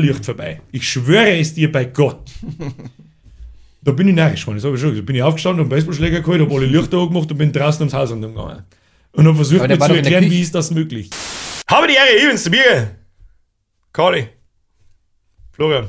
Licht 0.00 0.24
vorbei. 0.24 0.60
Ich 0.72 0.88
schwöre 0.88 1.38
es 1.38 1.54
dir 1.54 1.70
bei 1.70 1.84
Gott. 1.84 2.30
Da 3.82 3.92
bin 3.92 4.08
ich 4.08 4.14
narrisch 4.14 4.42
geworden, 4.42 4.58
das 4.58 4.64
habe 4.64 4.74
ich 4.74 4.80
schon 4.82 4.90
gesagt. 4.90 5.06
bin 5.06 5.16
ich 5.16 5.22
aufgestanden, 5.22 5.64
habe 5.64 5.74
einen 5.74 5.78
Baseballschläger 5.78 6.20
geholt, 6.20 6.42
habe 6.42 6.54
alle 6.54 6.66
Lichter 6.66 6.98
angemacht 6.98 7.30
und 7.30 7.38
bin 7.38 7.50
draußen 7.50 7.80
ums 7.80 7.94
Haus 7.94 8.10
gegangen. 8.10 8.64
Und 9.12 9.26
habe 9.26 9.34
versucht, 9.34 9.66
mir 9.66 9.78
zu 9.78 9.94
erklären, 9.94 10.30
wie 10.30 10.42
ist 10.42 10.54
das 10.54 10.70
möglich. 10.70 11.08
Habe 11.66 11.86
die 11.86 11.94
Ehre, 11.94 12.26
Evans, 12.26 12.44
zu 12.44 12.50
Bier. 12.50 12.90
Kari. 13.90 14.26
Florian. 15.52 15.88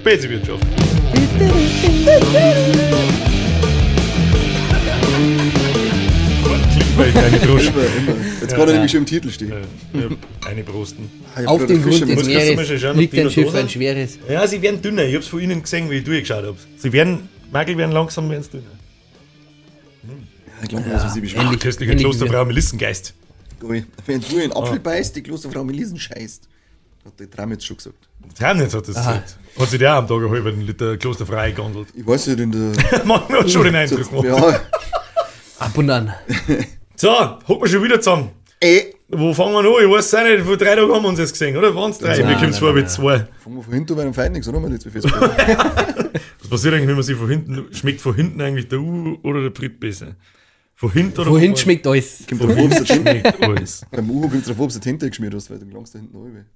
Speziwirtschaft. 0.00 0.62
Klickbait, 6.96 7.14
keine 7.14 7.38
Droschen. 7.40 7.72
Jetzt 8.46 8.56
kann 8.56 8.68
er 8.68 8.74
nämlich 8.74 8.90
schon 8.92 9.00
im 9.00 9.06
Titel 9.06 9.30
stehen. 9.30 9.52
Ja, 9.92 10.48
Eine 10.48 10.62
Brosten. 10.62 11.10
Ah, 11.34 11.40
ich 11.40 11.46
hab 11.46 11.52
Auf 11.52 11.58
gerade 11.60 11.72
dem 11.74 11.82
Grund 11.82 12.00
mit- 12.06 12.18
des 12.18 12.26
Meeres 12.26 12.80
schauen, 12.80 12.90
ob 12.92 12.96
liegt 12.96 13.12
die 13.12 13.18
ein 13.20 13.24
noch 13.26 13.32
Schiff, 13.32 13.54
ein 13.54 13.68
schweres. 13.68 14.18
Ja, 14.28 14.46
sie 14.46 14.62
werden 14.62 14.80
dünner. 14.82 15.04
Ich 15.04 15.14
hab's 15.16 15.26
von 15.26 15.40
ihnen 15.40 15.62
gesehen, 15.62 15.90
wie 15.90 15.96
ich 15.96 16.04
durchgeschaut 16.04 16.44
habe. 16.44 16.56
Sie 16.76 16.92
werden, 16.92 17.28
Magel 17.52 17.76
werden 17.76 17.92
langsam 17.92 18.28
werden 18.30 18.44
dünner. 18.52 18.64
Ich 20.62 20.68
glaube, 20.68 20.84
ich 21.14 21.20
beschwört. 21.20 21.44
Ähnlich- 21.46 21.60
Köstlicher 21.60 21.92
ähnlich 21.92 22.06
wie 22.06 22.10
Klosterfrau 22.10 22.44
Melissengeist. 22.44 23.14
Wenn 23.60 24.20
du 24.20 24.36
in 24.38 24.52
Apfel 24.52 24.78
beißt, 24.80 25.16
die 25.16 25.22
Klosterfrau 25.22 25.64
Melisen 25.64 25.98
scheißt. 25.98 26.48
Hat 27.04 27.20
der 27.20 27.30
Tram 27.30 27.50
jetzt 27.52 27.66
schon 27.66 27.76
gesagt. 27.76 27.96
Ternitz 28.36 28.74
hat 28.74 28.88
das 28.88 28.96
gesagt. 28.96 29.36
Hat 29.58 29.70
sich 29.70 29.78
der 29.78 29.94
auch 29.94 29.98
am 29.98 30.08
Tag 30.08 30.16
einen 30.18 30.30
halben 30.30 30.60
Liter 30.60 30.96
Klosterfrau 30.96 31.36
eingehandelt. 31.36 31.88
Ich 31.94 32.06
weiß 32.06 32.26
nicht, 32.28 32.40
in 32.40 32.52
der. 32.52 32.72
Manchmal 33.04 33.40
hat 33.40 33.50
schon 33.50 33.64
den 33.64 33.74
Eindruck 33.76 34.08
gemacht. 34.10 34.24
ja, 34.24 34.60
Ab 35.58 35.76
und 35.78 35.90
an. 35.90 36.12
So, 36.98 37.10
hocken 37.46 37.60
wir 37.62 37.68
schon 37.68 37.84
wieder 37.84 38.00
zusammen. 38.00 38.30
Ey. 38.60 38.94
Wo 39.08 39.32
fangen 39.32 39.52
wir 39.52 39.60
an? 39.60 39.66
Ich 39.84 39.90
weiß 39.90 40.06
es 40.06 40.14
auch 40.14 40.24
nicht. 40.24 40.44
Vor 40.44 40.56
drei 40.56 40.74
Tagen 40.74 40.92
haben 40.92 41.02
wir 41.02 41.08
uns 41.08 41.18
jetzt 41.18 41.32
gesehen, 41.32 41.56
oder? 41.56 41.74
Waren 41.74 41.90
es 41.92 41.98
drei? 41.98 42.18
Nein, 42.18 42.38
kommt 42.38 42.42
es 42.42 42.42
nein, 42.42 42.52
vor 42.54 42.74
wie 42.74 42.80
nein, 42.80 42.88
zwei. 42.88 43.18
Fangen 43.38 43.56
wir 43.56 43.62
von 43.62 43.72
hinten 43.74 43.94
bei 43.96 44.02
einem 44.02 44.14
Feind 44.14 44.32
nichts, 44.32 44.48
oder? 44.48 44.58
Mal 44.58 44.72
jetzt. 44.72 44.86
Was 44.94 46.48
passiert 46.50 46.74
eigentlich, 46.74 46.88
wenn 46.88 46.94
man 46.94 47.02
sich 47.04 47.16
von 47.16 47.28
hinten, 47.28 47.66
schmeckt 47.72 48.00
von 48.00 48.14
hinten 48.14 48.40
eigentlich 48.40 48.68
der 48.68 48.80
U 48.80 49.16
oder 49.22 49.42
der 49.42 49.50
Brit 49.50 49.78
besser? 49.78 50.16
Von 50.74 50.90
hinten 50.92 51.20
oder 51.20 51.30
von 51.30 51.56
schmeckt 51.56 51.86
alles? 51.86 52.24
Ob 52.30 52.38
du 52.38 52.84
Schmeckt 52.86 53.42
alles. 53.42 53.86
Beim 53.90 54.10
Uhu 54.10 54.28
kommt 54.28 54.42
es 54.42 54.48
drauf, 54.48 54.60
ob 54.60 54.72
du 54.72 54.78
Tinte 54.78 55.08
geschmiert 55.08 55.34
hast, 55.34 55.50
weil 55.50 55.58
du 55.58 55.66
langst 55.66 55.94
da 55.94 55.98
hinten 55.98 56.16
rein. 56.16 56.46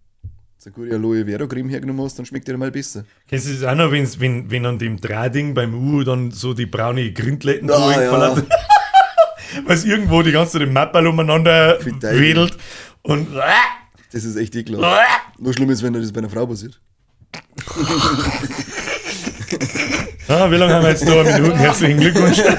So 0.59 0.71
gute 0.71 0.95
Aloe 0.95 1.25
Vera 1.25 1.47
Creme 1.47 1.71
hergenommen 1.71 2.05
hast, 2.05 2.19
dann 2.19 2.27
schmeckt 2.27 2.47
dir 2.47 2.59
mal 2.59 2.71
besser. 2.71 3.05
Kennst 3.29 3.49
du 3.49 3.55
das 3.55 3.65
auch 3.65 3.75
noch, 3.75 3.91
wenn's, 3.93 4.21
wenn, 4.21 4.51
wenn 4.51 4.67
an 4.67 4.79
dem 4.79 5.01
Drahding 5.01 5.55
beim 5.55 5.73
U 5.75 6.05
dann 6.05 6.33
so 6.33 6.53
die 6.53 6.67
braune 6.67 7.13
Grindletten 7.15 7.71
Ah, 7.71 8.03
ja. 8.03 8.37
hat? 8.37 8.45
Weil 9.65 9.77
es 9.77 9.85
irgendwo 9.85 10.23
die 10.23 10.33
ganze 10.33 10.53
Zeit 10.55 10.63
im 10.63 10.73
Mappal 10.73 11.07
umeinander 11.07 11.79
wedelt 12.01 12.57
und 13.03 13.29
Das 14.13 14.25
ist 14.25 14.37
echt 14.37 14.55
ekelhaft. 14.57 15.01
Nur 15.39 15.53
schlimm 15.53 15.71
ist, 15.71 15.83
wenn 15.83 15.93
das 15.93 16.13
bei 16.13 16.19
einer 16.19 16.31
Frau 16.31 16.47
passiert. 16.47 16.81
ah, 20.29 20.51
wie 20.51 20.57
lange 20.57 20.75
haben 20.75 20.83
wir 20.83 20.91
jetzt 20.91 21.07
da? 21.09 21.23
Minuten. 21.23 21.59
Herzlichen 21.59 22.01
Glückwunsch. 22.01 22.39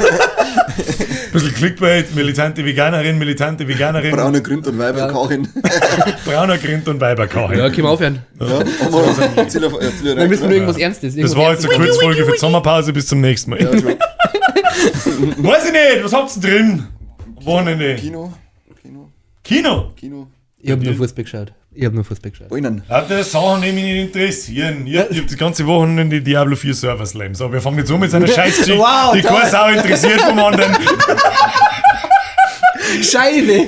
Bisschen 1.31 1.53
Clickbait, 1.53 2.13
militante 2.13 2.65
Veganerin, 2.65 3.17
militante 3.17 3.65
Veganerin, 3.65 4.11
Braune 4.11 4.41
Gründ 4.41 4.67
und 4.67 4.77
Weiber, 4.77 5.07
Kachin. 5.07 5.47
brauner 6.25 6.57
Grind 6.57 6.89
und 6.89 6.99
Weiberkauch. 6.99 7.51
Ja, 7.53 7.69
können 7.69 7.83
wir 7.83 7.89
aufhören. 7.89 8.19
Ja, 8.37 8.47
ja, 8.47 8.63
Dann 10.15 10.29
müssen 10.29 10.41
wir 10.41 10.49
nur 10.49 10.51
irgendwas 10.51 10.77
Ernstes. 10.77 11.13
Das 11.13 11.15
irgendwas 11.15 11.37
war 11.37 11.53
jetzt 11.53 11.65
eine. 11.65 11.75
Kurzfolge 11.75 12.25
für 12.25 12.31
die 12.33 12.37
Sommerpause, 12.37 12.91
bis 12.91 13.07
zum 13.07 13.21
nächsten 13.21 13.51
Mal. 13.51 13.61
Ja. 13.61 13.69
Weiß 15.37 15.65
ich 15.65 15.71
nicht, 15.71 16.03
was 16.03 16.13
habt's 16.13 16.39
denn 16.39 16.51
drin? 16.51 16.87
Wochenende. 17.41 17.95
Kino. 17.95 18.33
Kino. 18.81 19.09
Kino. 19.43 19.91
Kino. 19.95 20.27
Ich 20.59 20.71
hab 20.71 20.79
nur 20.79 20.93
Fußball 20.93 21.23
geschaut. 21.23 21.53
Ich 21.73 21.85
hab 21.85 21.93
nur 21.93 22.03
Fußball 22.03 22.31
geschaut. 22.31 22.49
Hat 22.89 23.09
das 23.09 23.31
Sachen, 23.31 23.61
die 23.61 23.71
mich 23.71 23.83
nicht 23.83 24.07
interessieren. 24.07 24.85
Ich 24.85 24.97
hab, 24.97 25.09
ich 25.09 25.19
hab 25.19 25.27
die 25.27 25.35
ganze 25.37 25.65
Woche 25.65 25.85
in 25.87 26.09
die 26.09 26.21
Diablo 26.21 26.55
4 26.55 26.73
Server 26.73 27.05
Slams. 27.05 27.41
Aber 27.41 27.53
wir 27.53 27.61
fangen 27.61 27.79
jetzt 27.79 27.91
an 27.91 27.99
mit 27.99 28.11
seiner 28.11 28.27
Scheißgeschichte, 28.35 28.77
Wow, 28.79 29.13
die 29.15 29.21
keine 29.21 29.49
Sau 29.49 29.69
interessiert 29.69 30.21
vom 30.21 30.37
anderen. 30.37 30.75
Scheiße! 33.01 33.67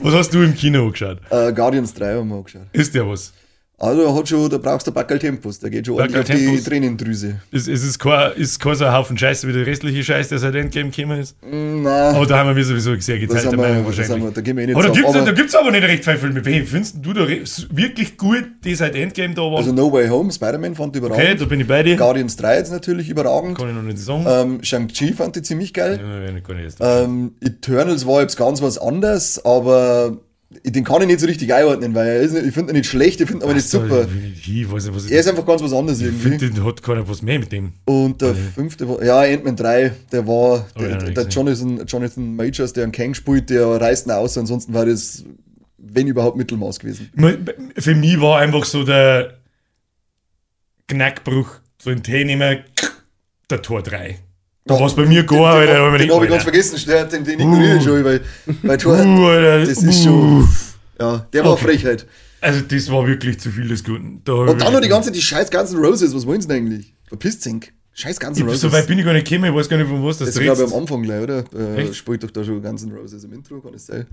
Was 0.00 0.14
hast 0.14 0.32
du 0.32 0.42
im 0.42 0.54
Kino 0.54 0.84
angeschaut? 0.86 1.18
Äh, 1.30 1.52
Guardians 1.52 1.92
3 1.94 2.14
haben 2.14 2.28
wir 2.28 2.36
angeschaut. 2.36 2.62
Ist 2.72 2.94
der 2.94 3.06
was? 3.08 3.32
Also, 3.82 4.02
er 4.02 4.14
hat 4.14 4.28
schon, 4.28 4.50
da 4.50 4.58
brauchst 4.58 4.86
du 4.86 4.92
Backel 4.92 5.18
Tempos. 5.18 5.58
Da 5.58 5.70
geht 5.70 5.86
schon 5.86 5.98
ordentlich 5.98 6.20
auf 6.20 6.26
die. 6.26 6.60
Tränendrüse. 6.62 7.40
Ist, 7.50 7.66
ist 7.66 7.82
es 7.82 7.98
kein, 7.98 8.32
ist 8.34 8.60
kein 8.60 8.74
so 8.74 8.84
ein 8.84 8.92
Haufen 8.92 9.16
Scheiße 9.16 9.48
wie 9.48 9.54
der 9.54 9.64
restliche 9.66 10.04
Scheiß, 10.04 10.28
der 10.28 10.38
seit 10.38 10.54
Endgame 10.54 10.90
gekommen 10.90 11.18
ist? 11.18 11.34
Nein. 11.42 12.14
Aber 12.14 12.26
da 12.26 12.38
haben 12.44 12.54
wir 12.54 12.62
sowieso 12.62 12.94
sehr 12.96 13.18
geteilte 13.18 13.56
Meinung 13.56 13.76
haben 13.76 13.90
wir, 13.90 13.96
wahrscheinlich. 13.96 14.34
da 14.34 14.40
gehen 14.42 14.56
wir 14.58 14.64
eh 14.64 14.66
nicht 14.66 14.76
Aber 14.76 14.86
da 14.86 14.92
gibt's, 14.92 15.14
Aber- 15.14 15.24
da 15.24 15.32
gibt's 15.32 15.54
aber 15.54 15.70
nicht 15.70 15.82
recht 15.82 16.04
viele 16.04 16.18
Filme. 16.18 16.44
Wen 16.44 16.66
findest 16.66 16.96
du 17.00 17.14
da 17.14 17.26
wirklich 17.26 18.18
gut, 18.18 18.44
die 18.64 18.74
seit 18.74 18.94
Endgame 18.94 19.32
da 19.32 19.40
waren? 19.42 19.56
Also 19.56 19.72
No 19.72 19.90
Way 19.90 20.08
Home, 20.08 20.30
Spider-Man 20.30 20.74
fand 20.74 20.94
ich 20.96 21.02
okay, 21.02 21.12
überragend. 21.14 21.40
da 21.40 21.44
bin 21.46 21.60
ich 21.60 21.66
bei 21.66 21.82
dir. 21.82 21.96
Guardians 21.96 22.36
3 22.36 22.56
jetzt 22.58 22.72
natürlich 22.72 23.08
überragend. 23.08 23.56
Kann 23.56 23.70
ich 23.70 23.74
noch 23.74 23.82
nicht 23.82 23.98
sagen. 23.98 24.26
Ähm, 24.28 24.62
Shang-Chi 24.62 25.14
fand 25.14 25.38
ich 25.38 25.44
ziemlich 25.44 25.72
geil. 25.72 25.98
Ja, 26.02 26.36
ich 26.36 26.64
jetzt. 26.64 26.78
Ähm, 26.82 27.32
Eternals 27.40 28.06
war 28.06 28.20
jetzt 28.20 28.36
ganz 28.36 28.60
was 28.60 28.76
anderes, 28.76 29.42
aber 29.42 30.18
den 30.64 30.82
kann 30.82 31.00
ich 31.02 31.06
nicht 31.06 31.20
so 31.20 31.26
richtig 31.26 31.54
einordnen, 31.54 31.94
weil 31.94 32.08
er 32.08 32.20
ist 32.20 32.32
nicht, 32.32 32.46
ich 32.46 32.52
finde 32.54 32.72
ihn 32.72 32.76
nicht 32.78 32.88
schlecht, 32.88 33.20
ich 33.20 33.28
finde 33.28 33.44
ihn 33.44 33.48
aber 33.48 33.54
nicht 33.54 33.68
super. 33.68 34.08
Ich 34.34 34.70
weiß 34.70 34.86
nicht, 34.86 34.94
was 34.96 35.04
ich, 35.06 35.12
Er 35.12 35.20
ist 35.20 35.28
einfach 35.28 35.46
ganz 35.46 35.62
was 35.62 35.72
anderes 35.72 36.00
ich 36.00 36.06
irgendwie. 36.06 36.28
finde, 36.30 36.50
den 36.50 36.64
hat 36.64 36.82
keiner 36.82 37.08
was 37.08 37.22
mehr 37.22 37.38
mit 37.38 37.52
dem. 37.52 37.72
Und 37.84 38.20
der 38.20 38.34
fünfte 38.34 38.88
war, 38.88 39.02
ja, 39.04 39.20
Ant-Man 39.20 39.54
3, 39.54 39.92
der 40.10 40.26
war, 40.26 40.66
Oh, 40.74 40.80
der, 40.80 40.96
der 40.98 41.12
gesehen. 41.24 41.30
Jonathan, 41.30 41.86
Jonathan 41.86 42.34
Majors, 42.34 42.72
der 42.72 42.82
einen 42.84 42.92
Kang 42.92 43.14
spielt, 43.14 43.48
der 43.48 43.66
reißt 43.80 44.06
ihn 44.08 44.10
aus, 44.10 44.36
ansonsten 44.36 44.74
war 44.74 44.86
das, 44.86 45.24
wenn 45.78 46.08
überhaupt, 46.08 46.36
Mittelmaß 46.36 46.80
gewesen. 46.80 47.10
Für 47.78 47.94
mich 47.94 48.20
war 48.20 48.40
einfach 48.40 48.64
so 48.64 48.82
der 48.82 49.38
Knackbruch, 50.88 51.48
so 51.80 51.90
ein 51.90 52.02
Tee 52.02 52.24
nehmen, 52.24 52.58
der 53.48 53.62
Tor 53.62 53.82
3. 53.82 54.18
Da 54.66 54.74
war 54.78 54.86
es 54.86 54.94
bei 54.94 55.06
mir 55.06 55.24
gar, 55.24 55.54
Alter. 55.54 55.82
hab 55.86 55.92
ich 55.94 55.98
Den 56.00 56.08
mir 56.08 56.14
habe 56.14 56.24
ich 56.26 56.30
ganz 56.30 56.42
vergessen, 56.42 56.78
der- 56.86 57.04
den, 57.06 57.24
den 57.24 57.40
ignoriere 57.40 57.76
ich 57.78 57.82
schon, 57.84 58.04
weil 58.04 58.20
bei 58.62 58.76
Tor, 58.76 58.94
Uh, 58.98 59.66
das 59.66 59.82
ist 59.82 59.84
uh. 59.84 60.04
schon, 60.04 60.48
ja, 61.00 61.26
der 61.32 61.44
war 61.44 61.52
Okay. 61.52 61.64
Frechheit. 61.64 62.06
Also, 62.42 62.60
das 62.62 62.90
war 62.90 63.06
wirklich 63.06 63.38
zu 63.40 63.50
viel 63.50 63.68
des 63.68 63.82
Guten. 63.84 64.22
Da 64.24 64.32
Und 64.32 64.48
dann 64.60 64.68
ich- 64.68 64.72
noch 64.74 64.80
die 64.80 64.88
ganze, 64.88 65.10
die 65.12 65.20
scheiß 65.22 65.50
ganzen 65.50 65.78
Roses, 65.78 66.14
was 66.14 66.26
wollen 66.26 66.40
sie 66.40 66.48
denn 66.48 66.58
eigentlich? 66.58 66.94
Verpisst 67.08 67.42
sich. 67.42 67.72
Scheiß 67.92 68.20
ganzen 68.20 68.40
Ich, 68.42 68.46
Roses. 68.46 68.60
so 68.60 68.72
weit 68.72 68.86
bin 68.86 68.98
ich 68.98 69.04
gar 69.04 69.12
nicht 69.12 69.26
gekommen, 69.28 69.50
ich 69.50 69.54
weiß 69.54 69.68
gar 69.68 69.76
nicht, 69.76 69.88
von 69.88 70.04
was 70.04 70.18
das 70.18 70.28
Das 70.28 70.36
ist, 70.36 70.42
glaube 70.42 70.62
ich, 70.62 70.72
am 70.72 70.78
Anfang 70.80 71.02
gleich, 71.02 71.22
oder? 71.22 71.44
Äh, 71.54 71.82
Echt? 71.82 71.96
spielt 71.96 72.22
doch 72.22 72.30
da 72.30 72.44
schon 72.44 72.62
Guns 72.62 72.82
N' 72.84 72.92
Roses 72.92 73.24
im 73.24 73.32
Intro, 73.32 73.60
kann 73.60 73.72
das 73.72 73.86
sein? 73.86 74.06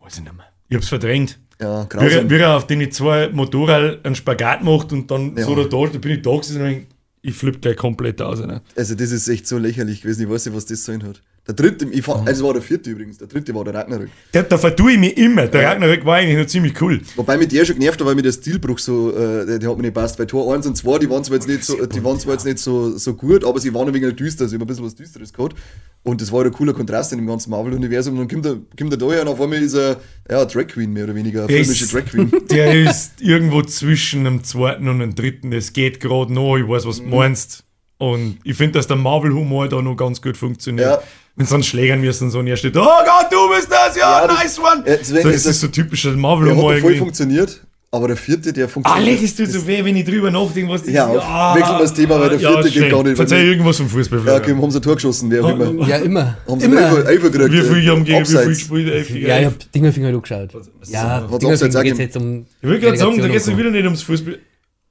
Weiß 0.00 0.16
ich 0.16 0.22
nicht 0.24 0.34
mehr. 0.36 0.46
Ich 0.68 0.76
hab's 0.76 0.88
verdrängt. 0.88 1.38
Ja, 1.60 1.84
grausam. 1.84 2.30
wie 2.30 2.36
er 2.36 2.56
auf 2.56 2.66
den 2.66 2.90
zwei 2.90 3.28
Motorrad 3.28 4.04
einen 4.04 4.14
Spagat 4.14 4.64
macht 4.64 4.92
und 4.92 5.10
dann 5.10 5.36
Ja. 5.36 5.44
so 5.44 5.54
da, 5.54 5.64
da, 5.64 5.92
da 5.92 5.98
bin 5.98 6.12
ich 6.12 6.22
da 6.22 6.34
gesessen 6.36 6.62
und 6.62 6.86
ich, 7.22 7.30
ich 7.30 7.36
flipp 7.36 7.62
gleich 7.62 7.76
komplett 7.76 8.20
aus. 8.22 8.40
Ne? 8.40 8.62
Also, 8.76 8.94
das 8.94 9.12
ist 9.12 9.28
echt 9.28 9.46
so 9.46 9.58
lächerlich 9.58 10.02
gewesen. 10.02 10.22
Ich 10.22 10.30
weiß 10.30 10.46
nicht, 10.46 10.56
was 10.56 10.66
das 10.66 10.84
sein 10.84 11.02
hat. 11.02 11.22
Der 11.46 11.54
dritte, 11.54 11.86
ich 11.90 12.02
fand, 12.02 12.28
also, 12.28 12.42
es 12.42 12.46
war 12.46 12.52
der 12.52 12.62
vierte 12.62 12.90
übrigens. 12.90 13.18
Der 13.18 13.26
dritte 13.26 13.54
war 13.54 13.64
der 13.64 13.74
Ragnarök. 13.74 14.10
Da, 14.32 14.42
da 14.42 14.58
vertue 14.58 14.92
ich 14.92 14.98
mich 14.98 15.16
immer. 15.16 15.46
Der 15.46 15.68
Ragnarök 15.68 16.04
war 16.04 16.16
eigentlich 16.16 16.38
noch 16.38 16.46
ziemlich 16.46 16.80
cool. 16.80 17.00
Wobei 17.16 17.38
mit 17.38 17.50
der 17.50 17.64
schon 17.64 17.76
genervt 17.76 17.98
war, 18.00 18.08
weil 18.08 18.14
mir 18.14 18.22
der 18.22 18.32
Stilbruch 18.32 18.78
so, 18.78 19.10
äh, 19.10 19.46
der, 19.46 19.58
der 19.58 19.70
hat 19.70 19.76
mir 19.76 19.84
nicht 19.84 19.94
passt. 19.94 20.18
Weil 20.18 20.26
Tor 20.26 20.54
1 20.54 20.66
und 20.66 20.76
2, 20.76 20.98
die 20.98 21.10
waren 21.10 21.24
zwar 21.24 21.36
jetzt 21.36 21.48
nicht 21.48 21.64
so, 21.64 21.84
die 21.86 22.04
waren 22.04 22.20
zwar 22.20 22.34
jetzt 22.34 22.44
nicht 22.44 22.58
so, 22.58 22.96
so 22.96 23.14
gut, 23.14 23.44
aber 23.44 23.58
sie 23.58 23.72
waren 23.74 23.88
ein 23.88 23.94
wenig 23.94 24.14
düster, 24.16 24.44
also 24.44 24.54
immer 24.54 24.64
ein 24.64 24.68
bisschen 24.68 24.84
was 24.84 24.94
Düsteres 24.94 25.32
gehabt. 25.32 25.56
Und 26.02 26.22
das 26.22 26.32
war 26.32 26.44
ein 26.44 26.50
cooler 26.52 26.72
Kontrast 26.72 27.12
in 27.12 27.18
dem 27.18 27.26
ganzen 27.26 27.50
Marvel-Universum. 27.50 28.14
Und 28.18 28.20
dann 28.20 28.28
kommt 28.42 28.46
er, 28.46 28.58
kommt 28.78 28.92
er 28.92 28.96
da 28.96 29.06
her 29.12 29.22
und 29.22 29.28
auf 29.28 29.40
einmal 29.40 29.62
ist 29.62 29.74
er, 29.74 29.98
ja, 30.30 30.44
Drag 30.46 30.66
Queen 30.68 30.92
mehr 30.92 31.04
oder 31.04 31.14
weniger, 31.14 31.40
eine 31.40 31.48
Der 31.48 31.58
filmische 31.58 31.84
ist- 31.84 31.92
Drag 31.94 32.04
Queen. 32.06 32.32
Der 32.50 32.72
ist 32.90 33.20
irgendwo 33.20 33.60
zwischen 33.62 34.24
dem 34.24 34.42
zweiten 34.42 34.88
und 34.88 35.00
dem 35.00 35.14
dritten. 35.14 35.52
Es 35.52 35.72
geht 35.74 36.00
gerade 36.00 36.32
noch, 36.32 36.56
ich 36.56 36.66
weiß, 36.66 36.86
was 36.86 36.98
du 36.98 37.02
meinst. 37.04 37.64
Und 37.98 38.38
ich 38.44 38.56
finde, 38.56 38.78
dass 38.78 38.86
der 38.86 38.96
Marvel-Humor 38.96 39.68
da 39.68 39.82
noch 39.82 39.94
ganz 39.94 40.22
gut 40.22 40.38
funktioniert. 40.38 40.88
Ja. 40.88 41.02
Wenn 41.36 41.46
sie 41.46 41.52
dann 41.52 41.62
schlägern 41.62 42.00
müssen 42.00 42.30
so, 42.30 42.38
und 42.38 42.46
er 42.46 42.56
steht, 42.56 42.76
oh 42.76 42.80
Gott, 42.80 43.26
du 43.30 43.54
bist 43.54 43.70
das, 43.70 43.94
ja, 43.96 44.22
Ja, 44.22 44.26
das- 44.26 44.38
nice 44.42 44.58
one. 44.58 44.82
Ja, 44.86 44.96
deswegen 44.96 45.22
so, 45.22 45.30
das 45.30 45.44
ist 45.46 45.60
so 45.60 45.68
typischer 45.68 46.08
Der 46.08 46.16
hat 46.16 46.20
Marvel-Humor 46.22 46.62
voll 46.62 46.74
irgendwie. 46.76 46.98
funktioniert, 46.98 47.62
aber 47.92 48.06
der 48.08 48.16
vierte, 48.16 48.52
der 48.52 48.66
Ah, 48.66 48.68
funktioniert. 48.68 49.22
das 49.22 49.34
tut 49.34 49.48
so 49.48 49.66
weh, 49.66 49.84
wenn 49.84 49.96
ich 49.96 50.04
drüber 50.04 50.30
nachdenke, 50.30 50.70
was 50.72 50.84
das 50.84 50.92
Ja, 50.94 51.06
auf. 51.08 51.56
Wechseln 51.56 51.74
wir 51.76 51.82
das 51.82 51.94
Thema, 51.94 52.20
weil 52.20 52.30
der 52.30 52.38
vierte 52.38 52.62
geht 52.70 52.72
schön. 52.72 52.90
gar 52.90 53.02
nicht, 53.02 53.16
Verzeih 53.16 53.42
irgendwas 53.42 53.76
vom 53.78 53.88
Fußball. 53.88 54.20
Ja, 54.26 54.36
okay, 54.36 54.54
haben 54.54 54.70
sie 54.70 54.78
ein 54.78 54.82
Tor 54.82 54.94
geschossen, 54.94 55.30
wer 55.30 55.44
auch 55.44 55.50
immer. 55.50 55.88
Ja, 55.88 55.96
immer. 55.96 56.36
Haben 56.48 56.60
sie 56.60 56.66
immer. 56.66 56.80
Elfer, 56.82 57.08
Elfer 57.08 57.30
gekriegt. 57.30 57.52
Wie 57.52 57.74
viel 57.80 57.90
haben 57.90 58.04
gegen 58.04 58.20
wie 58.20 58.24
viel 58.26 58.46
gespielt? 58.46 59.10
Ja, 59.22 59.40
ich 59.40 59.46
hab 59.46 59.72
Dingerfinger 59.72 60.08
angeschaut. 60.08 60.50
Ja, 60.88 61.26
Was 61.28 61.38
Dingerfinger 61.40 61.82
geht's 61.82 61.98
jetzt 61.98 62.16
um. 62.16 62.46
Ich 62.62 62.68
will 62.68 62.78
gerade 62.78 62.96
sagen, 62.96 63.18
da 63.18 63.26
geht 63.26 63.36
es 63.36 63.56
wieder 63.56 63.70
nicht 63.70 63.84
ums 63.84 64.02
Fußball. 64.02 64.38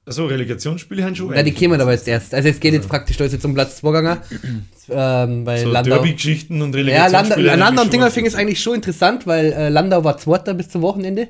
Achso, 0.06 0.26
Relegationsspiele 0.26 1.04
haben 1.04 1.14
schon. 1.14 1.28
Nein, 1.30 1.44
die 1.44 1.52
kämen 1.52 1.80
aber 1.80 1.92
jetzt 1.92 2.08
erst. 2.08 2.34
Also 2.34 2.48
es 2.48 2.58
geht 2.58 2.72
jetzt 2.72 2.88
praktisch, 2.88 3.16
da 3.16 3.24
ist 3.26 3.32
jetzt 3.32 3.44
um 3.44 3.54
Platz 3.54 3.76
2 3.76 3.92
gegangen. 3.92 4.18
ähm, 4.90 5.46
weil 5.46 5.58
so 5.62 5.68
Landau. 5.70 5.94
Derby-Geschichten 5.96 6.60
und 6.62 6.74
Ja, 6.74 6.80
Relegationsspiele. 6.80 7.46
Landau, 7.46 7.52
haben 7.52 7.58
Landau 7.60 7.82
und 7.82 7.92
Dingerfing 7.92 8.24
ist 8.26 8.34
eigentlich 8.34 8.60
schon 8.60 8.74
interessant, 8.76 9.26
weil 9.26 9.52
äh, 9.52 9.68
Landau 9.68 10.02
war 10.02 10.18
Zweiter 10.18 10.54
bis 10.54 10.68
zum 10.68 10.82
Wochenende. 10.82 11.28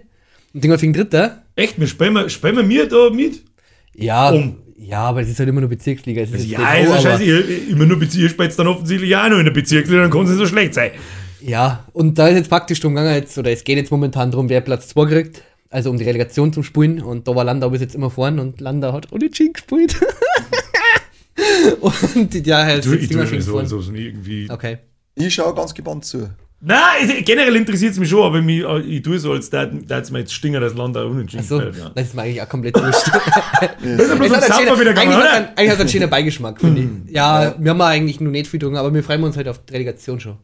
Und 0.55 0.65
Dingerfing 0.65 0.93
Dritter. 0.93 1.43
Echt, 1.61 1.79
wir 1.79 1.87
spielen 1.87 2.15
wir, 2.15 2.29
spielen 2.31 2.57
wir 2.57 2.63
mir 2.63 2.89
da 2.89 3.11
mit? 3.11 3.43
Ja, 3.95 4.31
Um. 4.31 4.57
ja, 4.79 5.01
aber 5.01 5.21
es 5.21 5.29
ist 5.29 5.39
halt 5.39 5.49
immer 5.51 5.61
nur 5.61 5.69
Bezirksliga. 5.69 6.23
Es 6.23 6.31
ist 6.33 6.47
Ja, 6.47 6.73
ist 6.73 6.89
ja 6.89 7.01
scheiße. 7.01 7.25
Immer 7.25 7.85
nur 7.85 7.99
Bezirk, 7.99 8.23
ihr 8.23 8.29
spielt 8.31 8.59
dann 8.59 8.67
offensichtlich 8.67 9.15
auch 9.15 9.29
noch 9.29 9.39
in 9.39 9.45
der 9.45 9.53
Bezirksliga, 9.53 10.01
dann 10.01 10.11
kann 10.11 10.23
es 10.23 10.31
nicht 10.31 10.39
so 10.39 10.47
schlecht 10.47 10.73
sein. 10.73 10.93
Ja, 11.43 11.85
und 11.93 12.19
da 12.19 12.29
ist 12.29 12.37
jetzt 12.37 12.49
praktisch 12.49 12.81
drum 12.81 12.95
gegangen, 12.95 13.15
jetzt, 13.15 13.37
oder 13.37 13.51
es 13.51 13.63
geht 13.63 13.77
jetzt 13.77 13.91
momentan 13.91 14.31
drum, 14.31 14.49
wer 14.49 14.63
Platz 14.63 14.89
2 14.89 15.07
kriegt. 15.07 15.43
Also 15.69 15.91
um 15.91 15.99
die 15.99 16.05
Relegation 16.05 16.53
zu 16.53 16.63
spielen. 16.63 17.03
Und 17.03 17.29
da 17.29 17.37
war 17.37 17.45
Landau 17.45 17.69
bis 17.69 17.83
jetzt 17.83 17.95
immer 17.95 18.09
vorn 18.09 18.39
und 18.39 18.61
Landau 18.61 18.95
hat 18.95 19.13
unentschieden 19.13 19.53
gespielt. 19.53 19.97
und 21.81 22.47
ja, 22.47 22.65
halt 22.65 22.87
ich 22.87 23.09
tue 23.09 23.21
immer 23.21 23.23
mir 23.31 23.43
schön 23.43 23.67
so, 23.67 23.77
mich 23.93 24.07
irgendwie. 24.07 24.51
Okay. 24.51 24.79
Ich 25.15 25.35
schaue 25.35 25.55
ganz 25.55 25.75
gebannt 25.75 26.07
zu. 26.07 26.31
Nein, 26.63 27.25
generell 27.25 27.57
interessiert 27.57 27.93
es 27.93 27.99
mich 27.99 28.11
schon, 28.11 28.23
aber 28.23 28.43
mich, 28.43 28.63
ich 28.87 29.01
tue 29.03 29.19
so, 29.19 29.33
als 29.33 29.49
da 29.49 29.65
es 29.89 30.11
mir 30.11 30.19
jetzt 30.19 30.35
stinger, 30.35 30.61
dass 30.61 30.75
Land 30.75 30.95
da 30.95 31.05
unentschieden 31.05 31.43
So, 31.43 31.59
spielt, 31.59 31.77
ja. 31.79 31.91
das 31.95 32.09
ist 32.09 32.15
mir 32.15 32.23
eigentlich 32.23 32.43
auch 32.43 32.49
komplett 32.51 32.77
wurscht. 32.77 33.07
Das 33.09 34.09
ist 34.09 34.19
bloß 34.19 34.31
Es 34.31 34.51
ein 34.51 34.59
schönen- 34.67 34.81
wieder 34.81 34.91
gegangen, 34.93 34.99
eigentlich, 34.99 35.15
hat 35.17 35.23
oder? 35.23 35.33
einen- 35.33 35.47
eigentlich 35.57 35.69
hat 35.71 35.75
es 35.77 35.81
einen 35.81 35.89
schönen 35.89 36.11
Beigeschmack, 36.11 36.61
finde 36.61 36.83
ich. 37.07 37.15
Ja, 37.15 37.55
wir 37.59 37.71
haben 37.71 37.81
eigentlich 37.81 38.21
nur 38.21 38.31
nicht 38.31 38.47
viel 38.47 38.61
drin, 38.61 38.77
aber 38.77 38.93
wir 38.93 39.03
freuen 39.03 39.23
uns 39.23 39.37
halt 39.39 39.49
auf 39.49 39.65
die 39.65 39.73
Relegation 39.73 40.21
schon. 40.21 40.37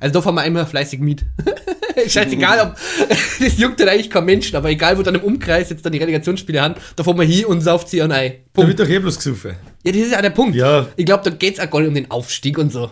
Also 0.00 0.14
da 0.14 0.20
fahren 0.22 0.34
wir 0.34 0.44
immer 0.44 0.66
fleißig 0.66 0.98
mit. 0.98 1.24
Scheißegal, 2.08 2.58
ob 2.60 2.76
das 3.40 3.58
juckt 3.58 3.78
dann 3.78 3.88
eigentlich 3.88 4.10
kein 4.10 4.24
Mensch, 4.24 4.52
aber 4.54 4.68
egal, 4.70 4.98
wo 4.98 5.02
dann 5.02 5.14
im 5.14 5.20
Umkreis 5.20 5.70
jetzt 5.70 5.84
dann 5.86 5.92
die 5.92 5.98
Relegationsspiele 5.98 6.60
haben, 6.60 6.74
da 6.96 7.04
fahren 7.04 7.18
wir 7.18 7.24
hin 7.24 7.44
und 7.44 7.60
sauft 7.60 7.88
sie 7.88 8.02
an 8.02 8.10
ein. 8.10 8.32
Da 8.54 8.66
wird 8.66 8.80
doch 8.80 8.88
eh 8.88 8.98
bloß 8.98 9.16
gesoffen. 9.16 9.52
Ja, 9.84 9.92
das 9.92 10.00
ist 10.00 10.10
ja 10.12 10.22
der 10.22 10.30
Punkt. 10.30 10.56
Ja. 10.56 10.86
Ich 10.96 11.04
glaube, 11.04 11.22
da 11.22 11.30
geht 11.30 11.54
es 11.58 11.60
auch 11.60 11.70
gar 11.70 11.80
nicht 11.80 11.88
um 11.88 11.94
den 11.94 12.10
Aufstieg 12.10 12.58
und 12.58 12.72
so. 12.72 12.90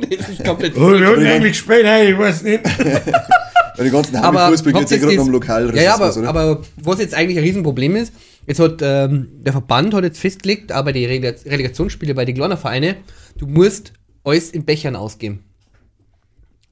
Das 0.00 0.28
ist 0.28 0.44
komplett. 0.44 0.76
Oh, 0.76 0.92
wir 0.92 1.06
hatten 1.06 1.26
eigentlich 1.26 1.52
gespielt, 1.52 1.84
nein, 1.84 2.08
ich 2.12 2.18
weiß 2.18 2.42
nicht. 2.42 2.60
Weil 3.76 3.84
die 3.84 3.90
ganzen 3.90 4.16
Aber 4.16 4.44
Heimfußball 4.46 4.72
geht 4.72 4.82
habt 4.82 4.90
ja 4.90 4.96
gerade 4.98 5.12
um 5.12 5.26
das- 5.26 5.28
Lokal. 5.28 5.76
Ja, 5.76 5.82
ja, 5.82 5.94
aber, 5.94 6.26
aber 6.28 6.62
was 6.82 6.98
jetzt 6.98 7.14
eigentlich 7.14 7.36
ein 7.36 7.44
Riesenproblem 7.44 7.96
ist, 7.96 8.12
jetzt 8.46 8.58
hat 8.58 8.80
ähm, 8.82 9.28
der 9.42 9.52
Verband 9.52 9.92
hat 9.92 10.02
jetzt 10.04 10.18
festgelegt, 10.18 10.72
aber 10.72 10.92
die 10.92 11.06
Relega- 11.06 11.34
Relegationsspiele 11.44 12.14
bei 12.14 12.24
den 12.24 12.34
kleinen 12.36 12.56
Vereine, 12.56 12.96
du 13.38 13.46
musst 13.46 13.92
alles 14.24 14.50
in 14.50 14.64
Bechern 14.64 14.96
ausgeben. 14.96 15.40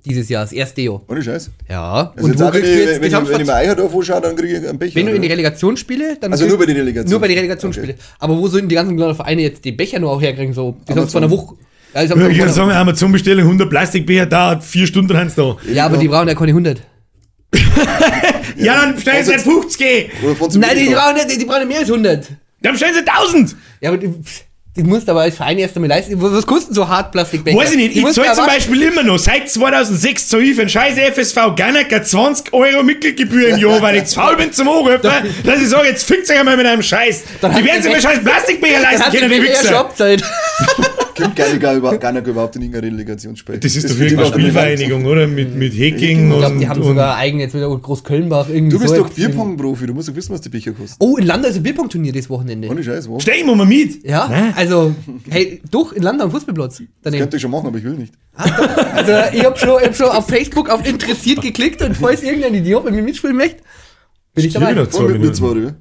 Dieses 0.06 0.28
Jahr, 0.28 0.44
das 0.44 0.52
erste 0.52 0.82
Jahr. 0.82 1.00
Ohne 1.08 1.22
Scheiß. 1.22 1.50
Ja. 1.68 2.12
Also 2.14 2.28
jetzt 2.28 2.38
wo 2.40 2.50
kriegst 2.50 2.66
du 2.66 2.72
ich, 2.72 2.78
jetzt 2.88 3.00
wenn, 3.00 3.08
ich, 3.22 3.28
wenn 3.30 3.40
ich 3.40 3.46
mir 3.46 3.54
Eicherdorf 3.54 3.94
anschaue, 3.94 4.20
dann 4.20 4.36
kriege 4.36 4.58
ich 4.58 4.68
einen 4.68 4.78
Becher. 4.78 4.94
wenn 4.96 5.06
du 5.06 5.12
in 5.12 5.22
die 5.22 5.28
oder? 5.28 5.32
Relegationsspiele, 5.34 6.16
dann 6.20 6.30
Also 6.32 6.46
nur 6.46 6.58
bei 6.58 6.66
den 6.66 6.76
Relegation- 6.76 7.10
Nur 7.10 7.20
bei 7.20 7.28
den 7.28 7.36
Relegationsspiele. 7.38 7.94
Aber 8.18 8.36
wo 8.36 8.46
sollen 8.48 8.68
die 8.68 8.74
ganzen 8.74 8.96
kleinen 8.98 9.14
Vereine 9.14 9.40
jetzt 9.42 9.64
die 9.64 9.72
Becher 9.72 9.98
nur 10.00 10.10
auch 10.10 10.20
herkriegen? 10.20 10.52
So, 10.52 10.76
die 10.86 10.92
haben 10.92 11.08
zwar 11.08 11.22
eine 11.22 11.30
Woche. 11.30 11.54
Ja, 11.94 12.02
ich 12.02 12.12
eine- 12.42 12.52
sagen, 12.52 12.70
Amazon-Bestellung, 12.72 13.44
100 13.44 13.70
Plastikbecher, 13.70 14.26
dauert 14.26 14.64
4 14.64 14.86
Stunden 14.86 15.16
haben 15.16 15.28
sie 15.30 15.36
da. 15.36 15.56
ja, 15.72 15.86
aber 15.86 15.96
die 15.96 16.08
brauchen 16.08 16.28
ja 16.28 16.34
keine 16.34 16.50
100. 16.50 16.80
Ja, 18.56 18.74
dann 18.82 18.94
bestellen 18.94 19.24
sie 19.24 19.32
halt 19.32 19.42
50. 19.42 20.10
Oder 20.22 20.36
von 20.36 20.50
zum 20.50 20.60
Nein, 20.60 20.76
die 20.76 20.90
brauchen, 20.94 21.14
nicht, 21.14 21.40
die 21.40 21.44
brauchen 21.44 21.66
mehr 21.66 21.78
als 21.80 21.88
100. 21.90 22.28
Dann 22.62 22.72
bestellen 22.72 22.94
sie 22.94 23.00
1000. 23.06 23.56
Ja, 23.80 23.90
aber 23.90 23.98
die, 23.98 24.14
die 24.76 24.82
musst 24.84 25.06
du 25.08 25.12
aber 25.12 25.22
als 25.22 25.36
Verein 25.36 25.58
erst 25.58 25.74
einmal 25.76 25.88
leisten. 25.88 26.14
Was 26.20 26.46
kosten 26.46 26.72
so 26.72 26.86
Hartplastikbecher? 26.88 27.56
Weiß 27.58 27.72
ich 27.72 27.76
nicht, 27.76 27.96
ich 27.96 28.12
zahle 28.12 28.32
zum 28.32 28.46
Beispiel 28.46 28.82
immer 28.82 29.02
noch, 29.02 29.18
seit 29.18 29.50
2006 29.50 30.28
zahle 30.28 30.44
ich 30.44 30.54
für 30.54 30.60
einen 30.62 30.70
scheiß 30.70 30.94
FSV 31.14 31.36
Garnacker 31.56 32.02
20 32.02 32.52
Euro 32.52 32.82
Mitgliedgebühr 32.84 33.48
im 33.48 33.58
Jahr, 33.58 33.82
weil 33.82 33.96
ich 33.96 34.04
zu 34.04 34.20
faul 34.20 34.36
bin 34.36 34.52
zum 34.52 34.68
Anrufen, 34.68 34.98
dass 35.44 35.60
ich 35.60 35.68
sage, 35.68 35.88
jetzt 35.88 36.04
fickt 36.06 36.30
euch 36.30 36.38
einmal 36.38 36.56
mit 36.56 36.66
einem 36.66 36.82
Scheiß. 36.82 37.22
Dann 37.40 37.54
Die 37.56 37.64
werden 37.64 37.82
sich 37.82 37.92
Welt- 37.92 38.02
scheiß 38.02 38.20
Plastikbecher 38.24 38.80
leisten 38.80 39.12
können, 39.12 39.30
die 39.30 39.42
Wichser. 39.42 39.90
Kommt 41.16 41.36
gar 41.36 41.48
nicht, 41.48 41.60
gar, 41.60 41.74
über, 41.74 41.96
gar 41.98 42.12
nicht 42.12 42.26
überhaupt 42.26 42.56
in 42.56 42.62
irgendeine 42.62 42.92
Relegationsspiel. 42.92 43.58
Das 43.58 43.76
ist 43.76 43.88
doch 43.90 43.98
wirklich 43.98 44.18
eine. 44.18 44.26
Spielvereinigung, 44.26 45.04
oder? 45.06 45.26
Mit, 45.26 45.54
mit 45.54 45.72
Hacking 45.72 46.28
Ich 46.28 46.32
und, 46.32 46.38
glaube, 46.38 46.58
die 46.58 46.68
haben 46.68 46.80
und 46.80 46.86
sogar 46.88 47.16
eigen 47.16 47.40
jetzt 47.40 47.54
wieder 47.54 47.68
Groß-Kölnbach 47.68 48.48
irgendwie 48.48 48.76
Du 48.76 48.80
bist 48.82 48.94
so 48.94 49.02
doch 49.02 49.10
Bierpong-Profi, 49.10 49.86
du 49.86 49.94
musst 49.94 50.08
doch 50.08 50.14
wissen, 50.16 50.32
was 50.32 50.40
die 50.40 50.48
Becher 50.48 50.72
kosten. 50.72 50.96
Oh, 50.98 51.16
in 51.16 51.26
Landau 51.26 51.48
ist 51.48 51.56
ein 51.56 51.62
Bierpong-Turnier 51.62 52.12
das 52.12 52.28
Wochenende. 52.30 52.68
Ohne 52.68 52.82
Scheiß, 52.82 53.08
wo? 53.08 53.20
Stell 53.20 53.44
mal 53.44 53.54
mal 53.54 53.66
mit. 53.66 54.04
Ja, 54.04 54.28
Ne? 54.28 54.52
also, 54.56 54.94
hey, 55.30 55.60
doch, 55.70 55.92
in 55.92 56.02
Landau 56.02 56.24
am 56.24 56.30
Fußballplatz. 56.30 56.82
Daneben. 57.02 57.20
Könnte 57.22 57.36
ich 57.36 57.42
schon 57.42 57.50
machen, 57.50 57.66
aber 57.68 57.78
ich 57.78 57.84
will 57.84 57.94
nicht. 57.94 58.14
Also, 58.34 59.12
ich 59.32 59.44
habe 59.44 59.58
schon, 59.58 59.80
ich 59.80 59.86
hab 59.86 59.96
schon 59.96 60.08
auf 60.08 60.26
Facebook 60.26 60.68
auf 60.70 60.86
interessiert 60.86 61.40
geklickt 61.42 61.82
und 61.82 61.96
falls 61.96 62.22
irgendein 62.22 62.54
Idiot 62.54 62.84
mit 62.84 62.94
mir 62.94 63.02
mitspielen 63.02 63.36
möchte, 63.36 63.62
bin 64.34 64.44
ich 64.46 64.52
dabei. 64.52 64.72
wieder. 64.72 64.90
Zwei 64.90 65.04
Und 65.04 65.20
mit 65.20 65.36
zwei, 65.36 65.46
oder? 65.46 65.74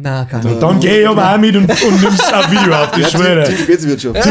Na, 0.00 0.24
kann 0.26 0.46
ich. 0.46 0.58
Dann 0.60 0.78
geh 0.78 1.00
ich 1.00 1.08
aber 1.08 1.34
auch 1.34 1.38
mit 1.38 1.56
und, 1.56 1.68
und 1.68 2.00
nimm's 2.02 2.32
auf 2.32 2.48
Video 2.52 2.72
auf, 2.72 2.96
ich 2.96 3.02
Ja, 3.02 3.08
schwöre. 3.10 3.44
Team, 3.44 3.58
Speziwirtschaft. 3.58 4.22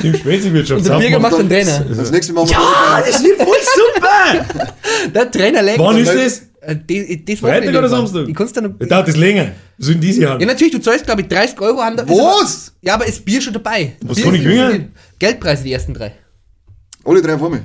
Team 0.00 0.14
Spezi-Wirtschaft. 0.20 0.80
Unser 0.80 0.98
Bierger 0.98 1.20
macht 1.20 1.38
den 1.38 1.48
Trainer. 1.48 1.80
Das 1.88 2.10
nächste 2.10 2.32
Mal 2.32 2.40
machen 2.44 2.50
wir 2.50 2.56
Ja, 2.58 3.04
das 3.06 3.22
wird 3.22 3.36
voll 3.40 3.56
super! 3.76 4.72
Der 5.14 5.30
Trainer 5.30 5.62
legt. 5.62 5.78
Wann 5.78 5.96
ist 5.98 6.12
das? 6.12 6.42
Äh, 6.60 6.74
die- 6.74 7.24
das 7.24 7.38
Freitag 7.38 7.68
oder 7.68 7.82
war. 7.82 7.88
Samstag? 7.88 8.26
Ich 8.28 8.34
kann's 8.34 8.52
dann 8.52 8.64
noch, 8.64 8.70
Da 8.80 8.86
dauert 8.86 9.06
das 9.08 9.16
länger. 9.16 9.52
So 9.78 9.92
in 9.92 10.00
diese 10.00 10.22
Jahr. 10.22 10.40
Ja, 10.40 10.46
natürlich, 10.46 10.72
du 10.72 10.80
zahlst, 10.80 11.04
glaube 11.06 11.20
ich, 11.22 11.28
30 11.28 11.60
Euro 11.60 11.78
an. 11.78 11.96
der- 11.96 12.08
Was? 12.08 12.72
Ja, 12.82 12.94
aber 12.94 13.06
ist 13.06 13.24
Bier 13.24 13.40
schon 13.40 13.52
dabei. 13.52 13.92
Was 14.02 14.16
Bier 14.16 14.24
kann 14.24 14.34
ich 14.34 14.42
gewinnen? 14.42 14.92
Geldpreise, 15.20 15.62
die 15.62 15.72
ersten 15.72 15.94
drei. 15.94 16.14
Alle 17.04 17.22
drei 17.22 17.38
vor 17.38 17.48
mir. 17.48 17.64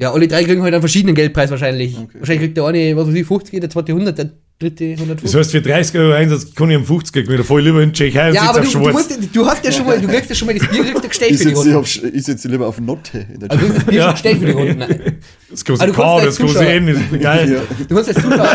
Ja, 0.00 0.12
alle 0.12 0.26
drei 0.28 0.44
kriegen 0.44 0.62
halt 0.62 0.72
einen 0.72 0.80
verschiedenen 0.82 1.14
Geldpreis 1.14 1.50
wahrscheinlich. 1.50 1.96
Okay. 1.98 2.18
Wahrscheinlich 2.20 2.42
kriegt 2.44 2.56
der 2.56 2.64
eine, 2.64 2.96
was 2.96 3.06
weiß 3.08 3.14
ich, 3.14 3.26
50, 3.26 3.60
der 3.60 3.68
zweite 3.70 3.92
100, 3.92 4.16
der 4.16 4.30
dritte 4.58 4.90
Das 4.92 5.00
150. 5.00 5.38
heißt, 5.38 5.50
für 5.50 5.60
30 5.62 5.98
Euro 6.00 6.12
Einsatz 6.14 6.54
kann 6.54 6.70
ich 6.70 6.76
am 6.76 6.84
50 6.86 7.26
gewinnen. 7.26 7.44
Voll 7.44 7.62
lieber 7.62 7.82
in 7.82 7.92
Tschechei 7.92 8.28
und 8.30 8.34
Ja, 8.34 8.40
sitze 8.46 8.50
aber 8.50 8.66
auf 8.66 8.72
du, 8.72 8.78
du, 8.78 8.92
musst, 8.92 9.36
du 9.36 9.46
hast 9.46 9.64
ja 9.64 9.72
schon 9.72 9.86
mal, 9.86 10.00
du 10.00 10.08
kriegst 10.08 10.30
ja 10.30 10.34
schon 10.36 10.46
mal 10.46 10.58
das 10.58 10.68
Bier, 10.68 10.82
kriegst 10.84 11.04
du 11.04 11.08
gestellt 11.08 11.30
Ich 11.32 11.38
für 11.38 11.48
die 11.48 11.54
Runde. 11.54 11.78
auf, 11.78 12.04
ich 12.04 12.24
setze 12.24 12.48
lieber 12.48 12.66
auf 12.66 12.80
Notte 12.80 13.26
in 13.32 13.40
der 13.40 13.50
Also 13.50 13.60
du 13.66 13.72
kriegst 13.72 13.76
das 13.76 13.84
Bier 13.90 13.98
Ja. 13.98 14.04
schon 14.04 14.12
gestellt 14.12 14.38
für 14.38 14.46
die 14.46 14.52
Runde. 14.52 14.74
Nein. 14.76 15.00
Das 15.50 15.64
große 15.64 15.86
du 15.86 15.92
kannst 15.92 15.96
K, 15.96 16.14
als 16.14 16.24
das 16.24 16.38
große 16.38 16.52
Zuschauer. 16.54 16.70
N, 16.70 16.86
das 16.86 16.96
ist 16.96 17.20
geil. 17.22 17.52
Ja. 17.52 17.60
Du 17.88 17.94
musst 17.94 18.08
als 18.08 18.22
Zuschauer. 18.22 18.48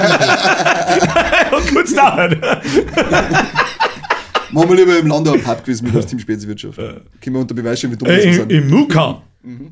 Und 1.58 1.68
kurz 1.76 1.94
dauern. 1.94 2.42
Machen 4.52 4.70
wir 4.70 4.76
lieber 4.78 4.98
im 5.00 5.08
Land 5.08 5.28
ein 5.28 5.42
Pubquiz 5.44 5.82
mit 5.82 5.96
als 5.96 6.06
Team 6.08 6.20
Speziwirtschaft. 6.20 6.78
Können 6.78 7.04
wir 7.36 7.40
unter 7.40 7.54
Beweis 7.54 7.78
stellen, 7.80 7.94
wie 7.94 7.98
dumm 7.98 8.08
wir 8.08 8.16
Äh, 8.18 8.28
im, 8.30 8.34
sind. 8.34 8.52
Im 8.52 8.70
Muka. 8.70 9.22
Mhm. 9.44 9.72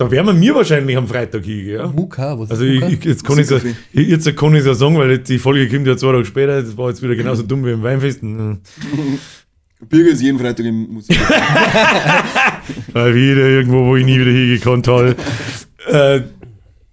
Da 0.00 0.10
werden 0.10 0.26
wir 0.28 0.32
mir 0.32 0.54
wahrscheinlich 0.54 0.96
am 0.96 1.06
Freitag 1.06 1.44
hingehen. 1.44 1.76
Ja? 1.76 1.86
Muka, 1.88 2.38
was 2.38 2.46
ist 2.46 2.52
Also 2.52 2.64
ich, 2.64 3.04
jetzt 3.04 3.22
kann 3.22 3.38
ich 3.38 3.50
ja, 3.50 3.58
jetzt 3.92 4.34
kann 4.34 4.54
ich 4.54 4.64
ja 4.64 4.72
sagen, 4.72 4.96
weil 4.96 5.18
die 5.18 5.38
Folge 5.38 5.68
kommt 5.68 5.86
ja 5.86 5.94
zwei 5.94 6.12
Tage 6.12 6.24
später, 6.24 6.62
das 6.62 6.74
war 6.74 6.88
jetzt 6.88 7.02
wieder 7.02 7.14
genauso 7.14 7.42
dumm 7.42 7.66
wie 7.66 7.72
im 7.72 7.82
Weinfest. 7.82 8.22
Mhm. 8.22 8.60
Birger 9.88 10.10
ist 10.10 10.22
jeden 10.22 10.38
Freitag 10.38 10.64
im 10.66 10.88
Musik. 10.94 11.18
Mal 12.94 13.14
wieder 13.14 13.46
irgendwo, 13.46 13.84
wo 13.86 13.96
ich 13.96 14.04
nie 14.04 14.18
wieder 14.18 14.30
hingekommen 14.30 14.82
toll. 14.82 15.16
äh, 15.90 16.20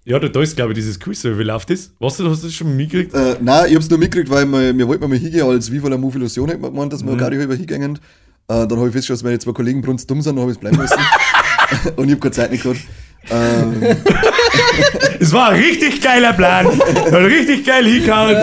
ja, 0.04 0.18
da, 0.18 0.28
da 0.28 0.40
ist 0.42 0.56
glaube 0.56 0.72
ich 0.72 0.76
dieses 0.78 0.98
Quiz, 1.00 1.24
wie 1.24 1.42
läuft 1.42 1.70
das? 1.70 1.92
Weißt 2.00 2.20
du, 2.20 2.30
hast 2.30 2.42
du 2.42 2.46
das 2.46 2.54
schon 2.54 2.76
mitgekriegt? 2.76 3.14
äh, 3.14 3.36
nein, 3.40 3.66
ich 3.70 3.74
hab's 3.76 3.88
nur 3.90 3.98
mitgekriegt, 3.98 4.30
weil 4.30 4.44
wir, 4.46 4.76
wir 4.76 4.88
wollten 4.88 5.08
mal 5.08 5.18
hingehen, 5.18 5.42
als 5.46 5.70
Viva 5.72 5.88
la 5.88 5.96
Move 5.98 6.16
Illusion 6.18 6.48
hätten 6.48 6.62
wir 6.62 6.70
gemeint, 6.70 6.92
dass 6.92 7.04
wir 7.04 7.12
Mhm. 7.12 7.18
gar 7.18 7.30
nicht 7.30 7.42
über 7.42 7.54
hingehen. 7.54 7.98
Äh, 8.50 8.66
dann 8.66 8.78
habe 8.78 8.86
ich 8.88 8.92
festgestellt, 8.92 9.18
dass 9.18 9.24
meine 9.24 9.38
zwei 9.38 9.52
Kollegen 9.52 9.82
brunz 9.82 10.06
dumm 10.06 10.22
sind, 10.22 10.36
dann 10.36 10.42
habe 10.42 10.52
ich 10.52 10.56
es 10.56 10.60
bleiben 10.60 10.78
müssen. 10.78 10.96
Und 11.96 12.06
ich 12.06 12.12
habe 12.12 12.20
keine 12.20 12.32
Zeit 12.32 12.50
nicht 12.50 12.62
gehabt. 12.62 12.80
Ähm, 13.30 13.82
Es 15.20 15.32
war 15.32 15.50
ein 15.50 15.60
richtig 15.60 16.00
geiler 16.00 16.32
Plan. 16.32 16.66
Richtig 16.66 17.64
geil 17.66 17.84
hingehauen. 17.84 18.36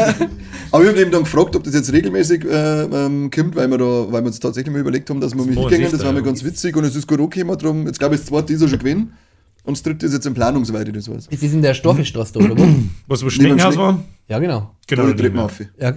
aber 0.72 0.84
ich 0.84 0.90
habe 0.90 1.02
eben 1.02 1.12
dann 1.12 1.24
gefragt, 1.24 1.56
ob 1.56 1.64
das 1.64 1.74
jetzt 1.74 1.92
regelmäßig 1.92 2.44
äh, 2.46 2.84
ähm, 2.84 3.32
kommt, 3.32 3.56
weil 3.56 3.68
wir, 3.70 3.78
da, 3.78 3.86
weil 3.86 4.22
wir 4.22 4.28
uns 4.28 4.40
tatsächlich 4.40 4.72
mal 4.74 4.80
überlegt 4.82 5.10
haben, 5.10 5.22
dass 5.22 5.34
wir 5.36 5.44
mal 5.46 5.70
hingehen. 5.70 5.92
Das 5.92 6.04
war 6.04 6.12
mir 6.12 6.22
ganz 6.24 6.44
witzig 6.44 6.76
und 6.76 6.84
es 6.84 6.96
ist 6.96 7.08
gut 7.08 7.20
angekommen. 7.20 7.58
Drum, 7.58 7.88
jetzt 7.88 8.00
glaube 8.00 8.16
ich, 8.16 8.22
das 8.22 8.30
zweite 8.30 8.54
ist 8.54 8.62
ja 8.62 8.68
schon 8.68 8.80
gewesen. 8.80 9.14
Und 9.64 9.78
das 9.78 9.82
dritte 9.84 10.06
ist 10.06 10.14
jetzt 10.14 10.26
in 10.28 10.34
Planung, 10.36 10.64
soweit 10.66 10.88
ich 10.88 10.94
das 10.94 11.10
weiß. 11.10 11.28
Ist 11.28 11.42
das 11.44 11.52
in 11.54 11.62
der 11.62 11.74
Stoffelstraße 11.74 12.34
da, 12.34 12.40
oder 12.42 12.58
wo? 12.58 12.68
Was, 13.08 13.26
wo 13.26 13.30
Schneckenhaus 13.30 13.74
Schneck- 13.74 13.78
war? 13.80 14.04
Ja, 14.28 14.38
genau. 14.40 14.76
Genau. 14.86 15.04
Oder 15.04 15.14
da 15.14 15.18
treten 15.22 15.36
wir 15.36 15.48
drin, 15.48 15.68
auf. 15.68 15.82
Ja, 15.82 15.94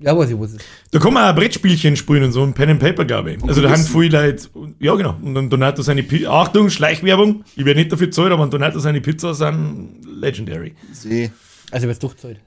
ja 0.00 0.16
weiß 0.16 0.30
ich, 0.30 0.38
es 0.38 0.52
ist. 0.54 0.64
Da 0.90 0.98
kann 0.98 1.12
man 1.12 1.30
auch 1.30 1.36
Brettspielchen 1.36 1.96
spielen 1.96 2.24
und 2.24 2.32
so, 2.32 2.42
ein 2.42 2.54
Pen 2.54 2.70
and 2.70 2.80
Paper, 2.80 3.04
glaube 3.04 3.32
ich. 3.32 3.44
Also 3.44 3.60
da 3.62 3.70
haben 3.70 3.84
viele 3.84 4.26
Leute, 4.26 4.48
ja 4.78 4.94
genau, 4.94 5.16
und 5.22 5.34
dann 5.34 5.50
Donato 5.50 5.82
seine 5.82 6.02
Pizza, 6.02 6.30
Achtung, 6.30 6.70
Schleichwerbung, 6.70 7.44
ich 7.56 7.64
werde 7.64 7.80
nicht 7.80 7.92
dafür 7.92 8.10
zahlen, 8.10 8.32
aber 8.32 8.46
Donato 8.46 8.78
seine 8.78 9.00
Pizza 9.00 9.34
sind 9.34 10.00
legendary. 10.20 10.74
See. 10.92 11.30
Also, 11.70 11.88
es 11.88 11.98
durchzahlt. 11.98 12.40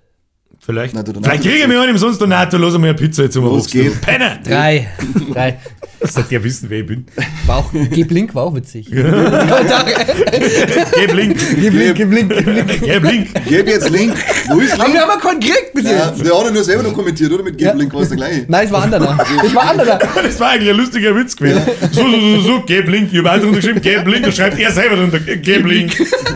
Vielleicht. 0.59 0.93
Donato 0.95 1.11
Vielleicht 1.21 1.43
kriege 1.43 1.55
ich 1.57 1.67
mir 1.67 1.81
einen 1.81 1.91
umsonst 1.91 2.21
Donato, 2.21 2.57
los 2.57 2.73
mir 2.77 2.87
eine 2.89 2.93
Pizza 2.93 3.23
jetzt 3.23 3.35
um 3.35 3.43
Los 3.45 3.67
geht's. 3.69 3.99
Penner! 3.99 4.37
Drei. 4.43 4.87
Drei. 5.33 5.59
Das 5.99 6.13
sollt 6.13 6.31
ihr 6.31 6.41
wissen, 6.43 6.69
wer 6.69 6.79
ich 6.79 6.85
bin. 6.87 7.05
War 7.45 7.57
auch, 7.57 7.69
Gib 7.91 8.11
Link 8.11 8.33
war 8.33 8.43
auch 8.43 8.55
witzig. 8.55 8.89
Geb 8.89 9.03
Link, 11.13 11.37
Gib 11.59 11.73
Link, 11.73 11.95
gib 11.95 12.11
Link, 12.13 12.33
gib 12.35 12.47
Link. 12.47 12.81
geb 12.81 13.03
Link. 13.03 13.27
Gib 13.47 13.67
jetzt 13.67 13.89
Link. 13.89 14.13
Wo 14.49 14.59
ist 14.59 14.73
Aber 14.73 14.83
Link? 14.85 14.95
wir 14.95 15.01
haben 15.01 15.09
ja 15.09 15.17
keinen 15.17 15.39
gekriegt 15.39 15.73
bis 15.73 15.83
Ja, 15.85 16.07
jetzt. 16.09 16.25
der 16.25 16.37
hat 16.37 16.53
nur 16.53 16.63
selber 16.63 16.83
noch 16.83 16.93
kommentiert, 16.93 17.31
oder? 17.31 17.43
Mit 17.43 17.57
Gib 17.57 17.67
Ja. 17.67 17.73
Link 17.73 17.93
war 17.93 18.01
es 18.01 18.09
der 18.09 18.17
gleiche. 18.17 18.45
Nein, 18.47 18.65
es 18.65 18.71
war 18.71 18.83
anderer. 18.83 19.17
Es 19.45 19.55
war 19.55 19.69
anderer. 19.69 19.99
Das 20.23 20.39
war 20.39 20.51
eigentlich 20.51 20.69
ein 20.69 20.77
lustiger 20.77 21.15
Witz 21.15 21.35
gewesen. 21.35 21.61
So, 21.91 22.01
so, 22.01 22.19
so, 22.19 22.39
so, 22.41 22.61
geb 22.65 22.87
Link. 22.89 23.09
Ich 23.11 23.19
habe 23.19 23.31
auch 23.31 23.37
drunter 23.39 23.57
geschrieben, 23.57 23.81
geb 23.81 24.07
Link, 24.07 24.23
da 24.25 24.31
schreibt 24.31 24.59
er 24.59 24.71
selber 24.71 24.95
drunter, 24.95 25.19
geb 25.19 25.65
Link. 25.65 25.93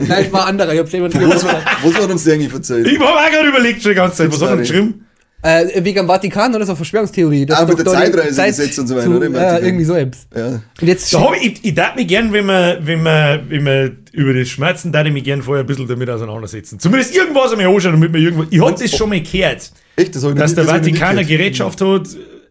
Nein, 0.07 0.25
es 0.25 0.33
war 0.33 0.47
anderer. 0.47 0.74
Ich 0.74 0.79
hab's 0.79 0.91
selber 0.91 1.09
Was, 1.13 1.43
war- 1.45 1.62
was 1.83 1.93
hat 1.95 2.09
uns 2.09 2.24
der 2.24 2.33
eigentlich 2.36 2.53
erzählt? 2.53 2.88
Ich 2.88 3.00
habe 3.00 3.09
auch 3.09 3.31
gerade 3.31 3.47
überlegt 3.50 3.81
schon 3.81 3.95
Zeit, 4.14 4.32
was 4.32 4.42
hat 4.42 4.50
er 4.50 4.58
geschrieben? 4.58 5.04
Äh, 5.44 5.84
wegen 5.84 5.98
dem 5.98 6.08
Vatikan 6.08 6.54
oder 6.56 6.66
so 6.66 6.76
Verschwörungstheorie. 6.76 7.46
dass 7.46 7.60
Ah, 7.60 7.66
mit 7.66 7.78
doch 7.78 7.84
der 7.84 7.94
Zeitreisegesetz 7.94 8.78
und 8.80 8.88
so 8.88 8.96
weiter, 8.96 9.06
zu- 9.06 9.18
oder? 9.18 9.28
Ja, 9.30 9.34
Vatikan. 9.40 9.66
irgendwie 9.66 9.86
so 9.86 9.94
etwas. 9.94 10.28
Ja. 10.36 10.48
Und 10.48 10.88
jetzt 10.88 11.14
Da 11.14 11.20
hab 11.22 11.36
ich, 11.36 11.46
ich, 11.46 11.66
ich 11.66 11.74
darf 11.76 11.96
mich 11.96 12.08
gern, 12.08 12.34
wenn 12.34 12.46
man, 12.48 12.78
wenn 12.86 13.04
man, 13.04 13.42
wenn 13.50 13.64
man 13.64 13.98
über 14.14 14.34
das 14.34 14.48
Schmerzen, 14.50 14.92
darf 14.92 15.06
ich 15.06 15.14
mich 15.14 15.24
gern 15.24 15.44
vorher 15.44 15.64
ein 15.64 15.68
bisschen 15.68 15.88
damit 15.88 16.10
auseinandersetzen. 16.10 16.80
Zumindest 16.80 17.16
irgendwas 17.16 17.52
einmal 17.52 17.68
anschauen, 17.68 17.94
damit 17.94 18.12
man 18.12 18.22
irgendwo. 18.22 18.46
Ich 18.50 18.60
hab 18.60 18.76
das 18.80 18.92
schon 18.98 19.10
mal 19.10 19.22
gehört, 19.22 19.72
Echt, 19.96 20.16
das 20.16 20.24
dass 20.24 20.56
der 20.56 20.64
das 20.64 20.74
Vatikan 20.74 21.10
eine. 21.20 21.26
Gerätschaft 21.26 21.82
hat, 21.82 22.08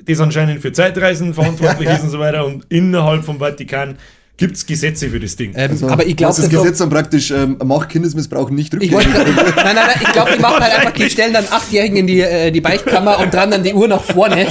das 0.07 0.21
anscheinend 0.21 0.63
für 0.63 0.71
Zeitreisen 0.73 1.35
verantwortlich 1.35 1.89
ist 1.93 2.05
und 2.05 2.11
so 2.11 2.21
weiter 2.21 2.47
und 2.47 2.67
innerhalb 2.69 3.25
vom 3.25 3.39
Vatikan 3.41 3.97
gibt 4.37 4.57
es 4.57 4.66
Gesetze 4.66 5.09
für 5.09 5.21
das 5.21 5.37
Ding. 5.37 5.52
Ähm, 5.57 5.71
Also, 5.73 5.88
aber 5.88 6.07
ich 6.07 6.16
glaube, 6.16 6.35
das 6.37 6.49
Gesetz 6.49 6.78
dann 6.78 6.90
praktisch 6.90 7.31
ähm, 7.31 7.57
macht 7.64 7.88
Kindesmissbrauch 7.88 8.50
nicht 8.50 8.75
rückgängig. 8.75 8.93
nein, 9.07 9.55
nein, 9.57 9.75
nein, 9.75 10.00
ich 10.00 10.12
glaube, 10.12 10.33
die 10.37 10.40
machen 10.40 10.62
halt 10.62 10.78
einfach, 10.78 10.93
die 10.93 11.11
stellen 11.11 11.33
dann 11.33 11.45
Achtjährigen 11.50 11.97
in 11.97 12.07
die, 12.07 12.21
äh, 12.21 12.50
die 12.50 12.61
Beichtkammer 12.61 13.19
und 13.19 13.33
dran 13.33 13.50
dann 13.50 13.62
die 13.62 13.73
Uhr 13.73 13.88
nach 13.88 14.02
vorne. 14.02 14.47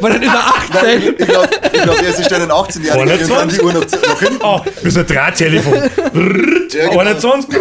Weil 0.00 0.12
dann 0.12 0.22
ist 0.22 0.32
er 0.32 0.80
18. 0.80 1.14
Ich 1.18 1.26
glaube, 1.26 1.48
glaub, 1.72 2.02
er 2.02 2.08
ist 2.08 2.32
einen 2.32 2.50
18-Jährigen 2.50 3.22
und 3.22 3.30
dann 3.30 3.48
die 3.48 3.60
Uhr 3.60 3.72
noch, 3.72 3.84
noch 3.84 4.20
hinten. 4.20 4.38
Oh, 4.42 4.60
das 4.64 4.84
ist 4.84 4.98
ein 4.98 5.06
Drahttelefon. 5.06 5.74
Ja, 5.74 6.88
genau. 6.88 6.98
21, 6.98 7.56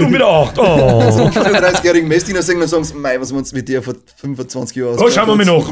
und 0.00 0.12
wieder 0.12 0.26
8. 0.26 0.58
Oh. 0.58 1.28
35-jährigen 1.28 2.08
Messdiener 2.08 2.42
singen 2.42 2.62
und 2.62 2.68
sagen, 2.68 2.84
sie, 2.84 2.94
mei, 2.94 3.20
was 3.20 3.32
meinst 3.32 3.52
du 3.52 3.56
mit 3.56 3.68
der 3.68 3.82
vor 3.82 3.94
25 4.16 4.76
Jahren 4.76 4.98
oh, 4.98 5.10
schauen 5.10 5.28
wir 5.28 5.36
mal 5.36 5.44
nach. 5.44 5.68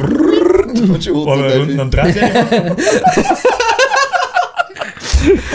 Und 0.75 1.05
schon 1.05 1.14
unten 1.14 1.45
einen 1.45 1.81
am 1.81 1.91
Drahttelefon. 1.91 2.76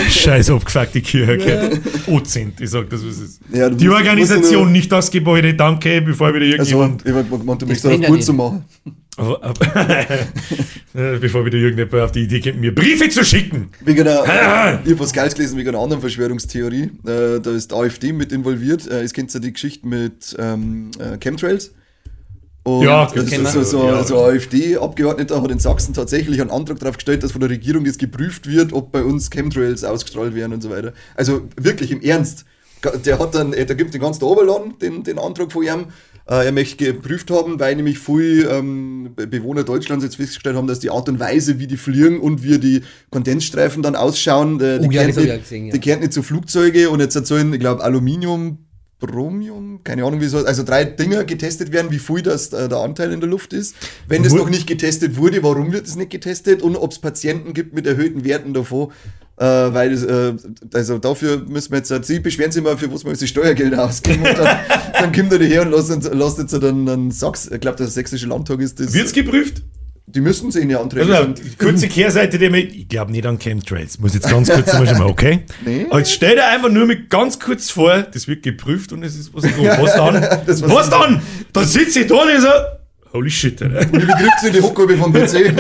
Scheiß 0.22 0.50
abgefuckte 0.50 1.02
Kirche. 1.02 1.38
gell? 1.38 1.80
Ozent, 2.08 2.60
ich 2.62 2.70
sag 2.70 2.90
das, 2.90 3.02
was 3.06 3.16
es 3.18 3.22
ist. 3.22 3.42
Ja, 3.54 3.70
Die 3.70 3.86
musst- 3.88 3.98
Organisation, 3.98 4.62
musst 4.64 4.72
nicht 4.74 4.92
das 4.92 5.12
Gebäude, 5.12 5.54
danke, 5.54 6.02
bevor 6.02 6.34
wieder 6.34 6.60
Also, 6.60 6.82
irgendjemand. 6.82 7.06
ich 7.06 7.40
gemeint, 7.40 7.62
du 7.62 7.66
möchtest 7.66 7.86
brennt 7.86 8.04
darauf 8.04 8.04
ja 8.04 8.10
gut 8.10 8.24
zu 8.24 8.34
machen. 8.34 8.66
Bevor 10.94 11.46
wieder 11.46 11.58
irgendjemand 11.58 11.94
auf 12.04 12.12
die 12.14 12.22
Idee 12.22 12.40
kommt, 12.40 12.62
mir 12.62 12.74
Briefe 12.74 13.10
zu 13.10 13.26
schicken. 13.26 13.70
Wegen 13.84 14.08
einer, 14.08 14.24
ich 14.86 14.92
habe 14.92 15.00
was 15.00 15.12
Geiles 15.12 15.36
gelesen 15.36 15.58
wegen 15.58 15.70
einer 15.70 15.80
anderen 15.80 16.00
Verschwörungstheorie. 16.02 16.84
Äh, 17.06 17.40
da 17.42 17.52
ist 17.52 17.72
die 17.72 17.76
AfD 17.76 18.14
mit 18.14 18.32
involviert. 18.32 18.88
Äh, 18.88 19.02
es 19.02 19.12
kennt 19.14 19.34
ja 19.34 19.40
die 19.42 19.52
Geschichte 19.52 19.86
mit 19.88 20.36
ähm, 20.40 20.92
äh, 21.00 21.18
Chemtrails. 21.18 21.74
Und 22.78 22.86
Ja, 22.86 23.06
also 23.08 23.26
kennen 23.26 23.46
so, 23.46 23.64
so, 23.64 23.88
Ja. 23.88 24.04
so 24.04 24.24
ein 24.24 24.36
AfD-Abgeordneter 24.38 25.42
hat 25.42 25.52
in 25.52 25.60
Sachsen 25.60 25.94
tatsächlich 25.94 26.40
einen 26.42 26.52
Antrag 26.52 26.80
darauf 26.80 26.96
gestellt, 26.98 27.24
dass 27.24 27.32
von 27.32 27.42
der 27.42 27.50
Regierung 27.50 27.86
jetzt 27.86 28.00
geprüft 28.00 28.48
wird, 28.48 28.74
ob 28.74 28.92
bei 28.92 29.04
uns 29.04 29.30
Chemtrails 29.30 29.84
ausgestrahlt 29.84 30.36
werden 30.36 30.54
und 30.54 30.62
so 30.62 30.70
weiter. 30.70 30.94
Also 31.16 31.42
wirklich 31.56 31.92
im 31.92 32.02
Ernst. 32.02 32.46
Der 33.06 33.20
hat 33.20 33.36
dann, 33.36 33.52
äh, 33.52 33.66
da 33.66 33.74
gibt 33.74 33.94
den 33.94 34.00
ganzen 34.00 34.24
Oberland 34.24 34.82
den, 34.82 35.04
den 35.04 35.20
Antrag 35.20 35.52
von 35.52 35.64
ihm. 35.64 35.86
Äh, 36.30 36.46
er 36.46 36.52
möchte 36.54 36.94
geprüft 36.94 37.30
haben, 37.30 37.60
weil 37.60 37.76
nämlich 37.76 38.00
viele 38.00 38.48
ähm, 38.50 39.10
Be- 39.16 39.28
Bewohner 39.28 39.64
Deutschlands 39.64 40.06
jetzt 40.06 40.16
festgestellt 40.16 40.56
haben, 40.56 40.68
dass 40.68 40.80
die 40.80 40.90
Art 40.90 41.10
und 41.10 41.20
Weise, 41.20 41.60
wie 41.60 41.68
die 41.68 41.76
fliegen 41.76 42.22
und 42.22 42.42
wie 42.44 42.58
die 42.60 42.82
Kondensstreifen 43.10 43.84
dann 43.84 43.96
ausschauen, 43.98 44.62
äh, 44.62 44.80
die, 44.80 44.88
Oh 44.88 44.92
ja, 44.92 45.06
das 45.08 45.18
ich 45.18 45.26
nicht, 45.62 45.86
ja. 45.86 45.96
nicht 45.98 46.14
zu 46.14 46.24
Flugzeuge 46.24 46.90
und 46.90 47.02
jetzt 47.02 47.16
sollen, 47.26 47.52
ich 47.54 47.60
glaube, 47.60 47.84
Aluminium, 47.84 48.60
Bromium, 49.00 49.80
keine 49.84 50.04
Ahnung, 50.04 50.22
wie 50.22 50.28
soll, 50.28 50.46
also 50.46 50.64
drei 50.64 50.84
Dinger 50.86 51.24
getestet 51.24 51.72
werden, 51.72 51.92
wie 51.92 52.00
viel 52.00 52.22
das 52.22 52.52
äh, 52.54 52.68
der 52.70 52.80
Anteil 52.80 53.12
in 53.12 53.20
der 53.22 53.30
Luft 53.30 53.54
ist. 53.54 53.76
Wenn 54.08 54.24
das 54.24 54.34
noch 54.34 54.50
nicht 54.50 54.68
getestet 54.68 55.16
wurde, 55.18 55.42
warum 55.44 55.72
wird 55.72 55.88
es 55.88 55.96
nicht 55.96 56.10
getestet 56.10 56.62
und 56.62 56.76
ob 56.76 56.92
es 56.92 57.00
Patienten 57.00 57.54
gibt 57.54 57.74
mit 57.74 57.88
erhöhten 57.88 58.24
Werten 58.26 58.54
davon. 58.54 58.92
Äh, 59.38 59.46
weil 59.46 59.92
das, 59.92 60.04
äh, 60.04 60.34
also 60.74 60.98
dafür 60.98 61.46
müssen 61.48 61.72
wir 61.72 61.78
jetzt, 61.78 61.92
äh, 61.92 62.02
sie 62.04 62.20
beschweren 62.20 62.52
sich 62.52 62.62
mal, 62.62 62.78
für 62.78 62.92
was 62.94 63.06
wir 63.06 63.12
jetzt 63.12 63.22
die 63.22 63.28
Steuergelder 63.28 63.86
ausgeben 63.86 64.26
und 64.26 64.38
dann, 64.38 64.58
dann 64.94 65.12
kommt 65.14 65.32
er 65.32 65.40
daher 65.40 65.62
und 65.62 65.72
lässt, 65.72 65.92
uns- 65.92 66.10
lässt 66.12 66.40
jetzt 66.40 66.52
dann, 66.62 66.86
dann 66.86 67.10
Sachs, 67.10 67.48
ich 67.50 67.62
glaube, 67.62 67.78
der 67.78 67.88
sächsische 67.88 68.28
Landtag 68.28 68.60
ist 68.60 68.82
das. 68.82 68.94
Wird's 68.94 69.14
geprüft? 69.14 69.64
Die 70.14 70.22
müssen 70.22 70.52
sie 70.52 70.62
in 70.62 70.70
die 70.70 70.76
Anträge. 70.76 71.16
Also, 71.16 71.34
kurze 71.58 71.88
Kehrseite 71.88 72.40
der 72.40 72.50
mit, 72.50 72.74
ich 72.74 72.88
glaube 72.88 73.12
nicht 73.12 73.26
an 73.26 73.38
Chemtrails. 73.38 74.00
Muss 74.00 74.14
jetzt 74.14 74.30
ganz 74.30 74.50
kurz 74.50 74.74
mal 74.74 74.88
schon 74.88 74.98
mal, 74.98 75.08
okay? 75.08 75.42
Nee. 75.66 75.86
Jetzt 75.92 76.14
stell 76.14 76.36
dir 76.36 76.48
einfach 76.48 76.70
nur 76.70 76.86
mit 76.86 77.10
ganz 77.10 77.40
kurz 77.40 77.70
vor, 77.70 78.02
das 78.02 78.28
wird 78.28 78.44
geprüft 78.44 78.92
und 78.92 79.04
es 79.04 79.16
ist 79.16 79.34
was 79.34 79.44
dran. 79.56 79.78
Was 79.80 80.62
dann? 80.62 80.72
Was 80.72 80.90
dann? 80.90 81.22
Dann 81.54 81.66
sitze 81.66 82.02
ich 82.02 82.08
da 82.08 82.16
und 82.16 82.30
ich 82.30 82.40
so, 82.42 82.48
holy 83.14 83.30
shit, 83.30 83.62
Alter. 83.62 83.82
Wie 83.92 84.00
betrifft 84.00 84.40
sie 84.42 84.52
die 84.52 84.62
Hockgabel 84.62 84.98
vom 84.98 85.12
PC? 85.14 85.54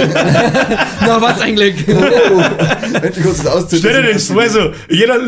Na, 1.01 1.21
was 1.21 1.41
eigentlich? 1.41 1.87
Endlich 1.87 3.25
hast 3.25 3.25
du 3.25 3.29
es 3.29 3.45
ausziehen. 3.47 3.81
Stell 3.81 4.03
dir 4.03 4.13
das 4.13 4.27
vor, 4.27 4.47
so, 4.49 4.71
jeder, 4.89 5.19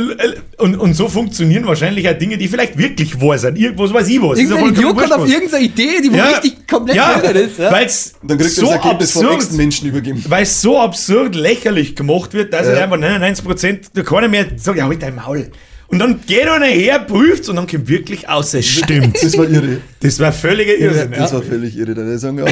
und, 0.57 0.75
und 0.77 0.93
so 0.93 1.07
funktionieren 1.07 1.65
wahrscheinlich 1.65 2.07
auch 2.09 2.13
Dinge, 2.17 2.37
die 2.37 2.47
vielleicht 2.47 2.77
wirklich 2.77 3.19
wahr 3.19 3.37
sind. 3.37 3.57
Irgendwas 3.57 3.93
weiß 3.93 4.07
ich 4.07 4.21
was. 4.21 4.37
Irgendein 4.37 4.69
Idiot 4.69 4.97
kommt 4.97 5.13
auf 5.13 5.27
irgendeine 5.29 5.63
Idee, 5.63 6.01
die 6.03 6.15
ja, 6.15 6.25
richtig 6.25 6.67
komplett 6.67 6.95
ja, 6.95 7.11
ist. 7.13 7.57
Ja? 7.59 7.71
Weil's 7.71 8.13
Dann 8.23 8.37
kriegt 8.37 8.57
er 8.57 8.61
so 8.61 8.67
das 8.67 8.75
Ergebnis 8.75 9.11
vom 9.11 9.21
absurd 9.21 9.39
nächsten 9.39 9.57
Menschen 9.57 9.87
übergeben. 9.89 10.23
weil 10.27 10.43
es 10.43 10.61
so 10.61 10.79
absurd 10.79 11.35
lächerlich 11.35 11.95
gemacht 11.95 12.33
wird, 12.33 12.53
dass 12.53 12.67
Ja. 12.67 12.73
halt 12.73 12.83
einfach 12.83 12.97
99% 12.97 13.91
da 13.93 14.01
keiner 14.03 14.27
mehr 14.27 14.45
sagt, 14.55 14.77
ja, 14.77 14.87
halt 14.87 15.01
dein 15.01 15.15
Maul. 15.15 15.51
Und 15.91 15.99
dann 15.99 16.21
geht 16.25 16.47
einer 16.47 16.65
her, 16.65 16.99
prüft 16.99 17.49
und 17.49 17.57
dann 17.57 17.67
kommt 17.67 17.87
wirklich 17.89 18.27
aus, 18.29 18.53
es 18.53 18.65
stimmt. 18.65 19.21
Das 19.21 19.37
war 19.37 19.49
irre. 19.49 19.77
Das 19.99 20.19
war 20.19 20.31
völliger 20.31 20.75
Irrsinn. 20.75 21.11
Das 21.11 21.33
war 21.33 21.41
völlig 21.41 21.77
irre. 21.77 21.93
Dann 21.93 22.17
sagen, 22.17 22.37
ja, 22.37 22.45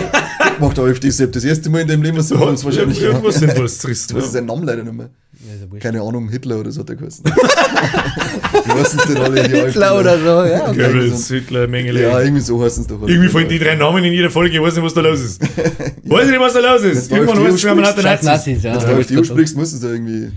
macht 0.59 0.77
der 0.77 0.83
AfD 0.83 1.09
selbst 1.09 1.37
das 1.37 1.45
erste 1.45 1.69
Mal 1.69 1.81
in 1.81 1.87
dem 1.87 2.03
Leben, 2.03 2.21
so 2.21 2.35
ja. 2.35 2.41
haben 2.41 2.57
sie 2.57 2.65
wahrscheinlich. 2.65 3.01
Irgendwas 3.01 3.35
Sinnvolles 3.35 3.77
trist. 3.77 4.13
Was 4.13 4.25
ist 4.25 4.33
sein 4.33 4.45
Name 4.45 4.65
leider 4.65 4.83
nicht 4.83 4.93
mehr? 4.93 5.09
ja. 5.71 5.79
Keine 5.79 6.01
Ahnung, 6.01 6.29
Hitler 6.29 6.59
oder 6.59 6.71
so 6.71 6.81
hat 6.81 6.89
er 6.89 6.95
geheißen. 6.97 7.23
Wie 7.25 8.71
heißen 8.71 8.99
denn 9.07 9.17
alle? 9.17 9.43
Die 9.47 9.55
Hitler 9.55 9.91
AfD? 9.91 9.99
oder 9.99 10.19
so, 10.19 10.49
ja. 10.49 10.71
Goebbels, 10.71 11.27
Hitler, 11.29 11.67
Mengele. 11.67 12.01
Ja, 12.01 12.19
irgendwie 12.19 12.41
so 12.41 12.61
heißen 12.61 12.83
sie 12.83 12.89
doch. 12.89 13.07
Irgendwie 13.07 13.29
fallen 13.29 13.47
die 13.47 13.59
drei 13.59 13.75
Namen 13.75 14.03
in 14.03 14.13
jeder 14.13 14.29
Folge, 14.29 14.55
ich 14.55 14.61
weiß 14.61 14.75
nicht, 14.75 14.83
was 14.83 14.93
da 14.93 15.01
los 15.01 15.21
ist. 15.21 15.41
Weiß 16.03 16.27
nicht, 16.27 16.39
was 16.39 16.53
da 16.53 16.59
los 16.59 16.81
ist. 16.83 17.11
Du 17.11 17.15
Irgendwann 17.15 17.43
heißt 17.43 17.55
es, 17.55 17.63
wenn 17.63 17.75
man 17.77 17.85
Scheiß 17.85 18.23
Nazis. 18.23 18.25
Nazis, 18.25 18.63
ja. 18.63 18.73
Wenn 18.73 18.79
du 18.81 18.91
Ja, 18.91 18.97
auf 18.99 19.05
die 19.05 19.25
sprichst, 19.25 19.55
musst 19.55 19.73
du 19.73 19.75
es 19.77 19.81
da 19.83 19.89
irgendwie. 19.89 20.31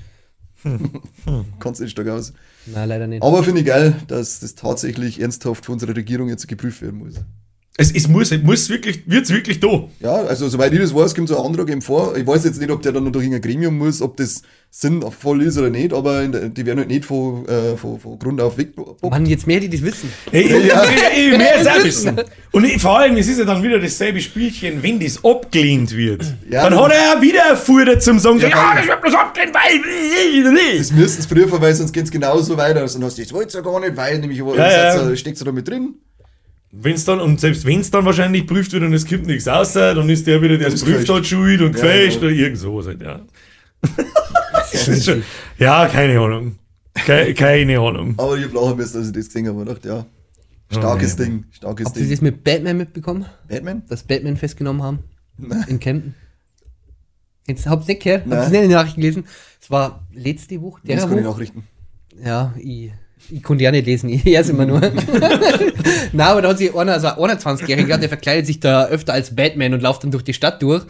Kannst 1.59 1.81
nicht 1.81 1.91
stark 1.91 2.09
aus. 2.09 2.33
Nein, 2.67 2.89
leider 2.89 3.07
nicht. 3.07 3.23
Aber 3.23 3.43
finde 3.43 3.61
ich 3.61 3.67
geil, 3.67 3.95
dass 4.07 4.41
das 4.41 4.55
tatsächlich 4.55 5.21
ernsthaft 5.21 5.67
von 5.67 5.75
unserer 5.75 5.97
Regierung 5.97 6.29
jetzt 6.29 6.47
geprüft 6.49 6.83
werden 6.83 6.99
muss. 6.99 7.15
Es, 7.79 7.91
es 7.91 8.07
muss, 8.07 8.31
es 8.31 8.43
muss 8.43 8.69
wirklich, 8.69 9.01
wird's 9.07 9.31
wirklich 9.31 9.59
da. 9.59 9.89
Ja, 10.01 10.13
also 10.25 10.47
soweit 10.49 10.75
ich 10.75 10.81
das 10.81 10.95
weiß, 10.95 11.15
kommt 11.15 11.29
so 11.29 11.39
ein 11.41 11.47
Antrag 11.47 11.71
eben 11.71 11.81
vor. 11.81 12.15
Ich 12.19 12.27
weiß 12.27 12.45
jetzt 12.45 12.61
nicht, 12.61 12.71
ob 12.71 12.83
der 12.83 12.93
dann 12.93 13.05
noch 13.05 13.13
durch 13.13 13.25
ein 13.25 13.41
Gremium 13.41 13.79
muss, 13.79 14.03
ob 14.03 14.19
das 14.19 14.43
sinnvoll 14.69 15.43
ist 15.43 15.57
oder 15.57 15.71
nicht, 15.71 15.93
aber 15.95 16.23
in 16.23 16.33
der, 16.33 16.49
die 16.51 16.67
werden 16.67 16.81
halt 16.81 16.89
nicht 16.89 17.07
von, 17.07 17.47
äh, 17.49 17.77
von, 17.79 17.99
von 17.99 18.19
Grund 18.19 18.43
auf 18.43 18.59
weg. 18.59 18.73
Mann, 19.03 19.25
jetzt 19.25 19.47
mehr, 19.47 19.59
die 19.61 19.71
das 19.71 19.83
wissen. 19.83 20.13
Ey, 20.31 20.43
ich, 20.43 20.67
Ja. 20.67 20.85
ich, 20.85 20.91
ich, 20.91 21.33
ich 21.33 21.39
mehr 21.39 21.57
jetzt 21.59 21.69
auch 21.71 21.83
wissen. 21.85 22.21
Und 22.53 22.65
ich, 22.65 22.81
vor 22.81 22.99
allem, 22.99 23.17
es 23.17 23.29
ist 23.29 23.39
ja 23.39 23.45
dann 23.47 23.63
wieder 23.63 23.79
dasselbe 23.79 24.21
Spielchen, 24.21 24.83
wenn 24.83 25.01
das 25.01 25.25
abgelehnt 25.25 25.97
wird. 25.97 26.23
Ja, 26.51 26.65
dann 26.65 26.73
dann- 26.75 26.85
hat 26.85 26.93
er 26.93 27.15
ja 27.17 27.23
wieder 27.23 27.57
eine 27.87 27.99
zum 28.01 28.19
sagen, 28.19 28.39
ja, 28.39 28.49
Ja, 28.49 28.75
das 28.77 28.87
wird 28.87 29.01
bloß 29.01 29.15
abgelehnt, 29.15 29.55
weil. 29.55 30.79
Das 30.79 30.93
müssten 30.93 31.23
sie 31.23 31.29
prüfen, 31.29 31.59
weil 31.61 31.75
sonst 31.75 31.93
geht 31.93 32.05
es 32.05 32.11
genauso 32.11 32.57
weiter. 32.57 32.81
Also, 32.81 32.99
dann 32.99 33.07
hast 33.07 33.17
du 33.19 33.23
das 33.23 33.33
wollt 33.33 33.55
ihr 33.55 33.63
gar 33.63 33.81
nicht, 33.81 33.97
weil 33.97 34.19
nämlich 34.19 34.39
Ja, 34.39 35.09
ja. 35.09 35.17
steckt 35.17 35.39
sie 35.39 35.45
da 35.45 35.53
mit 35.53 35.67
drin. 35.69 35.95
Wenn's 36.75 37.05
dann, 37.05 37.21
und 37.21 37.39
selbst 37.39 37.67
wenn 37.67 37.81
es 37.81 37.91
dann 37.91 38.05
wahrscheinlich 38.07 38.47
prüft 38.47 38.73
wird 38.73 38.83
und 38.83 38.95
es 38.95 39.07
kommt 39.07 39.27
nichts 39.27 39.47
raus, 39.47 39.75
dann 39.75 40.09
ist 40.09 40.27
der 40.27 40.41
wieder, 40.41 40.57
der 40.57 40.69
es 40.69 40.83
prüft 40.83 41.09
hat, 41.11 41.27
schuld 41.27 41.61
und 41.61 41.67
Ja, 41.67 41.73
gefälscht 41.73 42.21
genau. 42.21 42.33
oder 42.33 42.41
irgend 42.41 42.59
sowas 42.59 42.87
halt, 42.87 43.03
ja. 43.03 43.21
Schon, 45.01 45.23
ja, 45.59 45.87
keine 45.89 46.19
Ahnung. 46.19 46.57
Keine, 46.95 47.35
keine 47.35 47.79
Ahnung. 47.79 48.15
Aber 48.17 48.37
ich 48.39 48.45
hab 48.45 48.55
lachen 48.55 48.77
müssen, 48.77 48.99
als 48.99 49.07
ich 49.09 49.13
das 49.13 49.27
gesehen 49.27 49.49
habe. 49.49 49.59
und 49.59 49.67
dachte, 49.69 49.89
ja, 49.89 50.07
starkes 50.71 51.15
Oh, 51.15 51.19
ja. 51.23 51.25
Ding, 51.29 51.45
starkes 51.51 51.87
Habt 51.87 51.97
ihr 51.97 52.03
Ding. 52.03 52.11
das 52.11 52.21
mit 52.23 52.43
Batman 52.45 52.77
mitbekommen? 52.79 53.27
Batman? 53.49 53.83
Dass 53.89 54.03
Batman 54.03 54.37
festgenommen 54.37 54.83
haben? 54.83 54.99
In 55.69 55.79
Kempten? 55.79 56.15
Jetzt 57.47 57.67
habt 57.67 57.85
ihr 57.89 57.95
nicht 57.95 58.03
gehört? 58.05 58.23
Habt 58.23 58.31
ihr 58.33 58.37
Nein. 58.37 58.51
nicht 58.51 58.63
in 58.63 58.69
den 58.69 58.77
Nachrichten 58.77 59.01
gelesen? 59.01 59.25
Es 59.61 59.71
war 59.71 60.07
letzte 60.15 60.61
Woche, 60.63 60.81
der 60.87 60.97
Das 60.97 61.09
kann 61.09 61.19
ich. 61.19 61.25
Nachrichten. 61.25 61.65
Ja, 62.25 62.55
ich, 62.59 62.93
ich 63.31 63.43
konnte 63.43 63.65
ja 63.65 63.71
nicht 63.71 63.87
lesen, 63.87 64.09
ich 64.11 64.27
erst 64.27 64.51
immer 64.51 64.67
nur. 64.67 64.81
Na, 66.13 66.27
aber 66.29 66.43
da 66.43 66.49
hat 66.51 66.59
sich 66.59 66.75
einer, 66.75 66.93
also 66.93 67.09
ein 67.09 67.31
21-Jähriger, 67.39 67.97
der 67.97 68.09
verkleidet 68.09 68.47
sich 68.47 68.61
da 68.61 68.87
öfter 68.87 69.13
als 69.13 69.35
Batman 69.35 69.75
und 69.75 69.83
läuft 69.83 70.05
dann 70.05 70.11
durch 70.11 70.25
die 70.25 70.35
Stadt 70.35 70.61
durch. 70.63 70.83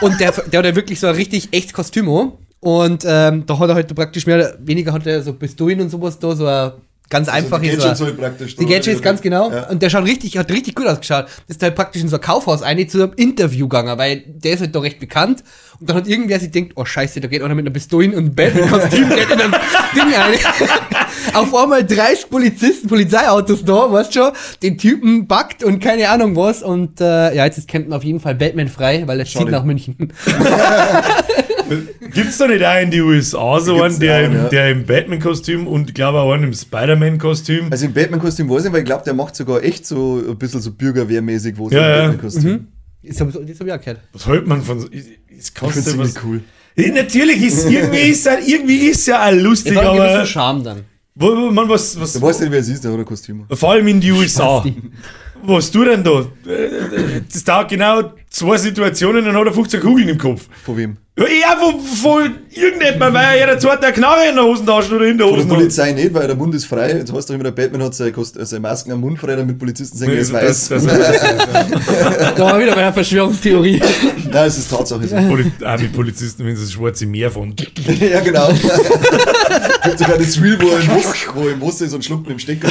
Und 0.00 0.20
der, 0.20 0.32
der 0.32 0.58
hat 0.58 0.66
ja 0.66 0.76
wirklich 0.76 1.00
so 1.00 1.06
ein 1.06 1.14
richtig 1.14 1.48
echtes 1.52 1.72
Kostüm 1.72 2.08
an. 2.10 2.32
Und 2.60 3.04
ähm, 3.06 3.44
da 3.46 3.58
hat 3.58 3.68
er 3.68 3.74
halt 3.76 3.94
praktisch 3.94 4.26
mehr 4.26 4.36
oder 4.36 4.54
weniger 4.60 4.92
hat 4.92 5.06
er 5.06 5.22
so 5.22 5.32
Pistolen 5.32 5.80
und 5.80 5.90
sowas 5.90 6.18
da, 6.18 6.34
so 6.34 6.46
ein 6.46 6.72
ganz 7.08 7.28
einfaches. 7.28 7.62
die 7.62 7.70
so 7.70 7.76
Gadgets 7.82 8.00
ein- 8.00 8.06
halt 8.08 8.18
praktisch. 8.18 8.56
die 8.56 8.66
Gadgets, 8.66 9.00
ganz 9.00 9.22
genau. 9.22 9.50
Ja. 9.52 9.68
Und 9.70 9.80
der 9.80 9.88
schaut 9.90 10.04
richtig, 10.04 10.36
hat 10.36 10.50
richtig 10.50 10.74
gut 10.74 10.86
ausgeschaut. 10.88 11.26
Das 11.46 11.56
ist 11.56 11.62
halt 11.62 11.76
praktisch 11.76 12.02
in 12.02 12.08
so 12.08 12.16
ein 12.16 12.20
Kaufhaus 12.20 12.62
eine 12.62 12.86
zu 12.88 13.00
einem 13.02 13.12
Interview 13.14 13.68
gegangen, 13.68 13.96
weil 13.96 14.24
der 14.26 14.54
ist 14.54 14.60
halt 14.60 14.74
da 14.74 14.80
recht 14.80 14.98
bekannt. 14.98 15.44
Und 15.80 15.88
dann 15.88 15.96
hat 15.98 16.08
irgendwer 16.08 16.40
sich 16.40 16.50
denkt, 16.50 16.72
oh 16.74 16.84
scheiße, 16.84 17.20
da 17.20 17.28
geht 17.28 17.42
einer 17.42 17.54
mit 17.54 17.64
einer 17.64 17.72
Pistole 17.72 18.08
und 18.08 18.16
einem 18.16 18.34
Batman-Kostüm 18.34 19.08
geht 19.14 19.30
in 19.30 19.40
einem 19.40 19.52
Ding 19.94 20.14
rein. 20.14 20.38
Auf 21.34 21.54
einmal 21.54 21.84
30 21.84 22.30
Polizisten, 22.30 22.88
Polizeiautos 22.88 23.64
da, 23.64 23.90
weißt 23.92 24.14
schon, 24.14 24.32
den 24.62 24.78
Typen 24.78 25.26
backt 25.26 25.62
und 25.64 25.80
keine 25.80 26.08
Ahnung 26.08 26.36
was. 26.36 26.62
Und 26.62 27.00
äh, 27.00 27.34
ja, 27.34 27.44
jetzt 27.44 27.58
ist 27.58 27.68
Camden 27.68 27.92
auf 27.92 28.04
jeden 28.04 28.20
Fall 28.20 28.34
Batman 28.34 28.68
frei, 28.68 29.02
weil 29.06 29.20
er 29.20 29.26
zieht 29.26 29.50
nach 29.50 29.64
München. 29.64 29.96
Gibt's 32.14 32.38
da 32.38 32.46
nicht 32.46 32.64
auch 32.64 32.80
in 32.80 32.90
die 32.90 33.02
USA 33.02 33.60
so 33.60 33.82
einen, 33.82 33.98
der, 34.00 34.20
auch, 34.20 34.26
im, 34.26 34.32
ja. 34.34 34.48
der 34.48 34.70
im 34.70 34.86
Batman-Kostüm 34.86 35.66
und 35.66 35.88
ich 35.88 35.94
glaube 35.94 36.18
auch 36.18 36.32
einen 36.32 36.44
im 36.44 36.54
Spider-Man-Kostüm? 36.54 37.66
Also 37.70 37.86
im 37.86 37.92
Batman-Kostüm 37.92 38.48
weiß 38.48 38.64
ich, 38.64 38.72
weil 38.72 38.80
ich 38.80 38.86
glaube, 38.86 39.04
der 39.04 39.14
macht 39.14 39.36
sogar 39.36 39.62
echt 39.62 39.86
so 39.86 40.22
ein 40.26 40.38
bisschen 40.38 40.60
so 40.60 40.72
Bürgerwehrmäßig, 40.72 41.58
wo 41.58 41.66
es 41.66 41.72
Ja, 41.74 41.80
im 41.80 41.84
ja. 41.84 41.96
Batman-Kostüm. 42.02 42.68
Das 43.02 43.20
habe 43.20 43.32
das 43.32 43.60
hab 43.60 43.66
ich 43.66 43.72
auch 43.72 43.78
gehört. 43.78 44.00
Was 44.12 44.26
hält 44.26 44.46
man 44.46 44.62
von 44.62 44.80
so? 44.80 44.88
Du 44.88 45.70
ziemlich 45.70 46.14
was. 46.14 46.24
cool. 46.24 46.40
Ja, 46.74 46.92
Natürlich 46.92 47.42
ist 47.42 47.68
irgendwie 47.68 47.98
ist 47.98 48.26
ja, 48.26 48.38
irgendwie 48.44 48.88
ist 48.88 49.06
ja 49.06 49.26
auch 49.26 49.32
lustig, 49.32 49.74
er 49.74 49.90
einen 49.90 50.00
aber 50.00 50.26
Charme 50.26 50.64
dann. 50.64 50.84
Wo, 51.18 51.26
wo, 51.36 51.50
man 51.50 51.68
was, 51.68 51.98
was 52.00 52.12
Du 52.14 52.22
weißt 52.22 52.40
nicht, 52.40 52.52
wer 52.52 52.60
es 52.60 52.68
ist, 52.68 52.84
der 52.84 52.92
hat 52.92 52.98
ein 52.98 53.04
Kostüm. 53.04 53.44
vor 53.52 53.70
allem 53.72 53.88
in 53.88 54.00
die 54.00 54.12
USA. 54.12 54.64
Was 55.42 55.70
du 55.70 55.84
denn 55.84 56.02
da? 56.02 56.26
Das 57.32 57.44
dauert 57.44 57.68
genau 57.68 58.12
zwei 58.28 58.56
Situationen, 58.58 59.24
dann 59.24 59.36
hat 59.36 59.46
er 59.46 59.52
15 59.52 59.80
Kugeln 59.80 60.08
im 60.08 60.18
Kopf. 60.18 60.42
Von 60.64 60.76
wem? 60.76 60.96
Ja, 61.16 61.56
von, 61.56 61.80
von 61.80 62.34
irgendjemandem, 62.50 63.14
weil 63.14 63.38
jeder 63.40 63.58
zweite 63.58 63.86
eine 63.86 63.92
Knarre 63.92 64.28
in 64.28 64.36
der 64.36 64.44
Hosentasche 64.44 64.94
oder 64.94 65.06
in 65.06 65.18
der 65.18 65.26
Von 65.28 65.38
der. 65.38 65.54
Polizei 65.56 65.92
nicht, 65.92 66.14
weil 66.14 66.26
der 66.28 66.36
Mund 66.36 66.54
ist 66.54 66.64
frei. 66.66 66.92
Jetzt 66.92 67.12
heißt 67.12 67.28
doch 67.30 67.34
immer, 67.34 67.44
der 67.44 67.50
Batman 67.52 67.82
hat 67.82 67.94
seine, 67.94 68.12
Kost- 68.12 68.36
seine 68.40 68.60
Masken 68.60 68.92
am 68.92 69.00
Mund 69.00 69.18
frei, 69.18 69.34
damit 69.34 69.58
Polizisten 69.58 69.96
sagen, 69.98 70.12
er 70.12 70.18
ist 70.18 70.32
weiß. 70.32 70.68
Das, 70.68 70.84
das, 70.84 70.86
das, 70.86 71.20
Da 72.36 72.44
war 72.44 72.58
wieder 72.60 72.72
bei 72.74 72.82
einer 72.82 72.92
Verschwörungstheorie. 72.92 73.80
Nein, 74.30 74.46
es 74.46 74.58
ist 74.58 74.70
Tatsache 74.70 75.06
so. 75.08 75.16
Poli 75.16 75.50
auch 75.64 75.78
mit 75.80 75.92
Polizisten, 75.92 76.44
wenn 76.46 76.54
sie 76.56 76.62
das 76.62 76.72
schwarze 76.72 77.06
Meer 77.06 77.30
von. 77.32 77.54
ja, 78.00 78.20
genau. 78.20 78.48
Gibt 79.88 79.98
sogar 79.98 80.18
das 80.18 80.40
Reel, 80.40 80.58
wo 80.60 80.68
er 80.68 80.80
im 80.80 80.88
Wasser, 80.88 81.34
wo 81.34 81.46
er 81.46 81.52
im 81.52 81.60
Wasser 81.60 81.84
ist 81.86 81.94
und 81.94 82.04
schluckt 82.04 82.28
mit 82.28 82.32
dem 82.32 82.38
Stecker. 82.38 82.68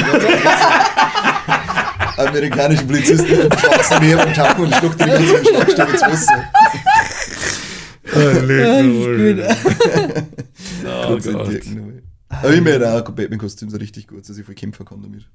Amerikanische 2.17 2.85
Polizisten 2.85 3.41
im 3.41 3.51
schwarzen 3.57 3.99
Meer 3.99 4.25
und 4.25 4.33
Tacken 4.33 4.65
und 4.65 4.75
schluckt 4.75 4.99
den 4.99 5.07
ganzen 5.07 5.45
Schlagstock 5.45 5.93
ins 5.93 6.01
Wasser. 6.01 6.43
Oh, 10.85 11.07
Gott 11.09 11.23
sei 11.23 11.31
Gott. 11.33 11.47
Dank. 11.47 12.03
Aber 12.29 12.53
ich 12.53 12.61
meine 12.61 12.91
auch, 12.91 13.03
Batman-Kostüm 13.03 13.69
so 13.69 13.77
richtig 13.77 14.07
gut, 14.07 14.27
dass 14.27 14.37
ich 14.37 14.45
voll 14.45 14.55
kämpfen 14.55 14.85
kann 14.85 15.01
damit. 15.01 15.29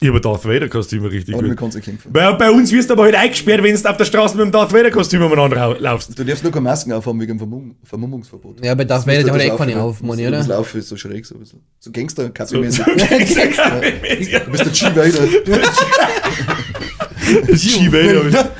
Ich 0.00 0.06
habe 0.08 0.20
Darth 0.20 0.44
Vader 0.44 0.68
Kostüm 0.68 1.04
richtig 1.06 1.34
Aber 1.34 1.42
damit 1.42 1.58
gut. 1.58 1.72
kannst 1.72 1.76
du 1.76 1.80
kämpfen. 1.80 2.12
Bei, 2.12 2.30
bei 2.32 2.50
uns 2.52 2.70
wirst 2.70 2.88
du 2.88 2.94
aber 2.94 3.02
halt 3.04 3.16
eingesperrt, 3.16 3.64
wenn 3.64 3.74
du 3.74 3.88
auf 3.90 3.96
der 3.96 4.04
Straße 4.04 4.36
mit 4.36 4.46
dem 4.46 4.52
Darth 4.52 4.72
Vader 4.72 4.92
Kostüm 4.92 5.22
umeinander 5.22 5.76
laufst. 5.80 6.16
Du 6.16 6.22
darfst 6.24 6.44
nur 6.44 6.52
keine 6.52 6.62
Masken 6.62 6.92
aufhaben 6.92 7.20
wegen 7.20 7.32
dem 7.32 7.38
Vermumm 7.38 7.74
Vermummungsverbot. 7.82 8.64
Ja, 8.64 8.76
bei 8.76 8.84
Darth 8.84 9.08
Vader, 9.08 9.18
hat 9.18 9.26
etwas 9.26 9.42
eh 9.42 9.50
keine 9.56 9.82
auf, 9.82 10.00
Mann, 10.02 10.16
Das 10.18 10.28
oder? 10.28 10.44
Laufen 10.56 10.78
ist 10.78 10.88
so 10.88 10.96
schräg, 10.96 11.26
so 11.26 11.34
ein 11.34 11.40
bisschen. 11.40 11.62
So 11.80 11.90
Gangster, 11.90 12.26
So, 12.26 12.30
Kaffeemäßig. 12.30 12.84
so, 12.86 12.92
Du 14.44 14.50
bist 14.52 14.64
der 14.64 14.72
G-Vader. 14.72 15.28
G-Vader. 17.48 18.50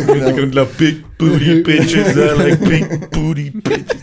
Im 0.00 0.06
Hintergrund 0.14 0.54
läuft 0.54 0.76
Big 0.78 1.04
Booty 1.18 1.62
Bitches, 1.62 2.16
I 2.16 2.38
like 2.38 2.60
Big 2.60 3.10
Booty 3.10 3.50
Bitches. 3.50 3.96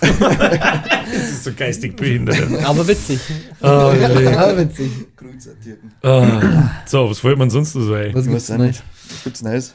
das 0.00 1.30
ist 1.30 1.44
so 1.44 1.52
geistig 1.56 1.96
behindert. 1.96 2.64
Aber 2.64 2.86
witzig. 2.86 3.20
Oh. 3.62 3.66
Aber 3.66 4.56
witzig. 4.56 4.90
Grünzertierten. 5.16 5.92
Ah. 6.02 6.70
So, 6.86 7.10
was 7.10 7.18
fällt 7.20 7.38
man 7.38 7.50
sonst 7.50 7.74
noch 7.74 7.82
so 7.82 7.94
ein? 7.94 8.14
Was 8.14 8.26
gibt's 8.26 8.46
sein? 8.46 8.60
denn? 8.60 8.74
Was 8.74 9.24
gibt's 9.24 9.42
Neues? 9.42 9.74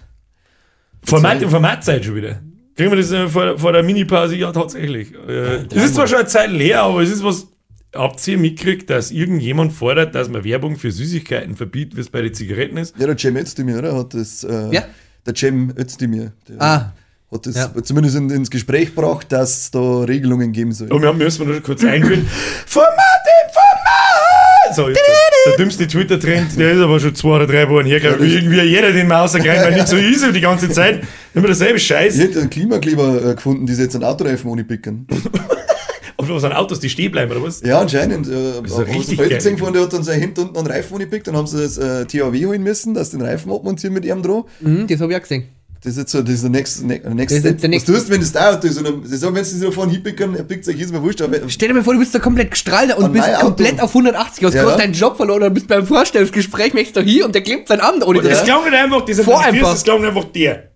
Format 1.03 1.41
im 1.41 1.49
Formatzeit 1.49 2.03
schon 2.05 2.15
wieder. 2.15 2.41
Kriegen 2.75 2.91
wir 2.91 2.97
das 2.97 3.11
äh, 3.11 3.27
vor, 3.27 3.57
vor 3.57 3.71
der 3.71 3.83
Mini-Pause? 3.83 4.35
Ja, 4.35 4.51
tatsächlich. 4.51 5.13
Äh, 5.27 5.65
es 5.73 5.85
ist 5.85 5.95
zwar 5.95 6.07
schon 6.07 6.19
eine 6.19 6.27
Zeit 6.27 6.49
her, 6.51 6.83
aber 6.83 7.01
es 7.01 7.09
ist 7.11 7.23
was. 7.23 7.47
Habt 7.93 8.27
ihr 8.27 8.37
mitgekriegt, 8.37 8.89
dass 8.89 9.09
irgendjemand 9.11 9.71
fordert, 9.71 10.15
dass 10.15 10.27
man 10.27 10.43
Werbung 10.43 10.75
für 10.75 10.91
Süßigkeiten 10.91 11.55
verbietet, 11.55 11.95
wie 11.95 12.01
es 12.01 12.09
bei 12.09 12.21
den 12.21 12.33
Zigaretten 12.33 12.75
ist? 12.75 12.93
Ja, 12.99 13.05
der 13.07 13.17
Cem 13.17 13.37
Özdemir, 13.37 13.77
oder? 13.77 13.95
Hat 13.95 14.13
das, 14.13 14.43
äh, 14.43 14.69
Ja. 14.73 14.83
Der 15.25 15.33
Cem 15.33 15.73
Özdemir. 15.77 16.33
Der 16.49 16.61
Ah, 16.61 16.93
Hat 17.35 17.45
das 17.45 17.55
Ja. 17.55 17.71
zumindest 17.83 18.15
in, 18.15 18.29
ins 18.29 18.49
Gespräch 18.49 18.95
gebracht, 18.95 19.31
dass 19.31 19.57
es 19.57 19.71
da 19.71 19.79
Regelungen 20.01 20.51
geben 20.51 20.71
soll. 20.71 20.91
Und 20.91 21.01
wir 21.01 21.09
haben- 21.09 21.17
müssen 21.17 21.47
wir 21.47 21.55
noch 21.55 21.63
kurz 21.63 21.83
einführen. 21.83 22.27
Format 22.65 22.89
im 22.97 23.53
Format! 23.53 24.75
So, 24.75 24.87
jetzt 24.89 24.99
der, 24.99 25.51
der 25.51 25.57
dümmste 25.57 25.87
Twitter-Trend, 25.87 26.57
der 26.59 26.71
ist 26.73 26.79
aber 26.81 26.99
schon 26.99 27.13
zwei 27.15 27.35
oder 27.35 27.47
drei 27.47 27.69
Wochen 27.69 27.85
her, 27.85 27.99
glaube 27.99 28.25
ich. 28.25 28.33
Ja, 28.33 28.39
das- 28.39 28.45
Irgendwie 28.45 28.61
jeder 28.69 28.91
den 28.91 29.07
mal 29.07 29.21
rausgreift, 29.21 29.63
weil 29.65 29.73
nicht 29.73 29.87
so 29.87 29.95
ist 29.95 30.23
er 30.23 30.31
die 30.31 30.41
ganze 30.41 30.69
Zeit. 30.69 31.03
Immer 31.33 31.47
derselbe 31.47 31.79
Scheiß. 31.79 32.15
Ich 32.15 32.21
hätte 32.21 32.39
einen 32.41 32.49
Klimakleber 32.49 33.31
äh, 33.31 33.35
gefunden, 33.35 33.65
die 33.65 33.73
sie 33.73 33.83
jetzt 33.83 33.95
einen 33.95 34.03
Autoreifen 34.05 34.49
ohne 34.49 34.63
picken. 34.63 35.05
Auf 36.17 36.29
was 36.29 36.41
sind 36.43 36.53
Autos, 36.53 36.79
die 36.79 36.89
stehen 36.89 37.11
bleiben, 37.11 37.29
oder 37.33 37.43
was? 37.43 37.61
Ja, 37.61 37.79
anscheinend. 37.81 38.25
Äh, 38.27 38.31
ist 38.31 38.35
ja 38.35 38.55
haben 38.55 38.67
sie 38.67 38.81
richtig 38.97 39.17
geil. 39.19 39.29
gesehen, 39.29 39.57
von 39.57 39.73
der 39.73 39.81
hat 39.83 39.93
dann 39.93 40.03
sein 40.03 40.19
Hemd 40.19 40.39
unten 40.39 40.57
einen 40.57 40.67
Reifen 40.67 40.95
ohne 40.95 41.05
pickt, 41.07 41.27
dann 41.27 41.35
haben 41.35 41.45
sie 41.45 41.61
das 41.61 41.77
äh, 41.77 42.05
THW 42.05 42.45
holen 42.45 42.63
müssen, 42.63 42.93
dass 42.93 43.11
sie 43.11 43.17
den 43.17 43.25
Reifen 43.27 43.51
abmontieren 43.51 43.93
mit 43.93 44.05
ihm 44.05 44.23
dran. 44.23 44.43
mhm, 44.61 44.87
das 44.87 45.01
habe 45.01 45.11
ich 45.11 45.17
auch 45.17 45.21
gesehen. 45.21 45.43
Das 45.85 45.91
ist 45.93 45.97
jetzt 45.99 46.11
so, 46.13 46.21
das 46.23 46.31
ist 46.33 46.41
der 46.43 46.49
nächste, 46.49 46.87
ne, 46.87 46.99
nächste 47.13 47.13
Das 47.15 47.31
ist 47.33 47.39
Step. 47.41 47.43
der 47.43 47.61
Was 47.61 47.69
nächste- 47.69 47.93
tust 47.93 48.07
du, 48.07 48.13
wenn 48.13 48.19
das 48.21 48.31
dauert? 48.31 48.63
ist? 48.63 48.77
Und 48.79 48.83
dann- 48.85 49.05
sagen, 49.05 49.35
wenn 49.35 49.43
sie 49.45 49.55
sich 49.59 49.67
da 49.67 49.71
vorne 49.71 49.91
er 50.35 50.43
pickt 50.43 50.65
sich, 50.65 50.79
ist 50.81 50.91
mir 50.91 50.99
wurscht. 51.03 51.21
Aber 51.21 51.37
Stell 51.47 51.67
dir 51.67 51.75
mal 51.75 51.83
vor, 51.83 51.93
du 51.93 51.99
bist 51.99 52.15
da 52.15 52.17
komplett 52.17 52.49
gestrahlt 52.49 52.97
und 52.97 53.13
bist 53.13 53.31
komplett 53.39 53.79
auf 53.79 53.93
180, 53.93 54.43
hast 54.43 54.53
Ja. 54.55 54.63
gerade 54.63 54.81
deinen 54.81 54.93
Job 54.93 55.15
verloren 55.15 55.43
und 55.43 55.53
bist 55.53 55.67
beim 55.67 55.85
Vorstellungsgespräch, 55.85 56.73
möchtest 56.73 56.95
du 56.95 57.01
hier 57.01 57.23
und 57.25 57.35
der 57.35 57.43
klebt 57.43 57.67
seinen 57.67 57.81
Arm 57.81 58.01
ohne 58.03 58.19
Das 58.23 58.41
nicht 58.65 58.73
einfach, 58.73 59.05
dieser 59.05 59.23
Vor 59.23 59.35
Manifest, 59.39 59.63
einfach. 59.63 59.71
das 59.73 59.83
nicht 59.99 60.07
einfach 60.07 60.23
der. 60.31 60.71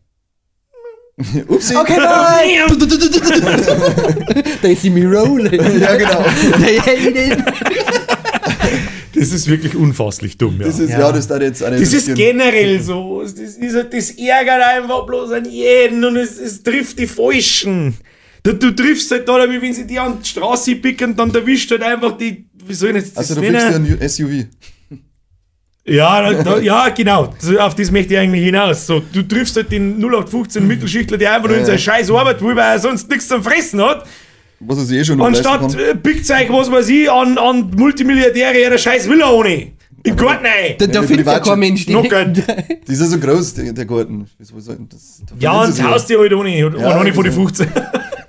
Upsi. 1.48 1.76
Okay, 1.76 1.98
bye! 1.98 2.68
da 4.62 4.68
ist 4.68 4.82
sie 4.84 4.90
mir 4.92 5.12
rollen. 5.12 5.80
Ja, 5.82 5.96
genau. 5.98 6.24
Das 9.20 9.32
ist 9.32 9.48
wirklich 9.48 9.76
unfasslich 9.76 10.38
dumm, 10.38 10.58
ja. 10.60 10.68
Das 10.68 10.80
ist, 10.80 10.90
ja, 10.90 11.00
Ja. 11.00 11.12
das 11.12 11.28
da 11.28 11.40
jetzt 11.40 11.62
eine 11.64 11.80
Das 11.80 11.94
ist 11.94 12.14
generell 12.16 12.82
so. 12.82 13.22
Das, 13.22 13.34
ist, 13.34 13.60
das 13.92 14.12
ärgert 14.12 14.62
einfach 14.62 15.06
bloß 15.06 15.32
an 15.32 15.46
jeden 15.50 16.04
und 16.06 16.16
es, 16.18 16.38
es 16.40 16.64
trifft 16.64 16.98
die 17.00 17.08
Falschen. 17.08 17.96
Du, 18.44 18.54
du 18.54 18.72
triffst 18.72 19.12
halt 19.12 19.28
da, 19.28 19.50
wie 19.52 19.62
wenn 19.62 19.74
sie 19.74 19.86
die 19.86 20.00
an 20.00 20.20
die 20.24 20.28
Straße 20.30 20.76
picken, 20.78 21.16
dann 21.16 21.34
erwischt 21.34 21.70
halt 21.72 21.84
einfach 21.84 22.18
die. 22.18 22.46
Wie 22.66 22.74
soll 22.74 22.90
ich 22.92 22.96
jetzt 22.98 23.18
das 23.18 23.30
Also, 23.30 23.36
du 23.36 23.42
pickst 23.48 23.68
dir 23.68 23.80
nennen? 23.80 23.98
ein 24.02 24.10
SUV. 24.10 24.46
Ja, 25.86 26.22
da, 26.32 26.44
da, 26.44 26.60
ja, 26.60 26.90
genau. 26.90 27.34
Auf 27.60 27.74
das 27.76 27.90
möchte 27.90 28.14
ich 28.14 28.20
eigentlich 28.20 28.44
hinaus. 28.46 28.86
So, 28.86 29.02
du 29.12 29.24
triffst 29.24 29.56
halt 29.56 29.72
den 29.72 29.98
0815 30.00 30.68
Mittelschichtler, 30.68 31.18
der 31.18 31.34
einfach 31.34 31.48
nur 31.48 31.56
in 31.58 31.62
Ja, 31.62 31.66
seine 31.66 31.78
ja. 31.80 31.84
scheiß 31.84 32.12
Arbeit 32.12 32.42
will, 32.42 32.56
weil 32.56 32.74
er 32.76 32.80
sonst 32.80 33.10
nichts 33.10 33.28
zum 33.28 33.44
Fressen 33.44 33.82
hat. 33.82 34.06
Was 34.62 34.78
er 34.78 34.84
sich 34.86 34.98
eh 35.00 35.04
schon 35.06 35.22
Anstatt 35.22 35.76
pickt 36.04 36.30
euch, 36.30 36.50
was 36.50 36.72
weiß 36.72 36.90
ich, 36.90 37.10
an, 37.10 37.38
an 37.38 37.72
Multimilliardäre 37.76 38.60
ihre 38.60 38.78
scheiß 38.78 39.10
Villa 39.10 39.30
ohne. 39.32 39.72
Im 40.04 40.16
Garten 40.16 40.46
rein. 40.46 40.76
Da, 40.78 40.88
da 40.88 41.02
Ja, 41.02 41.08
findet 41.08 41.28
ja 41.28 41.40
kein 41.40 41.60
Mensch. 41.60 41.86
die- 41.86 41.92
Noch. 41.94 42.04
Die 42.04 42.92
ist 42.92 43.00
ja 43.02 43.06
so 43.08 43.20
groß, 43.20 43.54
der, 43.56 43.74
der 43.74 43.86
Garten. 43.86 44.26
Das, 44.38 44.48
da 44.50 45.34
Ja, 45.38 45.52
und 45.62 45.68
das 45.70 45.76
sich 45.76 45.86
Haus 45.86 46.06
dir 46.06 46.20
halt 46.20 46.34
ohne. 46.34 46.66
Und 46.66 46.80
Ja, 46.80 47.00
ohne 47.00 47.14
von 47.14 47.24
den 47.26 47.34
also- 47.34 47.42
15. 47.48 47.68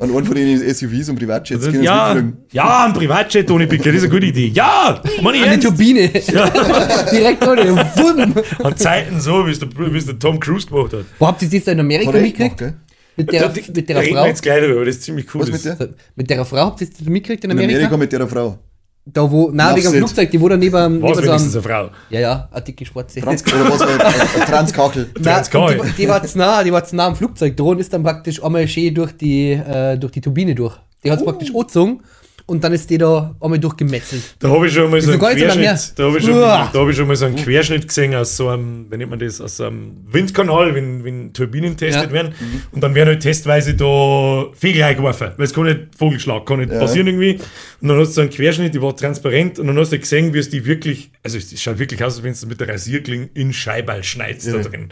An 0.01 0.17
einen 0.17 0.25
von 0.25 0.35
den 0.35 0.59
SUVs 0.75 1.11
und 1.11 1.17
Privatjets 1.19 1.63
können 1.63 1.81
sie 1.81 1.85
ja, 1.85 2.17
ja, 2.53 2.85
ein 2.87 2.93
Privatjet 2.95 3.51
ohne 3.51 3.67
Picker, 3.67 3.85
das 3.93 3.97
ist 3.97 4.05
eine 4.05 4.13
gute 4.13 4.27
Idee. 4.27 4.47
Ja, 4.55 4.99
Mann, 5.23 5.35
ernst. 5.35 5.67
Turbine. 5.67 6.09
Direkt 7.13 7.47
ohne. 7.47 7.77
Wumm. 7.97 8.35
An 8.65 8.77
Zeiten 8.79 9.21
so, 9.21 9.47
wie 9.47 9.51
es 9.51 9.59
der, 9.59 9.69
der 9.69 10.19
Tom 10.19 10.41
Cruise 10.41 10.67
gemacht 10.67 10.93
hat. 10.95 11.05
Wo 11.19 11.27
habt 11.27 11.43
ihr 11.43 11.51
das 11.51 11.65
da 11.65 11.73
in 11.73 11.81
Amerika 11.81 12.13
er 12.13 12.21
mitgekriegt? 12.23 12.75
Mit 13.17 13.33
der, 13.33 13.43
Da- 13.43 13.49
die- 13.49 13.73
mit 13.73 13.89
der 13.89 14.01
reden 14.01 14.15
Frau? 14.15 14.23
wir 14.23 14.29
jetzt 14.29 14.43
gleich 14.43 14.63
drüber, 14.65 14.85
das 14.85 14.97
ist 14.97 15.03
ziemlich 15.03 15.27
cool. 15.35 15.43
Was 15.43 15.51
das- 15.51 15.65
mit 15.65 15.81
der? 15.81 15.89
Mit 16.17 16.31
der 16.31 16.45
Frau 16.45 16.57
habt 16.59 16.81
ihr 16.81 16.89
das 16.89 17.01
mitgekriegt 17.01 17.45
in 17.45 17.51
In 17.51 17.57
Amerika? 17.59 17.77
Amerika 17.79 17.97
mit 17.97 18.13
der 18.13 18.27
Frau. 18.29 18.59
Da 19.07 19.29
wo, 19.31 19.51
nein, 19.51 19.77
wegen 19.77 19.91
dem. 19.91 19.99
Flugzeug, 19.99 20.31
die 20.31 20.41
wo 20.41 20.49
da 20.49 20.57
neben, 20.57 20.73
Was, 20.75 20.89
neben 20.91 21.15
so 21.15 21.23
wenigstens 21.23 21.57
einem, 21.57 21.65
eine 21.65 21.89
Frau? 21.89 21.91
Ja, 22.11 22.21
ja, 22.21 22.49
eine 22.53 22.63
dicke 22.65 22.85
Schwarze. 22.85 23.21
Trans 23.21 23.43
oder 23.47 23.71
was 23.71 23.81
war 23.81 23.89
ein, 23.89 24.01
ein 24.01 24.47
Transkachel. 24.47 25.11
Transkachel. 25.23 25.81
die, 25.97 26.03
die 26.03 26.09
war 26.09 26.23
zu 26.23 26.39
nah, 26.39 26.63
die 26.63 26.71
war 26.73 26.85
zu 26.85 26.95
nah 26.97 27.07
am 27.07 27.17
Flugzeug 27.17 27.57
dran 27.57 27.69
und 27.69 27.79
ist 27.81 27.93
dann 27.93 28.03
praktisch 28.03 28.43
einmal 28.43 28.69
schön 28.69 28.95
durch 28.95 29.13
die, 29.13 29.53
äh, 29.53 29.97
durch 29.97 30.13
die 30.13 30.21
Turbine 30.21 30.55
durch. 30.55 30.77
Die 31.03 31.11
hat 31.11 31.19
es 31.19 31.25
praktisch 31.25 31.49
angezogen 31.53 32.03
und 32.51 32.65
dann 32.65 32.73
ist 32.73 32.91
die 32.91 32.99
da 32.99 33.35
einmal 33.41 33.59
durchgemetzelt. 33.61 34.23
Da 34.41 34.49
habe 34.51 34.67
ich 34.67 34.75
schon 34.75 34.91
mal 34.91 35.01
so 35.01 35.13
einen 35.13 35.21
Querschnitt, 35.21 35.93
da 35.97 36.05
habe 36.09 36.19
ich, 36.19 36.25
schon- 36.25 36.35
da 36.35 36.73
hab 36.73 36.89
ich 36.89 36.97
schon 36.97 37.07
mal 37.07 37.15
so 37.17 37.27
einen 37.27 37.37
Querschnitt 37.37 37.87
gesehen 37.87 38.15
aus 38.15 38.37
so 38.37 38.49
einem, 38.49 38.91
wie 38.91 38.97
nennt 38.97 39.11
man 39.11 39.19
das, 39.21 39.41
aus 39.41 39.61
einem 39.61 39.93
Windkanal, 40.11 40.75
wenn, 40.75 41.05
wenn 41.05 41.33
Turbinen 41.33 41.77
testet 41.77 42.07
Ja. 42.07 42.13
werden. 42.13 42.35
Und 42.73 42.83
dann 42.83 42.95
werden 42.95 43.11
halt 43.11 43.23
testweise 43.23 43.75
da 43.75 44.47
Vögel 44.55 44.83
eingeworfen, 44.83 45.31
weil 45.37 45.45
es 45.45 45.55
kann 45.55 45.65
nicht 45.65 45.81
Vogelschlag, 45.97 46.45
kann 46.45 46.59
nicht 46.59 46.73
Ja. 46.73 46.79
passieren 46.81 47.07
irgendwie. 47.07 47.39
Und 47.81 47.89
dann 47.89 47.99
hast 47.99 48.09
du 48.09 48.15
so 48.15 48.21
einen 48.23 48.31
Querschnitt, 48.31 48.75
die 48.75 48.83
war 48.83 48.97
transparent 48.97 49.59
und 49.61 49.69
dann 49.69 49.79
hast 49.79 49.93
du 49.93 49.99
gesehen, 49.99 50.35
wie 50.35 50.39
es 50.39 50.51
die 50.51 50.67
wirklich, 50.67 51.11
also 51.23 51.39
es 51.39 51.63
schaut 51.63 51.79
wirklich 51.79 52.03
aus, 52.03 52.17
als 52.17 52.25
wenn 52.25 52.33
es 52.33 52.45
mit 52.45 52.61
der 52.61 52.69
Rasierkling 52.69 53.31
in 53.35 53.53
Scheiberl 53.53 54.03
schneidest 54.03 54.49
da 54.49 54.57
Ja. 54.57 54.63
drin. 54.63 54.89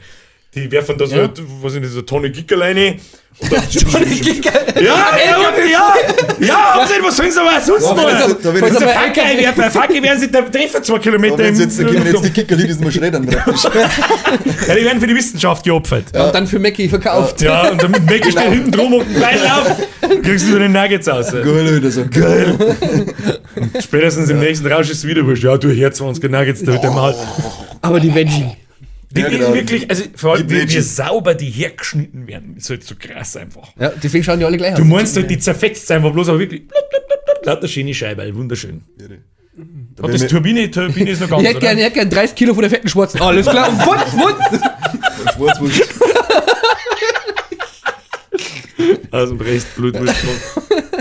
Die 0.65 0.71
werfen 0.71 0.97
da 0.99 1.07
so, 1.07 1.17
Ja. 1.17 1.29
was 1.63 1.73
sind 1.73 1.85
das, 1.85 1.93
so 1.93 2.03
Tonne 2.03 2.31
Gickerleine. 2.31 2.97
Und 3.41 3.53
dann 3.53 3.63
Ja, 4.75 4.83
ja, 4.83 5.15
ja, 5.71 5.95
ja, 6.41 6.81
was 7.03 7.17
sollen 7.17 7.31
sie 7.31 7.41
aber 7.41 7.61
sonst 7.61 7.85
da- 7.85 8.53
Wenn 8.55 8.73
sie 8.73 8.81
da- 8.81 8.89
Fackel 8.89 9.23
einwerfen, 9.23 9.63
bei 9.63 9.71
Fackel 9.71 10.03
werden 10.03 10.19
sie 10.21 10.31
da 10.31 10.43
treffen 10.43 10.83
zwei 10.83 10.99
Kilometer 10.99 11.39
wenn 11.39 11.55
jetzt, 11.55 11.79
da 11.79 11.85
können 11.85 12.05
jetzt 12.07 12.25
die 12.25 12.31
Kickerli, 12.31 12.67
die 12.67 12.73
sind 12.73 12.83
mal 12.83 12.91
schreddern 12.93 13.27
praktisch. 13.27 13.63
Ja, 14.67 14.75
die 14.75 14.85
werden 14.85 15.01
für 15.01 15.07
die 15.07 15.15
Wissenschaft 15.15 15.65
geopfert. 15.65 16.05
Und 16.15 16.35
dann 16.35 16.47
für 16.49 16.59
Mackie 16.59 16.89
verkauft. 16.89 17.41
Ja, 17.43 17.71
und 17.71 17.81
dann 17.83 17.93
Mac 17.93 18.25
steht 18.25 18.39
hinten 18.41 18.73
drum 18.73 18.95
und 18.95 19.21
Bein 19.21 19.39
auf, 19.53 19.77
kriegst 20.23 20.49
du 20.49 20.53
so 20.53 20.59
den 20.59 20.73
Nuggets 20.73 21.07
aus. 21.09 21.31
Geil, 21.31 21.77
wieder 21.77 21.91
so. 21.93 22.05
Spätestens 23.81 24.31
im 24.31 24.41
nächsten 24.41 24.67
Rausch 24.67 24.91
ist 24.91 24.99
es 24.99 25.07
wieder 25.07 25.25
wurscht. 25.25 25.45
Ja, 25.45 25.57
du 25.57 25.69
her 25.71 25.93
20 25.93 26.29
Nuggets, 26.31 26.63
da 26.65 26.73
wird 26.73 26.83
der 26.83 26.91
mal. 26.91 27.15
Aber 27.83 28.01
die 28.01 28.13
Veggie. 28.15 28.47
Die 29.11 29.21
Ja, 29.23 29.29
genau. 29.29 29.55
wirklich, 29.55 29.89
also 29.89 30.05
vor 30.17 30.35
allem, 30.35 30.47
Die 30.49 30.55
wie, 30.55 30.69
wie 30.69 30.81
sauber 30.81 31.35
die 31.35 31.51
hergeschnitten 31.51 32.27
werden, 32.27 32.57
ist 32.57 32.69
halt 32.69 32.85
so 32.85 32.95
krass 32.99 33.37
einfach. 33.37 33.69
Ja, 33.79 33.91
deswegen 34.03 34.23
schauen 34.25 34.39
die 34.39 34.45
alle 34.45 34.57
gleich 34.59 34.73
aus. 34.73 34.79
Du 34.79 34.85
meinst 34.85 35.17
halt, 35.17 35.31
die 35.31 35.39
zerfetzt 35.39 35.91
einfach 35.91 36.13
bloß, 36.13 36.29
aber 36.29 36.41
wirklich 36.41 36.69
blub, 36.69 36.91
blub, 36.91 37.09
blub, 37.09 37.25
blub, 37.25 37.47
lauter 37.47 37.69
schöne 37.69 37.95
Scheibe, 37.95 38.35
wunderschön. 38.35 38.83
Da 39.97 40.05
Und 40.05 40.15
das 40.15 40.27
Turbine, 40.27 40.71
Turbine 40.71 41.11
ist 41.11 41.21
noch 41.21 41.31
ganz, 41.31 41.43
Ich 41.43 41.49
hätte 41.49 41.61
gerne 41.61 41.91
gern 41.91 42.11
30 42.11 42.37
Kilo 42.37 42.55
von 42.55 42.63
der 42.63 42.71
fetten 42.71 42.89
Schwarzen. 42.89 43.21
Alles 43.21 43.47
klar. 43.47 43.69
Und 43.73 43.79
wund, 43.87 44.01
wund. 44.13 44.37
Schwarzwurst. 45.35 45.83
Aus 49.11 49.29
dem 49.31 49.41
Rest, 49.41 49.75
Blutwurst, 49.75 50.17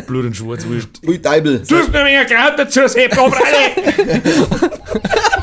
Blut 0.08 0.26
und 0.26 0.36
Schwarzwurst. 0.36 0.88
Ui, 1.06 1.20
Deibel. 1.20 1.62
Du 1.68 1.76
hast 1.76 1.92
noch 1.92 2.00
ein 2.00 2.06
wenig 2.06 2.28
Kraut 2.28 2.58
dazu, 2.58 2.88
Sepp, 2.88 3.16
aber 3.18 3.38
alle. 3.38 4.22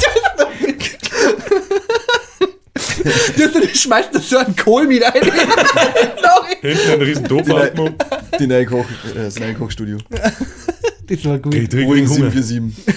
Du 3.37 3.43
hast, 3.45 3.77
schmeißt 3.77 4.15
da 4.15 4.19
so 4.21 4.39
einen 4.39 4.57
Kohl 4.57 4.87
mit 4.87 5.03
rein. 5.03 5.13
Hinten 6.61 6.91
ein 6.93 7.03
riesen 7.03 7.25
Topf 7.25 7.51
aufgemacht. 7.51 7.95
Die 8.41 8.47
neue 8.47 8.67
Koch, 8.67 8.85
äh, 9.15 9.15
das 9.15 9.39
neue 9.39 9.55
Kochstudio. 9.55 9.99
das 11.07 11.25
war 11.25 11.39
gut. 11.39 11.55
Ich 11.55 11.69
krieg 11.69 11.87
Boeing 11.87 12.05
wegen 12.05 12.09
Hunger. 12.09 12.31
747. 12.31 12.95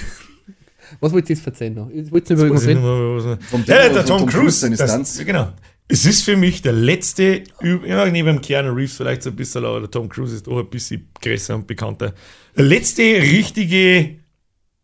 Was 0.99 1.11
wollt 1.13 1.29
ihr 1.29 1.35
jetzt 1.35 1.45
erzählen 1.45 1.73
noch? 1.75 1.89
Ihr 1.89 2.09
wollt 2.11 2.29
nicht 2.29 2.39
über 2.39 2.49
Was 2.55 2.65
irgendwas 2.65 3.25
reden? 3.25 3.39
Vom 3.49 3.63
Ja, 3.67 3.89
der 3.89 4.05
Tom 4.05 4.19
Tom 4.19 4.27
Cruise, 4.29 4.39
Cruise. 4.39 4.59
seine 4.59 4.75
Das, 4.77 4.89
Stunts. 4.91 5.17
genau. 5.25 5.51
Es 5.89 6.05
ist 6.05 6.23
für 6.23 6.35
mich 6.35 6.61
der 6.61 6.73
letzte, 6.73 7.43
ja, 7.85 8.05
neben 8.09 8.41
Keanu 8.41 8.73
Reeves 8.73 8.97
vielleicht 8.97 9.23
so 9.23 9.29
ein 9.29 9.35
bisschen, 9.35 9.63
aber 9.63 9.79
der 9.81 9.91
Tom 9.91 10.09
Cruise 10.09 10.35
ist 10.35 10.47
auch 10.47 10.59
ein 10.59 10.69
bisschen 10.69 11.09
größer 11.21 11.55
und 11.55 11.67
bekannter. 11.67 12.13
Der 12.57 12.65
letzte 12.65 13.03
richtige 13.03 14.15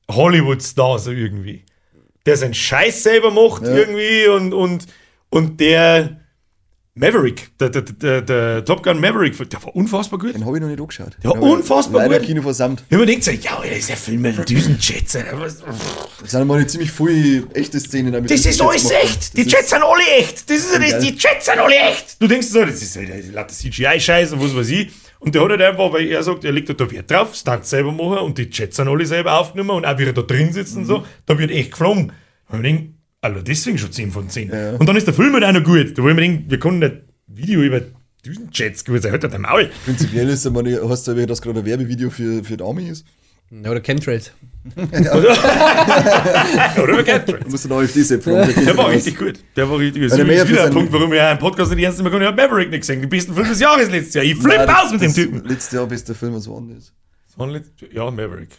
Hollywood-Star 0.10 1.00
so 1.00 1.12
irgendwie. 1.12 1.64
Der 2.26 2.38
seinen 2.38 2.54
Scheiß 2.54 3.04
selber 3.04 3.32
macht 3.32 3.64
Ja. 3.64 3.76
irgendwie 3.76 4.28
und, 4.28 4.54
und, 4.54 4.86
und 5.34 5.60
der 5.60 6.20
Maverick, 6.96 7.50
der, 7.60 7.70
der, 7.70 7.82
der, 7.82 8.22
der 8.22 8.66
Top 8.66 8.84
Gun 8.84 9.00
Maverick, 9.00 9.36
der 9.50 9.64
war 9.64 9.76
unfassbar 9.76 10.20
gut. 10.20 10.36
Den 10.36 10.46
habe 10.46 10.58
ich 10.58 10.62
noch 10.62 10.70
nicht 10.70 10.80
angeschaut. 10.80 11.18
Hab 11.26 11.36
ich 11.38 11.42
unfassbar 11.42 12.04
Leider 12.04 12.20
gut. 12.20 12.28
Kino 12.28 12.42
versammelt. 12.44 12.84
Wenn 12.90 13.00
man 13.00 13.08
denkt 13.08 13.24
so, 13.24 13.32
ja, 13.32 13.60
das 13.68 13.78
ist 13.80 13.90
ja 13.90 13.96
Film 13.96 14.22
mit 14.22 14.36
einem 14.36 14.46
Düsenjet. 14.46 15.16
Alter, 15.16 15.40
was- 15.40 15.60
Da 15.62 16.28
sind 16.28 16.48
mal 16.48 16.68
ziemlich 16.68 16.92
viele 16.92 17.48
echte 17.56 17.80
Szenen 17.80 18.14
damit. 18.14 18.30
Das 18.30 18.46
ist 18.46 18.62
alles 18.62 18.92
echt. 18.92 19.36
Die 19.36 19.42
Jets 19.42 19.72
sind 19.72 19.82
alle 19.82 20.04
echt. 20.20 20.48
Das 20.48 20.58
ist 20.58 20.72
ja 20.72 20.80
das, 20.80 21.00
die 21.00 21.16
Jets 21.18 21.46
sind 21.48 21.58
alle 21.58 21.76
echt. 21.76 22.22
Du 22.22 22.28
denkst 22.28 22.48
so, 22.48 22.64
das 22.64 22.80
ist 22.80 22.96
halt 22.96 23.52
CGI-Scheiß 23.52 24.34
und 24.34 24.44
was 24.44 24.56
weiß 24.56 24.70
ich. 24.70 24.92
Und 25.18 25.34
der 25.34 25.42
hat 25.42 25.50
halt 25.50 25.62
einfach, 25.64 25.92
weil 25.94 26.08
er 26.08 26.22
sagt, 26.22 26.46
er 26.46 26.52
legt 26.52 26.70
halt 26.70 26.80
da 26.80 26.92
Wert 26.92 27.10
drauf, 27.10 27.34
Stunts 27.34 27.72
selber 27.72 27.92
machen 27.92 28.20
und 28.20 28.38
die 28.38 28.50
Jets 28.52 28.76
sind 28.76 28.88
alle 28.88 29.06
selber 29.08 29.40
aufgenommen 29.40 29.72
und 29.72 29.86
auch 29.86 29.98
wie 29.98 30.04
er 30.04 30.14
da 30.14 30.22
drin 30.22 30.54
sitzt 30.54 30.76
und 30.78 30.86
so, 30.86 31.04
da 31.26 31.40
wird 31.40 31.50
echt 31.50 31.72
geflogen. 31.72 32.12
Und 32.50 32.58
ich 32.58 32.62
denke, 32.64 32.94
Alter, 33.24 33.42
deswegen 33.42 33.78
schon 33.78 33.92
10 33.92 34.12
von 34.12 34.30
10. 34.30 34.50
Ja. 34.50 34.72
Und 34.76 34.88
dann 34.88 34.98
ist 34.98 35.08
der 35.08 35.14
Film 35.14 35.34
halt 35.34 35.46
auch 35.46 35.54
noch 35.54 35.64
gut. 35.64 35.98
Da 35.98 36.04
wo 36.04 36.10
ich 36.10 36.16
mir 36.16 36.22
denke, 36.22 36.50
wir 36.50 36.60
können 36.60 36.80
nicht 36.80 36.96
Video 37.28 37.62
über 37.62 37.82
Düsenjets 38.26 38.84
gewesen, 38.84 39.12
halt 39.12 39.24
dein 39.24 39.42
Maul. 39.42 39.70
Prinzipiell 39.86 40.28
ist, 40.30 40.50
man, 40.50 40.66
hast 40.90 41.08
du 41.08 41.12
erwähnt, 41.12 41.30
dass 41.30 41.42
gerade 41.42 41.60
ein 41.60 41.66
Werbevideo 41.66 42.10
für, 42.10 42.44
für 42.44 42.58
die 42.58 42.64
Army 42.64 42.90
ist. 42.90 43.06
Ja, 43.50 43.72
oder 43.72 43.82
Chemtrails. 43.82 44.32
Oder 44.76 44.98
über 46.88 47.04
Chemtrails. 47.04 47.44
Du 47.44 47.50
musst 47.50 47.66
den 47.66 47.72
AfD-Sepp 47.72 48.24
Der 48.24 48.78
war 48.78 48.90
richtig 48.90 49.18
gut. 49.18 49.40
Der 49.56 49.70
war 49.70 49.78
richtig 49.78 50.02
gut. 50.02 50.12
Das 50.12 50.20
ist 50.20 50.50
wieder 50.50 50.66
ein 50.66 50.72
Punkt, 50.72 50.92
warum 50.92 51.12
wir 51.12 51.18
ja 51.18 51.30
einen 51.32 51.40
Podcast 51.40 51.72
nicht 51.74 51.84
ernst 51.84 52.00
nehmen 52.00 52.10
können. 52.10 52.24
Ich 52.24 52.28
habe 52.30 52.42
Maverick 52.42 52.72
nicht 52.72 52.80
gesehen. 52.80 53.02
Den 53.02 53.10
besten 53.10 53.36
Film 53.36 53.48
des 53.48 53.60
Jahres 53.60 53.90
letztes 53.92 54.16
Jahr. 54.16 54.24
Ich 54.24 54.38
flippe 54.38 54.78
aus 54.78 54.92
mit 54.92 55.02
dem 55.02 55.14
Typen. 55.14 55.44
Letztes 55.46 55.72
Jahr 55.74 55.86
bester 55.86 56.16
Film, 56.16 56.34
was 56.34 56.50
war 56.50 56.62
denn 56.62 56.76
das? 56.76 56.94
Ja, 57.92 58.10
Maverick. 58.10 58.50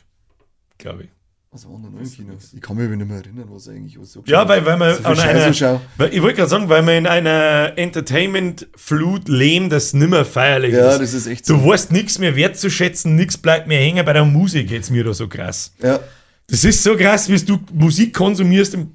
Glaube 0.79 1.05
ich. 1.05 1.09
Was 1.55 1.67
war 1.69 1.75
denn 1.81 1.93
noch 1.93 2.01
im 2.01 2.11
Kino? 2.11 2.33
Ich 2.53 2.61
kann 2.61 2.77
mich 2.77 2.85
aber 2.85 2.97
nicht 2.97 3.09
mehr 3.09 3.19
erinnern, 3.19 3.45
was 3.49 3.69
eigentlich 3.69 3.97
was 4.01 4.11
so 4.11 4.25
Ja, 4.27 4.49
weil, 4.49 4.67
weil 4.67 4.77
man 4.77 4.90
So 4.97 5.03
viel 5.03 5.07
an 5.07 5.21
einer, 5.21 5.81
weil, 5.99 6.12
ich 6.12 6.21
wollte 6.21 6.35
gerade 6.38 6.51
sagen, 6.51 6.69
weil 6.69 6.83
man 6.83 6.95
in 6.97 7.07
einer 7.07 7.75
Entertainment-Flut 7.77 9.29
leben, 9.29 9.71
das 9.71 9.93
nimmer 9.95 10.25
feierlich 10.25 10.73
Ja, 10.75 10.90
ist. 10.93 11.01
das 11.01 11.14
ist 11.14 11.27
echt 11.29 11.49
Du 11.49 11.55
so. 11.55 11.64
weißt 11.67 11.93
nichts 11.93 12.19
mehr 12.19 12.35
wertzuschätzen, 12.37 13.14
nichts 13.14 13.38
bleibt 13.38 13.69
mehr 13.69 13.79
hängen. 13.81 14.05
Bei 14.05 14.12
der 14.12 14.25
Musik 14.25 14.69
geht's 14.69 14.90
mir 14.90 15.05
da 15.05 15.14
so 15.14 15.29
krass. 15.29 15.73
Ja, 15.81 16.01
Das 16.49 16.64
ist 16.64 16.83
so 16.83 16.97
krass, 16.97 17.29
wie 17.29 17.37
du 17.38 17.59
Musik 17.73 18.12
konsumierst 18.14 18.75
im, 18.75 18.90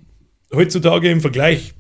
heutzutage 0.54 1.10
im 1.10 1.22
Vergleich 1.22 1.74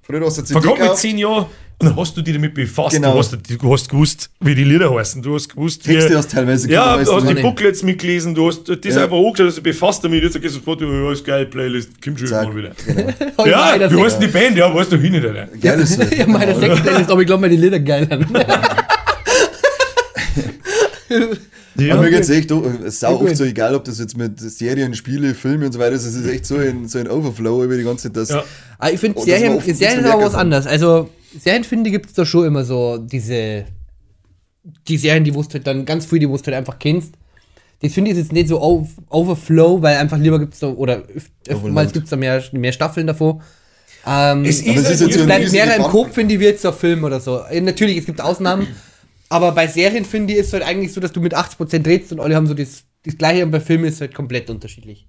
früher 0.00 0.24
hast 0.24 0.38
du 0.38 0.42
CD 0.44 0.58
Vergangen 0.60 0.88
mit 0.88 0.96
zehn 0.96 1.18
Jahren 1.18 1.46
und 1.82 1.88
dann 1.88 1.96
hast 1.96 2.16
du 2.16 2.22
dich 2.22 2.34
damit 2.34 2.54
befasst. 2.54 2.94
Genau. 2.96 3.12
Du, 3.12 3.18
hast, 3.18 3.32
du 3.62 3.72
hast 3.72 3.88
gewusst, 3.90 4.30
wie 4.40 4.54
die 4.54 4.64
Lieder 4.64 4.94
heißen. 4.94 5.20
Du 5.20 5.34
hast 5.34 5.48
gewusst, 5.50 5.86
wie. 5.86 5.92
Texte 5.94 6.16
hast 6.16 6.30
teilweise 6.30 6.70
ja, 6.70 6.96
du 6.96 7.12
hast 7.12 7.28
du 7.28 7.34
die. 7.34 7.42
Booklets 7.42 7.82
mitgelesen, 7.82 8.34
du 8.34 8.48
hast 8.48 8.68
das 8.68 8.78
Ja. 8.94 9.04
einfach 9.04 9.16
angeschaut, 9.16 9.46
hast 9.48 9.56
dich 9.56 9.62
befasst 9.64 10.02
damit. 10.04 10.22
Jetzt 10.22 10.32
sagst 10.32 10.46
du 10.46 10.50
sofort, 10.50 10.80
ja, 10.80 11.12
ist 11.12 11.24
geil, 11.24 11.46
Playlist, 11.46 11.90
kommt 12.02 12.18
schon 12.20 12.28
irgendwann 12.28 12.56
wieder. 12.56 12.70
genau. 12.86 13.46
Ja, 13.46 13.76
du 13.76 13.88
Sex- 13.96 14.02
hast 14.14 14.18
die 14.22 14.28
Band, 14.28 14.56
ja, 14.56 14.74
weißt 14.74 14.92
du 14.92 14.96
hin 14.96 15.12
nicht, 15.12 15.26
Alter. 15.26 15.48
Geil 15.60 15.80
ist 15.80 15.98
halt. 15.98 16.16
Ja, 16.16 16.26
meine 16.26 16.54
Sexplaylist, 16.58 17.10
aber 17.10 17.20
ich 17.20 17.26
glaube, 17.26 17.40
meine 17.42 17.56
Lieder 17.56 17.80
geil 17.80 18.06
an. 18.10 18.26
Ja, 21.76 21.94
Aber 21.94 22.02
mir 22.02 22.10
geht's 22.10 22.28
echt 22.28 22.52
oh, 22.52 22.62
es 22.80 22.94
ist 22.94 23.00
sau 23.00 23.18
oft 23.20 23.34
so, 23.36 23.44
egal 23.44 23.74
ob 23.74 23.84
das 23.84 23.98
jetzt 23.98 24.16
mit 24.16 24.38
Serien, 24.38 24.94
Spiele, 24.94 25.34
Filme 25.34 25.66
und 25.66 25.72
so 25.72 25.78
weiter 25.78 25.92
ist, 25.92 26.04
es 26.04 26.14
ist 26.14 26.28
echt 26.28 26.44
so 26.46 26.56
ein, 26.56 26.86
so 26.86 26.98
ein 26.98 27.08
Overflow 27.08 27.64
über 27.64 27.76
die 27.76 27.82
ganze 27.82 28.04
Zeit, 28.08 28.16
dass 28.16 28.28
Ja. 28.28 28.44
Ah, 28.78 28.90
ich 28.90 29.00
finde, 29.00 29.18
Oh, 29.18 29.24
Serien, 29.24 29.58
Serien 29.60 30.00
ist 30.00 30.10
aber 30.10 30.24
was 30.24 30.34
anderes. 30.34 30.66
Also, 30.66 31.08
Serien, 31.38 31.64
finde 31.64 31.88
ich, 31.88 31.94
gibt 31.94 32.06
es 32.06 32.12
da 32.12 32.24
schon 32.24 32.46
immer 32.46 32.64
so 32.64 32.98
diese. 32.98 33.64
Die 34.88 34.96
Serien, 34.96 35.24
die 35.24 35.34
wusst 35.34 35.54
halt 35.54 35.66
dann 35.66 35.84
ganz 35.84 36.06
viel, 36.06 36.18
die 36.20 36.28
wusst 36.28 36.46
halt 36.46 36.56
einfach 36.56 36.78
kennst. 36.78 37.14
Das 37.80 37.92
finde 37.94 38.12
ich 38.12 38.16
jetzt 38.16 38.32
nicht 38.32 38.46
so 38.48 38.60
auf, 38.60 38.88
Overflow, 39.10 39.82
weil 39.82 39.96
einfach 39.96 40.18
lieber 40.18 40.38
gibt 40.38 40.54
es 40.54 40.60
da, 40.60 40.68
oder 40.68 40.98
öf- 40.98 41.30
öfters 41.48 41.56
Overload. 41.58 41.92
gibt 41.92 42.04
es 42.04 42.10
da 42.10 42.16
mehr, 42.16 42.40
mehr 42.52 42.72
Staffeln 42.72 43.08
davor. 43.08 43.42
Ähm, 44.06 44.44
Es 44.44 44.60
es 44.60 44.66
ist 44.76 44.90
es 44.90 45.00
ist 45.00 45.18
ein 45.18 45.26
bleibt 45.26 45.50
mehr 45.50 45.76
im 45.76 45.82
Kopf, 45.82 46.14
finde 46.14 46.34
ich, 46.34 46.40
wie 46.40 46.44
jetzt 46.44 46.62
der 46.62 46.72
Film 46.72 47.02
oder 47.02 47.18
so. 47.18 47.40
Äh, 47.40 47.60
Natürlich, 47.60 47.96
es 47.98 48.06
gibt 48.06 48.20
Ausnahmen, 48.20 48.68
aber 49.28 49.50
bei 49.52 49.66
Serien, 49.66 50.04
finde 50.04 50.32
ich, 50.32 50.38
ist 50.38 50.48
es 50.48 50.52
halt 50.52 50.62
eigentlich 50.62 50.92
so, 50.92 51.00
dass 51.00 51.12
du 51.12 51.20
mit 51.20 51.34
80% 51.34 51.80
drehst 51.80 52.12
und 52.12 52.20
alle 52.20 52.36
haben 52.36 52.46
so 52.46 52.54
das, 52.54 52.84
das 53.04 53.18
Gleiche 53.18 53.44
und 53.44 53.50
bei 53.50 53.58
Filmen 53.60 53.84
ist 53.86 53.94
es 53.96 54.00
halt 54.02 54.14
komplett 54.14 54.48
unterschiedlich. 54.48 55.06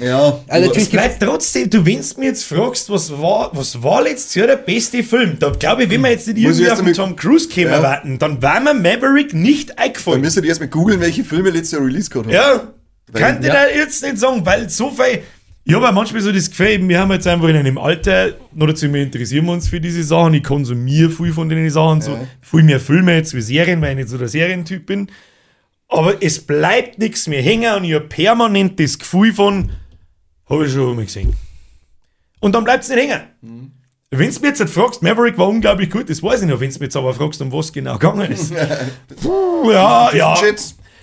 Ja, 0.00 0.40
Also 0.48 0.62
es 0.62 0.68
natürlich 0.68 0.90
bleibt 0.90 1.22
trotzdem, 1.22 1.70
du, 1.70 1.84
wenn 1.84 1.98
du 2.00 2.20
mir 2.20 2.26
jetzt 2.26 2.44
fragst, 2.44 2.88
was 2.90 3.10
war, 3.12 3.50
was 3.54 3.82
war 3.82 4.02
letztes 4.02 4.34
Jahr 4.34 4.46
der 4.46 4.56
beste 4.56 5.02
Film, 5.02 5.36
da 5.38 5.50
glaube 5.50 5.84
ich, 5.84 5.90
wenn 5.90 6.00
wir 6.00 6.10
jetzt 6.10 6.26
nicht 6.28 6.38
ich 6.38 6.44
irgendwie 6.44 6.70
auf 6.70 6.82
den 6.82 6.94
Tom 6.94 7.16
Cruise 7.16 7.48
kämen 7.48 7.72
Ja. 7.72 7.82
warten, 7.82 8.18
dann 8.18 8.40
war 8.42 8.60
mir 8.60 8.74
Maverick 8.74 9.34
nicht 9.34 9.70
dann 9.70 9.78
eingefallen. 9.78 10.20
müsst 10.20 10.36
ihr 10.36 10.44
erst 10.44 10.60
mal 10.60 10.68
googeln, 10.68 11.00
welche 11.00 11.24
Filme 11.24 11.50
letztes 11.50 11.72
Jahr 11.72 11.84
Release 11.86 12.08
gehabt 12.10 12.26
haben. 12.26 12.34
Ja, 12.34 12.72
Weil- 13.12 13.22
könnte 13.22 13.46
ja. 13.48 13.52
da 13.54 13.68
jetzt 13.68 14.02
nicht 14.02 14.18
sagen, 14.18 14.44
weil 14.46 14.68
so 14.70 14.90
viel. 14.90 15.20
Ich 15.64 15.74
habe 15.74 15.88
auch 15.88 15.92
manchmal 15.92 16.20
so 16.22 16.32
das 16.32 16.50
Gefühl, 16.50 16.88
wir 16.88 16.98
haben 16.98 17.12
jetzt 17.12 17.26
einfach 17.28 17.46
in 17.48 17.54
einem 17.54 17.78
Alter, 17.78 18.30
noch 18.52 18.66
dazu, 18.66 18.92
wir 18.92 19.00
interessieren 19.00 19.48
uns 19.48 19.68
für 19.68 19.80
diese 19.80 20.02
Sachen, 20.02 20.34
ich 20.34 20.42
konsumiere 20.42 21.08
viel 21.08 21.32
von 21.32 21.48
den 21.48 21.70
Sachen, 21.70 22.00
so 22.00 22.12
Ja. 22.12 22.20
viel 22.40 22.64
mehr 22.64 22.80
Filme 22.80 23.14
jetzt 23.14 23.32
wie 23.34 23.40
Serien, 23.40 23.80
weil 23.80 23.90
ich 23.90 23.96
nicht 23.98 24.08
so 24.08 24.18
der 24.18 24.26
Serientyp 24.26 24.86
bin. 24.86 25.08
Aber 25.88 26.14
es 26.20 26.40
bleibt 26.40 26.98
nichts 26.98 27.28
mehr 27.28 27.42
hängen 27.42 27.74
und 27.76 27.84
ich 27.84 27.92
habe 27.94 28.06
permanent 28.08 28.80
das 28.80 28.98
Gefühl 28.98 29.32
von, 29.34 29.70
habe 30.48 30.66
ich 30.66 30.72
schon 30.72 30.96
mal 30.96 31.04
gesehen. 31.04 31.34
Und 32.40 32.54
dann 32.54 32.64
bleibt 32.64 32.84
es 32.84 32.90
nicht 32.90 32.98
hängen. 32.98 33.20
Wenn 34.10 34.30
du 34.30 34.40
mir 34.40 34.48
jetzt 34.48 34.60
nicht 34.60 34.72
fragst, 34.72 35.02
Maverick 35.02 35.38
war 35.38 35.48
unglaublich 35.48 35.88
gut, 35.88 36.10
das 36.10 36.22
weiß 36.22 36.42
ich 36.42 36.48
noch. 36.48 36.60
Wenn 36.60 36.70
du 36.70 36.78
mir 36.78 36.84
jetzt 36.84 36.96
aber 36.96 37.14
fragst, 37.14 37.40
um 37.40 37.50
was 37.52 37.72
genau 37.72 37.94
gegangen 37.94 38.30
ist. 38.30 38.52
Puh, 39.22 39.70
ja, 39.70 40.12
ja. 40.14 40.34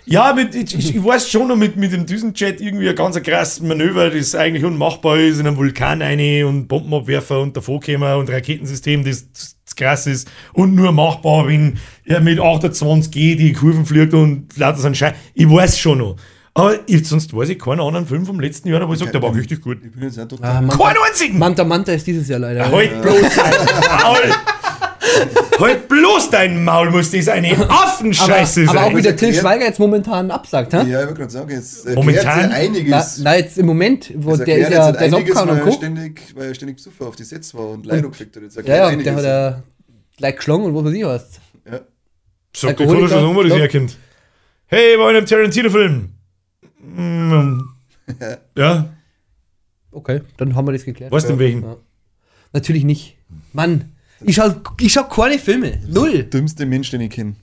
Ja, 0.06 0.34
mit, 0.34 0.56
ich, 0.56 0.96
ich, 0.96 1.04
weiß 1.04 1.30
schon 1.30 1.48
noch 1.50 1.56
mit, 1.56 1.76
mit 1.76 1.94
dem 1.94 2.06
Düsenjet 2.06 2.60
irgendwie 2.62 2.90
ein 2.90 2.96
ganz 2.96 3.22
krasses 3.22 3.62
Manöver, 3.62 4.10
das 4.10 4.34
eigentlich 4.34 4.66
unmachbar 4.66 5.18
ist, 5.20 5.40
in 5.40 5.46
einem 5.46 5.56
Vulkan 5.56 6.02
rein 6.02 6.46
und 6.46 6.68
Bombenabwerfer 6.68 7.40
und 7.40 7.56
davonkommen 7.56 8.16
und 8.16 8.28
Raketensystem, 8.28 9.04
das, 9.04 9.32
das 9.32 9.76
krass 9.76 10.08
ist 10.08 10.28
und 10.54 10.74
nur 10.74 10.92
machbar, 10.92 11.48
wenn 11.48 11.78
er 12.06 12.22
mit 12.22 12.40
28G 12.40 13.36
die 13.36 13.54
Kurven 13.54 13.86
fliegt 13.86 14.16
und 14.16 14.58
lauter 14.58 14.80
so 14.80 14.88
ein 14.88 14.96
Scheiß. 14.96 15.14
Ich 15.36 15.48
weiß 15.48 15.78
schon 15.78 16.00
noch. 16.00 16.16
Aber 16.54 16.80
ich, 16.88 17.08
sonst 17.08 17.34
weiß 17.36 17.50
ich 17.50 17.60
keinen 17.60 17.80
anderen 17.80 18.06
Film 18.08 18.26
vom 18.26 18.40
letzten 18.40 18.70
Jahr, 18.70 18.88
wo 18.88 18.94
ich 18.94 19.00
sage, 19.00 19.12
der 19.12 19.22
war 19.22 19.34
richtig 19.34 19.62
gut. 19.62 19.78
Ich 19.84 19.92
bin 19.92 20.04
jetzt 20.04 20.20
auch 20.20 20.28
tot. 20.28 20.40
Ah, 20.42 20.60
Manta, 20.62 20.78
Keinen 20.78 20.98
einzigen! 21.08 21.38
Manta 21.40 21.64
Manta 21.64 21.92
ist 21.94 22.06
dieses 22.08 22.28
Jahr 22.28 22.40
leider. 22.40 22.70
Halt 22.72 23.02
bloß 23.02 23.22
dein 23.36 24.02
Maul! 24.04 24.36
halt 25.60 25.88
bloß 25.88 26.30
dein 26.30 26.64
Maul, 26.64 26.90
muss 26.92 27.12
das 27.12 27.28
eine 27.30 27.52
aber, 27.52 27.70
Affenscheiße 27.70 28.66
aber 28.68 28.80
auch 28.80 28.84
sein. 28.86 28.98
wie 28.98 29.02
der 29.02 29.16
Till 29.16 29.34
Schweiger 29.34 29.66
jetzt 29.66 29.80
momentan 29.80 30.32
absagt, 30.32 30.74
hä? 30.74 30.78
Ja, 30.78 30.84
ich 30.84 30.94
wollte 31.08 31.14
gerade 31.16 31.32
sagen, 31.32 31.50
jetzt 31.52 31.86
erklärt 31.86 31.96
Momentan- 31.98 32.40
ja 32.42 32.48
Na, 32.50 32.56
einiges. 32.56 33.18
na, 33.20 33.36
jetzt 33.38 33.58
im 33.58 33.66
Moment, 33.66 34.12
wo 34.16 34.36
der 34.36 34.58
ist 34.58 34.72
ja, 34.72 34.92
der 34.92 35.14
abgehauen 35.14 35.50
und 35.50 35.58
er 35.58 35.64
Co. 35.64 35.72
ständig, 35.72 36.22
weil 36.36 36.48
er 36.50 36.56
ständig 36.56 36.80
Zufall 36.80 37.08
auf 37.08 37.16
die 37.16 37.24
Sets 37.24 37.54
war 37.54 37.70
und 37.70 37.86
Leidung 37.86 38.12
gekriegt 38.12 38.36
hat. 38.36 38.44
Jetzt 38.44 38.56
Ja, 38.66 38.76
ja, 38.76 38.88
einiges. 38.88 39.04
der 39.06 39.16
hat 39.16 39.24
ja 39.24 39.64
gleich 40.18 40.36
geschlagen 40.38 40.64
und 40.66 40.76
was 40.76 40.86
weiß 40.86 40.94
ich 40.94 41.04
was. 41.06 41.30
ja. 41.72 41.80
Sag 42.56 42.78
dir 42.78 42.88
schon, 43.08 43.36
wo 43.36 43.44
das 43.44 43.52
ja. 43.52 43.58
herkommt. 43.60 43.96
Hey, 44.68 44.96
in 44.96 45.02
einem 45.02 45.26
Tarantino-Film. 45.26 46.10
Mm. 46.96 47.70
Ja, 48.56 48.90
Okay, 49.92 50.22
dann 50.38 50.56
haben 50.56 50.68
wir 50.68 50.74
das 50.74 50.86
geklärt. 50.86 51.12
weißt 51.12 51.30
du 51.30 51.34
in 51.34 51.40
welchem? 51.40 51.64
Ja. 51.64 51.76
Natürlich 52.54 52.84
nicht. 52.84 53.18
Mann, 53.54 53.92
ich 54.22 54.36
schau, 54.36 54.54
ich 54.80 54.94
schau 54.94 55.04
keine 55.06 55.40
Filme. 55.40 55.80
Null. 55.88 56.24
Dümmste 56.24 56.66
Mensch, 56.66 56.92
den 56.92 57.02
ich 57.02 57.10
kenne. 57.12 57.36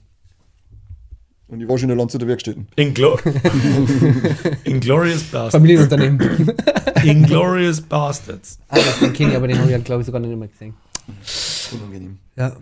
Und 1.49 1.61
ich 1.61 1.67
war 1.67 1.77
schon 1.77 1.83
in 1.89 1.89
der 1.89 1.97
Land 1.97 2.11
zu 2.11 2.17
der 2.17 2.27
Werkstätten. 2.27 2.67
Inglo 2.75 3.17
Inglorious 4.65 5.23
Bastards. 5.23 5.51
Familienunternehmen. 5.53 6.51
Inglorious 7.03 7.81
Bastards. 7.81 8.59
ah, 8.69 8.75
das- 8.77 8.99
den 8.99 9.13
kenne 9.13 9.31
ich, 9.31 9.37
aber 9.37 9.47
den 9.47 9.57
habe 9.59 9.71
ich, 9.71 9.83
glaube 9.83 10.01
ich, 10.01 10.05
sogar 10.05 10.19
noch 10.21 10.27
nicht 10.27 10.37
mehr 10.39 10.47
gesehen. 10.49 10.73
Unangenehm. 11.73 12.17
Ja. 12.35 12.55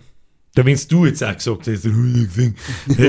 Da 0.54 0.66
wenn's 0.66 0.88
du 0.88 1.06
jetzt 1.06 1.24
auch 1.24 1.36
gesagt 1.36 1.68
hättest, 1.68 1.86
hätte 1.86 2.54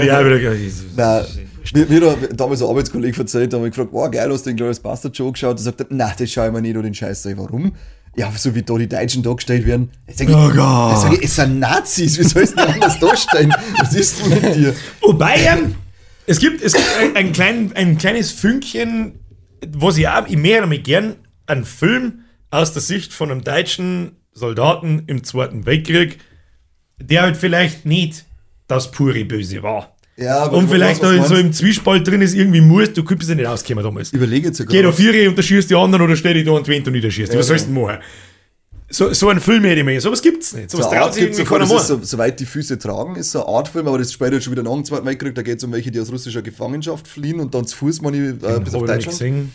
ich 0.04 0.12
auch 0.12 0.24
wieder 0.24 0.38
gesagt, 0.40 1.38
mir, 1.74 1.86
mir 1.86 2.10
hat 2.10 2.18
damals 2.38 2.62
ein 2.62 2.68
Arbeitskollege 2.68 3.18
erzählt, 3.18 3.52
da 3.52 3.56
habe 3.58 3.68
ich 3.68 3.74
gefragt, 3.74 3.92
wow, 3.92 4.10
geil, 4.10 4.30
hast 4.30 4.46
du 4.46 4.50
den 4.50 4.56
Glorious 4.56 4.80
Bastard 4.80 5.16
Show 5.16 5.32
geschaut? 5.32 5.58
Er 5.58 5.62
sagt, 5.62 5.90
nein, 5.90 6.12
das 6.18 6.30
schaue 6.30 6.46
ich 6.48 6.52
mir 6.52 6.62
nicht 6.62 6.76
an 6.76 6.82
den 6.82 6.94
Scheiß. 6.94 7.24
Ich, 7.26 7.36
warum? 7.36 7.72
Ja, 8.16 8.32
so 8.34 8.54
wie 8.54 8.62
da 8.62 8.76
die 8.78 8.88
Deutschen 8.88 9.22
dargestellt 9.22 9.66
werden. 9.66 9.90
Jetzt 10.06 10.18
sag 10.20 10.28
ich, 10.28 10.34
Oh 10.34 10.48
Gott. 10.48 11.00
sag 11.00 11.12
ich, 11.12 11.22
es 11.22 11.36
sind 11.36 11.58
Nazis, 11.58 12.18
wie 12.18 12.24
soll 12.24 12.42
es 12.44 12.54
denn 12.54 12.66
anders 12.66 12.98
darstellen? 12.98 13.54
Was 13.78 13.94
ist 13.94 14.20
denn 14.22 14.30
mit 14.30 14.54
dir? 14.56 14.74
Wobei, 15.02 15.36
ähm, 15.36 15.74
es 16.26 16.38
gibt, 16.38 16.62
es 16.62 16.72
gibt 16.72 16.88
ein, 16.98 17.14
ein, 17.16 17.32
klein, 17.32 17.72
ein 17.74 17.98
kleines 17.98 18.32
Fünkchen, 18.32 19.20
was 19.68 19.98
ich 19.98 20.08
auch, 20.08 20.26
ich 20.26 20.36
mehr 20.36 20.62
damit 20.62 20.84
gern, 20.84 21.16
einen 21.46 21.64
Film 21.64 22.20
aus 22.50 22.72
der 22.72 22.82
Sicht 22.82 23.12
von 23.12 23.30
einem 23.30 23.44
deutschen 23.44 24.16
Soldaten 24.32 25.02
im 25.06 25.22
Zweiten 25.24 25.66
Weltkrieg, 25.66 26.18
der 26.98 27.22
halt 27.22 27.36
vielleicht 27.36 27.84
nicht 27.86 28.24
das 28.66 28.90
pure 28.90 29.24
Böse 29.24 29.62
war. 29.62 29.95
Ja, 30.16 30.38
aber 30.38 30.56
Und 30.56 30.64
ich 30.64 30.70
vielleicht 30.70 31.02
du 31.02 31.22
so 31.24 31.34
im 31.34 31.52
Zwiespalt 31.52 32.06
drin 32.06 32.22
ist, 32.22 32.34
irgendwie 32.34 32.62
muss, 32.62 32.92
du 32.92 33.04
könntest 33.04 33.28
ja 33.28 33.36
nicht 33.36 33.46
auskommen 33.46 33.84
damals. 33.84 34.12
Überlege 34.12 34.48
jetzt 34.48 34.58
ja 34.58 34.64
Geh 34.64 34.80
da 34.82 34.90
vier 34.90 35.28
und 35.28 35.36
da 35.36 35.42
schießt 35.42 35.68
die 35.68 35.74
anderen 35.74 36.04
oder 36.04 36.16
stell 36.16 36.34
dich 36.34 36.44
da 36.44 36.52
und 36.52 36.64
Twente 36.64 36.88
und 36.88 36.94
niederschießt. 36.94 37.36
Was 37.36 37.46
sollst 37.48 37.66
du 37.68 37.72
denn 37.72 37.82
machen? 37.82 37.98
So, 38.88 39.12
so 39.12 39.28
einen 39.28 39.40
Film 39.40 39.64
hätte 39.64 39.80
ich 39.80 39.84
mir. 39.84 40.00
Sowas 40.00 40.22
gibt's 40.22 40.54
nicht. 40.54 40.70
So 40.70 40.78
Sowas 40.78 40.90
traut 40.90 41.14
sich 41.14 41.24
irgendwie 41.24 41.44
keiner 41.44 41.66
machen. 41.66 41.84
so, 41.84 41.98
soweit 42.02 42.38
die 42.38 42.46
Füße 42.46 42.78
tragen, 42.78 43.16
ist 43.16 43.32
so 43.32 43.44
eine 43.44 43.56
Artfilm, 43.56 43.88
aber 43.88 43.98
das 43.98 44.06
ist 44.06 44.12
später 44.14 44.40
schon 44.40 44.52
wieder 44.52 44.62
dem 44.62 44.84
Zweiten 44.84 45.04
Weltkrieg, 45.04 45.34
da 45.34 45.42
geht 45.42 45.58
es 45.58 45.64
um 45.64 45.72
welche, 45.72 45.90
die 45.90 46.00
aus 46.00 46.10
russischer 46.10 46.40
Gefangenschaft 46.40 47.08
fliehen 47.08 47.40
und 47.40 47.54
dann 47.54 47.66
zu 47.66 47.76
Fuß 47.76 48.00
meine, 48.02 48.16
äh, 48.16 48.32
bis 48.32 48.74
auf 48.74 48.82
noch 48.82 48.94
nicht 48.94 49.06
Deutschland. 49.08 49.48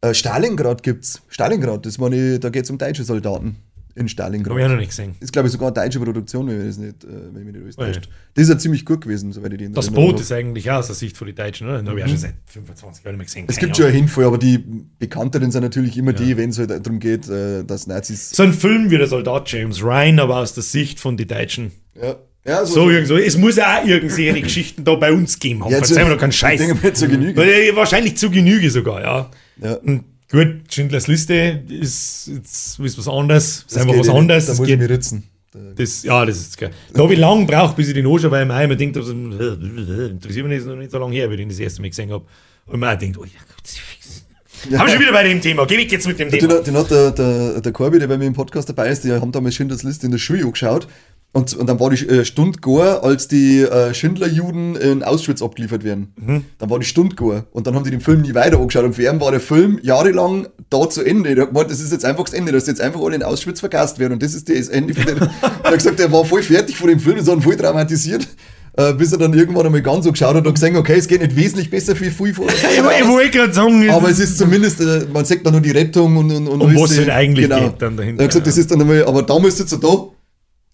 Äh, 0.00 0.12
Stalingrad 0.12 0.82
gibt's. 0.82 1.22
Stalingrad, 1.28 1.86
das 1.86 1.98
meine, 1.98 2.40
da 2.40 2.50
geht 2.50 2.64
es 2.64 2.70
um 2.70 2.76
deutsche 2.76 3.04
Soldaten 3.04 3.56
in 3.96 4.00
Hab 4.02 4.06
ich 4.06 4.12
Stalingrad. 4.12 4.52
auch 4.52 4.68
noch 4.68 4.76
nicht 4.76 4.88
gesehen. 4.88 5.14
Ist, 5.20 5.32
glaube 5.32 5.46
ich, 5.48 5.52
sogar 5.52 5.68
eine 5.68 5.74
deutsche 5.74 6.00
Produktion, 6.00 6.48
wenn, 6.48 6.60
ich 6.62 6.66
das 6.66 6.78
nicht, 6.78 7.04
äh, 7.04 7.06
wenn 7.32 7.40
ich 7.42 7.46
mich 7.46 7.54
nicht 7.54 7.64
alles 7.64 7.76
Ja. 7.76 7.84
täuscht. 8.00 8.08
Das 8.34 8.42
ist 8.42 8.48
ja 8.50 8.58
ziemlich 8.58 8.84
gut 8.84 9.00
gewesen, 9.02 9.32
soweit 9.32 9.52
ich 9.52 9.58
den 9.58 9.72
Das 9.72 9.90
Boot 9.90 10.18
ist 10.20 10.32
eigentlich 10.32 10.70
auch 10.70 10.78
aus 10.78 10.86
der 10.88 10.96
Sicht 10.96 11.16
von 11.16 11.26
den 11.28 11.36
Deutschen, 11.36 11.68
oder? 11.68 11.78
Den 11.78 11.88
habe 11.88 11.98
ich 12.00 12.04
auch 12.04 12.08
schon 12.08 12.18
seit 12.18 12.34
25 12.46 13.04
Jahren 13.04 13.16
nicht 13.16 13.18
mehr 13.18 13.24
gesehen. 13.26 13.42
Mhm. 13.44 13.48
Es 13.50 13.56
Keine 13.56 13.66
gibt 13.68 13.76
schon 13.76 13.84
Ahnung. 13.86 13.94
eine 13.96 14.06
Hinfall, 14.06 14.24
aber 14.24 14.38
die 14.38 14.64
bekannteren 14.98 15.50
sind 15.50 15.62
natürlich 15.62 15.96
immer 15.96 16.12
die, 16.12 16.36
wenn 16.36 16.50
es 16.50 16.58
halt 16.58 16.70
darum 16.70 16.98
geht, 16.98 17.28
äh, 17.28 17.64
dass 17.64 17.86
Nazis. 17.86 18.30
So 18.30 18.42
ein 18.42 18.52
Film 18.52 18.90
wie 18.90 18.98
der 18.98 19.06
Soldat 19.06 19.50
James 19.50 19.82
Ryan, 19.82 20.18
aber 20.18 20.38
aus 20.38 20.54
der 20.54 20.62
Sicht 20.64 20.98
von 21.00 21.16
den 21.16 21.28
Deutschen. 21.28 21.70
Ja, 22.00 22.16
ja 22.44 22.66
So 22.66 22.90
irgend 22.90 23.06
so. 23.08 23.16
Es 23.16 23.36
muss 23.38 23.56
ja 23.56 23.80
auch 23.80 23.86
irgendwelche 23.86 24.40
Geschichten 24.42 24.82
da 24.84 24.96
bei 24.96 25.12
uns 25.12 25.38
geben. 25.38 25.62
Haben. 25.64 25.70
Ja, 25.70 25.78
Verzeih 25.78 26.00
zu- 26.02 26.04
mir 26.08 26.14
doch 26.14 26.20
keinen 26.20 26.32
Scheiß. 26.32 26.60
ich 26.60 26.66
denke 26.66 26.82
mal, 26.86 26.92
zur 26.94 27.08
Genüge. 27.08 27.40
Äh, 27.42 27.76
Wahrscheinlich 27.76 28.16
zu 28.16 28.30
Genüge 28.30 28.70
sogar, 28.70 29.00
ja. 29.02 29.30
Ja. 29.62 29.74
Und 29.74 30.04
gut, 30.30 30.72
Schindlers 30.72 31.06
Liste 31.06 31.62
ist, 31.68 32.28
ist, 32.28 32.78
ist 32.78 32.98
was 32.98 33.08
anderes. 33.08 33.46
Ist 33.58 33.64
Das 33.72 33.76
einfach 33.82 33.94
geht 33.94 34.00
was 34.00 34.08
anderes. 34.14 34.46
Da 34.46 34.52
Das 34.52 34.58
muss 34.58 34.68
ich 34.68 34.72
geht, 34.72 34.80
mich 34.80 34.90
ritzen. 34.90 35.24
Da- 35.52 35.58
das, 35.76 36.02
ja, 36.02 36.24
das 36.26 36.36
ist 36.38 36.58
geil. 36.58 36.70
Da 36.92 37.02
habe 37.02 37.12
ich 37.12 37.18
lange 37.20 37.46
gebraucht, 37.46 37.76
bis 37.76 37.88
ich 37.88 37.94
den 37.94 38.06
anschaue, 38.06 38.30
weil 38.30 38.44
mir 38.46 38.64
immer 38.64 38.74
denkt, 38.76 38.96
also, 38.96 39.12
interessiert 39.12 40.20
mich 40.20 40.44
nicht, 40.46 40.58
ist 40.58 40.66
noch 40.66 40.76
nicht 40.76 40.90
so 40.90 40.98
lange 40.98 41.14
her, 41.14 41.28
wie 41.30 41.34
ich 41.34 41.40
den 41.40 41.48
das 41.48 41.58
erste 41.60 41.80
Mal 41.80 41.90
gesehen 41.90 42.10
habe. 42.10 42.24
Und 42.66 42.80
man 42.80 42.94
auch 42.94 42.98
denkt, 42.98 43.18
oh 43.18 43.24
ja, 43.24 43.30
Kruzifix. 43.54 44.24
Haben 44.72 44.86
wir 44.86 44.88
schon 44.88 45.00
wieder 45.00 45.12
bei 45.12 45.24
dem 45.28 45.40
Thema. 45.40 45.66
Geh 45.66 45.76
weg 45.76 45.92
jetzt 45.92 46.06
mit 46.06 46.18
dem 46.18 46.30
Den, 46.30 46.40
Thema. 46.40 46.60
den 46.60 46.74
hat 46.76 46.90
der, 46.90 47.10
der, 47.10 47.60
der 47.60 47.72
Corby, 47.72 47.98
der 47.98 48.06
bei 48.06 48.16
mir 48.16 48.24
im 48.26 48.32
Podcast 48.32 48.68
dabei 48.68 48.88
ist, 48.88 49.04
die 49.04 49.12
haben 49.12 49.30
damals 49.30 49.54
Schindlers 49.54 49.82
Liste 49.82 50.06
in 50.06 50.12
der 50.12 50.18
Schule 50.18 50.42
angeschaut. 50.44 50.88
Und, 51.34 51.52
und 51.54 51.68
dann 51.68 51.80
war 51.80 51.90
die 51.90 52.08
äh, 52.08 52.24
Stunde 52.24 52.60
gar, 52.60 53.02
als 53.02 53.26
die 53.26 53.62
äh, 53.62 53.92
Schindlerjuden 53.92 54.76
in 54.76 55.02
Auschwitz 55.02 55.42
abgeliefert 55.42 55.82
werden. 55.82 56.12
Mhm. 56.14 56.44
Dann 56.58 56.70
war 56.70 56.78
die 56.78 56.86
Stunde 56.86 57.16
gar. 57.16 57.46
Und 57.50 57.66
dann 57.66 57.74
haben 57.74 57.82
die 57.82 57.90
den 57.90 58.00
Film 58.00 58.20
nie 58.20 58.34
weiter 58.34 58.60
angeschaut. 58.60 58.84
Und 58.84 58.94
für 58.94 59.02
ihn 59.02 59.20
war 59.20 59.32
der 59.32 59.40
Film 59.40 59.80
jahrelang 59.82 60.46
da 60.70 60.88
zu 60.88 61.02
Ende. 61.02 61.34
Der 61.34 61.42
hat 61.42 61.52
gemeint, 61.52 61.72
das 61.72 61.80
ist 61.80 61.90
jetzt 61.90 62.04
einfach 62.04 62.22
das 62.22 62.34
Ende, 62.34 62.52
dass 62.52 62.68
jetzt 62.68 62.80
einfach 62.80 63.00
alle 63.00 63.16
in 63.16 63.24
Auschwitz 63.24 63.58
vergast 63.58 63.98
werden. 63.98 64.12
Und 64.12 64.22
das 64.22 64.32
ist 64.32 64.48
das 64.48 64.68
Ende 64.68 64.94
von 64.94 65.06
dem. 65.06 65.18
er 65.62 65.70
hat 65.70 65.74
gesagt, 65.74 65.98
er 65.98 66.12
war 66.12 66.24
voll 66.24 66.42
fertig 66.42 66.76
von 66.76 66.88
dem 66.88 67.00
Film, 67.00 67.16
ist 67.16 67.26
dann 67.26 67.42
voll 67.42 67.56
traumatisiert. 67.56 68.28
Äh, 68.76 68.92
bis 68.94 69.12
er 69.12 69.18
dann 69.18 69.32
irgendwann 69.34 69.66
einmal 69.66 69.82
ganz 69.82 70.04
so 70.04 70.12
geschaut 70.12 70.34
hat 70.34 70.46
und 70.46 70.54
gesehen, 70.54 70.76
okay, 70.76 70.96
es 70.96 71.06
geht 71.06 71.20
nicht 71.20 71.36
wesentlich 71.36 71.70
besser 71.70 71.94
für 71.94 72.10
viel 72.10 72.34
vor. 72.34 72.46
Ich, 72.76 73.08
wollte 73.08 73.30
gerade 73.30 73.52
sagen, 73.52 73.88
Aber 73.90 74.08
es 74.08 74.18
ist 74.18 74.36
zumindest, 74.36 74.80
äh, 74.80 75.06
man 75.12 75.24
sieht 75.24 75.46
dann 75.46 75.52
nur 75.52 75.62
die 75.62 75.70
Rettung 75.70 76.16
und, 76.16 76.32
und, 76.32 76.48
und 76.48 76.60
Um 76.60 76.74
was 76.74 76.90
es 76.90 76.98
halt 76.98 77.10
eigentlich 77.10 77.48
geht 77.48 77.74
dann 77.80 77.96
dahinter, 77.96 78.22
Er 78.22 78.24
hat 78.24 78.30
gesagt, 78.30 78.46
ja. 78.46 78.50
das 78.50 78.58
ist 78.58 78.70
dann 78.72 78.80
einmal, 78.80 79.04
aber 79.04 79.22
damals 79.22 79.58
sitzt 79.58 79.72
er 79.72 79.78
da. 79.78 80.08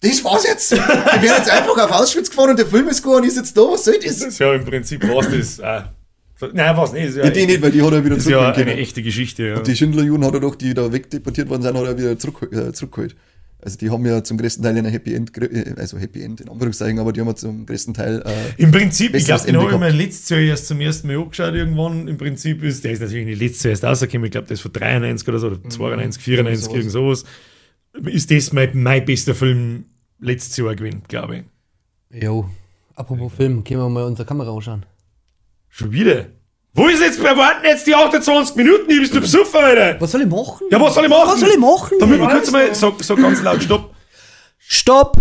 Das 0.01 0.23
war's 0.23 0.43
jetzt. 0.47 0.71
Wir 0.71 0.77
werden 0.79 1.23
jetzt 1.23 1.49
einfach 1.49 1.77
auf 1.77 1.91
Auschwitz 1.91 2.29
gefahren 2.29 2.49
und 2.51 2.59
der 2.59 2.65
Film 2.65 2.87
ist 2.87 3.03
gegangen 3.03 3.21
und 3.21 3.27
ich 3.27 3.35
sitze 3.35 3.53
da. 3.53 3.61
Was 3.61 3.85
soll 3.85 3.95
das? 4.03 4.17
Das 4.19 4.27
ist 4.29 4.39
ja 4.39 4.53
im 4.55 4.65
Prinzip 4.65 5.07
was 5.07 5.29
das. 5.29 5.59
Äh, 5.59 5.83
so- 6.39 6.47
nein, 6.53 6.75
was 6.75 6.91
nicht. 6.93 7.05
Ist 7.09 7.17
ja, 7.17 7.25
Ja, 7.25 7.29
die 7.29 7.45
nicht, 7.45 7.61
weil 7.61 7.71
die 7.71 7.81
hat 7.83 7.93
er 7.93 8.03
wieder 8.03 8.17
ist 8.17 8.27
ja 8.27 8.39
zurückgeholt. 8.39 8.67
eine 8.69 8.77
echte 8.81 9.03
Geschichte. 9.03 9.43
Ja. 9.43 9.59
Die 9.61 9.75
Schindlerjuden 9.75 10.25
hat 10.25 10.33
er 10.33 10.39
doch, 10.39 10.55
die 10.55 10.73
da 10.73 10.91
wegdeportiert 10.91 11.49
worden 11.49 11.61
sind, 11.61 11.77
hat 11.77 11.85
er 11.85 11.97
wieder 11.97 12.17
zurück, 12.17 12.49
äh, 12.51 12.73
zurückgeholt. 12.73 13.15
Also 13.63 13.77
die 13.77 13.91
haben 13.91 14.03
ja 14.07 14.23
zum 14.23 14.39
größten 14.39 14.63
Teil 14.63 14.75
eine 14.75 14.89
Happy 14.89 15.13
End, 15.13 15.37
äh, 15.37 15.75
also 15.77 15.99
Happy 15.99 16.23
End 16.23 16.41
in 16.41 16.49
Anführungszeichen, 16.49 16.97
aber 16.97 17.13
die 17.13 17.19
haben 17.21 17.27
ja 17.27 17.35
zum 17.35 17.67
größten 17.67 17.93
Teil 17.93 18.23
äh, 18.25 18.59
Im 18.63 18.71
Prinzip, 18.71 19.13
ich 19.13 19.25
glaube, 19.25 19.45
den 19.45 19.55
habe 19.55 19.71
ich 19.71 19.77
mir 19.77 19.89
letztes 19.91 20.29
Jahr 20.29 20.39
erst 20.39 20.65
zum 20.67 20.81
ersten 20.81 21.05
Mal 21.09 21.17
angeschaut 21.21 21.53
irgendwann. 21.53 22.07
Im 22.07 22.17
Prinzip 22.17 22.63
ist, 22.63 22.83
der 22.83 22.93
ist 22.93 23.01
natürlich 23.01 23.25
nicht 23.27 23.39
letztes 23.39 23.61
Jahr 23.61 23.69
erst 23.73 23.83
rausgekommen, 23.83 24.25
ich 24.25 24.31
glaube, 24.31 24.47
der 24.47 24.55
ist 24.55 24.61
von 24.61 24.73
93 24.73 25.27
oder 25.27 25.37
so, 25.37 25.45
oder 25.45 25.59
92, 25.69 26.23
94, 26.23 26.63
sowas. 26.65 26.75
irgend 26.75 26.91
sowas. 26.91 27.25
Ist 27.93 28.31
das 28.31 28.53
mein, 28.53 28.71
mein 28.73 29.05
bester 29.05 29.35
Film 29.35 29.85
letztes 30.19 30.57
Jahr 30.57 30.75
gewesen, 30.75 31.03
glaube 31.07 31.45
ich. 32.09 32.23
Jo. 32.23 32.49
Apropos 32.95 33.33
Film, 33.33 33.63
können 33.63 33.79
wir 33.79 33.89
mal 33.89 34.03
unsere 34.03 34.25
Kamera 34.27 34.53
anschauen. 34.53 34.85
Schon 35.69 35.91
wieder. 35.91 36.27
Wo 36.73 36.87
ist 36.87 37.01
jetzt, 37.01 37.21
wir 37.21 37.35
warten 37.35 37.65
jetzt 37.65 37.85
die 37.85 37.93
28 37.93 38.55
Minuten, 38.55 38.89
hier 38.89 39.01
bist 39.01 39.13
du 39.13 39.19
besoffen, 39.19 39.59
Alter. 39.59 39.99
Was 39.99 40.11
soll 40.11 40.21
ich 40.21 40.27
machen? 40.27 40.67
Ja, 40.71 40.79
was 40.79 40.93
soll 40.93 41.03
ich 41.03 41.09
machen? 41.09 41.31
Was 41.31 41.39
soll 41.39 41.49
ich 41.49 41.57
machen? 41.57 41.97
Damit 41.99 42.19
wir 42.19 42.29
kurz 42.29 42.51
mal, 42.51 42.73
sag, 42.73 42.93
sag 43.03 43.17
ganz 43.17 43.41
laut, 43.41 43.61
stopp. 43.61 43.93
Stopp! 44.57 45.17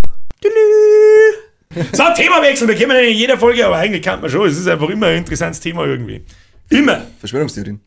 So, 1.92 2.02
Themawechsel, 2.16 2.66
wir 2.68 2.74
kennen 2.74 2.96
in 3.04 3.16
jeder 3.16 3.38
Folge, 3.38 3.64
aber 3.64 3.76
eigentlich 3.76 4.02
kann 4.02 4.20
man 4.20 4.28
schon. 4.30 4.48
Es 4.48 4.58
ist 4.58 4.66
einfach 4.68 4.88
immer 4.88 5.06
ein 5.06 5.18
interessantes 5.18 5.60
Thema 5.60 5.84
irgendwie. 5.86 6.24
Immer. 6.68 7.06
Verschwörungstheorien. 7.18 7.80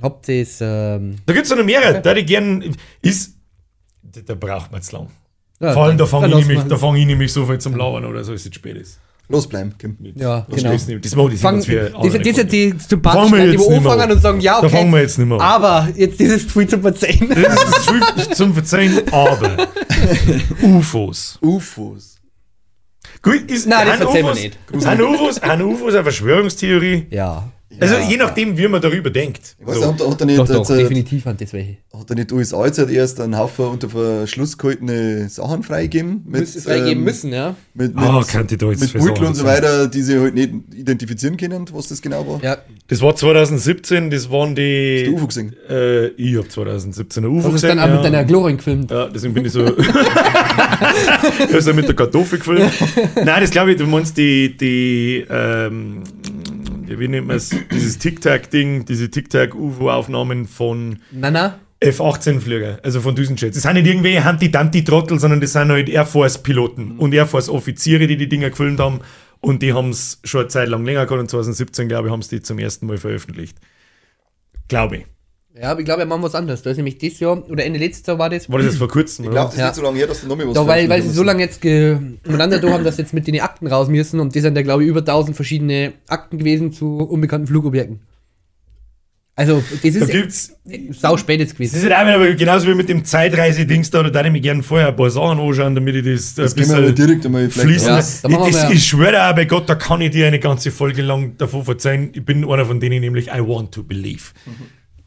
Habt 0.00 0.28
ihr 0.28 0.42
es, 0.42 0.58
ähm, 0.60 1.16
Da 1.26 1.32
gibt 1.32 1.46
es 1.46 1.54
noch 1.54 1.64
mehrere, 1.64 2.00
da 2.00 2.14
die 2.14 2.24
gern 2.24 2.76
ist. 3.00 3.36
Da, 4.14 4.20
da 4.24 4.34
braucht 4.34 4.70
man 4.72 4.82
zu 4.82 4.96
lang. 4.96 5.08
ja, 5.60 5.72
Vor 5.72 5.84
allem, 5.84 5.96
da 5.98 6.06
fange 6.06 6.38
ich, 6.38 6.58
da 6.68 6.76
fang 6.76 6.96
ich 6.96 7.06
nämlich 7.06 7.32
so 7.32 7.46
viel 7.46 7.58
zum 7.58 7.76
Lauern 7.76 8.04
oder 8.04 8.22
so, 8.24 8.32
ist 8.32 8.46
es 8.46 8.54
spät 8.54 8.76
ist. 8.76 8.98
Los 9.28 9.46
bleiben, 9.48 9.72
Kim. 9.78 9.96
Ja, 10.16 10.44
Das 10.50 10.56
genau. 10.62 10.72
nicht- 10.72 11.04
Das 11.04 11.16
macht 11.16 11.32
Fang, 11.38 11.56
das 11.56 11.66
für 11.66 11.92
diese, 12.02 12.18
diese, 12.18 12.44
die 12.44 12.68
Fangen 12.70 12.80
sympathischen, 12.80 13.32
wir 13.38 13.44
die 13.46 13.52
jetzt 13.52 13.68
wir 13.70 13.76
anfangen 13.78 14.00
an. 14.02 14.12
und 14.12 14.20
sagen, 14.20 14.40
ja, 14.40 14.60
Da 14.60 14.66
okay. 14.66 14.76
fangen 14.76 14.90
wir 14.92 15.00
jetzt 15.00 15.18
nicht 15.18 15.28
mehr 15.28 15.40
an. 15.40 15.46
Aber 15.46 15.88
jetzt 15.96 16.20
dieses 16.20 16.42
Gefühl 16.44 16.66
zu 16.66 16.78
verzeihen. 16.80 17.28
Das 17.30 17.64
ist 17.78 17.84
schwierig 17.86 18.34
zum 18.34 18.52
Verzeihen, 18.52 19.00
aber 19.12 19.68
UFOs. 20.62 21.38
UFOs. 21.40 22.16
Gut, 23.22 23.50
ist, 23.50 23.66
Nein, 23.66 23.86
das 23.86 23.96
verzeihen 23.98 24.26
wir 24.26 24.34
nicht. 24.34 24.58
Haben 24.84 25.00
UFOs, 25.02 25.40
haben 25.40 25.62
UFOs 25.62 25.94
eine 25.94 26.02
Verschwörungstheorie? 26.02 27.06
ja. 27.10 27.48
Also 27.80 27.96
je 28.08 28.16
nachdem, 28.16 28.56
wie 28.56 28.68
man 28.68 28.80
darüber 28.80 29.10
denkt. 29.10 29.56
Ich 29.58 29.66
weiß 29.66 29.76
So. 29.76 29.86
hat, 29.92 30.00
hat 30.06 30.20
er 30.20 30.26
nicht, 30.26 30.38
Doch, 30.38 30.46
doch, 30.46 30.58
jetzt, 30.58 30.70
äh, 30.70 30.76
definitiv 30.78 31.26
an 31.26 31.36
das 31.38 31.52
welche. 31.52 31.76
hat 31.92 32.10
er 32.10 32.16
nicht 32.16 32.30
USA 32.32 32.64
jetzt 32.66 32.78
erst 32.78 33.20
einen 33.20 33.36
Haufen 33.36 33.64
unter 33.66 33.88
Verschluss 33.88 34.56
gehaltene 34.58 35.28
Sachen 35.28 35.62
freigegeben? 35.62 36.22
Mit, 36.26 36.40
Müsste 36.42 36.60
freigeben 36.60 36.98
ähm, 36.98 37.04
müssen, 37.04 37.32
ja. 37.32 37.56
Mit, 37.74 37.94
mit, 37.94 38.04
Ah, 38.04 38.22
könnte 38.30 38.54
ich 38.54 38.60
da 38.60 38.66
jetzt 38.70 38.80
mit 38.80 38.90
für 38.90 38.98
Beutel 38.98 39.24
und 39.24 39.34
so 39.34 39.44
weiter, 39.44 39.88
die 39.88 40.02
sie 40.02 40.18
halt 40.20 40.34
nicht 40.34 40.52
identifizieren 40.74 41.36
können, 41.36 41.66
was 41.72 41.88
das 41.88 42.02
genau 42.02 42.26
war. 42.28 42.42
Ja. 42.42 42.58
Das 42.88 43.00
war 43.00 43.16
2017, 43.16 44.10
das 44.10 44.30
waren 44.30 44.54
die. 44.54 45.00
Hast 45.04 45.06
du 45.10 45.14
UFO 45.16 45.26
gesehen? 45.28 45.56
Äh, 45.68 46.08
ich 46.08 46.36
hab 46.36 46.50
2017 46.50 47.24
ein 47.24 47.30
UFO 47.30 47.40
Du 47.48 47.54
hast 47.54 47.62
gesehen. 47.62 47.76
dann 47.76 47.78
auch 47.80 47.88
ja. 47.88 47.94
mit 47.96 48.04
deiner 48.04 48.24
Glorin 48.24 48.56
gefilmt. 48.58 48.90
Ja, 48.90 49.06
deswegen 49.08 49.34
bin 49.34 49.44
ich 49.46 49.52
so. 49.52 49.64
ich 49.66 51.54
hab's 51.54 51.66
ja 51.66 51.72
mit 51.72 51.88
der 51.88 51.94
Kartoffel 51.94 52.38
gefüllt. 52.38 52.70
Nein, 53.16 53.40
das 53.40 53.50
glaube 53.50 53.72
ich, 53.72 53.78
du 53.78 53.86
meinst 53.86 54.16
die, 54.16 54.56
die, 54.56 55.24
ähm, 55.30 56.02
wie 56.98 57.08
nennt 57.08 57.26
man 57.26 57.36
es, 57.36 57.50
dieses 57.70 57.98
Tic-Tac-Ding, 57.98 58.84
diese 58.84 59.10
Tic-Tac-UFO-Aufnahmen 59.10 60.46
von 60.46 60.98
Nana? 61.10 61.58
F-18-Flieger, 61.80 62.78
also 62.82 63.00
von 63.00 63.14
Düsenjets. 63.14 63.56
Das 63.56 63.62
sind 63.64 63.74
nicht 63.74 63.86
irgendwelche 63.86 64.24
Hanti-Danti-Trottel, 64.24 65.18
sondern 65.18 65.40
das 65.40 65.52
sind 65.52 65.70
halt 65.70 65.88
Air 65.88 66.06
Force-Piloten 66.06 66.92
und 66.98 67.12
Air 67.12 67.26
Force-Offiziere, 67.26 68.06
die 68.06 68.16
die 68.16 68.28
Dinger 68.28 68.50
gefilmt 68.50 68.78
haben. 68.78 69.00
Und 69.40 69.62
die 69.62 69.72
haben 69.72 69.90
es 69.90 70.20
schon 70.22 70.42
eine 70.42 70.48
Zeit 70.48 70.68
lang 70.68 70.84
länger 70.84 71.06
gehabt 71.06 71.20
und 71.20 71.28
2017, 71.28 71.88
glaube 71.88 72.08
ich, 72.08 72.12
haben 72.12 72.22
sie 72.22 72.36
die 72.36 72.42
zum 72.42 72.60
ersten 72.60 72.86
Mal 72.86 72.98
veröffentlicht. 72.98 73.58
Glaube 74.68 74.98
ich. 74.98 75.06
Ja, 75.60 75.70
aber 75.72 75.80
ich 75.80 75.84
glaube, 75.84 76.00
wir 76.00 76.06
machen 76.06 76.22
was 76.22 76.34
anderes. 76.34 76.62
Da 76.62 76.70
ist 76.70 76.78
nämlich 76.78 76.96
dieses 76.96 77.20
Jahr, 77.20 77.42
oder 77.50 77.64
Ende 77.64 77.78
letztes 77.78 78.06
Jahr 78.06 78.18
war 78.18 78.30
das. 78.30 78.50
War 78.50 78.58
das 78.58 78.68
jetzt 78.68 78.78
vor 78.78 78.88
kurzem? 78.88 79.26
Ich 79.26 79.30
glaube, 79.30 79.46
das 79.48 79.54
ist 79.54 79.60
Ja. 79.60 79.66
nicht 79.66 79.76
so 79.76 79.82
lange 79.82 79.98
her, 79.98 80.06
dass 80.06 80.20
du 80.22 80.26
noch 80.28 80.36
mehr 80.36 80.48
was 80.48 80.54
Da, 80.54 80.66
weil, 80.66 80.88
weil 80.88 81.02
sie 81.02 81.10
so 81.10 81.22
lange 81.22 81.42
jetzt 81.42 81.62
miteinander 81.62 82.58
da 82.58 82.70
haben, 82.70 82.84
dass 82.84 82.96
sie 82.96 83.02
jetzt 83.02 83.12
mit 83.12 83.26
den 83.26 83.38
Akten 83.40 83.66
raus 83.66 83.88
müssen 83.88 84.18
und 84.18 84.34
das 84.34 84.42
sind 84.42 84.56
ja, 84.56 84.62
glaube 84.62 84.82
ich, 84.84 84.88
über 84.88 85.00
1000 85.00 85.36
verschiedene 85.36 85.92
Akten 86.08 86.38
gewesen 86.38 86.72
zu 86.72 86.96
unbekannten 87.00 87.46
Flugobjekten. 87.48 88.00
Also, 89.34 89.62
das 89.70 89.80
Da 89.80 89.88
ist 90.00 90.10
gibt's 90.10 90.52
sau 90.90 91.16
spät 91.16 91.40
jetzt 91.40 91.50
Das 91.52 91.56
gewesen. 91.56 91.76
ist 91.76 91.90
halt 91.90 91.94
auch 92.06 92.20
wieder 92.22 92.34
genauso 92.34 92.68
wie 92.68 92.74
mit 92.74 92.88
dem 92.90 93.02
Zeitreise-Dings 93.04 93.90
da, 93.90 94.02
da 94.02 94.10
darf 94.10 94.26
ich 94.26 94.32
mir 94.32 94.40
gerne 94.42 94.62
vorher 94.62 94.88
ein 94.88 94.96
paar 94.96 95.10
Sachen 95.10 95.38
anschauen, 95.38 95.74
damit 95.74 95.94
ich 95.96 96.04
das, 96.04 96.34
Das 96.34 96.54
ein 96.56 96.70
aber 96.70 96.80
bisschen 96.82 96.94
direkt 96.94 97.26
einmal 97.26 97.48
fließen 97.48 97.88
Ja, 97.88 97.94
da 98.40 98.46
ich, 98.46 98.54
das, 98.54 98.70
ich 98.70 98.84
schwöre 98.86 99.28
auch 99.30 99.34
bei 99.34 99.46
Gott, 99.46 99.68
da 99.70 99.74
kann 99.74 100.02
ich 100.02 100.10
dir 100.10 100.26
eine 100.26 100.38
ganze 100.38 100.70
Folge 100.70 101.00
lang 101.02 101.36
davon 101.38 101.64
verzeihen. 101.64 102.10
Ich 102.12 102.22
bin 102.24 102.44
einer 102.48 102.66
von 102.66 102.78
denen, 102.78 103.00
nämlich 103.00 103.28
I 103.28 103.40
want 103.40 103.72
to 103.72 103.82
believe. 103.82 104.22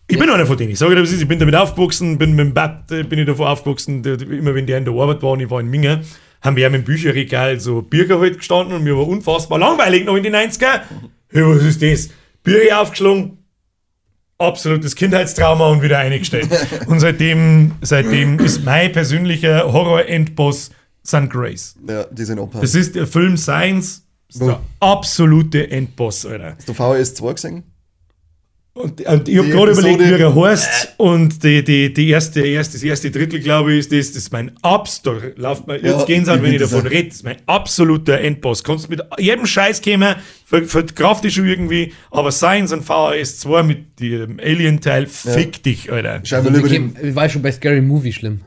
Ich 0.08 0.20
bin 0.20 0.30
einer 0.30 0.46
von 0.46 0.58
denen. 0.58 0.72
Ich 0.72 0.80
sage 0.80 0.96
dir, 0.96 1.02
was 1.02 1.12
ist, 1.12 1.22
ich 1.22 1.28
bin 1.28 1.40
damit 1.40 1.56
aufgewachsen, 1.56 2.18
bin 2.18 2.36
mit 2.36 2.46
dem 2.46 2.54
Bad, 2.54 2.92
äh, 2.92 3.04
bin 3.04 3.20
ich 3.20 3.26
davon 3.26 3.48
aufgewachsen, 3.48 4.04
immer 4.04 4.54
wenn 4.54 4.68
der 4.68 4.78
in 4.78 4.86
der 4.86 4.94
Arbeit 4.94 5.24
war 5.24 5.32
und 5.32 5.40
ich 5.40 5.50
war 5.50 5.60
in 5.60 5.68
Minge, 5.68 6.04
haben 6.42 6.56
wir 6.56 6.70
dem 6.70 6.84
Bücherregal 6.84 7.60
so 7.60 7.82
Bücher 7.82 8.20
halt 8.20 8.38
gestanden 8.38 8.76
und 8.76 8.84
mir 8.84 8.96
war 8.96 9.08
unfassbar 9.08 9.58
langweilig 9.58 10.06
noch 10.06 10.16
in 10.16 10.24
den 10.24 10.36
90er. 10.36 10.82
Ja, 11.32 11.50
was 11.50 11.64
ist 11.64 11.82
das? 11.82 12.10
Bücher 12.44 12.82
aufgeschlagen, 12.82 13.40
absolutes 14.38 14.96
Kindheitstrauma 14.96 15.70
und 15.70 15.82
wieder 15.82 15.98
eingestellt. 15.98 16.50
und 16.88 17.00
seitdem, 17.00 17.72
seitdem 17.82 18.40
ist 18.40 18.64
mein 18.64 18.92
persönlicher 18.92 19.72
Horror-Endboss 19.72 20.70
St. 21.06 21.30
Grace. 21.30 21.76
Ja, 21.88 22.04
die 22.06 22.26
sind 22.26 22.40
abhauen. 22.40 22.62
Das 22.62 22.76
ist 22.76 22.96
der 22.96 23.08
Film 23.08 23.38
Science, 23.38 24.04
ist 24.30 24.42
der 24.42 24.60
absolute 24.80 25.70
Endboss, 25.70 26.26
Alter. 26.26 26.56
Hast 26.58 26.70
du 26.70 26.74
VHS 26.74 27.16
2 27.16 27.34
gesehen? 27.34 27.64
Und, 28.78 29.00
und 29.06 29.30
ich 29.30 29.38
habe 29.38 29.48
gerade 29.48 29.72
überlegt, 29.72 30.00
wie 30.02 30.22
er 30.22 30.36
heißt. 30.36 30.96
Und 30.98 31.42
die, 31.46 31.64
die, 31.64 31.94
die 31.94 32.10
erste, 32.10 32.46
erste, 32.46 32.74
das 32.74 32.84
erste 32.84 33.10
Drittel, 33.10 33.40
glaube 33.40 33.72
ich, 33.72 33.80
ist 33.80 33.92
das, 33.94 34.08
das 34.08 34.24
ist 34.24 34.34
mein 34.34 34.52
absoluter, 34.64 35.28
lauft 35.38 35.66
mir 35.66 35.78
Ja, 35.82 35.94
jetzt 35.94 36.06
gehen 36.08 36.26
wenn 36.28 36.52
ich 36.54 36.60
davon 36.60 36.86
rede, 36.86 37.08
das 37.08 37.16
ist 37.16 37.24
mein 37.24 37.38
absoluter 37.46 38.20
Endboss. 38.20 38.66
Kannst 38.66 38.90
mit 38.90 39.02
jedem 39.18 39.46
Scheiß 39.46 39.82
kommen, 39.82 40.16
ver- 40.46 40.66
verkraft 40.66 41.24
dich 41.24 41.36
schon 41.36 41.48
irgendwie, 41.48 41.94
aber 42.12 42.34
Science 42.34 42.74
und 42.74 42.84
VHS 42.84 43.40
2 43.40 43.64
mit 43.64 43.98
dem 44.02 44.42
Alien-Teil, 44.42 45.08
fick 45.08 45.64
dich, 45.64 45.90
Alter. 45.90 46.22
Mal 46.44 46.54
lieber 46.54 46.68
den, 46.68 46.98
Ich 47.02 47.16
war 47.16 47.30
schon 47.30 47.42
bei 47.42 47.54
Scary 47.54 47.80
Movie 47.82 48.12
schlimm. 48.12 48.42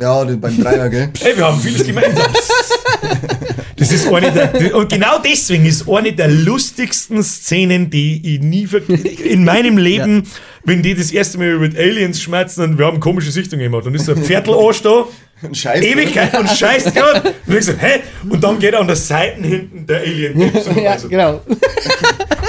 ja, 0.00 0.24
beim 0.24 0.58
Dreier, 0.58 0.88
gell? 0.88 1.10
Hey, 1.20 1.36
wir 1.36 1.44
haben 1.48 1.60
vieles 1.60 1.86
gemeinsam. 1.86 2.32
Das 3.76 3.92
ist 3.92 4.06
eine 4.10 4.32
der, 4.32 4.74
und 4.74 4.88
genau 4.90 5.18
deswegen 5.18 5.66
ist 5.66 5.86
eine 5.88 6.12
der 6.12 6.28
lustigsten 6.28 7.22
Szenen, 7.22 7.90
die 7.90 8.34
ich 8.36 8.40
nie 8.40 8.66
ver 8.66 8.80
in 8.88 9.44
meinem 9.44 9.76
Leben, 9.76 10.22
wenn 10.64 10.82
die 10.82 10.94
das 10.94 11.10
erste 11.10 11.36
Mal 11.38 11.48
über 11.48 11.66
Aliens 11.78 12.20
schmerzen 12.22 12.62
und 12.62 12.78
wir 12.78 12.86
haben 12.86 13.00
komische 13.00 13.30
Sichtungen 13.30 13.64
gemacht. 13.64 13.84
Dann 13.86 13.94
ist 13.94 14.06
so 14.06 14.12
ein 14.12 14.22
Viertelarsch 14.24 14.80
da, 14.82 15.04
Ein 15.42 15.54
Scheiß. 15.54 15.84
Ewigkeit 15.84 16.38
und 16.38 16.48
scheißt 16.48 16.94
gerade. 16.94 17.34
Und 17.46 17.56
ich 17.56 17.66
so, 17.66 17.72
hä? 17.72 18.00
Und 18.28 18.42
dann 18.42 18.58
geht 18.58 18.74
an 18.74 18.86
der 18.86 18.96
Seite 18.96 19.42
hinten 19.42 19.86
der 19.86 20.00
Alien. 20.00 20.40
Ja, 20.82 20.92
Also, 20.92 21.08
genau. 21.10 21.42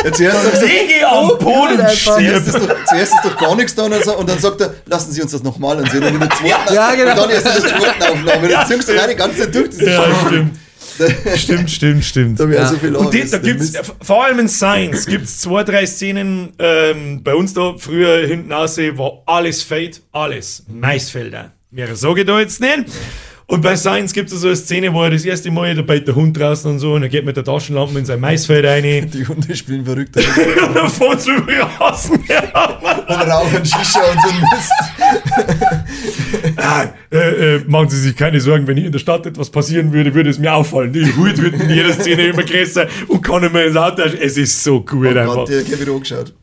Ja, 0.06 0.12
zuerst, 0.14 0.62
du, 0.62 0.66
Liege 0.66 1.06
am 1.10 1.28
Boden 1.40 1.82
einfach. 1.82 2.16
zuerst, 2.18 2.48
ist 2.48 2.56
stirb. 2.56 2.70
doch, 2.70 2.86
zuerst 2.86 3.14
ist 3.14 3.26
doch 3.26 3.38
gar 3.38 3.56
nichts 3.58 3.76
da 3.76 3.84
und 3.84 3.92
dann, 3.92 4.04
so- 4.04 4.18
und 4.18 4.30
dann 4.30 4.40
sagt 4.40 4.62
er, 4.62 4.74
lassen 4.86 5.12
Sie 5.12 5.22
uns 5.22 5.32
das 5.32 5.44
nochmal 5.44 5.78
ansehen. 5.80 6.04
Und 6.04 6.14
in 6.14 6.20
der 6.20 6.30
zweiten, 6.30 6.74
Ja, 6.74 6.96
genau. 6.96 7.12
und 7.12 7.18
dann 7.18 7.30
erst 7.32 7.48
in 7.48 7.64
der 7.64 7.80
zweiten 7.80 8.04
Aufnahme. 8.14 8.48
Das 8.48 8.68
ziehst 8.70 8.88
du 8.88 8.94
gleich 8.94 9.08
die 9.10 9.16
ganze 9.16 9.38
Zeit 9.40 9.56
durch. 9.56 9.68
Das 9.70 9.78
ist 9.80 9.88
Ja, 9.88 10.06
stimmt. 10.28 10.52
Stimmt, 11.36 11.70
stimmt, 11.72 12.04
stimmt. 12.06 12.40
Da 12.40 12.50
wäre 12.50 12.64
Ja. 12.64 12.68
so 12.70 12.78
viel 12.78 12.96
Und 12.96 13.14
die, 13.14 13.30
da 13.30 13.38
gibt's, 13.38 13.74
vor 14.02 14.26
allem 14.26 14.40
in 14.40 14.48
Science, 14.50 15.06
gibt's 15.06 15.40
zwei, 15.40 15.64
drei 15.64 15.86
Szenen, 15.86 16.54
ähm, 16.60 17.22
bei 17.24 17.36
uns 17.36 17.54
da 17.54 17.76
früher 17.78 18.26
hinten 18.28 18.52
aussehen, 18.54 18.98
war 18.98 19.22
alles 19.26 19.62
Fade, 19.64 19.92
alles. 20.12 20.64
Maisfelder. 20.68 21.52
Mehr 21.72 21.96
sage 21.96 22.22
ich 22.22 22.28
da 22.28 22.40
jetzt 22.40 22.62
nicht. 22.62 22.86
Und 23.50 23.62
bei 23.62 23.78
Science 23.78 24.12
gibt 24.12 24.30
es 24.30 24.42
so 24.42 24.48
eine 24.48 24.58
Szene, 24.58 24.94
wo 24.94 25.04
er 25.04 25.10
das 25.12 25.24
erste 25.24 25.50
Mal, 25.52 25.74
da 25.74 25.82
bei 25.82 26.00
der 26.00 26.16
Hund 26.16 26.38
draußen 26.38 26.70
und 26.70 26.80
so, 26.80 26.94
und 26.96 27.04
er 27.04 27.08
geht 27.10 27.24
mit 27.24 27.38
der 27.38 27.46
Taschenlampe 27.46 27.98
in 27.98 28.04
sein 28.06 28.20
Maisfeld 28.20 28.66
rein. 28.66 28.84
Die 29.14 29.26
Hunde 29.26 29.56
spielen 29.56 29.86
verrückt. 29.86 30.18
und 30.68 30.76
dann 30.76 30.90
fährt 30.90 31.20
es 31.20 31.28
über 31.28 31.64
Rasen. 31.80 32.16
Und 32.16 32.26
rauchen 33.32 33.66
Shisha 33.66 34.02
und 34.02 34.20
so 34.22 34.30
ein 34.30 34.44
Mist. 34.54 36.17
Ah, 36.58 36.88
äh, 37.12 37.56
äh, 37.56 37.64
machen 37.68 37.90
Sie 37.90 38.00
sich 38.00 38.16
keine 38.16 38.42
Sorgen, 38.42 38.66
wenn 38.66 38.78
hier 38.78 38.88
in 38.88 38.92
der 38.92 39.00
Stadt 39.00 39.26
etwas 39.28 39.50
passieren 39.52 39.94
würde, 39.94 40.14
würde 40.16 40.30
es 40.32 40.40
mir 40.40 40.54
auffallen. 40.54 40.92
Die 40.92 41.06
Hut 41.16 41.38
wird 41.40 41.54
in 41.54 41.70
jeder 41.70 41.94
Szene 41.94 42.28
immer 42.28 42.44
größer 42.44 42.88
und 43.08 43.22
kann 43.22 43.42
nicht 43.42 43.54
mehr 43.54 43.68
ins 43.68 43.76
Auto. 43.76 44.02
Es 44.02 44.38
ist 44.38 44.64
so 44.64 44.84
cool 44.92 45.08
Oh 45.08 45.20
einfach. 45.20 45.36
Gott, 45.36 45.52
hat 45.52 45.80
wieder 45.80 45.92
angeschaut. 45.94 46.34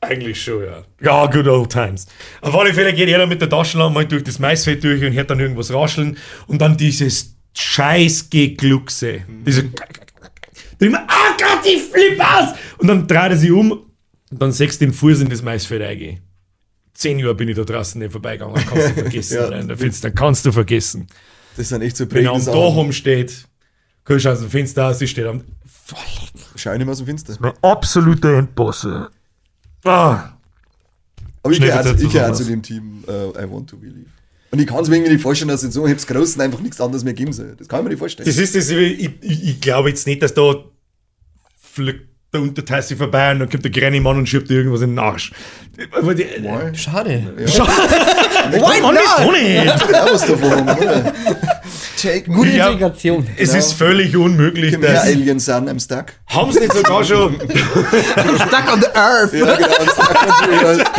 Eigentlich 0.00 0.40
schon, 0.40 0.62
ja. 0.62 0.84
Ja, 1.02 1.26
good 1.26 1.48
old 1.48 1.70
times. 1.70 2.06
Auf 2.40 2.56
alle 2.56 2.72
Fälle 2.72 2.92
geht 2.92 3.08
er 3.08 3.18
dann 3.18 3.28
mit 3.28 3.40
der 3.40 3.48
Taschenlampe 3.48 3.94
mal 3.94 4.06
durch 4.06 4.22
das 4.22 4.38
Maisfeld 4.38 4.84
durch 4.84 5.02
und 5.04 5.12
hört 5.12 5.28
dann 5.28 5.40
irgendwas 5.40 5.72
rascheln 5.74 6.16
und 6.46 6.60
dann 6.60 6.76
dieses 6.76 7.34
scheiß 7.54 8.30
Gegluckse. 8.30 9.22
Diese. 9.44 9.64
Da 10.78 10.86
immer, 10.86 11.00
ah 11.08 11.36
Gott, 11.36 11.66
ich 11.66 11.82
flipp 11.82 12.20
aus! 12.20 12.54
Und 12.78 12.86
dann 12.86 13.08
dreht 13.08 13.30
er 13.30 13.36
sich 13.36 13.50
um 13.50 13.72
und 13.72 14.40
dann 14.40 14.52
sechst 14.52 14.80
den 14.80 14.92
Fuß 14.92 15.22
in 15.22 15.28
das 15.28 15.42
Maisfeld 15.42 15.82
eingehen. 15.82 16.20
Zehn 16.98 17.20
Jahre 17.20 17.36
bin 17.36 17.48
ich 17.48 17.54
da 17.54 17.62
draußen 17.62 18.00
nicht 18.00 18.10
vorbeigegangen, 18.10 18.56
kannst 18.66 18.88
du 18.88 18.94
vergessen. 19.02 19.34
Ja. 19.36 19.42
Alter. 19.44 19.60
In 19.60 19.68
der 19.68 19.78
Finster 19.78 20.10
kannst 20.10 20.44
du 20.44 20.50
vergessen. 20.50 21.06
Das 21.56 21.68
sind 21.68 21.80
echt 21.82 21.96
so 21.96 22.10
Wenn 22.10 22.24
er 22.24 22.32
am 22.32 22.38
prägende 22.38 22.50
Dach 22.50 22.66
Sachen. 22.66 22.76
rumsteht, 22.76 23.48
kannst 24.04 24.24
du 24.24 24.30
aus 24.30 24.40
dem 24.40 24.50
Fenster 24.50 24.88
aus, 24.88 24.98
sie 24.98 25.06
steht 25.06 25.26
am. 25.26 25.44
Schau 26.56 26.76
nicht 26.76 26.84
mehr 26.86 26.94
so 26.96 27.04
finster. 27.04 27.36
Mein 27.38 27.52
absoluter 27.62 28.36
Endboss. 28.36 28.82
ey. 28.84 29.04
Ah. 29.84 30.32
Aber 31.44 31.52
ich 31.52 31.60
gehöre 31.60 31.76
also, 31.76 31.94
ich 31.94 32.12
etwas 32.12 32.38
zu 32.38 32.44
dem 32.46 32.62
Team 32.62 33.04
uh, 33.06 33.30
I 33.38 33.48
Want 33.48 33.70
to 33.70 33.76
Believe. 33.76 34.06
Und 34.50 34.58
ich 34.58 34.66
kann 34.66 34.80
es 34.82 34.88
mir 34.88 34.96
irgendwie 34.96 35.12
nicht 35.12 35.22
vorstellen, 35.22 35.50
dass 35.50 35.62
in 35.62 35.70
so 35.70 35.84
einem 35.84 35.96
Großen 35.96 36.40
einfach 36.42 36.58
nichts 36.58 36.80
anderes 36.80 37.04
mehr 37.04 37.14
geben 37.14 37.32
soll. 37.32 37.54
Das 37.56 37.68
kann 37.68 37.78
ich 37.78 37.84
mir 37.84 37.90
nicht 37.90 37.98
vorstellen. 38.00 38.26
Das 38.26 38.38
ist 38.38 38.56
das, 38.56 38.70
ich, 38.70 39.08
ich, 39.20 39.44
ich 39.50 39.60
glaube 39.60 39.90
jetzt 39.90 40.04
nicht, 40.08 40.20
dass 40.20 40.34
da 40.34 40.64
der 42.32 42.42
Untertasse 42.42 42.94
vorbei 42.94 43.32
und 43.32 43.38
dann 43.40 43.48
kommt 43.48 43.64
der 43.64 43.70
kleine 43.72 44.00
Mann 44.02 44.18
und 44.18 44.28
schiebt 44.28 44.50
dir 44.50 44.58
irgendwas 44.58 44.82
in 44.82 44.90
den 44.90 44.98
Arsch. 44.98 45.32
Aber 45.92 46.14
die, 46.14 46.26
Mal. 46.42 46.74
Schade. 46.76 47.32
Why 48.50 48.80
not? 48.80 48.98
Auch 49.16 49.32
nicht. 49.32 49.64
Ja, 49.64 50.06
was 50.12 50.26
davon, 50.26 50.62
oder? 50.68 51.12
Take 52.00 52.30
Gute. 52.30 52.50
Ja. 52.50 52.68
Integration. 52.68 53.26
Es 53.36 53.48
Genau. 53.50 53.58
ist 53.64 53.72
völlig 53.72 54.14
unmöglich. 54.16 54.76
Mehr 54.78 54.92
Dass, 54.92 55.04
Aliens 55.04 55.44
sind, 55.46 55.68
I'm 55.70 55.80
stuck. 55.82 56.12
haben 56.26 56.52
sie 56.52 56.60
nicht 56.60 56.72
sogar 56.74 57.02
schon. 57.02 57.34
Stuck 57.36 58.72
on 58.72 58.80
the 58.82 58.88
Earth. 58.94 59.32
Ja, 59.32 59.56
genau, 59.56 59.68
I'm 59.68 59.90
stuck 59.90 60.14
on 60.42 60.66
Earth 60.66 60.90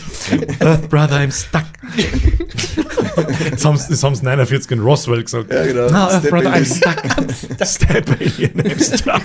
Brother, 0.88 1.16
I'm 1.16 1.32
stuck. 1.32 1.64
Das 3.50 3.64
haben, 3.64 3.76
sie- 3.76 3.88
das 3.90 4.02
haben 4.02 4.14
sie 4.14 4.24
49 4.24 4.70
in 4.72 4.80
Roswell 4.80 5.22
gesagt. 5.22 5.52
Ja, 5.52 5.64
genau. 5.64 5.90
No, 5.90 5.96
Earth 6.10 6.30
Brother, 6.30 6.50
I'm 6.50 6.52
Alien. 6.52 6.66
stuck. 6.66 7.66
Step 7.66 8.10
Alien, 8.20 8.62
I'm 8.62 8.98
stuck. 8.98 9.22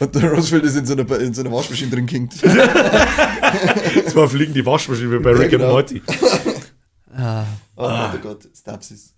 Und 0.00 0.14
der 0.14 0.30
Roswell 0.32 0.60
ist 0.60 0.76
in 0.76 0.86
so 0.86 0.94
einer, 0.94 1.18
in 1.20 1.34
so 1.34 1.42
einer 1.42 1.52
Waschmaschine 1.52 1.90
drin 1.90 2.06
kinkt. 2.06 2.34
Zwar 4.08 4.28
fliegen 4.28 4.54
die 4.54 4.64
Waschmaschine 4.64 5.12
wie 5.12 5.18
bei 5.22 5.30
Rick 5.32 5.50
genau. 5.50 5.64
and 5.64 5.72
Morty. 5.72 6.02
Ah, 7.14 7.44
Oh 7.76 7.86
Gott, 7.88 8.10
oh 8.14 8.18
Gott, 8.22 8.48
Stapsis. 8.58 9.12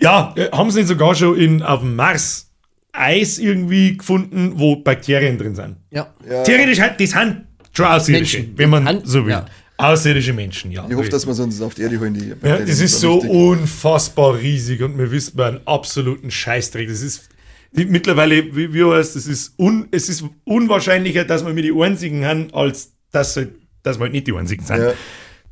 Ja, 0.00 0.32
äh, 0.36 0.50
haben 0.50 0.70
sie 0.70 0.78
nicht 0.80 0.88
sogar 0.88 1.14
schon 1.14 1.36
in, 1.38 1.62
auf 1.62 1.80
dem 1.80 1.94
Mars 1.96 2.46
Eis 2.92 3.38
irgendwie 3.38 3.96
gefunden, 3.98 4.52
wo 4.56 4.76
Bakterien 4.76 5.38
drin 5.38 5.54
sind. 5.54 5.76
ja. 5.90 6.12
Ja, 6.28 6.42
Theoretisch 6.42 6.78
das 6.78 7.10
sind 7.10 7.46
schon 7.72 7.86
Außerirdische, 7.86 8.38
Menschen. 8.38 8.58
wenn 8.58 8.70
man 8.70 8.86
An- 8.86 9.02
so 9.04 9.24
will. 9.24 9.32
ja. 9.32 9.46
Außerirdische 9.76 10.34
Menschen, 10.34 10.70
ja. 10.72 10.86
ich 10.86 10.94
hoffe, 10.94 11.08
dass 11.08 11.26
wir 11.26 11.38
uns 11.42 11.62
auf 11.62 11.74
die 11.74 11.82
Erde 11.82 11.98
holen. 11.98 12.12
Die 12.12 12.46
ja, 12.46 12.58
das 12.58 12.80
ist 12.80 13.00
so 13.00 13.16
wichtig. 13.16 13.30
unfassbar 13.30 14.38
riesig 14.38 14.82
und 14.82 14.98
wir 14.98 15.10
wissen 15.10 15.40
einen 15.40 15.60
absoluten 15.66 16.30
Scheißdreck. 16.30 16.86
Das 16.86 17.00
ist 17.00 17.30
die, 17.72 17.86
mittlerweile, 17.86 18.54
wie, 18.54 18.74
wie 18.74 18.84
heißt 18.84 19.16
es, 19.16 19.26
ist 19.26 19.54
un, 19.58 19.88
es 19.90 20.10
ist 20.10 20.24
unwahrscheinlicher, 20.44 21.24
dass 21.24 21.46
wir 21.46 21.54
mit 21.54 21.64
die 21.64 21.72
Einzigen 21.72 22.26
haben, 22.26 22.52
als 22.52 22.92
dass, 23.10 23.38
dass 23.82 23.98
wir 23.98 24.02
halt 24.02 24.12
nicht 24.12 24.26
die 24.26 24.34
Einzigen 24.34 24.64
sind. 24.64 24.80
Ja. 24.80 24.92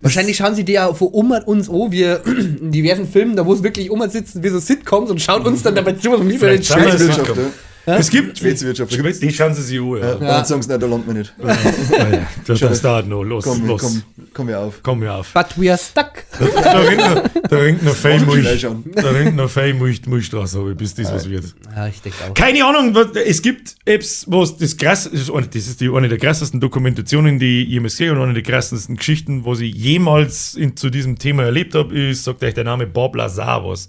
Wahrscheinlich 0.00 0.36
schauen 0.36 0.54
sie 0.54 0.64
die 0.64 0.72
ja 0.72 0.92
vor 0.92 1.12
Oma 1.14 1.38
uns 1.38 1.68
an, 1.70 1.90
wir 1.90 2.22
in 2.26 2.70
diversen 2.70 3.08
Filmen, 3.08 3.34
da 3.34 3.46
wo 3.46 3.52
es 3.52 3.62
wirklich 3.62 3.90
Oma 3.90 4.08
sitzen, 4.08 4.42
wie 4.42 4.48
so 4.48 4.58
Sitcoms 4.58 5.10
und 5.10 5.20
schauen 5.22 5.42
uns 5.42 5.62
dann 5.62 5.74
dabei 5.74 5.92
zu, 5.92 6.12
was 6.12 6.26
wir 6.28 6.38
für 6.38 6.50
den 6.50 6.62
Scheiß. 6.62 7.18
Es 7.96 8.12
ja. 8.12 8.20
Gibt, 8.20 8.38
Schweizer 8.38 9.20
die 9.20 9.32
schauen 9.32 9.54
sie 9.54 9.62
sich 9.62 9.80
an. 9.80 9.96
Ja. 9.98 10.14
Dann 10.42 10.44
sie, 10.62 10.68
nein, 10.68 10.80
da 10.80 10.86
landen 10.86 11.06
wir 11.06 11.14
nicht. 11.14 11.34
Das, 12.46 12.60
das 12.60 12.82
dauert 12.82 13.06
noch. 13.08 13.22
Los, 13.22 13.44
Komm, 13.44 13.66
los. 13.66 13.80
komm, 13.80 14.02
komm 14.34 14.48
hier 14.48 14.60
auf. 14.60 14.80
Komm 14.82 14.98
mir 15.00 15.12
auf. 15.14 15.32
But 15.32 15.46
we 15.56 15.70
are 15.70 15.78
stuck. 15.78 16.24
Da 16.38 16.78
ringt 16.80 17.00
noch, 17.00 17.42
da 17.48 17.56
ringt 17.58 17.82
noch 17.82 17.94
Fame 17.94 18.26
ich. 18.38 18.62
Da 18.94 19.10
ringt 19.10 19.36
noch 19.36 19.50
Fame 19.50 19.78
Milch, 19.78 20.06
Milchstraße, 20.06 20.58
aber 20.58 20.74
bis 20.74 20.94
das 20.94 21.12
was 21.12 21.28
wird. 21.28 21.44
Ja, 21.74 21.86
ich 21.88 22.00
denke 22.02 22.18
auch. 22.28 22.34
Keine 22.34 22.64
Ahnung, 22.64 22.94
was, 22.94 23.08
es 23.16 23.42
gibt 23.42 23.76
Apps, 23.84 24.24
wo 24.28 24.42
es 24.42 24.56
das 24.56 24.76
krass, 24.76 25.08
das 25.10 25.20
ist 25.22 25.30
eine- 25.30 25.46
das 25.46 25.66
ist 25.66 25.80
die, 25.80 25.90
eine 25.90 26.08
der 26.08 26.18
krassesten 26.18 26.60
Dokumentationen, 26.60 27.38
die 27.38 27.62
ich 27.64 27.68
jemals 27.70 27.94
gesehen 27.94 28.10
habe 28.10 28.20
und 28.20 28.30
eine 28.30 28.34
der 28.34 28.42
krassesten 28.42 28.96
Geschichten, 28.96 29.44
was 29.44 29.60
ich 29.60 29.74
jemals 29.74 30.54
in, 30.54 30.76
zu 30.76 30.90
diesem 30.90 31.18
Thema 31.18 31.44
erlebt 31.44 31.74
habe, 31.74 31.98
ist, 31.98 32.24
sagt 32.24 32.42
euch 32.42 32.54
der 32.54 32.64
Name 32.64 32.86
Bob 32.86 33.16
Lazar 33.16 33.64
was. 33.64 33.88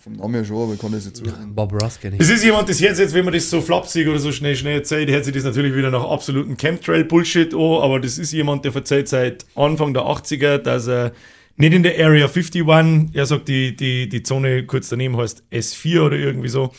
Vom 0.00 0.12
Namen 0.12 0.34
her 0.34 0.44
schon, 0.44 0.62
aber 0.62 0.74
ich 0.74 0.80
kann 0.80 0.92
das 0.92 1.06
jetzt 1.06 1.18
suchen. 1.18 1.54
Bob 1.54 1.72
Ross 1.72 1.98
kenne 1.98 2.16
ich. 2.16 2.22
Es 2.22 2.30
ist 2.30 2.44
jemand, 2.44 2.68
das 2.68 2.80
hört 2.80 2.96
sich 2.96 3.04
jetzt, 3.04 3.14
wenn 3.14 3.24
man 3.24 3.34
das 3.34 3.50
so 3.50 3.60
flapsig 3.60 4.06
oder 4.06 4.18
so 4.18 4.30
schnell, 4.30 4.54
schnell 4.54 4.76
erzählt, 4.76 5.10
hört 5.10 5.24
sich 5.24 5.34
das 5.34 5.44
natürlich 5.44 5.74
wieder 5.74 5.90
nach 5.90 6.04
absoluten 6.04 6.56
Chemtrail-Bullshit 6.56 7.52
an, 7.52 7.82
aber 7.82 7.98
das 7.98 8.16
ist 8.18 8.32
jemand, 8.32 8.64
der 8.64 8.74
erzählt 8.74 9.08
seit 9.08 9.44
Anfang 9.56 9.94
der 9.94 10.04
80er, 10.04 10.58
dass 10.58 10.86
er 10.86 11.12
nicht 11.56 11.72
in 11.72 11.82
der 11.82 11.98
Area 11.98 12.26
51, 12.28 12.64
er 13.12 13.26
sagt, 13.26 13.48
die, 13.48 13.74
die, 13.74 14.08
die 14.08 14.22
Zone 14.22 14.64
kurz 14.66 14.88
daneben 14.88 15.16
heißt 15.16 15.42
S4 15.50 16.00
oder 16.02 16.16
irgendwie 16.16 16.48
so, 16.48 16.72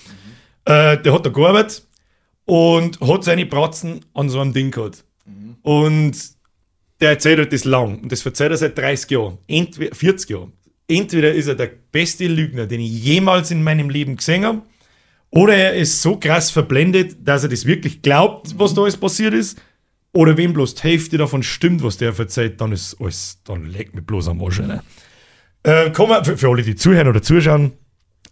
äh, 0.63 0.97
der 0.97 1.13
hat 1.13 1.25
da 1.25 1.29
gearbeitet 1.29 1.85
und 2.45 3.01
hat 3.01 3.25
seine 3.25 3.45
Bratzen 3.45 4.05
an 4.13 4.29
so 4.29 4.39
einem 4.39 4.53
Ding 4.53 4.71
gehabt. 4.71 5.03
Und 5.61 6.17
der 7.01 7.11
erzählt 7.11 7.39
halt 7.39 7.53
das 7.53 7.65
lang. 7.65 7.99
Und 8.01 8.11
das 8.11 8.25
erzählt 8.25 8.51
er 8.51 8.57
seit 8.57 8.77
30 8.77 9.11
Jahren. 9.11 9.37
Entweder, 9.47 9.95
40 9.95 10.29
Jahren. 10.29 10.53
Entweder 10.89 11.33
ist 11.33 11.47
er 11.47 11.55
der 11.55 11.69
beste 11.91 12.27
Lügner, 12.27 12.65
den 12.65 12.81
ich 12.81 13.03
jemals 13.03 13.51
in 13.51 13.63
meinem 13.63 13.89
Leben 13.89 14.17
gesehen 14.17 14.43
habe, 14.43 14.61
oder 15.29 15.55
er 15.55 15.75
ist 15.75 16.01
so 16.01 16.17
krass 16.17 16.49
verblendet, 16.49 17.17
dass 17.23 17.43
er 17.43 17.49
das 17.49 17.65
wirklich 17.65 18.01
glaubt, 18.01 18.57
was 18.57 18.73
da 18.73 18.81
alles 18.81 18.97
passiert 18.97 19.33
ist. 19.33 19.61
Oder 20.11 20.35
wenn 20.37 20.53
bloß 20.53 20.73
die 20.73 20.83
Hälfte 20.83 21.19
davon 21.19 21.43
stimmt, 21.43 21.83
was 21.83 21.97
der 21.97 22.17
erzählt, 22.17 22.59
dann 22.59 22.71
ist 22.71 22.99
alles, 22.99 23.39
dann 23.43 23.67
legt 23.67 23.93
mir 23.93 24.01
bloß 24.01 24.27
am 24.29 24.43
Arsch. 24.43 24.59
Ne? 24.59 24.81
Äh, 25.61 25.91
kann 25.91 26.25
für, 26.25 26.35
für 26.35 26.49
alle, 26.49 26.63
die 26.63 26.75
zuhören 26.75 27.07
oder 27.07 27.21
zuschauen, 27.21 27.73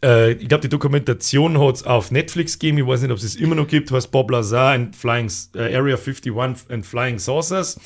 äh, 0.03 0.33
ich 0.33 0.47
glaube, 0.47 0.61
die 0.61 0.69
Dokumentation 0.69 1.59
hat 1.59 1.75
es 1.75 1.83
auf 1.83 2.11
Netflix 2.11 2.59
gegeben. 2.59 2.79
Ich 2.79 2.87
weiß 2.87 3.01
nicht, 3.01 3.11
ob 3.11 3.17
es 3.17 3.23
es 3.23 3.35
immer 3.35 3.55
noch 3.55 3.67
gibt. 3.67 3.91
Heißt 3.91 4.11
Bob 4.11 4.31
Lazar 4.31 4.73
and 4.73 4.95
Flying, 4.95 5.31
äh, 5.55 5.75
Area 5.75 5.97
51 5.97 6.69
and 6.69 6.85
Flying 6.85 7.19
Saucers. 7.19 7.79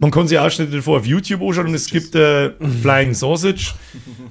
Man 0.00 0.10
kann 0.10 0.26
sich 0.26 0.38
Ausschnitte 0.38 0.76
davor 0.76 0.98
auf 0.98 1.06
YouTube 1.06 1.42
anschauen 1.42 1.68
und 1.68 1.74
es 1.74 1.86
gibt 1.86 2.14
äh, 2.14 2.52
Flying 2.80 3.12
Sausage. 3.12 3.74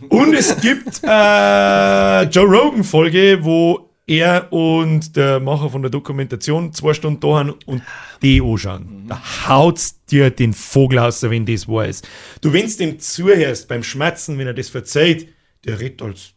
Und 0.10 0.34
es 0.34 0.60
gibt 0.60 1.02
äh, 1.04 2.24
Joe 2.24 2.48
Rogan 2.48 2.84
Folge, 2.84 3.38
wo 3.42 3.92
er 4.08 4.52
und 4.52 5.16
der 5.16 5.40
Macher 5.40 5.70
von 5.70 5.84
der 5.84 5.92
Dokumentation 5.92 6.74
zwei 6.74 6.96
Stunden 6.96 7.20
da 7.20 7.28
haben 7.28 7.54
und 7.68 7.84
die 8.24 8.42
anschauen. 8.42 9.06
Da 9.08 9.22
haut's 9.48 10.04
dir 10.06 10.32
den 10.32 10.54
Vogel 10.54 10.98
aus, 10.98 11.22
wenn 11.22 11.46
das 11.46 11.68
wahr 11.68 11.86
ist. 11.86 12.08
Du, 12.42 12.52
wenn's 12.52 12.78
dem 12.78 13.00
zuhörst 13.00 13.68
beim 13.68 13.84
Schmatzen, 13.84 14.40
wenn 14.40 14.48
er 14.48 14.56
das 14.56 14.70
verzeiht, 14.70 15.28
der 15.66 15.80
redet 15.80 16.02
als, 16.02 16.32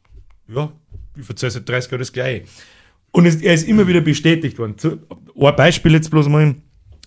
ja, 0.46 0.70
ich 1.16 1.24
verzeih 1.24 1.48
seit 1.48 1.66
30 1.66 1.90
Jahren 1.90 2.00
das 2.00 2.12
Gleiche. 2.12 2.44
Und 3.12 3.24
es, 3.24 3.36
er 3.36 3.54
ist 3.54 3.66
immer 3.66 3.88
wieder 3.88 4.02
bestätigt 4.02 4.58
worden. 4.58 4.76
Ein 5.34 5.56
Beispiel 5.56 5.92
jetzt 5.92 6.10
bloß 6.10 6.28
mal. 6.28 6.54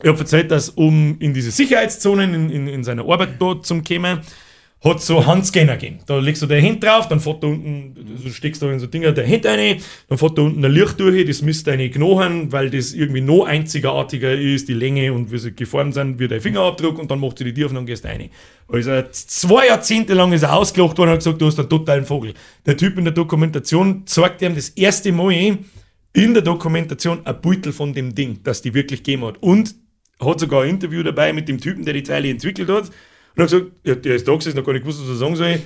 Ich 0.01 0.09
habe 0.09 0.19
erzählt, 0.19 0.51
dass 0.51 0.69
um 0.69 1.17
in 1.19 1.33
diese 1.33 1.51
Sicherheitszonen 1.51 2.33
in, 2.33 2.49
in, 2.49 2.67
in 2.67 2.83
seiner 2.83 3.07
Arbeit 3.07 3.29
dort 3.39 3.65
zum 3.65 3.83
kommen, 3.83 4.19
hat 4.83 5.01
so 5.01 5.25
Handscanner 5.25 5.77
gegeben. 5.77 5.99
Da 6.05 6.19
legst 6.19 6.43
du 6.43 6.45
der 6.45 6.61
Hand 6.61 6.83
drauf, 6.83 7.07
dann 7.07 7.19
fährt 7.19 7.41
da 7.41 7.47
unten, 7.47 7.95
du 8.23 8.29
steckst 8.29 8.61
da 8.61 8.71
in 8.71 8.79
so 8.79 8.85
Dinger 8.85 9.13
der 9.13 9.27
Hand 9.27 9.45
rein, 9.45 9.77
dann 10.07 10.17
fährt 10.17 10.37
da 10.37 10.43
unten 10.43 10.63
ein 10.63 10.71
Licht 10.71 10.99
durch, 10.99 11.25
das 11.25 11.41
misst 11.41 11.65
deine 11.65 11.89
Knochen, 11.89 12.51
weil 12.51 12.69
das 12.69 12.93
irgendwie 12.93 13.21
noch 13.21 13.45
einzigartiger 13.45 14.33
ist, 14.33 14.69
die 14.69 14.73
Länge 14.73 15.11
und 15.11 15.31
wie 15.31 15.39
sie 15.39 15.53
geformt 15.53 15.95
sind, 15.95 16.19
wie 16.19 16.27
dein 16.27 16.39
Fingerabdruck 16.39 16.99
und 16.99 17.09
dann 17.09 17.19
macht 17.19 17.39
sie 17.39 17.45
die 17.45 17.53
Tür 17.53 17.65
auf 17.65 17.71
und 17.71 17.77
dann 17.77 17.85
gehst 17.87 18.03
du 18.03 18.09
rein. 18.09 18.29
Also 18.67 18.91
zwei 19.11 19.67
Jahrzehnte 19.67 20.13
lang 20.13 20.33
ist 20.33 20.43
er 20.43 20.53
ausgelacht 20.53 20.97
worden 20.97 21.09
und 21.09 21.13
hat 21.13 21.19
gesagt, 21.19 21.41
du 21.41 21.47
hast 21.47 21.59
einen 21.59 21.69
totalen 21.69 22.05
Vogel. 22.05 22.33
Der 22.65 22.77
Typ 22.77 22.97
in 22.97 23.05
der 23.05 23.13
Dokumentation 23.13 24.05
zeigt 24.05 24.43
ihm 24.43 24.53
das 24.53 24.69
erste 24.69 25.11
Mal 25.11 25.57
in 26.13 26.33
der 26.33 26.43
Dokumentation 26.43 27.25
ein 27.25 27.41
Beutel 27.41 27.73
von 27.73 27.93
dem 27.93 28.13
Ding, 28.13 28.41
das 28.43 28.61
die 28.61 28.73
wirklich 28.73 29.03
gegeben 29.03 29.25
hat. 29.25 29.41
Und 29.41 29.73
hat 30.19 30.39
sogar 30.39 30.63
ein 30.63 30.69
Interview 30.69 31.03
dabei 31.03 31.33
mit 31.33 31.47
dem 31.47 31.59
Typen, 31.59 31.85
der 31.85 31.93
die 31.93 32.03
Teile 32.03 32.29
entwickelt 32.29 32.69
hat. 32.69 32.89
Und 33.35 33.43
hat 33.43 33.51
gesagt, 33.51 33.71
ja, 33.83 33.95
der 33.95 34.15
ist 34.15 34.27
da 34.27 34.35
gesessen, 34.35 34.57
noch 34.57 34.65
gar 34.65 34.73
nicht 34.73 34.83
gewusst, 34.83 35.01
was 35.01 35.09
er 35.09 35.15
sagen 35.15 35.35
soll. 35.35 35.59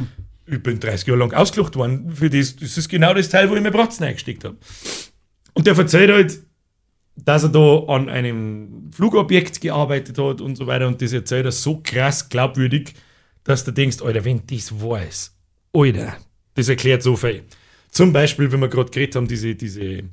Ich 0.47 0.63
bin 0.63 0.79
30 0.79 1.07
Jahre 1.07 1.19
lang 1.19 1.33
ausgelacht 1.33 1.75
worden 1.75 2.11
für 2.11 2.29
das. 2.29 2.55
Das 2.55 2.77
ist 2.77 2.89
genau 2.89 3.13
das 3.13 3.29
Teil, 3.29 3.49
wo 3.49 3.55
ich 3.55 3.61
mir 3.61 3.71
Bratzen 3.71 4.05
eingesteckt 4.05 4.43
habe. 4.43 4.57
Und 5.53 5.67
der 5.67 5.77
erzählt 5.77 6.11
halt, 6.11 6.39
dass 7.15 7.43
er 7.43 7.49
da 7.49 7.83
an 7.87 8.09
einem 8.09 8.89
Flugobjekt 8.91 9.61
gearbeitet 9.61 10.17
hat 10.17 10.41
und 10.41 10.55
so 10.55 10.65
weiter. 10.67 10.87
Und 10.87 11.01
das 11.01 11.13
erzählt 11.13 11.45
er 11.45 11.51
so 11.51 11.81
krass 11.83 12.29
glaubwürdig, 12.29 12.93
dass 13.43 13.63
du 13.63 13.71
denkst, 13.71 14.01
Alter, 14.01 14.25
wenn 14.25 14.41
das 14.47 14.71
ist, 14.71 15.35
Alter, 15.73 16.17
das 16.55 16.69
erklärt 16.69 17.03
so 17.03 17.15
viel. 17.15 17.43
Zum 17.91 18.13
Beispiel, 18.13 18.51
wenn 18.51 18.59
wir 18.59 18.67
gerade 18.67 18.91
geredet 18.91 19.15
haben, 19.15 19.27
diese, 19.27 19.55
diese 19.55 20.03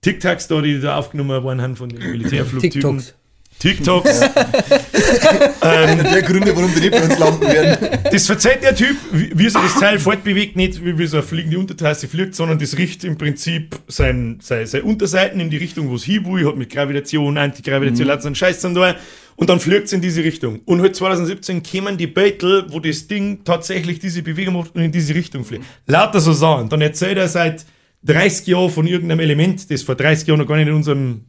TikToks 0.00 0.48
da, 0.48 0.60
die 0.60 0.80
da 0.80 0.96
aufgenommen 0.96 1.42
worden 1.42 1.60
haben 1.60 1.76
von 1.76 1.88
den 1.88 1.98
Militärflugtypen. 2.10 2.70
TikToks. 2.70 3.14
TikToks. 3.58 4.20
Einer 5.60 6.04
der 6.04 6.22
Gründe, 6.22 6.54
warum 6.54 6.72
die 6.74 6.80
nicht 6.80 6.92
bei 6.92 7.02
uns 7.02 7.18
landen 7.18 7.42
werden. 7.42 8.00
Das 8.10 8.26
verzeiht 8.26 8.62
der 8.62 8.74
Typ, 8.74 8.96
wie, 9.10 9.44
sich 9.44 9.60
das 9.60 9.80
Teil 9.80 9.98
fortbewegt, 9.98 10.56
nicht 10.56 10.84
wie, 10.84 10.96
wie 10.98 11.06
so 11.06 11.18
eine 11.18 11.26
fliegende 11.26 11.58
Untertasse 11.58 12.06
fliegt, 12.08 12.34
sondern 12.34 12.58
das 12.58 12.78
richtet 12.78 13.04
im 13.04 13.18
Prinzip 13.18 13.76
sein, 13.88 14.38
sein, 14.42 14.66
seine 14.66 14.84
Unterseiten 14.84 15.40
in 15.40 15.50
die 15.50 15.56
Richtung, 15.56 15.90
wo 15.90 15.96
es 15.96 16.04
hin 16.04 16.24
will, 16.26 16.46
hat 16.46 16.56
mit 16.56 16.70
Gravitation, 16.70 17.36
Antigravitation, 17.36 18.08
mhm. 18.08 18.20
so 18.20 18.26
einen 18.28 18.34
Scheiß 18.34 18.60
dann 18.60 18.74
da. 18.74 18.94
Und 19.36 19.50
dann 19.50 19.60
fliegt 19.60 19.84
es 19.84 19.92
in 19.92 20.00
diese 20.00 20.24
Richtung. 20.24 20.60
Und 20.64 20.80
halt 20.80 20.96
2017 20.96 21.62
kämen 21.62 21.96
die 21.96 22.08
Beutel, 22.08 22.66
wo 22.70 22.80
das 22.80 23.06
Ding 23.06 23.44
tatsächlich 23.44 24.00
diese 24.00 24.22
Bewegung 24.22 24.54
macht 24.54 24.74
und 24.74 24.82
in 24.82 24.90
diese 24.90 25.14
Richtung 25.14 25.44
fliegt. 25.44 25.64
Lauter 25.86 26.20
so 26.20 26.32
Sachen. 26.32 26.68
Dann 26.68 26.80
erzählt 26.80 27.18
er 27.18 27.28
seit 27.28 27.64
30 28.04 28.48
Jahren 28.48 28.70
von 28.70 28.86
irgendeinem 28.86 29.20
Element, 29.20 29.70
das 29.70 29.82
vor 29.82 29.94
30 29.94 30.26
Jahren 30.26 30.40
noch 30.40 30.46
gar 30.46 30.56
nicht 30.56 30.66
in 30.66 30.74
unserem 30.74 31.24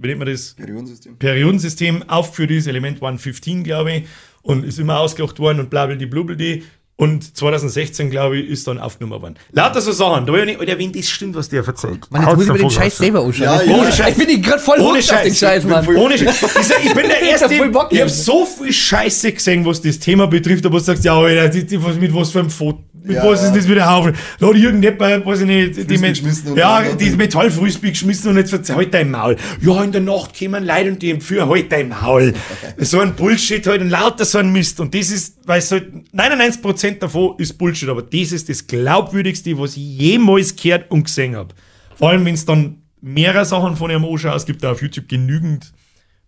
wie 0.00 0.06
nennt 0.08 0.18
man 0.18 0.28
das? 0.28 0.54
Periodensystem. 0.54 1.16
Periodensystem 1.18 2.08
aufgeführt 2.08 2.50
ist, 2.52 2.66
Element 2.66 2.96
115, 2.96 3.64
glaube 3.64 3.92
ich, 3.92 4.04
und 4.42 4.64
ist 4.64 4.78
immer 4.78 4.98
ausgelacht 5.00 5.38
worden 5.38 5.60
und 5.60 5.70
blablabla, 5.70 6.06
blablabla. 6.06 6.62
Und 7.00 7.36
2016, 7.36 8.10
glaube 8.10 8.38
ich, 8.38 8.50
ist 8.50 8.66
dann 8.66 8.80
aufgenommen 8.80 9.22
worden. 9.22 9.36
Lauter 9.52 9.80
so 9.80 9.92
Sachen. 9.92 10.26
Da 10.26 10.32
war 10.32 10.40
ja 10.40 10.46
nicht, 10.46 10.58
Alter, 10.58 10.76
wenn 10.80 10.90
das 10.90 11.08
stimmt, 11.08 11.36
was 11.36 11.48
der 11.48 11.64
erzählt. 11.64 12.10
Mann, 12.10 12.22
jetzt 12.26 12.34
muss 12.34 12.46
ich 12.46 12.52
mir 12.52 12.58
den 12.58 12.70
Scheiß 12.70 12.98
selber 12.98 13.20
anschauen. 13.20 13.44
Ja, 13.44 13.62
ich, 13.62 13.68
ja. 13.68 13.72
bin, 13.72 13.82
ohne 13.82 13.92
Scheiß. 13.92 14.18
ich 14.18 14.26
bin 14.26 14.42
gerade 14.42 14.58
voll 14.60 14.80
Ohne 14.80 14.88
auf 14.88 14.94
den 14.96 15.02
Scheiß. 15.04 15.38
Scheiß, 15.38 15.64
Mann. 15.64 15.86
Ohne 15.86 16.18
Scheiß. 16.18 16.42
Ich, 16.42 16.66
sag, 16.66 16.84
ich 16.84 16.92
bin 16.92 17.06
der 17.06 17.22
Ich 17.22 17.28
Erste, 17.28 17.54
ich 17.54 18.00
habe 18.00 18.10
so 18.10 18.44
viel 18.44 18.72
Scheiße 18.72 19.30
gesehen, 19.30 19.64
was 19.64 19.80
das 19.80 20.00
Thema 20.00 20.26
betrifft, 20.26 20.66
aber 20.66 20.78
du 20.78 20.84
sagst, 20.84 21.04
ja, 21.04 21.16
Alter, 21.16 21.56
mit 22.00 22.12
was 22.12 22.30
für 22.30 22.40
einem 22.40 22.50
Foto, 22.50 22.82
mit 23.02 23.16
Ja, 23.16 23.24
was 23.24 23.42
ja. 23.42 23.48
ist 23.48 23.56
das 23.56 23.68
wieder 23.68 23.90
auf? 23.90 24.10
Da 24.38 24.46
hat 24.46 24.54
irgendjemand, 24.54 25.26
weiß 25.26 25.40
ich 25.40 25.46
nicht, 25.46 25.90
die, 25.90 26.50
und 26.50 26.56
ja, 26.56 26.82
die 26.94 27.10
Metallfrisbee 27.10 27.90
geschmissen 27.90 28.30
und 28.30 28.36
jetzt 28.36 28.50
verzeiht 28.50 28.76
halt 28.76 28.94
dein 28.94 29.10
Maul. 29.10 29.36
Ja, 29.60 29.82
in 29.82 29.92
der 29.92 30.00
Nacht 30.00 30.38
kommen 30.38 30.64
Leute 30.64 30.90
und 30.90 31.02
die 31.02 31.10
empführen 31.10 31.48
halt 31.48 31.70
dein 31.72 31.90
Maul. 31.90 32.34
So 32.78 33.00
ein 33.00 33.14
Bullshit 33.14 33.66
halt 33.66 33.80
und 33.80 33.90
lauter 33.90 34.24
so 34.24 34.38
ein 34.38 34.52
Mist. 34.52 34.80
Und 34.80 34.94
das 34.94 35.10
ist, 35.10 35.38
weil 35.46 35.58
es 35.58 35.70
halt, 35.70 35.90
99% 36.14 36.98
davon 36.98 37.34
ist 37.38 37.58
Bullshit, 37.58 37.88
aber 37.88 38.02
das 38.02 38.32
ist 38.32 38.48
das 38.48 38.66
glaubwürdigste, 38.66 39.58
was 39.58 39.76
ich 39.76 39.98
jemals 39.98 40.54
gehört 40.54 40.90
und 40.90 41.04
gesehen 41.04 41.36
habe. 41.36 41.54
Vor 41.96 42.10
allem, 42.10 42.24
wenn 42.24 42.34
es 42.34 42.44
dann 42.44 42.82
mehrere 43.00 43.44
Sachen 43.44 43.76
von 43.76 43.90
ihm 43.90 44.04
anschaut, 44.04 44.36
es 44.36 44.46
gibt 44.46 44.62
da 44.62 44.72
auf 44.72 44.82
YouTube 44.82 45.08
genügend 45.08 45.72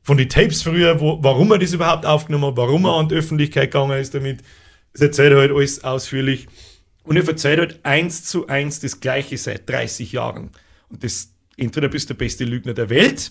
von 0.02 0.16
den 0.16 0.28
Tapes 0.28 0.62
früher, 0.62 1.00
wo, 1.00 1.18
warum 1.22 1.52
er 1.52 1.58
das 1.58 1.72
überhaupt 1.72 2.06
aufgenommen 2.06 2.46
hat, 2.46 2.56
warum 2.56 2.84
er 2.84 2.96
an 2.96 3.08
die 3.08 3.14
Öffentlichkeit 3.14 3.70
gegangen 3.70 3.98
ist 3.98 4.14
damit. 4.14 4.40
Das 4.92 5.02
erzählt 5.02 5.32
er 5.32 5.38
halt 5.38 5.52
alles 5.52 5.84
ausführlich. 5.84 6.46
Und 7.04 7.16
er 7.16 7.26
erzählt 7.26 7.58
halt 7.60 7.80
eins 7.84 8.24
zu 8.24 8.46
eins 8.48 8.80
das 8.80 9.00
Gleiche 9.00 9.36
seit 9.38 9.68
30 9.68 10.12
Jahren. 10.12 10.50
Und 10.88 11.02
das, 11.04 11.32
entweder 11.56 11.88
bist 11.88 12.10
du 12.10 12.14
der 12.14 12.18
beste 12.18 12.44
Lügner 12.44 12.74
der 12.74 12.90
Welt 12.90 13.30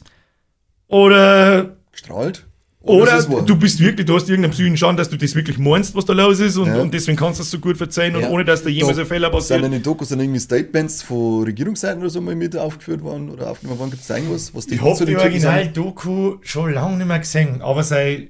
oder, 0.87 1.77
Strahlt. 1.91 2.47
oder 2.81 3.17
es 3.17 3.29
wahr. 3.29 3.45
du 3.45 3.55
bist 3.55 3.79
wirklich, 3.79 4.05
du 4.07 4.15
hast 4.15 4.27
irgendeinen 4.29 4.51
psychischen 4.53 4.77
Schaden, 4.77 4.97
dass 4.97 5.09
du 5.09 5.17
das 5.17 5.35
wirklich 5.35 5.57
meinst, 5.59 5.93
was 5.95 6.05
da 6.05 6.13
los 6.13 6.39
ist 6.39 6.57
und, 6.57 6.67
Ja. 6.67 6.81
und 6.81 6.93
deswegen 6.93 7.17
kannst 7.17 7.39
du 7.39 7.43
es 7.43 7.51
so 7.51 7.59
gut 7.59 7.77
verzeihen 7.77 8.15
und 8.15 8.23
Ja. 8.23 8.29
ohne, 8.29 8.43
dass 8.45 8.63
da 8.63 8.69
jemals 8.69 8.97
ein 8.97 9.05
Fehler 9.05 9.27
Sind 9.27 9.33
passiert. 9.33 9.63
in 9.65 9.71
den 9.71 9.83
Dokus 9.83 10.09
dann 10.09 10.19
irgendwie 10.19 10.39
Statements 10.39 11.03
von 11.03 11.43
Regierungsseiten 11.43 11.99
oder 12.01 12.09
so 12.09 12.21
mal 12.21 12.35
mit 12.35 12.55
aufgeführt 12.57 13.01
worden 13.03 13.29
oder 13.29 13.51
aufgenommen 13.51 13.79
worden? 13.79 13.91
Gibt 13.91 14.03
es 14.03 14.09
irgendwas, 14.09 14.55
was 14.55 14.65
die 14.65 14.75
Ich 14.75 14.81
habe 14.81 15.05
die? 15.05 15.15
Original-Doku 15.15 16.37
schon 16.41 16.73
lange 16.73 16.97
nicht 16.97 17.07
mehr 17.07 17.19
gesehen, 17.19 17.61
aber 17.61 17.83
sei, 17.83 18.29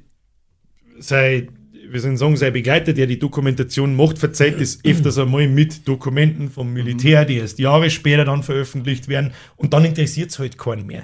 sei, 0.99 1.47
wir 1.91 1.99
sollen 2.01 2.17
sagen, 2.17 2.37
sein 2.37 2.53
Begleiter, 2.53 2.93
der 2.93 3.07
die 3.07 3.19
Dokumentation 3.19 3.95
macht, 3.95 4.17
verzeiht 4.19 4.59
das 4.61 4.79
öfters 4.83 5.17
einmal 5.17 5.47
mit 5.47 5.87
Dokumenten 5.87 6.49
vom 6.49 6.71
Militär, 6.73 7.25
die 7.25 7.37
erst 7.37 7.59
Jahre 7.59 7.89
später 7.89 8.25
dann 8.25 8.43
veröffentlicht 8.43 9.07
werden 9.07 9.33
und 9.55 9.73
dann 9.73 9.85
interessiert 9.85 10.31
es 10.31 10.39
halt 10.39 10.57
keinen 10.57 10.85
mehr. 10.85 11.03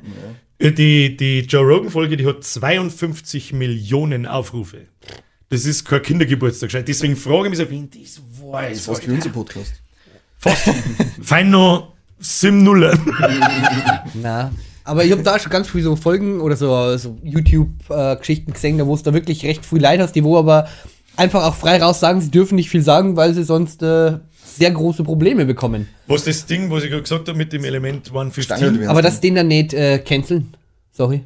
Äh, 0.59 0.71
Die, 0.71 1.17
die 1.17 1.39
Joe 1.41 1.63
Rogan-Folge, 1.65 2.17
die 2.17 2.25
hat 2.25 2.43
52 2.43 3.53
Millionen 3.53 4.25
Aufrufe. 4.25 4.88
Das 5.49 5.65
ist 5.65 5.86
kein 5.86 6.01
Kindergeburtstag. 6.01 6.71
Deswegen 6.86 7.15
frage 7.15 7.45
ich 7.45 7.49
mich 7.51 7.59
so, 7.59 7.69
wen 7.69 7.89
das 7.89 8.21
weiß. 8.41 8.86
Fast 8.86 9.07
wie 9.07 9.11
unser 9.13 9.29
Podcast. 9.29 9.73
Fein 11.21 11.49
noch 11.49 11.93
7 12.19 12.63
0 12.63 12.97
Na. 14.21 14.51
Aber 14.86 15.03
ich 15.03 15.11
habe 15.11 15.23
da 15.23 15.39
schon 15.39 15.51
ganz 15.51 15.67
viel 15.67 15.81
so 15.81 15.95
Folgen 15.95 16.39
oder 16.39 16.55
so, 16.55 16.95
so 16.97 17.17
YouTube-Geschichten 17.23 18.53
gesehen, 18.53 18.77
da 18.77 18.86
wo 18.86 18.93
es 18.93 19.03
da 19.03 19.13
wirklich 19.13 19.43
recht 19.45 19.65
viel 19.65 19.81
Leid 19.81 19.99
hast, 19.99 20.13
die 20.13 20.23
wo 20.23 20.38
aber 20.38 20.67
einfach 21.17 21.43
auch 21.43 21.55
frei 21.55 21.81
raus 21.81 21.99
sagen, 21.99 22.21
sie 22.21 22.29
dürfen 22.31 22.55
nicht 22.55 22.69
viel 22.69 22.83
sagen, 22.83 23.17
weil 23.17 23.33
sie 23.33 23.43
sonst 23.43 23.81
äh, 23.81 24.19
sehr 24.43 24.71
große 24.71 25.03
Probleme 25.03 25.45
bekommen. 25.45 25.88
Was 26.07 26.23
das 26.23 26.45
Ding, 26.45 26.69
was 26.69 26.83
ich 26.83 26.91
gerade 26.91 27.01
gesagt 27.01 27.27
habe 27.27 27.38
mit 27.38 27.51
dem 27.51 27.63
Element 27.65 28.07
115. 28.07 28.43
Stangelt 28.43 28.79
werden. 28.79 28.89
Aber 28.89 29.01
dass 29.01 29.19
den 29.19 29.36
dann 29.36 29.47
nicht 29.47 29.73
äh, 29.73 29.97
canceln. 29.99 30.53
Sorry. 30.91 31.23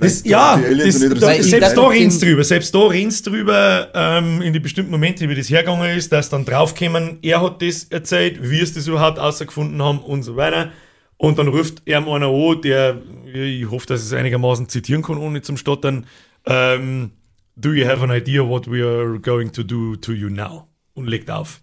Das, 0.00 0.24
ja, 0.24 0.56
das, 0.58 0.98
da, 0.98 1.34
selbst 1.42 1.76
da 1.76 1.86
reden 1.86 2.10
den- 2.10 2.18
drüber. 2.20 2.42
Selbst 2.42 2.74
da 2.74 2.80
reden 2.86 3.14
drüber, 3.22 3.88
ähm, 3.94 4.42
in 4.42 4.52
die 4.52 4.58
bestimmten 4.58 4.90
Momente, 4.90 5.28
wie 5.28 5.34
das 5.36 5.48
hergegangen 5.48 5.96
ist, 5.96 6.10
dass 6.10 6.28
dann 6.28 6.44
draufkommen, 6.44 7.18
er 7.22 7.40
hat 7.40 7.62
das 7.62 7.84
erzählt, 7.84 8.50
wie 8.50 8.58
es 8.58 8.74
das 8.74 8.88
überhaupt 8.88 9.20
ausgefunden 9.20 9.80
haben 9.80 10.00
und 10.00 10.24
so 10.24 10.34
weiter. 10.34 10.70
Und 11.18 11.38
dann 11.38 11.48
ruft 11.48 11.82
er 11.86 12.06
einer 12.06 12.26
an, 12.26 12.60
der, 12.62 13.00
ich 13.32 13.70
hoffe, 13.70 13.86
dass 13.86 14.00
ich 14.00 14.06
es 14.08 14.12
einigermaßen 14.12 14.68
zitieren 14.68 15.02
kann, 15.02 15.16
ohne 15.16 15.42
zum 15.42 15.56
Stottern, 15.56 16.06
ähm, 16.44 17.10
Do 17.58 17.72
you 17.72 17.86
have 17.86 18.02
an 18.02 18.10
idea 18.10 18.46
what 18.46 18.70
we 18.70 18.84
are 18.84 19.18
going 19.18 19.50
to 19.52 19.62
do 19.62 19.96
to 19.96 20.12
you 20.12 20.28
now? 20.28 20.68
Und 20.92 21.06
legt 21.06 21.30
auf. 21.30 21.60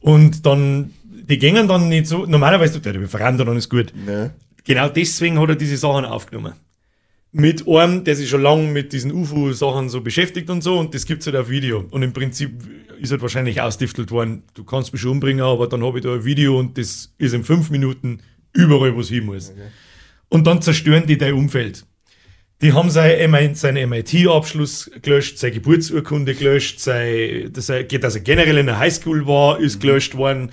Und 0.00 0.46
dann, 0.46 0.94
die 1.04 1.38
gingen 1.38 1.68
dann 1.68 1.88
nicht 1.88 2.06
so, 2.06 2.24
normalerweise 2.24 2.74
tut 2.74 2.86
er, 2.86 2.98
wir 2.98 3.08
verraten 3.08 3.36
dann 3.36 3.56
ist 3.56 3.68
gut. 3.68 3.92
Ne? 3.94 4.34
Genau 4.64 4.88
deswegen 4.88 5.38
hat 5.38 5.50
er 5.50 5.56
diese 5.56 5.76
Sachen 5.76 6.06
aufgenommen. 6.06 6.54
Mit 7.30 7.68
einem, 7.68 8.04
der 8.04 8.16
sich 8.16 8.30
schon 8.30 8.40
lange 8.40 8.68
mit 8.68 8.94
diesen 8.94 9.12
UFO-Sachen 9.12 9.90
so 9.90 10.00
beschäftigt 10.00 10.48
und 10.48 10.62
so, 10.62 10.78
und 10.78 10.94
das 10.94 11.04
gibt's 11.04 11.26
halt 11.26 11.36
auf 11.36 11.50
Video. 11.50 11.84
Und 11.90 12.02
im 12.02 12.14
Prinzip 12.14 12.62
ist 12.98 13.10
halt 13.10 13.20
wahrscheinlich 13.20 13.60
ausdiftelt 13.60 14.10
worden, 14.10 14.44
du 14.54 14.64
kannst 14.64 14.94
mich 14.94 15.02
schon 15.02 15.12
umbringen, 15.12 15.44
aber 15.44 15.66
dann 15.66 15.84
habe 15.84 15.98
ich 15.98 16.04
da 16.04 16.14
ein 16.14 16.24
Video 16.24 16.58
und 16.58 16.78
das 16.78 17.12
ist 17.18 17.34
in 17.34 17.44
fünf 17.44 17.68
Minuten 17.68 18.20
überall, 18.52 18.94
wo 18.94 19.00
es 19.00 19.08
hin 19.08 19.26
muss. 19.26 19.52
Und 20.28 20.46
dann 20.46 20.60
zerstören 20.62 21.06
die 21.06 21.18
dein 21.18 21.34
Umfeld. 21.34 21.84
Die 22.60 22.72
haben 22.72 22.90
sein, 22.90 23.54
seinen 23.54 23.88
MIT-Abschluss 23.88 24.90
gelöscht, 25.00 25.38
seine 25.38 25.54
Geburtsurkunde 25.54 26.34
gelöscht, 26.34 26.80
sein, 26.80 27.50
dass 27.52 27.68
er, 27.68 27.84
dass 27.84 28.16
er 28.16 28.20
generell 28.20 28.58
in 28.58 28.66
der 28.66 28.78
Highschool 28.80 29.26
war, 29.26 29.60
ist 29.60 29.80
gelöscht 29.80 30.16
worden. 30.16 30.50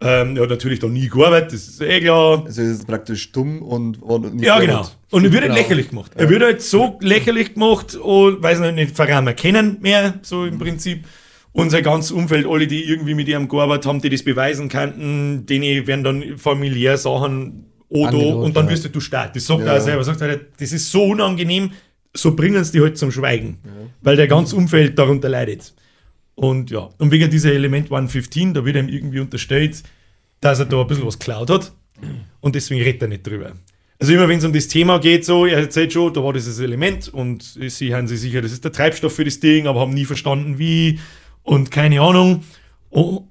Ähm, 0.00 0.36
er 0.36 0.44
hat 0.44 0.50
natürlich 0.50 0.78
da 0.78 0.86
nie 0.86 1.08
gearbeitet, 1.08 1.52
das 1.52 1.68
ist 1.68 1.82
eh 1.82 2.00
klar. 2.00 2.44
Also 2.46 2.62
ist 2.62 2.86
praktisch 2.86 3.32
dumm 3.32 3.60
und 3.62 4.00
war 4.00 4.18
nicht 4.20 4.44
Ja, 4.44 4.58
genau. 4.60 4.88
Und 5.10 5.24
er 5.24 5.32
wird 5.32 5.42
halt 5.42 5.50
Genau. 5.50 5.60
lächerlich 5.60 5.88
gemacht. 5.90 6.12
Er 6.14 6.30
wird 6.30 6.42
halt 6.42 6.62
so 6.62 6.96
lächerlich 7.02 7.52
gemacht 7.54 7.96
und 7.96 8.42
weiß 8.42 8.60
noch 8.60 8.72
nicht, 8.72 8.94
Verraten 8.96 9.34
kennen 9.36 9.76
mehr, 9.80 10.14
so 10.22 10.46
im 10.46 10.58
Prinzip. 10.58 10.98
Und 10.98 11.10
sein 11.70 11.82
ganzes 11.82 12.12
Umfeld, 12.12 12.46
alle, 12.46 12.66
die 12.66 12.84
irgendwie 12.84 13.14
mit 13.14 13.28
ihm 13.28 13.48
gearbeitet 13.48 13.86
haben, 13.86 14.00
die 14.00 14.10
das 14.10 14.22
beweisen 14.22 14.68
könnten, 14.68 15.46
denen 15.46 15.86
werden 15.86 16.04
dann 16.04 16.38
familiär 16.38 16.96
Sachen 16.96 17.66
oder 17.88 18.10
Angedroht, 18.10 18.44
und 18.44 18.56
dann 18.56 18.66
ja. 18.66 18.72
wirst 18.72 18.84
du 18.84 18.88
du 18.88 19.00
stark. 19.00 19.34
Das 19.34 19.46
sagt 19.46 19.60
Ja. 19.60 19.72
er 19.72 19.78
auch 19.78 19.84
selber. 19.84 20.04
Sagt 20.04 20.20
er, 20.20 20.40
das 20.58 20.72
ist 20.72 20.90
so 20.90 21.04
unangenehm, 21.04 21.72
so 22.14 22.34
bringen 22.34 22.62
sie 22.64 22.72
die 22.72 22.80
halt 22.80 22.98
zum 22.98 23.10
Schweigen, 23.10 23.58
weil 24.00 24.16
der 24.16 24.28
ganze 24.28 24.56
Umfeld 24.56 24.98
darunter 24.98 25.28
leidet. 25.28 25.74
Und 26.34 26.70
ja, 26.70 26.88
und 26.98 27.10
wegen 27.10 27.30
dieser 27.30 27.52
Element 27.52 27.86
115, 27.86 28.54
da 28.54 28.64
wird 28.64 28.76
ihm 28.76 28.88
irgendwie 28.88 29.20
unterstellt, 29.20 29.82
dass 30.40 30.58
er 30.60 30.66
da 30.66 30.80
ein 30.80 30.86
bisschen 30.86 31.06
was 31.06 31.18
geklaut 31.18 31.50
hat 31.50 31.72
und 32.40 32.54
deswegen 32.54 32.82
redet 32.82 33.02
er 33.02 33.08
nicht 33.08 33.26
drüber. 33.26 33.52
Also 33.98 34.14
immer 34.14 34.28
wenn 34.28 34.38
es 34.38 34.44
um 34.46 34.52
das 34.52 34.66
Thema 34.68 34.98
geht, 34.98 35.26
so, 35.26 35.44
er 35.44 35.58
erzählt 35.58 35.92
schon, 35.92 36.14
da 36.14 36.24
war 36.24 36.32
dieses 36.32 36.58
Element 36.58 37.08
und 37.08 37.42
sie 37.42 37.94
haben 37.94 38.08
sich 38.08 38.20
sicher, 38.20 38.40
das 38.40 38.52
ist 38.52 38.64
der 38.64 38.72
Treibstoff 38.72 39.14
für 39.14 39.24
das 39.24 39.40
Ding, 39.40 39.66
aber 39.66 39.80
haben 39.80 39.92
nie 39.92 40.06
verstanden, 40.06 40.58
wie 40.58 40.98
und 41.42 41.70
keine 41.70 42.00
Ahnung. 42.00 42.44
Oh, 42.90 43.24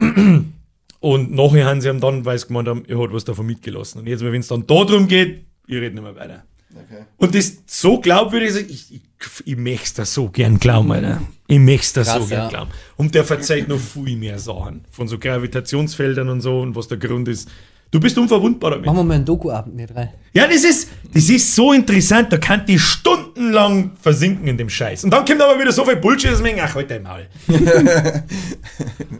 Und 0.99 1.31
nachher 1.31 1.65
haben 1.65 1.81
sie 1.81 1.89
ihm 1.89 2.01
dann, 2.01 2.25
weil 2.25 2.37
sie 2.37 2.47
gemeint 2.47 2.67
haben, 2.67 2.83
er 2.87 2.99
hat 2.99 3.13
was 3.13 3.23
davon 3.23 3.45
mitgelassen. 3.45 4.01
Und 4.01 4.07
jetzt, 4.07 4.23
wenn 4.23 4.33
es 4.35 4.47
dann 4.47 4.67
darum 4.67 5.07
geht, 5.07 5.45
ich 5.67 5.75
rede 5.75 5.95
nicht 5.95 6.03
mehr 6.03 6.15
weiter. 6.15 6.43
Okay. 6.71 7.03
Und 7.17 7.35
das 7.35 7.59
so 7.65 7.99
glaubwürdig, 7.99 8.49
ist, 8.49 8.69
ich, 8.69 8.95
ich, 8.95 9.01
ich 9.45 9.57
möchte 9.57 9.97
das 9.97 10.13
so 10.13 10.29
gern 10.29 10.59
glauben, 10.59 10.91
Alter. 10.91 11.21
Ich 11.47 11.59
möchte 11.59 12.01
das 12.01 12.09
Krass, 12.09 12.21
so 12.21 12.27
gern 12.27 12.41
ja. 12.43 12.49
glauben. 12.49 12.71
Und 12.97 13.15
der 13.15 13.23
verzeiht 13.23 13.67
noch 13.69 13.79
viel 13.79 14.17
mehr 14.17 14.39
Sachen. 14.39 14.85
Von 14.91 15.07
so 15.07 15.17
Gravitationsfeldern 15.17 16.29
und 16.29 16.41
so 16.41 16.59
und 16.59 16.75
was 16.75 16.89
der 16.89 16.97
Grund 16.97 17.27
ist. 17.27 17.49
Du 17.91 17.99
bist 17.99 18.15
unverwundbar 18.19 18.71
damit. 18.71 18.85
Machen 18.85 18.97
wir 18.97 19.03
mal 19.03 19.13
einen 19.15 19.25
Doku-Abend, 19.25 19.75
wir 19.75 19.87
drei. 19.87 20.13
Ja, 20.33 20.45
das 20.47 20.63
ist, 20.63 20.89
das 21.11 21.27
ist 21.27 21.55
so 21.55 21.73
interessant, 21.73 22.31
da 22.31 22.37
kann 22.37 22.63
die 22.67 22.77
stundenlang 22.77 23.91
versinken 23.99 24.47
in 24.47 24.57
dem 24.57 24.69
Scheiß. 24.69 25.05
Und 25.05 25.09
dann 25.11 25.25
kommt 25.25 25.41
aber 25.41 25.59
wieder 25.59 25.71
so 25.71 25.83
viel 25.85 25.95
Bullshit, 25.95 26.29
dass 26.31 26.39
man 26.39 26.49
denkt, 26.51 26.61
ach, 26.63 26.75
halt 26.75 26.91
dein 26.91 27.01
Maul. 27.01 27.25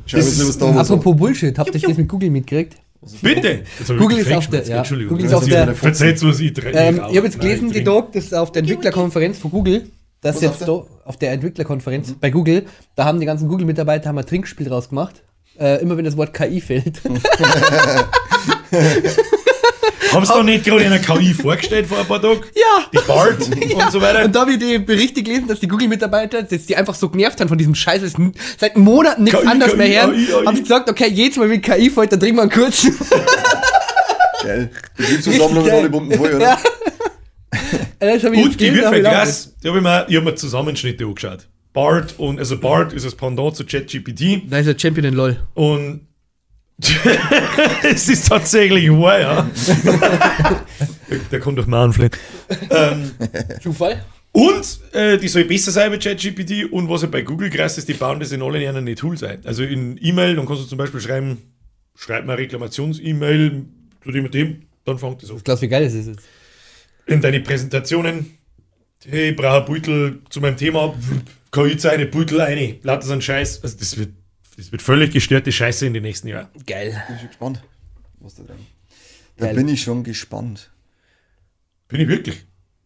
Schau 0.05 0.17
jetzt 0.17 0.37
nicht, 0.37 0.47
was 0.47 0.57
da 0.59 0.69
Apropos 0.69 1.15
Bullshit, 1.15 1.57
habt 1.57 1.73
ihr 1.73 1.81
das 1.81 1.97
mit 1.97 2.07
Google 2.07 2.29
mitgekriegt? 2.29 2.75
Bitte. 3.23 3.63
Google 3.97 4.19
ist 4.19 4.31
auf 4.31 4.47
der- 4.47 4.67
ja, 4.67 4.77
Entschuldigung. 4.79 5.09
Google 5.17 5.25
ist 5.25 5.31
Das 5.31 5.37
auf 5.41 5.47
ist 5.47 5.53
der- 5.53 5.73
Verzeiht, 5.75 6.21
was 6.23 6.39
ich 6.39 6.53
drin 6.53 6.71
Ähm, 6.75 6.95
ich 7.09 7.17
habe 7.17 7.25
jetzt 7.27 7.39
gelesen, 7.39 7.71
die 7.71 7.83
Tag, 7.83 8.11
das 8.11 8.25
ist 8.25 8.33
auf 8.35 8.51
der 8.51 8.59
Entwicklerkonferenz 8.61 9.39
von 9.39 9.49
Google, 9.51 9.87
das 10.21 10.35
Was 10.35 10.41
jetzt 10.43 10.69
auf 10.69 10.85
da, 10.85 11.07
auf 11.09 11.17
der 11.17 11.31
Entwicklerkonferenz 11.31 12.13
bei 12.19 12.29
Google, 12.29 12.65
da 12.95 13.05
haben 13.05 13.19
die 13.19 13.25
ganzen 13.25 13.47
Google-Mitarbeiter 13.47 14.09
haben 14.09 14.17
ein 14.19 14.25
Trinkspiel 14.27 14.67
draus 14.67 14.89
gemacht. 14.89 15.23
Äh, 15.57 15.81
immer 15.81 15.97
wenn 15.97 16.05
das 16.05 16.15
Wort 16.17 16.33
KI 16.33 16.61
fällt. 16.61 17.01
Haben 20.11 20.25
sie 20.25 20.33
doch 20.33 20.43
nicht 20.43 20.65
gerade 20.65 20.83
in 20.85 20.91
einer 20.91 20.99
KI 21.03 21.33
vorgestellt 21.35 21.85
vor 21.85 21.99
ein 21.99 22.05
paar 22.07 22.19
Tagen? 22.21 22.41
ja! 22.55 22.85
Die 22.91 22.97
BART 23.05 23.37
und 23.75 23.91
so 23.91 24.01
weiter. 24.01 24.25
Und 24.25 24.33
da 24.35 24.41
habe 24.41 24.53
ich 24.53 24.59
die 24.59 24.79
Berichte 24.79 25.21
gelesen, 25.21 25.47
dass 25.47 25.59
die 25.59 25.67
Google-Mitarbeiter, 25.67 26.41
dass 26.43 26.65
die 26.65 26.75
einfach 26.75 26.95
so 26.95 27.09
genervt 27.09 27.39
haben 27.39 27.47
von 27.47 27.57
diesem 27.59 27.75
Scheiß, 27.75 28.01
dass 28.01 28.15
n- 28.15 28.33
seit 28.57 28.75
Monaten 28.75 29.23
nichts 29.23 29.39
KI, 29.39 29.47
anderes 29.47 29.73
KI, 29.73 29.77
mehr 29.77 30.03
AI. 30.05 30.45
haben 30.45 30.55
sie 30.55 30.63
gesagt, 30.63 30.89
okay, 30.89 31.09
jedes 31.09 31.37
Mal 31.37 31.49
wenn 31.51 31.61
KI 31.61 31.91
fällt, 31.91 32.11
dann 32.11 32.19
trinken 32.19 32.37
wir 32.37 32.41
einen 32.43 32.51
kurzen. 32.51 32.97
Geil. 34.41 34.71
Betriebsversammlung 34.97 35.63
Richtig 35.63 35.73
alle 35.79 35.89
Bomben 35.89 36.17
voll, 36.17 36.33
oder? 36.35 36.39
Ja. 36.39 36.57
das 37.99 38.23
hab 38.23 38.33
ich 38.33 38.57
die 38.57 38.57
gelesen, 38.57 38.75
wird 38.77 38.87
für 38.89 38.97
ich. 38.97 39.03
Da 39.03 39.69
habe 39.69 39.77
ich 39.77 39.83
mir, 39.83 40.05
ich 40.09 40.15
hab 40.17 40.23
mir 40.23 40.35
Zusammenschnitte 40.35 41.05
angeschaut. 41.05 41.47
BART 41.73 42.15
und, 42.17 42.39
also 42.39 42.57
BART 42.57 42.93
ist 42.93 43.05
das 43.05 43.13
Pendant 43.15 43.55
zu 43.55 43.63
ChatGPT 43.63 44.41
Da 44.49 44.57
ist 44.57 44.67
er 44.67 44.79
Champion 44.79 45.05
in 45.05 45.13
LOL. 45.13 45.37
und 45.53 46.07
es 47.83 48.07
ist 48.07 48.27
tatsächlich 48.27 48.89
wahr, 48.89 49.19
ja. 49.19 49.49
Der 51.31 51.39
kommt 51.39 51.59
auf 51.59 51.67
meinen 51.67 51.91
Flint. 51.91 52.17
Ähm, 52.69 53.11
Zufall? 53.61 54.03
Und 54.31 54.79
äh, 54.93 55.17
die 55.17 55.27
soll 55.27 55.45
besser 55.45 55.71
sein 55.71 55.91
bei 55.91 55.97
ChatGPT 55.97 56.71
und 56.71 56.87
was 56.87 57.01
halt 57.01 57.11
bei 57.11 57.23
Google 57.23 57.49
krass 57.49 57.77
ist, 57.77 57.89
die 57.89 57.93
bauen 57.93 58.19
das 58.19 58.31
in 58.31 58.41
alle 58.41 58.61
ihren 58.61 58.95
Tools 58.95 59.23
ein. 59.23 59.39
Also 59.43 59.63
in 59.63 59.97
E-Mail, 60.01 60.35
dann 60.35 60.45
kannst 60.45 60.63
du 60.63 60.67
zum 60.67 60.77
Beispiel 60.77 61.01
schreiben, 61.01 61.37
schreib 61.95 62.25
mal 62.25 62.35
Reklamations-E-Mail 62.35 63.65
zu 64.03 64.11
dem 64.11 64.25
und 64.25 64.33
dem, 64.33 64.63
dann 64.85 64.99
fängt 64.99 65.23
das 65.23 65.31
auf. 65.31 65.43
Klaus, 65.43 65.61
wie 65.61 65.67
geil 65.67 65.83
das 65.83 65.93
ist 65.93 66.07
jetzt. 66.07 66.21
In 67.07 67.21
deine 67.21 67.39
Präsentationen, 67.39 68.37
hey, 69.07 69.31
ich 69.31 69.35
brauche 69.35 69.57
einen 69.57 69.65
Beutel 69.65 70.21
zu 70.29 70.41
meinem 70.41 70.57
Thema, 70.57 70.93
kann 71.51 71.65
ich 71.65 71.87
eine 71.87 72.05
Beutel 72.05 72.39
eine, 72.41 72.75
lauter 72.83 73.07
so 73.07 73.13
ein 73.13 73.21
Scheiß. 73.21 73.63
Also 73.63 73.77
das 73.79 73.97
wird, 73.97 74.11
das 74.59 74.71
wird 74.71 74.81
völlig 74.81 75.11
gestörte 75.13 75.51
Scheiße 75.51 75.85
in 75.85 75.93
den 75.93 76.03
nächsten 76.03 76.27
Jahren. 76.27 76.47
Geil. 76.67 77.01
Bin 77.07 77.15
ich 77.15 77.21
schon 77.21 77.29
gespannt, 77.29 77.63
was 78.19 78.35
da 78.35 78.43
drin 78.43 78.57
Da 79.37 79.45
Geil. 79.45 79.55
bin 79.55 79.67
ich 79.69 79.81
schon 79.81 80.03
gespannt. 80.03 80.69
Bin 81.87 82.01
ich 82.01 82.07
wirklich. 82.07 82.45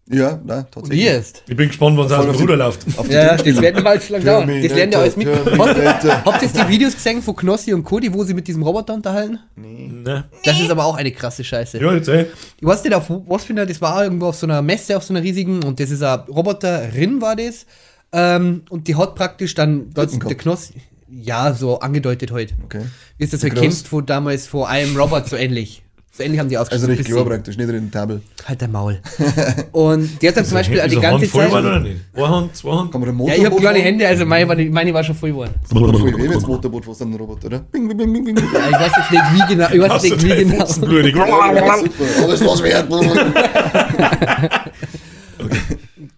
Ja, 0.10 0.40
nein, 0.44 0.60
Und 0.66 0.72
tatsächlich. 0.72 1.06
ihr 1.06 1.18
ist. 1.18 1.44
Ich 1.48 1.56
bin 1.56 1.70
gespannt, 1.70 1.98
wann 1.98 2.06
es 2.08 2.12
aus 2.12 2.26
dem 2.26 2.36
Ruder 2.36 2.58
läuft. 2.58 2.86
Ja, 2.86 2.94
das 2.94 3.42
Trinkspiele. 3.42 3.62
werden 3.62 3.84
mal 3.84 4.02
zu 4.02 4.12
lang 4.14 4.24
dauern. 4.26 4.62
Das 4.62 4.74
lernen 4.74 4.92
ja 4.92 5.00
alles 5.00 5.16
mit. 5.16 5.28
Habt 5.30 6.42
ihr 6.42 6.48
jetzt 6.48 6.58
die 6.58 6.68
Videos 6.68 6.94
gesehen 6.94 7.22
von 7.22 7.36
Knossi 7.38 7.74
und 7.74 7.84
Cody, 7.86 8.14
wo 8.14 8.24
sie 8.26 8.34
mit 8.34 8.46
diesem 8.48 8.64
Roboter 8.64 8.94
unterhalten? 8.94 9.40
Ne? 9.56 10.26
Das 10.44 10.60
ist 10.60 10.70
aber 10.70 10.84
auch 10.84 10.96
eine 10.96 11.12
krasse 11.12 11.44
Scheiße. 11.44 11.80
Ja, 11.80 11.94
jetzt 11.94 12.10
ey. 12.10 12.26
Ich 12.60 12.68
weiß 12.68 12.84
nicht, 12.84 12.94
auf 12.94 13.06
was 13.10 13.46
für 13.46 13.54
eine, 13.54 13.66
das 13.66 13.80
war 13.80 14.04
irgendwo 14.04 14.28
auf 14.28 14.36
so 14.36 14.46
einer 14.46 14.62
Messe, 14.62 14.98
auf 14.98 15.04
so 15.04 15.14
einer 15.14 15.24
riesigen, 15.24 15.64
und 15.64 15.80
das 15.80 15.90
ist 15.90 16.04
eine 16.04 16.24
Roboterin, 16.28 17.22
war 17.22 17.38
das. 17.38 17.66
Ähm, 18.12 18.64
und 18.70 18.88
die 18.90 18.96
hat 18.98 19.16
praktisch 19.16 19.56
dann, 19.56 19.90
der. 19.94 20.06
Knossi, 20.08 20.74
ja, 21.22 21.54
so 21.54 21.80
angedeutet 21.80 22.32
heute. 22.32 22.54
Okay. 22.64 22.82
Wie 23.18 23.24
ist 23.24 23.34
das 23.34 23.44
halt 23.44 23.56
kennst, 23.56 23.88
von 23.88 24.06
damals 24.06 24.48
vor 24.48 24.68
einem 24.70 24.96
Robot 24.98 25.28
so 25.30 25.36
ähnlich. 25.36 25.82
So 26.16 26.22
ähnlich 26.22 26.40
haben 26.40 26.48
die 26.50 26.58
Also 26.58 26.70
ausgeschaut. 26.72 26.90
recht 26.90 26.98
Bisschen. 27.00 27.14
klar 27.16 27.26
praktisch, 27.26 27.58
nicht 27.58 27.68
in 27.70 27.74
den 27.76 27.90
Tabel. 27.92 28.22
Halt 28.46 28.62
der 28.62 28.68
Maul. 28.68 29.00
und 29.72 30.22
die 30.22 30.28
hat 30.28 30.38
dann 30.38 30.46
zum 30.46 30.54
Beispiel 30.54 30.78
Ist 30.78 30.92
die 30.92 31.00
ganze 31.00 31.22
Hand 31.22 31.26
voll 31.32 31.44
Zeit. 31.50 31.52
oder 31.54 31.80
nicht? 31.80 32.02
Eine 32.14 32.30
Hand, 32.30 32.56
zwei 32.56 32.72
Hand? 32.72 32.92
Kann 32.92 33.02
man 33.02 33.18
den 33.18 33.28
Ja, 33.28 33.34
ich 33.34 33.46
habe 33.46 33.56
kleine? 33.56 33.80
Hände, 33.80 34.08
also 34.08 34.24
meine 34.26 34.48
war, 34.48 34.56
nicht- 34.56 34.72
meine 34.72 34.94
war 34.94 35.04
schon 35.04 35.16
voll 35.16 35.32
geworden. 35.32 35.56
Weh, 35.72 36.14
wenn 36.24 36.32
das 36.32 36.46
Motorboot 36.46 36.86
fast 36.86 37.02
ein 37.02 37.16
Roboter, 37.16 37.48
oder? 37.48 37.60
Bing, 37.72 37.88
bing, 37.88 37.98
bing, 37.98 38.14
bing, 38.14 38.26
bing. 38.26 38.36
Ja, 38.38 38.70
ich 38.70 38.76
weiß 38.76 38.92
jetzt 38.96 39.12
nicht, 39.12 39.24
wie 39.34 39.54
genau. 39.56 39.70
Ich 39.72 39.82
weiß 39.82 40.04
jetzt 40.04 40.24
nicht, 40.24 40.38
wie 40.38 40.44
genau. 40.44 40.66
Blutig? 40.88 41.16
Alles 41.16 42.46
was 42.46 42.62
wert. 42.64 42.88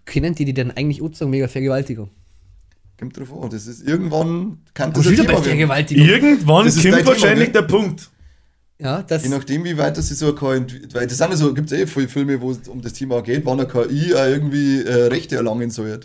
Kennen 0.06 0.36
die 0.36 0.46
die 0.46 0.54
denn 0.54 0.72
eigentlich 0.72 1.02
anzogen 1.02 1.32
wegen 1.32 1.48
Vergewaltigung? 1.48 2.10
Kommt 3.00 3.18
drauf 3.20 3.28
an, 3.44 3.50
das 3.50 3.68
ist 3.68 3.86
irgendwann, 3.88 4.60
kann 4.74 4.94
das 4.94 5.10
wieder 5.10 5.24
bei 5.26 5.34
Thema. 5.34 5.44
Vergewaltigung. 5.44 6.08
Irgendwann 6.08 6.66
Das 6.66 6.76
kommt 6.76 6.86
Thema, 6.86 7.06
wahrscheinlich 7.06 7.52
gell? 7.52 7.62
der 7.62 7.68
Punkt. 7.68 8.10
Ja, 8.80 9.02
das. 9.04 9.24
Je 9.24 9.30
nachdem, 9.30 9.64
wie 9.66 9.78
weit 9.78 9.98
das 9.98 10.08
sich 10.10 10.18
so 10.18 10.28
eine 10.28 10.36
KI, 10.36 10.82
weil 10.94 11.08
das 11.08 11.18
sind 11.18 11.30
ja 11.30 11.36
so, 11.38 11.54
gibt 11.54 11.72
es 11.72 11.78
eh 11.78 11.88
viele 11.88 12.08
Filme, 12.08 12.40
wo 12.42 12.52
es 12.52 12.68
um 12.68 12.82
das 12.82 12.94
Thema 12.94 13.22
geht, 13.22 13.46
wann 13.46 13.60
eine 13.60 13.68
KI 13.68 14.14
auch 14.14 14.26
irgendwie 14.26 14.82
äh, 14.82 15.08
Rechte 15.08 15.36
erlangen 15.36 15.70
soll. 15.72 16.00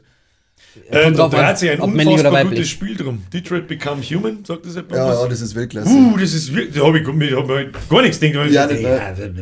Äh, 0.89 1.11
da 1.11 1.29
dreht 1.29 1.59
sich 1.59 1.71
ein 1.71 1.81
unfassbar 1.81 2.45
gutes 2.45 2.69
Spiel 2.69 2.97
drum. 2.97 3.23
Detroit 3.33 3.67
Become 3.67 4.03
Human, 4.03 4.45
sagt 4.45 4.67
das 4.67 4.77
etwas? 4.77 4.97
Ja, 4.99 5.23
ja, 5.23 5.29
das 5.29 5.41
ist 5.41 5.55
Weltklasse. 5.57 5.89
Uh, 5.91 6.17
das 6.17 6.33
ist 6.33 6.55
wirklich, 6.55 6.77
da 6.77 6.87
habe 6.87 7.01
ich, 7.01 7.07
mir- 7.09 7.37
hab 7.37 7.49
mir 7.49 7.71
gar 7.89 8.03
nichts 8.03 8.21
gedacht. 8.21 8.37
weil 8.45 8.53
Ja, 8.53 8.71
ich 8.71 8.83
das- 8.83 9.17
dachte, 9.17 9.33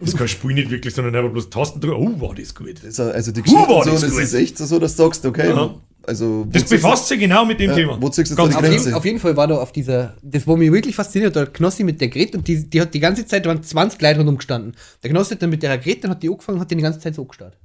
das 0.00 0.08
ist 0.08 0.18
kein 0.18 0.28
Spiel 0.28 0.54
nicht 0.54 0.70
wirklich, 0.70 0.92
sondern 0.92 1.14
einfach 1.14 1.30
bloß 1.30 1.50
Tasten 1.50 1.80
drücken. 1.80 2.16
Oh, 2.20 2.20
war 2.28 2.34
das 2.34 2.52
gut. 2.52 2.78
Das 2.78 2.84
ist, 2.84 2.98
also 3.00 3.30
die 3.30 3.42
Geschichte 3.42 3.68
war 3.68 3.76
und 3.76 3.84
so, 3.84 3.90
das 3.92 4.00
das 4.00 4.12
ist 4.18 4.34
echt 4.34 4.58
so, 4.58 4.78
dass 4.80 4.96
du 4.96 5.04
sagst, 5.04 5.24
okay, 5.24 5.50
Ja. 5.50 5.74
Also... 6.06 6.46
Das 6.50 6.64
befasst 6.64 7.08
sich 7.08 7.18
genau 7.20 7.44
mit 7.44 7.58
dem 7.60 7.70
Ja, 7.70 7.76
Thema. 7.76 7.98
wo 8.00 8.08
ziehst 8.08 8.30
du 8.30 8.34
jetzt 8.34 8.36
Ganz 8.36 8.52
da 8.54 8.58
Auf 8.58 8.64
die 8.64 8.70
jeden, 8.70 8.82
Grenze? 8.82 8.96
auf 8.96 9.04
jeden 9.04 9.18
Fall 9.18 9.36
war 9.36 9.46
da 9.46 9.56
auf 9.56 9.72
dieser, 9.72 10.14
das 10.22 10.46
wo 10.46 10.56
mich 10.56 10.72
wirklich 10.72 10.94
fasziniert, 10.94 11.34
der 11.36 11.46
Knossi 11.46 11.84
mit 11.84 12.00
der 12.00 12.08
Gret 12.08 12.34
und 12.34 12.46
die, 12.48 12.68
die 12.68 12.80
hat 12.80 12.94
die 12.94 13.00
ganze 13.00 13.26
Zeit, 13.26 13.44
da 13.44 13.50
waren 13.50 13.62
20 13.62 14.00
Leute 14.00 14.18
rundum 14.18 14.36
gestanden. 14.36 14.74
Der 15.02 15.10
Knossi 15.10 15.34
hat 15.34 15.42
dann 15.42 15.50
mit 15.50 15.62
der 15.62 15.76
Gret, 15.78 16.04
dann 16.04 16.10
hat 16.12 16.22
die 16.22 16.28
angefangen, 16.30 16.60
hat 16.60 16.70
die 16.70 16.76
die 16.76 16.82
ganze 16.82 17.00
Zeit 17.00 17.14
so 17.14 17.24
gestartet. 17.24 17.58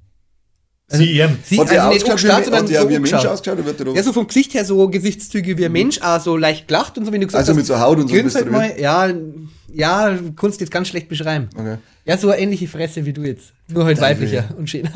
Sie, 0.93 1.19
ähm, 1.19 1.37
Sie, 1.43 1.57
Hat 1.57 1.69
also 1.69 1.87
nicht 1.89 2.05
angestarrt, 2.05 2.41
wie, 2.41 2.43
sondern 2.45 2.63
hat 2.63 2.69
der 2.69 2.81
so 2.81 2.89
wie 2.89 2.95
ein 2.95 3.01
Mensch 3.01 3.13
ausgeschaut? 3.13 3.57
Oder 3.57 3.65
wird 3.65 3.79
der 3.79 3.85
da- 3.85 3.93
Ja, 3.93 4.03
so 4.03 4.11
vom 4.11 4.27
Gesicht 4.27 4.53
her 4.53 4.65
so 4.65 4.89
Gesichtszüge 4.89 5.57
wie 5.57 5.65
ein 5.65 5.71
Mensch, 5.71 6.01
auch 6.01 6.19
so 6.19 6.35
leicht 6.35 6.67
gelacht 6.67 6.97
und 6.97 7.05
so, 7.05 7.13
wenn 7.13 7.21
du 7.21 7.27
gesagt 7.27 7.47
Also 7.47 7.53
mit 7.53 7.65
so 7.65 7.79
Haut 7.79 7.97
und 7.97 8.09
so 8.09 8.15
halt 8.15 8.45
du 8.47 8.51
mal, 8.51 8.73
ja, 8.77 9.09
ja, 9.73 10.19
kannst 10.35 10.59
du 10.59 10.65
jetzt 10.65 10.71
ganz 10.71 10.89
schlecht 10.89 11.07
beschreiben. 11.07 11.47
Okay. 11.57 11.77
Ja, 12.05 12.17
so 12.17 12.29
eine 12.29 12.41
ähnliche 12.41 12.67
Fresse 12.67 13.05
wie 13.05 13.13
du 13.13 13.23
jetzt. 13.23 13.53
Nur 13.67 13.85
halt 13.85 14.01
weiblicher 14.01 14.45
und 14.57 14.69
schöner. 14.69 14.89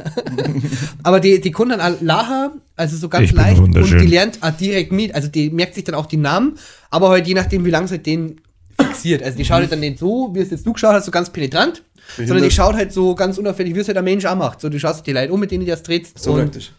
Aber 1.03 1.19
die, 1.19 1.39
die 1.39 1.53
all- 1.55 1.97
Laha, 2.01 2.51
also 2.75 2.97
so 2.97 3.09
ganz 3.09 3.25
Ich 3.25 3.35
bin 3.35 3.41
leicht, 3.43 3.59
und 3.59 3.75
die 3.75 4.07
lernt 4.07 4.41
auch 4.41 4.51
direkt 4.51 4.91
mit. 4.91 5.13
Also 5.13 5.27
die 5.27 5.49
merkt 5.51 5.75
sich 5.75 5.83
dann 5.83 5.95
auch 5.95 6.07
die 6.07 6.17
Namen, 6.17 6.57
aber 6.89 7.09
halt 7.09 7.27
je 7.27 7.33
nachdem, 7.35 7.63
wie 7.63 7.69
lange 7.69 7.87
sie 7.87 7.99
den 7.99 8.41
fixiert. 8.79 9.21
Also 9.23 9.37
die 9.37 9.45
schaut 9.45 9.59
halt 9.59 9.71
dann 9.71 9.79
nicht 9.81 9.99
so, 9.99 10.31
wie 10.33 10.39
es 10.39 10.49
jetzt 10.49 10.65
du 10.65 10.73
geschaut 10.73 10.93
hast, 10.93 11.05
so 11.05 11.11
ganz 11.11 11.29
penetrant, 11.29 11.83
sondern 12.17 12.43
die 12.43 12.51
schaut 12.51 12.73
halt 12.75 12.91
so 12.91 13.13
ganz 13.15 13.37
unauffällig, 13.37 13.75
wie 13.75 13.79
es 13.79 13.87
halt 13.87 13.97
ein 13.97 14.03
Mensch 14.03 14.25
auch 14.25 14.35
macht. 14.35 14.59
So, 14.61 14.69
du 14.69 14.79
schaust 14.79 15.05
die 15.05 15.11
Leute 15.11 15.31
um, 15.31 15.39
mit 15.39 15.51
denen 15.51 15.63
du 15.65 15.71
das 15.71 15.83
trittst. 15.83 16.17
So 16.19 16.33
und, 16.33 16.41
praktisch. 16.41 16.71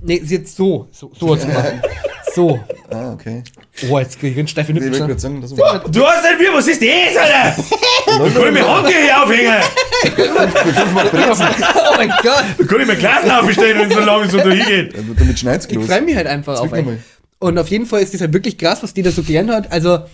nee, 0.00 0.20
sie 0.24 0.36
jetzt 0.36 0.54
so, 0.56 0.88
so, 0.92 1.10
so 1.18 1.34
hat 1.34 1.40
sie 1.42 1.46
gemacht. 1.48 1.72
So. 2.34 2.60
Ah, 2.90 3.12
okay. 3.12 3.42
Oh, 3.90 3.98
jetzt 3.98 4.20
krieg 4.20 4.32
ich 4.32 4.38
einen 4.38 4.46
steifen 4.48 4.76
Ich 4.76 4.82
wollte 4.82 4.92
Nippel. 4.92 5.08
gerade 5.08 5.20
sagen, 5.20 5.40
das 5.40 5.50
du 5.52 5.64
hast 6.06 6.22
nicht 6.22 6.38
wie, 6.40 6.54
was 6.54 6.66
ist 6.68 6.80
das, 6.80 7.16
Alter? 7.16 7.62
Da 8.06 8.40
kann 8.40 8.46
ich 8.46 8.52
mir 8.52 8.68
Hand 8.68 8.88
hier 8.88 9.22
aufhängen. 9.22 9.54
Oh 10.84 11.94
mein 11.96 12.08
Gott. 12.22 12.44
Da 12.58 12.64
kann 12.64 12.80
ich 12.80 12.86
mir 12.86 12.96
Glas 12.96 13.28
aufstellen, 13.30 13.78
wenn 13.80 13.88
es 13.90 13.94
so 13.96 14.00
lange 14.02 14.30
so 14.30 14.38
da 14.38 14.50
hingeht. 14.50 14.94
Damit 15.18 15.38
schneid's 15.38 15.66
Ich 15.66 15.74
los. 15.74 15.86
freue 15.86 16.02
mich 16.02 16.14
halt 16.16 16.26
einfach 16.26 16.60
auf 16.60 16.70
Zwick 16.70 16.86
mal. 16.86 16.98
Und 17.38 17.58
auf 17.58 17.68
jeden 17.68 17.86
Fall 17.86 18.02
ist 18.02 18.14
das 18.14 18.20
halt 18.20 18.32
wirklich 18.32 18.56
krass, 18.58 18.82
was 18.82 18.94
die 18.94 19.02
da 19.02 19.10
so 19.10 19.22
gelernt 19.22 19.50
hat. 19.50 19.72
Also, 19.72 19.92
hat 19.94 20.08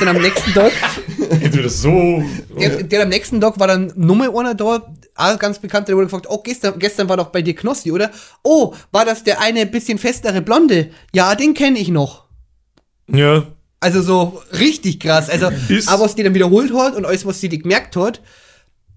dann 0.00 0.08
am 0.08 0.20
nächsten 0.20 0.52
Tag, 0.52 0.72
Entweder 1.40 1.68
so. 1.68 2.22
der, 2.58 2.82
der 2.82 3.02
am 3.02 3.08
nächsten 3.08 3.40
Tag 3.40 3.58
war 3.58 3.66
dann 3.66 3.92
Nummer 3.96 4.28
einer 4.38 4.54
da, 4.54 4.82
auch 5.14 5.38
ganz 5.38 5.58
bekannt, 5.58 5.88
der 5.88 5.96
wurde 5.96 6.06
gefragt, 6.06 6.26
oh, 6.28 6.38
gestern, 6.42 6.78
gestern 6.78 7.08
war 7.08 7.16
doch 7.16 7.28
bei 7.28 7.40
dir 7.42 7.54
Knossi, 7.54 7.90
oder? 7.92 8.10
Oh, 8.42 8.74
war 8.92 9.04
das 9.04 9.24
der 9.24 9.40
eine 9.40 9.64
bisschen 9.66 9.98
festere 9.98 10.42
Blonde? 10.42 10.90
Ja, 11.14 11.34
den 11.34 11.54
kenne 11.54 11.78
ich 11.78 11.88
noch. 11.88 12.25
Ja. 13.12 13.46
Also 13.80 14.02
so 14.02 14.42
richtig 14.58 15.00
krass. 15.00 15.28
Also, 15.30 15.50
Ist- 15.68 15.88
aber 15.88 16.04
was 16.04 16.14
die 16.14 16.22
dann 16.22 16.34
wiederholt 16.34 16.72
hat 16.74 16.94
und 16.96 17.04
alles, 17.04 17.24
was 17.26 17.40
sie 17.40 17.48
die 17.48 17.58
gemerkt 17.58 17.94
hat, 17.96 18.20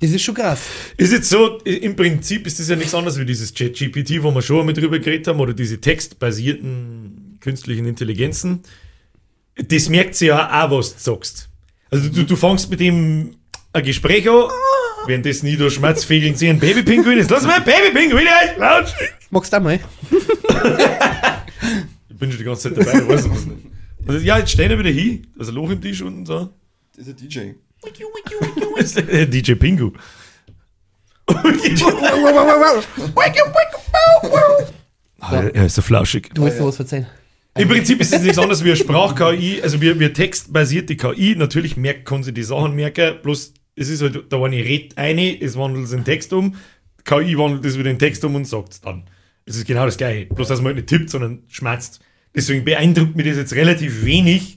das 0.02 0.12
ist 0.12 0.22
schon 0.22 0.36
krass. 0.36 0.62
Ist 0.96 1.12
jetzt 1.12 1.30
so, 1.30 1.58
im 1.60 1.96
Prinzip 1.96 2.48
ist 2.48 2.58
das 2.60 2.70
ja 2.70 2.76
nichts 2.78 2.96
anderes 2.96 3.20
wie 3.20 3.26
dieses 3.26 3.54
ChatGPT, 3.54 4.24
wo 4.24 4.32
wir 4.32 4.42
schon 4.42 4.66
mal 4.66 4.72
drüber 4.74 4.98
geredet 5.00 5.28
haben, 5.28 5.40
oder 5.42 5.54
diese 5.54 5.80
textbasierten 5.82 7.38
künstlichen 7.42 7.86
Intelligenzen. 7.86 8.62
Das 9.58 9.90
merkt 9.90 10.16
sie 10.16 10.28
ja 10.28 10.66
auch, 10.66 10.72
was 10.72 10.94
du 10.96 11.00
sagst. 11.02 11.50
Also 11.92 12.08
du, 12.08 12.24
du 12.24 12.36
fängst 12.38 12.70
mit 12.72 12.80
ihm 12.80 13.36
ein 13.74 13.84
Gespräch 13.84 14.30
an, 14.30 14.46
währenddessen 15.06 15.48
nie 15.48 15.58
durch 15.58 15.74
Schmerzfegeln 15.74 16.36
sie 16.36 16.48
ein 16.50 16.60
Babypinguin 16.60 17.18
ist. 17.18 17.30
Lass 17.30 17.44
mal 17.44 17.56
ein 17.58 17.64
Babypinguin 17.66 18.26
laut. 18.58 18.94
Magst 19.30 19.52
du 19.52 19.58
auch 19.58 19.62
mal? 19.62 19.80
Ich 22.10 22.18
bin 22.18 22.32
schon 22.32 22.40
die 22.40 22.44
ganze 22.46 22.74
Zeit 22.74 22.78
dabei, 22.86 23.00
ich 23.02 23.08
weiß 23.08 23.22
es 23.22 23.46
nicht. 23.46 23.58
Also, 24.10 24.26
ja, 24.26 24.40
jetzt 24.40 24.50
stehen 24.50 24.70
wir 24.70 24.80
wieder 24.80 24.90
hin, 24.90 25.28
also 25.38 25.52
ein 25.52 25.56
Loch 25.56 25.70
im 25.70 25.80
Tisch 25.80 26.02
unten 26.02 26.26
so. 26.26 26.50
Das 26.98 27.06
ist 27.06 27.22
ein 27.22 27.30
DJ. 27.30 27.52
DJ 29.28 29.54
Pingu. 29.54 29.92
Ah, 35.22 35.44
er 35.54 35.66
ist 35.66 35.76
so 35.76 35.82
flauschig. 35.84 36.32
Du 36.34 36.42
musst 36.42 36.58
dir 36.58 36.66
was 36.66 36.78
verzeihen. 36.78 37.06
Im 37.56 37.68
Prinzip 37.68 38.00
ist 38.02 38.12
es 38.12 38.22
nichts 38.24 38.40
anderes 38.40 38.64
wie 38.64 38.70
eine 38.70 38.78
Sprach-KI, 38.78 39.62
also 39.62 39.80
wie, 39.80 40.00
wie 40.00 40.06
eine 40.06 40.14
textbasierte 40.14 40.96
KI. 40.96 41.36
Natürlich 41.36 41.78
merkt, 41.78 42.06
kann 42.06 42.24
sie 42.24 42.34
die 42.34 42.42
Sachen 42.42 42.74
merken, 42.74 43.18
bloß 43.22 43.54
es 43.76 43.90
ist 43.90 44.02
halt, 44.02 44.32
da 44.32 44.44
eine 44.44 44.56
redet 44.56 44.98
eine, 44.98 45.40
es 45.40 45.56
wandelt 45.56 45.86
es 45.86 45.92
in 45.92 46.04
Text 46.04 46.34
um, 46.34 46.56
KI 47.04 47.38
wandelt 47.38 47.64
es 47.66 47.78
wieder 47.78 47.92
in 47.92 48.00
Text 48.00 48.24
um 48.26 48.34
und 48.34 48.46
sagt 48.46 48.74
es 48.74 48.82
dann. 48.82 49.04
Es 49.46 49.56
ist 49.56 49.68
genau 49.68 49.86
das 49.86 49.98
Gleiche, 49.98 50.34
bloß 50.34 50.48
dass 50.48 50.60
man 50.60 50.68
halt 50.68 50.78
nicht 50.78 50.88
tippt, 50.88 51.12
sondern 51.12 51.44
schmerzt. 51.48 52.00
Deswegen 52.40 52.64
beeindruckt 52.64 53.16
mich 53.18 53.26
das 53.28 53.36
jetzt 53.36 53.54
relativ 53.54 54.06
wenig, 54.06 54.56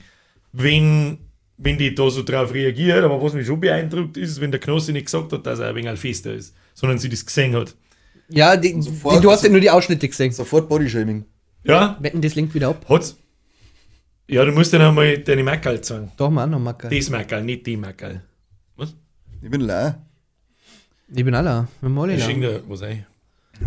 wenn, 0.53 1.19
wenn 1.57 1.79
die 1.79 1.93
da 1.95 2.09
so 2.11 2.23
drauf 2.23 2.55
reagiert, 2.55 3.03
aber 3.03 3.21
was 3.21 3.33
mich 3.33 3.45
schon 3.47 3.59
beeindruckt 3.61 4.17
ist, 4.17 4.41
wenn 4.41 4.53
der 4.53 4.61
Knossi 4.61 4.93
nicht 4.93 5.07
gesagt 5.07 5.33
hat, 5.33 5.45
dass 5.45 5.59
er 5.59 5.71
ein 5.71 5.75
wenig 5.75 5.99
fester 5.99 6.33
ist, 6.33 6.55
sondern 6.75 6.99
sie 6.99 7.09
das 7.09 7.27
gesehen 7.27 7.57
hat. 7.57 7.75
Ja, 8.29 8.57
die, 8.57 8.81
Sofort- 8.81 9.17
die, 9.17 9.21
du 9.21 9.31
hast 9.33 9.43
ja 9.43 9.51
nur 9.51 9.61
die 9.61 9.69
Ausschnitte 9.71 10.07
gesehen. 10.09 10.31
Sofort 10.31 10.69
Bodyshaming. 10.69 11.25
Ja, 11.65 11.97
Wetten, 12.01 12.21
das 12.21 12.35
linkt 12.37 12.55
wieder 12.55 12.69
ab. 12.69 12.87
hat's. 12.89 13.17
Ja, 14.29 14.45
du 14.45 14.53
musst 14.53 14.73
dann 14.73 14.81
einmal 14.83 15.19
deine 15.19 15.43
Mackerl 15.43 15.81
zeigen. 15.81 16.13
Doch, 16.17 16.31
Mann, 16.31 16.51
noch 16.51 16.61
Macker. 16.61 16.89
Das 16.89 17.11
Mackerl, 17.11 17.43
nicht 17.43 17.67
die 17.67 17.77
Mackerl. 17.77 18.23
Was? 18.77 18.95
Ich 19.43 19.51
bin 19.51 19.63
leer. 19.63 20.01
Ich 21.15 21.25
bin 21.25 21.35
alle. 21.35 21.67
Wir 21.81 21.89
haben 21.89 21.99
alle 21.99 22.15
Ich 22.15 22.21
da. 22.21 22.27
schenke 22.27 22.47
dir 22.49 22.63
was 22.69 22.83
ein. 22.83 23.05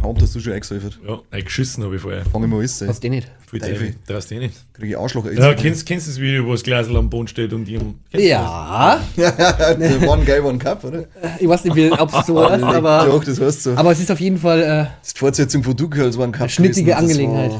Hauptsache, 0.01 0.25
dass 0.25 0.33
du 0.33 0.39
schon 0.39 0.53
eingesäufert. 0.53 0.99
Ja, 1.07 1.21
eingeschissen 1.31 1.83
habe 1.83 1.95
ich 1.97 2.01
vorher. 2.01 2.25
Fange 2.25 2.45
ich 2.47 2.51
mal 2.51 2.57
an. 2.61 2.89
Was 2.89 2.99
den 2.99 3.11
nicht? 3.11 3.29
Viel 3.59 3.69
Teufel. 3.73 3.95
Traust 4.07 4.31
du 4.31 4.35
eh 4.35 4.39
nicht. 4.39 4.53
Kriege 4.73 4.89
ich 4.89 4.97
Arschloch. 4.97 5.25
Ja, 5.31 5.53
kennst, 5.53 5.85
kennst 5.85 6.07
du 6.07 6.11
das 6.11 6.19
Video, 6.19 6.45
wo 6.45 6.51
das 6.51 6.63
Glasl 6.63 6.95
am 6.97 7.09
Boden 7.09 7.27
steht 7.27 7.53
und 7.53 7.67
ihm. 7.67 7.95
Ja. 8.11 9.01
Der 9.17 10.07
One 10.07 10.23
Guy, 10.25 10.39
One 10.39 10.57
Cup, 10.57 10.83
oder? 10.83 11.05
Ich 11.39 11.47
weiß 11.47 11.63
nicht, 11.65 11.91
ob 11.99 12.13
es 12.13 12.25
so 12.25 12.49
heißt, 12.49 12.63
aber, 12.63 13.05
Doch, 13.05 13.23
das 13.23 13.39
heißt 13.39 13.63
so. 13.63 13.71
aber 13.75 13.91
es 13.91 13.99
ist 13.99 14.11
auf 14.11 14.19
jeden 14.19 14.37
Fall. 14.37 14.61
Äh, 14.61 14.65
Das 14.65 14.87
ist 15.07 15.15
die 15.15 15.19
Fortsetzung 15.19 15.63
von 15.63 15.75
Du 15.75 15.89
Girls 15.89 16.17
One 16.17 16.31
Cup. 16.31 16.49
schnittige 16.49 16.91
gewesen. 16.91 17.07
Das 17.07 17.17
Angelegenheit. 17.17 17.51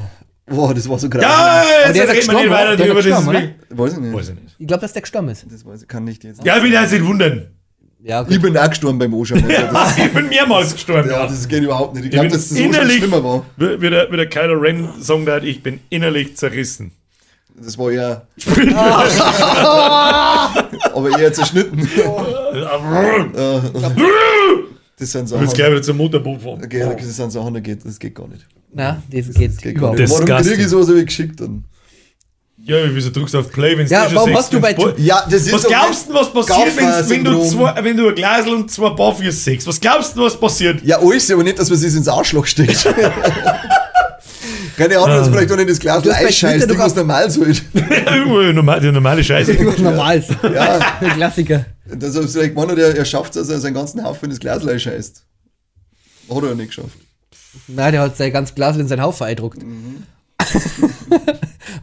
Boah, 0.47 0.73
das 0.73 0.87
war 0.87 0.99
so 0.99 1.09
krass. 1.09 1.23
Ja, 1.23 1.63
jetzt 1.87 1.95
der 1.97 2.07
reden 2.13 2.27
wir 2.27 2.33
nicht 2.41 2.49
weiter 2.51 2.93
gestorben, 2.93 3.33
wie- 3.69 3.77
Weiß 3.77 3.93
ich 3.93 3.99
nicht. 3.99 4.13
Weiß 4.13 4.29
ich 4.29 4.35
nicht. 4.35 4.55
ich 4.59 4.67
glaube, 4.67 4.81
dass 4.81 4.93
der 4.93 5.01
gestorben 5.01 5.29
ist. 5.29 5.45
Das 5.49 5.65
weiß 5.65 5.81
ich, 5.81 5.87
kann 5.87 6.03
nicht 6.03 6.23
jetzt. 6.23 6.45
Ja, 6.45 6.57
ich 6.57 6.63
will 6.63 6.71
jetzt 6.71 6.91
nicht 6.91 7.05
wundern. 7.05 7.47
Ja, 8.07 8.23
Ich 8.29 8.39
bin 8.39 8.55
auch 8.55 8.69
gestorben 8.69 8.99
beim 8.99 9.13
Anschauen. 9.15 9.43
Das, 9.73 9.97
Ich 9.97 10.13
bin 10.13 10.29
mehrmals 10.29 10.73
gestorben. 10.73 11.09
ja, 11.09 11.21
Ja, 11.23 11.27
das 11.27 11.47
geht 11.47 11.63
überhaupt 11.63 11.95
nicht. 11.95 12.03
Ich 12.05 12.09
Ich 12.09 12.11
glaube, 12.11 12.27
bin 12.29 12.37
dass 12.37 12.49
das 12.49 12.57
so 12.57 12.63
innerlich, 12.63 12.97
schlimmer 12.97 13.23
war. 13.23 13.45
wie, 13.57 13.81
wie, 13.81 13.89
der, 13.89 14.11
wie 14.11 14.17
der 14.17 14.29
Kylo 14.29 14.53
Ren 14.59 14.89
sagen 14.99 15.27
hat, 15.27 15.43
ich 15.43 15.63
bin 15.63 15.79
innerlich 15.89 16.37
zerrissen. 16.37 16.91
Das 17.59 17.77
war 17.79 17.89
eher. 17.91 18.27
aber 20.93 21.19
eher 21.19 21.33
zerschnitten. 21.33 21.79
Das 24.97 25.11
sind 25.11 25.23
Ich 25.23 25.29
Sachen. 25.29 25.41
will 25.47 25.53
gleich 25.53 25.71
wieder 25.71 25.81
zum 25.81 25.97
Motorboot 25.97 26.41
fahren. 26.41 26.61
Okay, 26.63 26.85
das 26.97 27.15
sind 27.15 27.31
Sachen, 27.31 27.53
das 27.53 27.63
geht, 27.63 27.85
das 27.85 27.97
geht 27.99 28.13
gar 28.15 28.27
nicht. 28.27 28.45
na, 28.73 29.01
das 29.11 29.29
geht, 29.33 29.51
Das 29.51 29.57
geht 29.57 29.75
gar 29.75 29.93
überhaupt 29.93 29.99
nicht. 29.99 30.11
Das- 30.11 30.19
Warum 30.29 30.43
kriege 30.43 30.61
ich 30.61 30.67
sowas 30.67 30.89
ich 30.89 31.05
geschickt? 31.05 31.39
Dann? 31.41 31.63
Ja, 32.67 32.77
wieso 32.91 33.11
drückst 33.11 33.35
du 33.35 33.39
auf 33.39 33.51
Play, 33.51 33.77
wenn 33.77 33.85
Ja, 33.85 34.07
warum 34.11 34.35
hast 34.35 34.51
du 34.51 34.59
bei 34.59 34.75
Ja, 34.97 35.23
das 35.29 35.43
ist 35.45 35.53
Was 35.53 35.67
glaubst 35.67 36.09
du, 36.09 36.13
was 36.15 36.33
passiert, 36.33 36.75
wenn, 36.75 37.09
wenn, 37.09 37.23
du 37.23 37.43
zwei, 37.47 37.83
wenn 37.83 37.95
du 37.95 38.09
ein 38.09 38.15
Glasl 38.15 38.49
und 38.49 38.71
zwei 38.71 38.89
Barfuß 38.89 39.43
sechst? 39.43 39.67
Was 39.67 39.79
glaubst 39.79 40.17
du, 40.17 40.23
was 40.23 40.39
passiert? 40.39 40.83
Ja, 40.83 40.99
alles, 40.99 41.29
aber 41.29 41.43
nicht, 41.43 41.59
dass 41.59 41.69
man 41.69 41.77
es 41.77 41.93
ins 41.95 42.07
Arschloch 42.07 42.47
steckt. 42.47 42.87
Keine 44.77 44.97
Ahnung, 44.97 45.17
dass 45.17 45.29
vielleicht 45.29 45.51
auch 45.51 45.57
nicht 45.57 45.69
das 45.69 45.79
Glas 45.79 46.01
Du 46.01 46.11
hast 46.11 46.43
was 46.43 46.95
normal 46.95 47.29
sollte. 47.29 47.61
Irgendwo 47.73 48.41
normal, 48.51 48.81
die 48.81 48.91
normale 48.91 49.23
Scheiße. 49.23 49.51
Irgendwas 49.53 49.77
Normales. 49.77 50.25
Ja, 50.41 50.79
Der 51.01 51.09
Klassiker. 51.11 51.65
dass 51.85 52.15
er 52.15 52.27
vielleicht 52.27 52.55
gemeint 52.55 52.71
hat, 52.71 52.79
er, 52.79 52.97
er 52.97 53.05
schafft 53.05 53.35
es, 53.35 53.43
dass 53.43 53.49
er 53.49 53.59
seinen 53.61 53.75
ganzen 53.75 54.03
Haufen 54.03 54.31
ins 54.31 54.39
Glas 54.39 54.67
Eis 54.67 54.81
scheißt. 54.81 55.23
Hat 56.33 56.43
er 56.43 56.55
nicht 56.55 56.69
geschafft. 56.69 56.97
Nein, 57.67 57.91
der 57.91 58.01
hat 58.01 58.17
sein 58.17 58.33
ganz 58.33 58.55
Glas 58.55 58.75
in 58.75 58.87
seinen 58.87 59.03
Haufen 59.03 59.27
eingedruckt. 59.27 59.61
War 61.07 61.34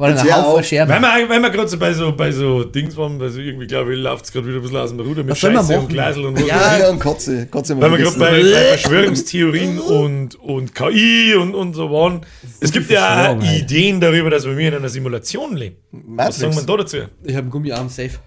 dann 0.09 0.17
Jetzt 0.19 0.27
ein 0.33 0.43
Haufen 0.45 0.59
auf. 0.61 0.65
Scherben. 0.67 0.93
Wenn 0.95 1.03
wir, 1.03 1.29
wenn 1.29 1.43
wir 1.43 1.51
gerade 1.51 1.69
so 1.69 1.79
bei 1.79 1.93
so, 1.93 2.13
bei 2.13 2.33
so 2.33 2.65
Dings 2.65 2.97
waren, 2.97 3.21
also 3.21 3.41
irgendwie 3.41 3.67
glaube 3.67 3.95
ich, 3.95 4.01
läuft 4.01 4.25
es 4.27 4.33
gerade 4.33 4.47
wieder 4.47 4.57
ein 4.57 4.63
bisschen 4.63 4.77
aus 4.77 4.91
dem 4.91 5.01
Ruder 5.01 5.23
mit 5.25 5.37
Scheiße 5.37 5.79
und? 5.79 5.89
Glasl 5.89 6.25
und 6.25 6.41
was 6.41 6.47
Ja. 6.47 6.77
ich. 6.77 6.83
Ja, 6.83 6.91
und 6.91 6.99
Katze. 6.99 7.47
Katze 7.47 7.75
haben 7.75 7.81
Weil 7.83 7.91
wir 7.93 7.99
gerade 7.99 8.19
bei, 8.19 8.31
bei 8.43 8.43
Verschwörungstheorien 8.77 9.79
und, 9.79 10.35
und 10.37 10.75
KI 10.75 11.35
und, 11.35 11.55
und 11.55 11.75
so 11.75 11.91
waren. 11.91 12.25
Es 12.61 12.73
gibt 12.73 12.91
ja. 12.91 13.39
Ideen 13.41 14.01
darüber, 14.01 14.31
dass 14.31 14.45
wir 14.45 14.57
in 14.59 14.75
einer 14.75 14.89
Simulation 14.89 15.57
leben. 15.57 15.77
Was 15.91 16.39
sagen 16.39 16.55
wir 16.55 16.63
Matrix. 16.63 16.93
da 16.93 16.99
dazu? 17.01 17.13
Ich 17.25 17.33
habe 17.33 17.43
einen 17.43 17.51
Gummiarm 17.51 17.89
safe. 17.89 18.19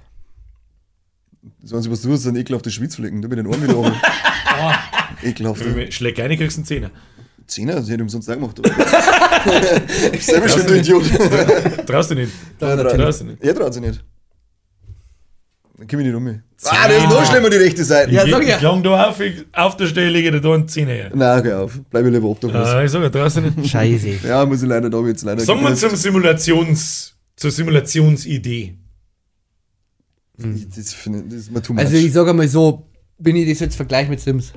Sagen 1.63 1.82
Sie, 1.84 1.91
was 1.91 2.01
du 2.01 2.11
hast, 2.11 2.23
so 2.23 2.30
ein 2.30 2.36
ekelhafter 2.36 2.69
Schwitzflecken. 2.69 3.21
Du 3.21 3.28
mit 3.28 3.38
den 3.39 3.47
Ohren 3.47 3.63
wieder 3.63 3.78
oben. 3.78 3.93
Ekelhaft. 5.23 5.63
Schlägt 5.93 6.19
eine, 6.19 6.38
kriegst 6.38 6.57
du 6.57 6.61
einen 6.61 6.65
Zehner. 6.65 6.91
Zehner, 7.47 7.75
das 7.75 7.85
hätte 7.85 7.95
ich 7.95 8.01
umsonst 8.01 8.29
auch 8.29 8.33
gemacht. 8.33 8.59
oder? 8.59 8.69
Selber 10.19 10.49
schon 10.49 10.65
du 10.67 10.77
Idiot. 10.77 11.03
Traust 11.85 12.11
du 12.11 12.15
nicht. 12.15 12.31
Da 12.59 12.75
Traust 12.75 13.21
du 13.21 13.25
nicht. 13.25 13.43
Er 13.43 13.53
traut 13.55 13.73
sich 13.73 13.83
nicht. 13.83 14.03
Dann 15.77 15.87
komm 15.87 15.99
ich 15.99 16.05
nicht 16.05 16.15
um 16.15 16.23
mich. 16.23 16.37
Ah, 16.63 16.87
das 16.87 16.97
ist 17.03 17.09
noch 17.09 17.25
schlimmer, 17.29 17.49
die 17.49 17.57
rechte 17.57 17.83
Seite. 17.83 18.11
Ja, 18.11 18.23
ich, 18.23 18.31
sag 18.31 18.47
ja. 18.47 18.55
ich 18.55 18.61
lang 18.61 18.81
da 18.81 19.09
auf, 19.09 19.19
ich, 19.19 19.45
auf 19.51 19.75
der 19.75 19.87
Stelle 19.87 20.09
lege 20.09 20.29
ich 20.29 20.33
dir 20.33 20.41
da 20.41 20.53
einen 20.53 20.67
Zehner 20.67 20.93
her. 20.93 21.11
Nein, 21.13 21.43
geh 21.43 21.51
auf. 21.53 21.79
Bleib 21.89 22.05
ich 22.05 22.11
lieber 22.13 22.27
obdachlos. 22.29 22.67
Ah, 22.67 22.83
ich 22.83 22.89
sag 22.91 23.01
ja, 23.03 23.09
traust 23.09 23.37
du 23.37 23.41
nicht. 23.41 23.67
Scheiße. 23.71 24.09
Ja, 24.25 24.45
muss 24.45 24.63
ich 24.63 24.69
leider 24.69 24.89
da 24.89 24.99
jetzt 25.01 25.23
leider. 25.23 25.41
Sagen 25.41 25.61
wir 25.61 25.75
zum 25.75 25.95
Simulations, 25.95 27.13
zur 27.35 27.51
Simulationsidee. 27.51 28.77
Das, 30.37 30.93
finde 30.93 31.19
ich- 31.19 31.25
das 31.29 31.37
ist 31.39 31.51
mir 31.51 31.61
too 31.61 31.73
much. 31.73 31.83
Also 31.83 31.95
ich 31.97 32.11
sage 32.13 32.33
mal 32.33 32.47
so, 32.47 32.87
wenn 33.17 33.35
ich 33.35 33.49
das 33.49 33.59
jetzt 33.59 33.75
vergleiche 33.75 34.09
mit 34.09 34.21
Sims. 34.21 34.53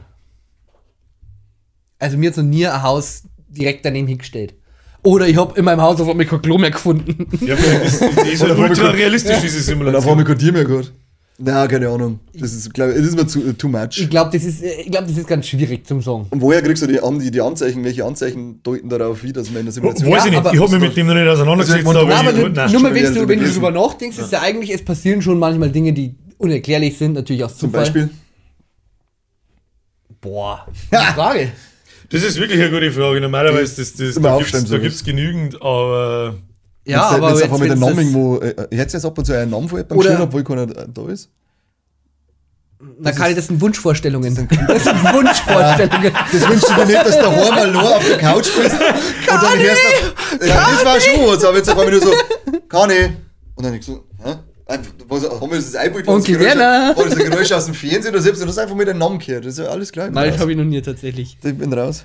Also 1.98 2.16
mir 2.16 2.30
hat 2.30 2.36
noch 2.36 2.44
nie 2.44 2.66
ein 2.66 2.82
Haus 2.82 3.22
direkt 3.48 3.84
daneben 3.84 4.06
hingestellt. 4.06 4.54
Oder 5.02 5.28
ich 5.28 5.36
habe 5.36 5.58
in 5.58 5.64
meinem 5.64 5.80
Haus 5.80 6.00
auf 6.00 6.08
einmal 6.08 6.26
kein 6.26 6.42
Klo 6.42 6.58
mehr 6.58 6.70
gefunden. 6.70 7.26
Ja, 7.40 7.54
aber 7.54 7.62
das, 7.84 8.00
ist 8.32 8.42
halt 8.42 8.58
ultra 8.58 8.90
realistisch, 8.90 9.38
diese 9.42 9.74
Und 9.74 9.94
auf 9.94 10.06
einmal 10.06 10.24
Simulation. 10.24 10.24
kein 10.24 10.38
Tier 10.38 10.52
mehr 10.52 10.64
gehabt. 10.64 10.92
Nein, 11.40 11.68
keine 11.68 11.88
Ahnung. 11.88 12.18
Das 12.34 12.52
ist, 12.52 12.74
glaub, 12.74 12.88
das 12.88 12.98
ist 12.98 13.14
mir 13.14 13.24
zu, 13.28 13.52
too 13.52 13.68
much. 13.68 13.96
Ich 14.00 14.10
glaube, 14.10 14.30
das, 14.32 14.42
ist, 14.44 14.60
äh, 14.60 14.80
ich 14.82 14.90
glaub, 14.90 15.06
das 15.06 15.16
ist 15.16 15.28
ganz 15.28 15.46
schwierig 15.46 15.86
zum 15.86 16.00
Sagen. 16.02 16.26
Und 16.30 16.40
woher 16.42 16.60
kriegst 16.60 16.82
du 16.82 16.88
die, 16.88 17.00
An- 17.00 17.20
die, 17.20 17.30
die 17.30 17.40
Anzeichen? 17.40 17.84
Welche 17.84 18.04
Anzeichen 18.04 18.60
deuten 18.64 18.88
darauf 18.88 19.20
hin, 19.20 19.32
dass 19.34 19.48
man 19.50 19.58
in 19.64 19.66
der 19.66 19.68
Weiß 19.68 19.74
Simulation 20.00 20.32
ich 20.34 20.42
nicht, 20.42 20.54
ich 20.54 20.60
habe 20.60 20.72
mich 20.72 20.88
mit 20.88 20.96
dem 20.96 21.06
noch 21.06 21.14
nicht 21.14 21.28
auseinandergesetzt, 21.28 21.86
Also, 21.86 22.00
aber, 22.00 22.10
Ja, 22.10 22.18
aber 22.18 22.32
nur, 22.32 22.80
mal, 22.80 22.94
wenn 22.94 23.14
du, 23.14 23.28
wenn 23.28 23.38
du 23.38 23.48
drüber 23.52 23.70
nachdenkst, 23.70 24.18
ist 24.18 24.32
ja 24.32 24.40
eigentlich, 24.40 24.74
es 24.74 24.84
passieren 24.84 25.22
schon 25.22 25.38
manchmal 25.38 25.70
Dinge, 25.70 25.92
die 25.92 26.16
unerklärlich 26.38 26.98
sind, 26.98 27.12
natürlich 27.12 27.44
aus 27.44 27.56
Zum 27.56 27.70
Zufall. 27.70 27.84
Beispiel? 27.84 28.10
Boah, 30.20 30.66
Frage. 31.14 31.52
Das 32.10 32.22
ist 32.22 32.38
wirklich 32.40 32.60
eine 32.60 32.70
gute 32.70 32.90
Frage. 32.92 33.20
Normalerweise, 33.20 33.76
das, 33.76 33.94
das, 33.94 34.16
Immer 34.16 34.30
da 34.30 34.38
gibt 34.38 34.54
es 34.54 34.62
sowas. 34.68 35.04
genügend, 35.04 35.56
aber 35.60 36.34
Ja, 36.84 37.00
Wenn's- 37.02 37.14
aber 37.14 37.28
wenn's 37.28 37.40
jetzt, 37.40 37.44
einfach 37.44 37.58
mit 37.58 37.70
einem 37.70 37.80
Namen 37.80 37.96
das- 37.96 38.04
irgendwo. 38.04 38.38
Äh, 38.38 38.66
ich 38.70 38.78
hätte 38.78 38.92
jetzt 38.94 39.04
ab 39.04 39.18
und 39.18 39.24
zu 39.26 39.32
einen 39.34 39.50
Namen 39.50 39.68
von 39.68 39.78
jemandem 39.78 39.98
Oder- 39.98 40.08
geschrieben, 40.08 40.22
obwohl 40.28 40.44
keiner 40.44 40.66
da 40.66 41.08
ist. 41.08 41.30
Na, 43.00 43.10
Kali, 43.12 43.34
das 43.34 43.48
sind 43.48 43.60
Wunschvorstellungen. 43.60 44.34
Das 44.34 44.84
sind 44.84 45.02
Wunschvorstellungen. 45.12 46.12
Das 46.32 46.48
wünschst 46.48 46.70
du 46.70 46.74
dir 46.76 46.86
nicht, 46.86 46.96
dass 47.06 47.16
du 47.16 47.22
daheim 47.22 47.54
mal 47.54 47.72
nur 47.72 47.96
auf 47.96 48.06
der 48.06 48.18
Couch 48.18 48.48
bist 48.56 48.72
und 48.72 49.42
dann 49.42 49.58
hörst 49.58 49.82
du, 50.40 50.46
ja, 50.46 50.70
das 50.70 50.84
war 50.84 51.00
schon 51.00 51.26
was, 51.26 51.44
aber 51.44 51.56
jetzt 51.56 51.68
auf 51.70 51.76
einmal 51.78 51.90
nur 51.92 52.00
so, 52.00 52.12
kann 52.68 52.90
ich. 52.90 53.10
Und 53.56 53.64
dann 53.66 53.74
ich 53.74 53.84
so, 53.84 54.04
hä? 54.24 54.34
Haben 54.68 55.50
wir 55.50 55.56
das 55.56 55.74
Einbild, 55.74 56.06
wo 56.06 56.12
Onkel 56.12 56.34
das 56.34 56.42
Geräusch- 56.42 56.58
Werner. 56.58 56.96
War 56.96 57.04
das 57.04 57.16
ein 57.16 57.30
Geräusch 57.30 57.52
aus 57.52 57.64
dem 57.66 57.74
Fernsehen 57.74 58.12
oder 58.14 58.22
selbst, 58.22 58.42
du 58.42 58.46
hast 58.46 58.58
einfach 58.58 58.76
mit 58.76 58.86
dem 58.88 58.98
Namen 58.98 59.18
gehört, 59.18 59.46
das 59.46 59.54
ist 59.58 59.64
ja 59.64 59.70
alles 59.70 59.90
klar. 59.92 60.08
Ich 60.10 60.16
raus. 60.16 60.38
habe 60.38 60.50
ich 60.50 60.56
noch 60.58 60.64
nie 60.64 60.82
tatsächlich. 60.82 61.38
Ich 61.42 61.54
bin 61.56 61.72
raus. 61.72 62.04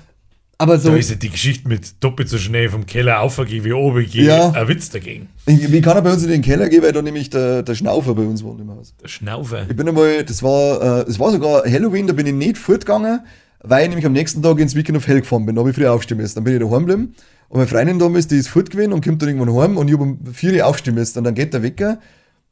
Aber 0.56 0.78
so, 0.78 0.90
da 0.90 0.96
ist 0.96 1.10
ja 1.10 1.16
die 1.16 1.30
Geschichte 1.30 1.68
mit 1.68 2.02
doppelt 2.02 2.28
so 2.28 2.38
schnell 2.38 2.68
vom 2.70 2.86
Keller 2.86 3.20
aufgehen 3.20 3.64
wie 3.64 3.72
oben 3.72 4.06
gehen. 4.06 4.26
Ja. 4.26 4.50
Ein 4.52 4.68
Witz 4.68 4.88
dagegen. 4.88 5.28
Ich, 5.46 5.70
wie 5.70 5.80
kann 5.80 5.96
er 5.96 6.02
bei 6.02 6.12
uns 6.12 6.22
in 6.22 6.30
den 6.30 6.42
Keller 6.42 6.68
gehen, 6.68 6.82
weil 6.82 6.92
da 6.92 7.02
nämlich 7.02 7.28
der, 7.28 7.64
der 7.64 7.74
Schnaufer 7.74 8.14
bei 8.14 8.22
uns 8.22 8.42
wohnt 8.44 8.60
im 8.60 8.70
Haus. 8.70 8.94
Der 9.02 9.08
Schnaufer. 9.08 9.66
Ich 9.68 9.76
bin 9.76 9.88
einmal, 9.88 10.24
das 10.24 10.42
war, 10.44 11.00
äh, 11.00 11.04
das 11.04 11.18
war 11.18 11.32
sogar 11.32 11.64
Halloween, 11.64 12.06
da 12.06 12.12
bin 12.12 12.26
ich 12.26 12.32
nicht 12.32 12.56
fortgegangen, 12.56 13.20
weil 13.62 13.82
ich 13.82 13.88
nämlich 13.88 14.06
am 14.06 14.12
nächsten 14.12 14.42
Tag 14.42 14.58
ins 14.60 14.76
Weekend 14.76 14.96
of 14.96 15.06
Hell 15.08 15.20
gefahren 15.20 15.44
bin. 15.44 15.56
Da 15.56 15.60
habe 15.60 15.70
ich 15.70 15.76
früh 15.76 15.86
aufstehen 15.88 16.18
müssen. 16.18 16.36
Dann 16.36 16.44
bin 16.44 16.54
ich 16.54 16.60
daheim 16.60 16.86
geblieben 16.86 17.14
Und 17.48 17.56
meine 17.58 17.66
Freundin 17.68 17.98
damals, 17.98 18.28
die 18.28 18.36
ist 18.36 18.48
fort 18.48 18.70
gewesen 18.70 18.92
und 18.92 19.04
kommt 19.04 19.20
dann 19.22 19.28
irgendwann 19.30 19.54
heim 19.60 19.76
und 19.76 19.88
ich 19.88 19.94
habe 19.94 20.04
um 20.04 20.20
4 20.32 20.54
Uhr 20.54 20.66
aufstehen 20.66 20.94
müssen. 20.94 21.18
Und 21.18 21.24
dann 21.24 21.34
geht 21.34 21.52
der 21.52 21.64
Wecker 21.64 21.98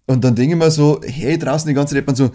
und 0.07 0.25
dann 0.25 0.35
denke 0.35 0.55
ich 0.55 0.59
mir 0.59 0.71
so, 0.71 1.01
hey, 1.05 1.39
draußen 1.39 1.69
die 1.69 1.75
ganze 1.75 1.95
Zeit 1.95 2.07
man 2.07 2.17
so, 2.17 2.31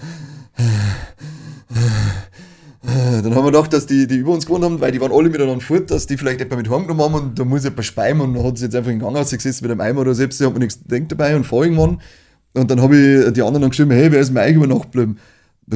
dann 2.83 3.35
haben 3.35 3.43
wir 3.43 3.51
gedacht, 3.51 3.73
dass 3.73 3.85
die, 3.85 4.07
die 4.07 4.17
über 4.17 4.31
uns 4.31 4.45
gewohnt 4.45 4.63
haben, 4.63 4.79
weil 4.79 4.91
die 4.91 5.01
waren 5.01 5.11
alle 5.11 5.29
miteinander 5.29 5.61
fort, 5.63 5.91
dass 5.91 6.07
die 6.07 6.17
vielleicht 6.17 6.39
jemand 6.39 6.61
mit 6.61 6.69
heimgenommen 6.69 7.03
haben 7.03 7.13
und 7.15 7.39
da 7.39 7.43
muss 7.43 7.63
jemand 7.63 7.85
speien 7.85 8.21
und 8.21 8.33
dann 8.33 8.43
hat 8.43 8.57
sie 8.57 8.65
jetzt 8.65 8.75
einfach 8.75 8.91
in 8.91 8.99
den 8.99 9.05
Gang 9.05 9.17
ausgesetzt 9.17 9.61
mit 9.61 9.71
einem 9.71 9.81
Eimer 9.81 10.01
oder 10.01 10.15
selbst, 10.15 10.39
hat 10.39 10.53
mir 10.53 10.59
nichts 10.59 10.79
gedacht 10.85 11.11
dabei 11.11 11.35
und 11.35 11.43
fahr 11.43 11.63
irgendwann. 11.63 12.01
Und 12.53 12.71
dann 12.71 12.81
habe 12.81 12.95
ich 12.95 13.33
die 13.33 13.41
anderen 13.41 13.61
dann 13.61 13.71
geschrieben, 13.71 13.91
hey, 13.91 14.11
wer 14.11 14.21
ist 14.21 14.31
mir 14.31 14.41
eigentlich 14.41 14.55
über 14.55 14.67
Nacht 14.67 14.91
geblieben? 14.91 15.17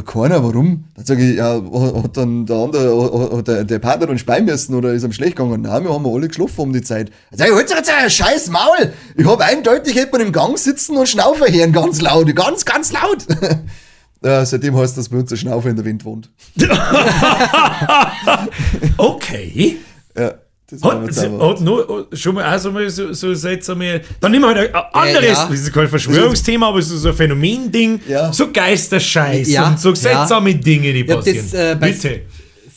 Keiner, 0.06 0.42
warum? 0.42 0.86
Dann 0.96 1.06
sage 1.06 1.30
ich, 1.30 1.36
ja, 1.36 1.56
hat 1.56 2.16
dann 2.16 2.46
der 2.46 2.56
andere, 2.56 3.38
hat 3.38 3.48
der, 3.48 3.66
der 3.66 3.80
Partner 3.80 4.08
dann 4.08 4.18
speien 4.18 4.46
müssen 4.46 4.74
oder 4.74 4.94
ist 4.94 5.04
ihm 5.04 5.12
schlecht 5.12 5.36
gegangen? 5.36 5.64
Nein, 5.64 5.84
wir 5.84 5.94
haben 5.94 6.06
alle 6.08 6.30
geschlafen 6.30 6.62
um 6.62 6.72
die 6.72 6.82
Zeit. 6.82 7.12
Dann 7.30 7.40
sag 7.40 7.48
ich, 7.50 7.54
halt 7.54 7.70
jetzt 7.70 7.90
ein 7.92 8.10
scheiß 8.10 8.50
Maul! 8.52 8.94
Ich 9.18 9.26
habe 9.26 9.44
eindeutig 9.44 9.96
jemanden 9.96 10.28
im 10.28 10.32
Gang 10.32 10.58
sitzen 10.58 10.96
und 10.96 11.10
Schnaufer 11.10 11.52
hören, 11.52 11.74
ganz 11.74 12.00
laut, 12.00 12.34
ganz, 12.36 12.64
ganz 12.64 12.94
laut! 12.94 13.26
Ja, 14.24 14.46
seitdem 14.46 14.78
heißt 14.78 14.96
das 15.00 15.10
bei 15.10 15.18
uns 15.18 15.30
der 15.30 15.36
Schnaufer 15.36 15.70
in 15.70 15.76
der 15.76 15.84
Wind 15.86 16.06
wohnt. 16.06 16.30
Okay. 18.98 19.78
Ja, 20.16 20.36
das 20.72 20.82
Hat, 20.84 21.14
sie- 21.14 21.30
hat 21.40 21.62
nur, 21.62 22.08
schon 22.14 22.36
mal, 22.36 22.46
also 22.46 22.72
mal 22.72 22.90
so, 22.90 23.14
so 23.14 23.34
einmal, 23.70 24.02
dann 24.20 24.32
nehmen 24.32 24.46
wir 24.46 24.56
halt 24.56 24.74
ein 24.74 24.82
anderes, 24.94 25.26
ja. 25.38 25.48
das 25.50 25.60
ist 25.60 25.74
kein 25.74 25.88
Verschwörungsthema, 25.88 26.70
aber 26.70 26.80
ist 26.80 27.02
so 27.02 27.10
ein 27.10 27.14
Phänomending, 27.16 28.00
Ja. 28.08 28.32
so 28.32 28.52
Geisterscheiß 28.52 29.50
Ja, 29.50 29.68
und 29.70 29.80
so 29.80 29.90
ja. 29.90 29.96
seltsame 29.96 30.56
Dinge, 30.56 30.94
die 30.94 31.04
passieren. 31.04 31.46
das 31.52 31.54
äh, 31.54 31.76
Bitte. 31.80 32.22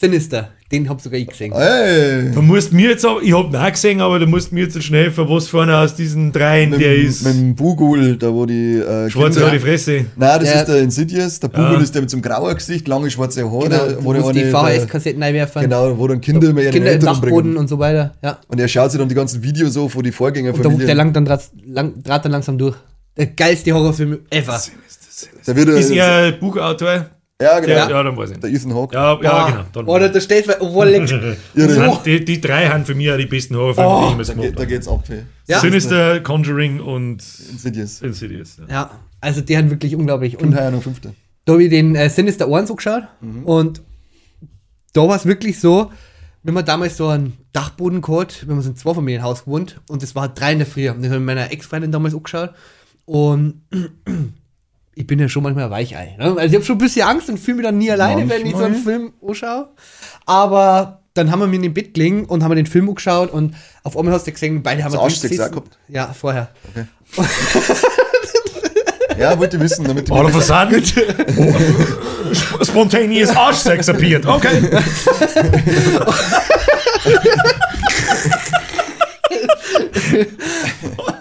Sinister, 0.01 0.51
den 0.75 0.89
hab 0.89 1.01
sogar 1.01 1.19
ich 1.19 1.27
gesehen. 1.29 1.53
Hey, 1.55 2.31
Du 2.33 2.43
musst 2.43 2.73
mir 2.73 2.91
jetzt 2.91 3.05
aber, 3.07 3.23
ich 3.23 3.33
hab 3.33 3.49
ihn 3.51 3.57
auch 3.57 3.71
gesehen, 3.71 4.01
aber 4.01 4.19
du 4.19 4.27
musst 4.27 4.53
mir 4.53 4.65
jetzt 4.65 4.83
schnell 4.83 5.05
helfen, 5.05 5.25
was 5.29 5.49
vorne 5.49 5.77
aus 5.77 5.95
diesen 5.95 6.33
dreien, 6.33 6.71
mit, 6.71 6.81
der 6.81 6.95
ist 6.97 7.25
mit 7.25 7.35
dem 7.35 7.55
Bugul, 7.55 8.17
da 8.17 8.33
wo 8.33 8.45
die 8.47 8.77
äh, 8.79 9.09
schwarz 9.11 9.35
Kinder- 9.35 9.49
über 9.49 9.51
die 9.57 9.59
Fresse. 9.59 10.07
Nein, 10.17 10.41
das 10.41 10.43
Der- 10.43 10.55
ist 10.61 10.69
der 10.69 10.79
Insidious. 10.83 11.41
Der 11.41 11.49
Bugul 11.49 11.83
ist 11.83 11.95
der 11.95 12.03
mit 12.03 12.11
so 12.11 12.17
einem 12.17 12.23
grauen 12.23 12.55
Gesicht, 12.55 12.87
lange 12.89 13.11
schwarze 13.11 13.45
Haare. 13.51 13.69
Genau, 13.69 14.05
wo 14.05 14.13
der 14.13 14.23
du 14.23 14.33
die 14.33 14.45
VHS-Kassetten 14.45 15.23
reinwerfen. 15.23 15.63
Genau, 15.63 15.97
wo 15.99 16.07
dann 16.09 16.21
Kinder 16.21 16.49
immer 16.51 16.61
ihre 16.63 16.71
Kinder 16.73 16.89
im 16.93 16.95
Eltern 17.01 17.15
umbringen. 17.15 17.57
und 17.57 17.69
so 17.69 17.79
weiter. 17.79 18.13
Ja. 18.23 18.39
Und 18.49 18.61
er 18.61 18.69
schaut 18.69 18.91
sich 18.91 18.99
dann 19.01 19.09
die 19.09 19.15
ganzen 19.15 19.43
Videos 19.43 19.77
auf, 19.77 19.95
wo 19.95 20.01
die 20.03 20.09
Und 20.09 20.13
der, 20.13 20.13
Vorgängerfamilie. 20.15 20.87
der 20.87 20.95
langt 20.95 21.15
dann 21.17 21.25
draht, 21.25 21.43
lang, 21.67 21.95
dann 22.05 22.33
langsam 22.33 22.59
durch. 22.59 22.77
Der 23.17 23.27
geilste 23.27 23.73
Horrorfilm 23.73 24.19
ever. 24.31 24.61
da 25.47 25.55
wird 25.57 25.69
Ist 25.69 25.91
er 25.91 26.17
ein 26.33 26.41
Buchautor? 26.41 27.07
Ja, 27.43 27.59
genau. 27.61 27.73
Ja, 27.75 27.91
ja, 27.91 28.03
dann 28.03 28.17
weiß 28.17 28.31
ich. 28.31 28.39
Der 28.39 28.51
Ethan 28.51 28.75
Hawke. 28.75 28.95
Ja, 28.95 29.21
ja, 29.23 29.33
Ah. 29.33 29.51
genau. 29.51 29.65
Dann 29.73 29.85
Oder 29.87 30.09
da 30.09 30.21
steht, 30.21 30.49
obwohl 30.61 30.89
er 30.89 31.03
Irre. 31.03 31.37
Das 31.55 31.77
Oh. 31.79 31.93
sind 31.95 32.07
die, 32.07 32.25
die 32.25 32.41
drei 32.41 32.69
haben 32.69 32.85
für 32.85 32.95
mich 32.95 33.11
auch 33.11 33.17
die 33.17 33.27
besten 33.27 33.57
Horrorfilme, 33.57 33.91
die 33.99 34.05
ich 34.05 34.11
jemals 34.11 34.29
Da, 34.29 34.35
gemacht 34.35 34.49
geht, 34.51 34.59
da 34.59 34.65
geht's 34.65 34.89
ab. 34.89 35.05
Hey. 35.09 35.23
Ja. 35.49 35.61
Sinister, 35.61 36.21
Conjuring 36.21 36.81
und 36.81 37.23
Insidious. 37.51 38.01
Insidious. 38.03 38.57
Ja. 38.69 38.73
Ja, 38.75 38.91
also 39.21 39.41
der 39.41 39.59
hat 39.59 39.71
wirklich 39.71 39.95
unglaublich. 39.97 40.39
Und 40.41 40.51
noch 40.51 40.83
fünfte. 40.83 41.15
da 41.45 41.53
habe 41.53 41.65
ich 41.65 41.71
den 41.71 41.95
äh, 41.97 42.09
Sinister 42.09 42.49
Ohren 42.49 42.67
so 42.67 42.75
geschaut 42.77 43.05
und 43.45 43.83
da 44.93 45.01
war 45.09 45.17
es 45.17 45.27
wirklich 45.27 45.59
so, 45.59 45.91
wenn 46.45 46.55
man 46.55 46.65
damals 46.65 46.97
so 46.97 47.09
einen 47.09 47.33
Dachboden 47.53 48.01
gehabt, 48.01 48.45
wenn 48.47 48.55
man 48.57 48.63
so 48.63 48.71
ein 48.71 48.77
Zweifamilienhaus 48.77 49.45
gewohnt 49.45 49.81
und 49.89 50.03
das 50.03 50.15
war 50.15 50.23
halt 50.29 50.39
drei 50.39 50.53
in 50.53 50.59
der 50.59 50.67
Früh. 50.69 50.89
Und 50.89 50.99
das 51.03 51.07
habe 51.07 51.17
ich 51.17 51.21
mit 51.21 51.27
meiner 51.37 51.51
Ex-Freundin 51.53 51.91
damals 51.91 52.15
angeschaut 52.15 52.51
und 53.07 53.63
ich 54.97 55.07
bin 55.07 55.19
ja 55.19 55.29
schon 55.29 55.43
manchmal 55.43 55.65
ein 55.65 55.71
Weichei. 55.71 56.17
Ne? 56.19 56.25
Also 56.25 56.41
ich 56.41 56.55
habe 56.55 56.65
schon 56.65 56.77
ein 56.77 56.79
bisschen 56.79 57.07
Angst 57.07 57.29
und 57.29 57.39
fühle 57.39 57.59
mich 57.59 57.67
dann 57.67 57.79
nie 57.79 57.91
alleine, 57.91 58.29
wenn 58.29 58.47
ich 58.47 58.53
so 58.53 58.65
einen 58.65 58.75
Manchmal. 58.75 58.95
Film 58.95 59.13
anschaue. 59.27 59.69
Aber 60.27 61.01
dann 61.15 61.31
haben 61.31 61.41
wir 61.41 61.47
mir 61.47 61.57
in 61.57 61.63
den 61.63 61.75
Bett 61.75 61.95
gelegen 61.95 62.25
und 62.25 62.43
haben 62.43 62.51
wir 62.51 62.57
den 62.57 62.67
Film 62.67 62.89
angeschaut 62.89 63.33
und 63.33 63.55
auf 63.83 63.97
einmal 63.97 64.15
hast 64.15 64.27
du 64.27 64.33
gesehen, 64.33 64.63
beide 64.63 64.83
haben 64.83 64.93
du 64.93 64.99
wir 64.99 65.03
gehabt? 65.51 65.79
Ja, 65.89 66.13
vorher. 66.13 66.49
Ja, 69.17 69.39
wollte 69.39 69.61
wissen, 69.61 69.85
damit 69.85 70.09
die 70.09 70.11
of 70.27 70.35
a 70.35 70.41
sudden, 70.41 70.83
oh, 71.39 72.65
spontaneous 72.65 73.31
Arschsex 73.31 73.89
appeared. 73.89 74.27
Okay. 74.27 74.61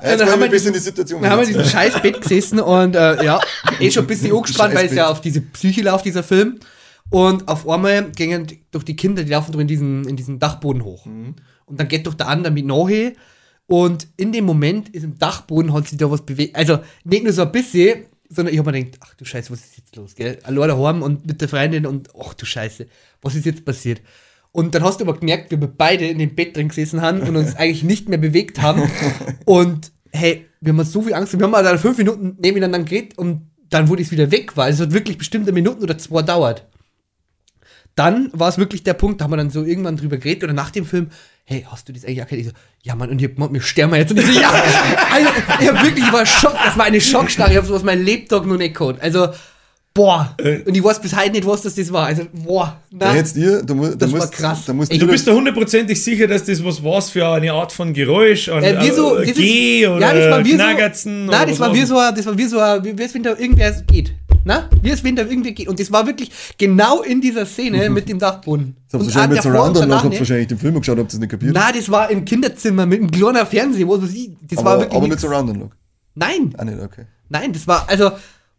Jetzt 0.04 0.20
dann 0.20 0.30
haben 0.30 0.39
wir 0.39 0.45
ein 0.45 0.51
bisschen 0.51 0.68
in 0.70 0.74
die 0.74 0.80
Situation. 0.80 1.22
Dann 1.22 1.32
haben 1.32 1.39
wir 1.39 1.47
in 1.47 1.54
diesem 1.54 1.70
scheiß 1.70 2.01
Bett 2.01 2.22
gesessen 2.22 2.60
und 2.60 2.95
äh, 2.95 3.24
ja, 3.24 3.39
eh 3.80 3.89
schon 3.89 4.04
ein 4.04 4.08
bisschen 4.08 4.32
angespannt, 4.36 4.76
weil 4.76 4.88
es 4.88 4.93
ja 4.93 5.10
auf 5.10 5.22
diese 5.22 5.41
Psyche 5.41 5.82
läuft, 5.82 6.06
dieser 6.06 6.24
Film. 6.24 6.60
Und 7.10 7.47
auf 7.47 7.68
einmal 7.68 8.12
gingen 8.12 8.47
durch 8.72 8.84
die 8.84 8.95
Kinder, 8.95 9.24
die 9.24 9.32
laufen 9.32 9.51
durch 9.51 9.62
in 9.62 9.68
diesen, 9.68 10.08
in 10.08 10.16
diesen 10.16 10.39
Dachboden 10.39 10.84
hoch. 10.84 11.06
Mhm. 11.06 11.36
Und 11.66 11.80
dann 11.80 11.88
geht 11.88 12.08
doch 12.08 12.16
der 12.16 12.28
andere 12.28 12.51
mit 12.51 12.66
nachher. 12.66 13.14
Und 13.68 14.08
in 14.18 14.32
dem 14.32 14.45
Moment 14.45 14.89
ist 14.89 15.04
im 15.04 15.18
Dachboden 15.18 15.74
hat 15.74 15.88
sich 15.88 15.97
da 15.97 16.12
was 16.12 16.26
bewegt. 16.26 16.56
Also 16.56 16.80
nicht 17.06 17.24
nur 17.24 17.32
so 17.32 17.43
ein 17.43 17.51
bisschen, 17.51 18.06
sondern 18.30 18.54
ich 18.54 18.60
habe 18.60 18.72
mir 18.72 18.84
gedacht, 18.84 18.99
ach 19.06 19.16
du 19.16 19.26
Scheiße, 19.26 19.51
was 19.51 19.62
ist 19.62 19.78
jetzt 19.78 19.95
los, 19.95 20.16
gell? 20.16 20.39
Allein 20.43 20.70
daheim 20.70 21.01
und 21.01 21.26
mit 21.26 21.39
der 21.39 21.47
Freundin 21.47 21.86
und 21.86 22.10
ach 22.20 22.34
du 22.34 22.45
Scheiße, 22.45 22.88
was 23.22 23.36
ist 23.36 23.45
jetzt 23.45 23.64
passiert? 23.64 24.01
Und 24.51 24.76
dann 24.76 24.84
hast 24.84 24.99
du 24.99 25.06
aber 25.06 25.18
gemerkt, 25.18 25.51
wie 25.51 25.60
wir 25.60 25.68
beide 25.68 26.06
in 26.06 26.20
dem 26.20 26.36
Bett 26.36 26.56
drin 26.56 26.68
gesessen 26.68 27.01
haben 27.01 27.22
und 27.22 27.36
uns 27.36 27.56
eigentlich 27.58 27.84
nicht 27.84 28.10
mehr 28.10 28.20
bewegt 28.20 28.62
haben. 28.62 28.89
Und 29.45 29.93
hey, 30.14 30.47
wir 30.61 30.74
haben 30.74 30.84
so 30.84 31.01
viel 31.01 31.14
Angst. 31.14 31.38
Wir 31.38 31.43
haben 31.43 31.51
mal 31.51 31.64
dann 31.64 31.80
fünf 31.80 31.97
Minuten 31.97 32.38
nebeneinander 32.39 32.88
geredet 32.88 33.18
und 33.18 33.49
dann 33.70 33.89
wurde 33.89 34.03
es 34.03 34.11
wieder 34.11 34.32
weg, 34.32 34.55
weil 34.55 34.72
es 34.72 34.80
hat 34.80 34.93
wirklich 34.93 35.18
bestimmte 35.18 35.51
Minuten 35.51 35.84
oder 35.84 35.97
zwei 35.97 36.22
dauert. 36.22 36.68
Dann 37.95 38.30
war 38.34 38.49
es 38.49 38.57
wirklich 38.57 38.84
der 38.84 38.93
Punkt, 38.93 39.20
da 39.20 39.26
haben 39.26 39.32
wir 39.32 39.38
dann 39.38 39.49
so 39.49 39.64
irgendwann 39.64 39.97
drüber 39.97 40.18
geredet 40.18 40.43
oder 40.43 40.53
nach 40.53 40.72
dem 40.72 40.86
Film, 40.86 41.09
hey, 41.45 41.66
hast 41.70 41.89
du 41.89 41.93
das 41.93 42.05
eigentlich 42.05 42.20
erkannt? 42.20 42.41
Ich 42.41 42.47
so, 42.47 42.53
ja 42.82 42.95
Mann, 42.95 43.09
und 43.09 43.22
ich 43.22 43.34
gemeint, 43.34 43.53
wir 43.53 43.61
sterben 43.61 43.93
jetzt. 43.95 44.11
Und 44.11 44.20
ich 44.20 44.26
so, 44.26 44.39
ja, 44.39 44.49
also, 45.11 45.30
ich 45.59 45.70
hab 45.70 45.84
wirklich, 45.84 46.05
ich 46.05 46.14
war 46.14 46.26
schock, 46.26 46.55
das 46.64 46.78
war 46.78 46.86
eine 46.86 47.01
Schockstarre, 47.01 47.51
ich 47.51 47.57
hab 47.57 47.66
sowas 47.66 47.84
mein 47.84 48.03
Lebtag 48.03 48.45
noch 48.45 48.57
nicht 48.57 48.76
gehabt. 48.76 49.01
Also, 49.01 49.30
boah, 49.94 50.36
und 50.66 50.76
ich 50.76 50.84
weiß 50.84 51.00
bis 51.02 51.16
heute 51.16 51.32
nicht, 51.32 51.46
was 51.46 51.62
das, 51.62 51.76
das 51.76 51.91
war. 51.94 52.08
Also, 52.08 52.24
boah, 52.32 52.80
Da 52.91 53.08
na, 53.08 53.14
hättest 53.14 53.38
ihr, 53.38 53.62
da, 53.64 53.74
mu, 53.74 53.88
da 53.88 53.96
Das 53.96 54.12
war 54.12 54.20
musst, 54.20 54.32
krass. 54.34 54.66
Da 54.66 54.74
musst 54.74 54.91
Ey, 54.91 54.98
Du 54.98 55.08
bist 55.08 55.28
da 55.28 55.34
hundertprozentig 55.34 56.02
sicher, 56.04 56.28
dass 56.28 56.44
das 56.46 56.64
was 56.64 56.84
war 56.84 57.02
für 57.02 57.28
eine 57.28 57.54
Art 57.54 57.72
von 57.72 57.94
Geräusch? 57.94 58.50
An, 58.50 58.64
Äh, 58.64 58.82
wie 58.82 58.91
so, 58.91 59.18
äh, 59.20 59.32
Geh 59.32 59.88
oder 59.88 60.00
ja, 60.00 60.14
das 60.14 60.32
war 60.32 60.46
wie 60.46 60.52
so, 60.52 60.58
Nein, 60.58 60.76
oder 60.76 61.46
das 61.46 61.60
war 61.60 61.74
wie 61.74 61.86
so, 61.86 61.98
ein- 61.98 62.16
das 62.16 62.26
war 62.26 62.38
wie 62.38 62.46
so, 62.46 62.60
ein- 62.60 62.84
wie 62.98 63.04
es 63.04 63.14
wenn 63.14 63.24
da 63.24 63.30
irgendwer 63.38 63.72
geht. 63.88 64.14
Na? 64.46 64.68
Wie 64.82 64.89
es 64.89 65.02
wenn 65.06 65.16
da 65.16 65.22
irgendwie 65.24 65.54
geht. 65.54 65.70
Und 65.70 65.80
das 65.80 65.89
war 65.91 66.06
wirklich 66.06 66.30
genau 66.58 67.02
in 67.02 67.22
dieser 67.22 67.46
Szene 67.46 67.89
mit 67.89 68.10
dem 68.10 68.20
Dachboden. 68.20 68.76
Das 68.91 68.94
habt 68.96 69.04
Und 69.04 69.10
ihr 69.10 69.16
wahrscheinlich 69.16 69.36
mit 69.38 69.44
Surround 69.44 69.78
und 69.78 69.84
und 69.84 69.89
danach 69.89 69.98
habt 70.04 70.10
nicht. 70.10 70.20
wahrscheinlich 70.20 70.48
den 70.48 70.58
Film 70.58 70.74
geschaut, 70.80 70.98
habt 70.98 71.12
ihr 71.14 71.16
es 71.16 71.20
nicht 71.20 71.30
kapiert. 71.30 71.54
Nein, 71.54 71.74
das 71.78 71.89
war 71.89 72.10
im 72.10 72.26
Kinderzimmer 72.26 72.86
mit 72.86 73.00
einem 73.00 73.10
kleinen 73.12 73.46
Fernseher, 73.48 73.88
wo 73.88 73.98
sie, 73.98 74.36
das 74.50 74.58
war 74.58 74.74
aber, 74.74 74.82
wirklich. 74.82 74.98
aber 74.98 75.02
mit 75.04 75.12
nix. 75.12 75.22
Surround 75.22 75.50
Unlock. 75.52 75.72
Nein, 76.16 76.54
Ah, 76.58 76.66
nicht, 76.66 76.78
okay. 76.80 77.06
nein, 77.30 77.54
das 77.54 77.66
war, 77.68 77.86
also, 77.88 78.12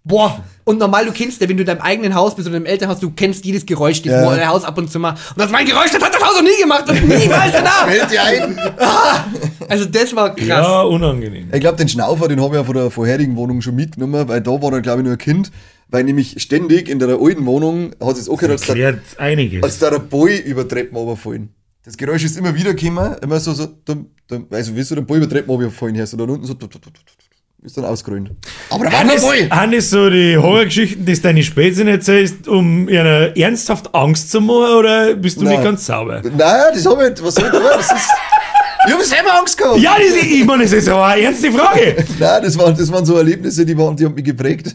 boah. 0.05 0.45
Und 0.67 0.79
normal, 0.79 1.05
du 1.05 1.13
kennst 1.13 1.41
ja, 1.43 1.49
wenn 1.49 1.57
du 1.59 1.63
in 1.63 1.67
deinem 1.67 1.83
eigenen 1.83 2.15
Haus 2.15 2.35
bist 2.35 2.49
oder 2.49 2.57
im 2.57 2.65
Elternhaus, 2.65 2.99
du 3.01 3.11
kennst 3.11 3.45
jedes 3.45 3.67
Geräusch, 3.67 4.01
das 4.01 4.13
Ja. 4.13 4.35
dein 4.35 4.49
Haus 4.49 4.65
ab 4.65 4.79
und 4.79 4.91
zu 4.91 4.99
macht. 4.99 5.19
Und 5.33 5.39
das 5.41 5.51
mein 5.51 5.67
Geräusch, 5.67 5.91
das 5.93 6.03
hat 6.03 6.15
das 6.15 6.23
Haus 6.23 6.37
noch 6.37 6.43
nie 6.43 6.59
gemacht 6.61 6.89
und 6.89 7.07
niemals 7.07 7.53
danach. 7.53 7.87
Hält 7.87 8.11
dir 8.11 8.23
ein! 8.23 8.59
Also, 9.69 9.85
das 9.87 10.15
war 10.15 10.35
krass. 10.35 10.47
Ja, 10.47 10.83
unangenehm. 10.83 11.49
Ich 11.53 11.61
glaube, 11.61 11.77
den 11.77 11.89
Schnaufer, 11.89 12.29
den 12.29 12.41
habe 12.41 12.55
ich 12.55 12.61
ja 12.61 12.65
von 12.65 12.75
der 12.75 12.91
vorherigen 12.91 13.37
Wohnung 13.37 13.61
schon 13.63 13.75
mitgenommen, 13.75 14.29
weil 14.29 14.41
da 14.41 14.51
war 14.63 14.73
er, 14.73 14.81
glaube 14.81 15.01
ich, 15.01 15.05
nur 15.05 15.13
ein 15.15 15.19
Kind. 15.19 15.51
Weil 15.89 16.05
nämlich 16.05 16.41
ständig 16.43 16.89
in 16.89 16.99
der 16.99 17.09
alten 17.21 17.45
Wohnung 17.47 17.91
hat 18.03 18.17
es 18.17 18.29
auch 18.29 18.39
gehört, 18.39 18.59
als 18.61 18.67
da, 18.67 19.23
einiges. 19.23 19.63
als 19.63 19.79
da 19.79 19.91
ein 19.91 20.09
Boy 20.09 20.39
über 20.39 20.67
Treppen 20.67 20.97
runterfallen. 20.97 21.51
Das 21.85 21.97
Geräusch 21.97 22.25
ist 22.25 22.39
immer 22.39 22.55
wieder 22.55 22.73
gekommen, 22.73 23.15
immer 23.23 23.39
so, 23.39 23.53
so, 23.53 23.67
dumm, 23.85 24.07
dumm, 24.27 24.47
also 24.51 24.75
wie 24.75 24.83
so 24.83 24.95
der 24.95 25.03
Boy 25.03 25.19
über 25.19 25.29
Treppen 25.29 25.51
runterfallen 25.51 25.95
hörst 25.97 26.15
und 26.15 26.21
dann 26.21 26.31
unten 26.31 26.47
so, 26.47 26.55
tut, 26.55 26.73
tut, 26.73 26.83
tut, 26.83 26.95
tut, 26.95 27.05
tut, 27.65 27.71
ist 27.71 27.77
dann 27.77 27.85
ausgerollt. 27.85 28.31
Aber 28.71 28.85
da 28.85 28.93
war 28.93 29.01
Hannes, 29.01 29.25
ein 29.25 29.29
Boy! 29.29 29.49
Hannes, 29.49 29.91
so 29.91 30.11
die 30.11 30.37
Horrorgeschichten, 30.37 31.05
die 31.05 31.21
deine 31.21 31.43
Spätzchen 31.43 31.89
erzählst, 31.89 32.49
um 32.49 32.89
ihnen 32.89 33.35
ernsthaft 33.37 33.95
Angst 33.95 34.31
zu 34.31 34.41
machen, 34.41 34.77
oder 34.79 35.15
bist 35.15 35.41
du 35.41 35.45
Nein. 35.45 35.55
nicht 35.55 35.65
ganz 35.65 35.87
sauber? 35.87 36.23
Naja, 36.23 36.71
das 36.73 36.87
habe 36.87 37.13
ich, 37.15 37.25
was 37.25 37.35
soll 37.35 37.47
ich 37.47 37.51
tun? 37.51 37.63
Das 37.63 37.91
ist, 37.91 38.09
ich 38.87 38.93
habe 38.93 39.05
selber 39.05 39.39
Angst 39.39 39.57
gehabt! 39.57 39.79
Ja, 39.79 39.97
das, 39.97 40.23
ich 40.23 40.45
meine, 40.45 40.63
das 40.63 40.73
ist 40.73 40.89
aber 40.89 41.07
eine 41.07 41.23
ernste 41.23 41.51
Frage. 41.53 42.05
Nein, 42.19 42.43
das 42.43 42.59
waren, 42.59 42.77
das 42.77 42.93
waren 42.93 43.05
so 43.05 43.17
Erlebnisse, 43.17 43.65
die, 43.65 43.77
waren, 43.77 43.97
die 43.97 44.05
haben 44.05 44.15
mich 44.15 44.25
geprägt. 44.25 44.75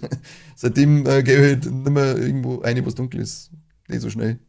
Seitdem 0.55 1.05
äh, 1.05 1.23
gehe 1.23 1.35
ich 1.35 1.41
halt 1.41 1.65
nicht 1.71 1.89
mehr 1.89 2.17
irgendwo 2.17 2.55
rein, 2.55 2.81
was 2.85 2.95
dunkel 2.95 3.21
ist. 3.21 3.51
Nicht 3.87 4.01
so 4.01 4.09
schnell. 4.09 4.39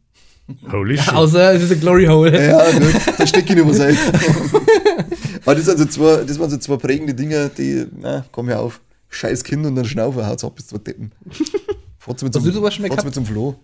Holy 0.71 0.97
shit. 0.97 1.13
Außer, 1.13 1.53
es 1.53 1.63
ist 1.63 1.71
ein 1.71 1.79
Glory 1.79 2.05
Hole. 2.07 2.45
Ja, 2.45 2.71
gut, 2.71 2.93
da 3.17 3.25
stecke 3.27 3.53
ich 3.53 3.63
nicht 3.63 3.79
ein. 3.79 3.97
Aber 5.45 5.55
das, 5.55 5.65
sind 5.65 5.77
so 5.79 5.85
zwei, 5.85 6.23
das 6.23 6.39
waren 6.39 6.49
so 6.49 6.57
zwei 6.57 6.77
prägende 6.77 7.13
Dinge, 7.13 7.49
die, 7.57 7.85
na, 7.99 8.25
komm 8.31 8.47
her 8.47 8.59
auf. 8.59 8.79
Scheiß 9.09 9.43
Kind 9.43 9.65
und 9.65 9.75
dann 9.75 9.85
Schnaufer, 9.85 10.25
haut's 10.27 10.43
ab 10.43 10.55
bis 10.55 10.67
zwei 10.67 10.77
Deppen. 10.77 11.11
Fahrt's 11.99 12.23
mit 12.23 12.33
Hast 12.35 12.41
zum, 12.43 12.51
du 12.51 12.57
sowas 12.57 12.73
schon 12.73 12.87
mal 12.87 13.03
mit 13.03 13.13
zum 13.13 13.25
Floh. 13.25 13.55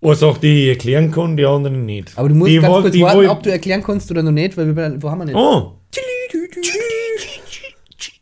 Was 0.00 0.22
auch 0.22 0.38
die 0.38 0.62
ich 0.64 0.68
erklären 0.70 1.10
kann, 1.12 1.36
die 1.36 1.44
anderen 1.44 1.84
nicht. 1.84 2.12
Aber 2.16 2.28
du 2.28 2.34
musst 2.34 2.50
die 2.50 2.56
ganz 2.58 2.74
wo- 2.74 2.80
kurz 2.80 2.92
die 2.92 3.02
warten, 3.02 3.26
ob 3.28 3.42
du 3.42 3.50
erklären 3.50 3.82
kannst 3.82 4.10
oder 4.10 4.22
noch 4.22 4.32
nicht, 4.32 4.56
weil 4.56 4.74
wir, 4.74 4.96
wo 5.02 5.10
haben 5.10 5.18
wir 5.18 5.24
nicht? 5.26 5.34
Oh. 5.36 5.74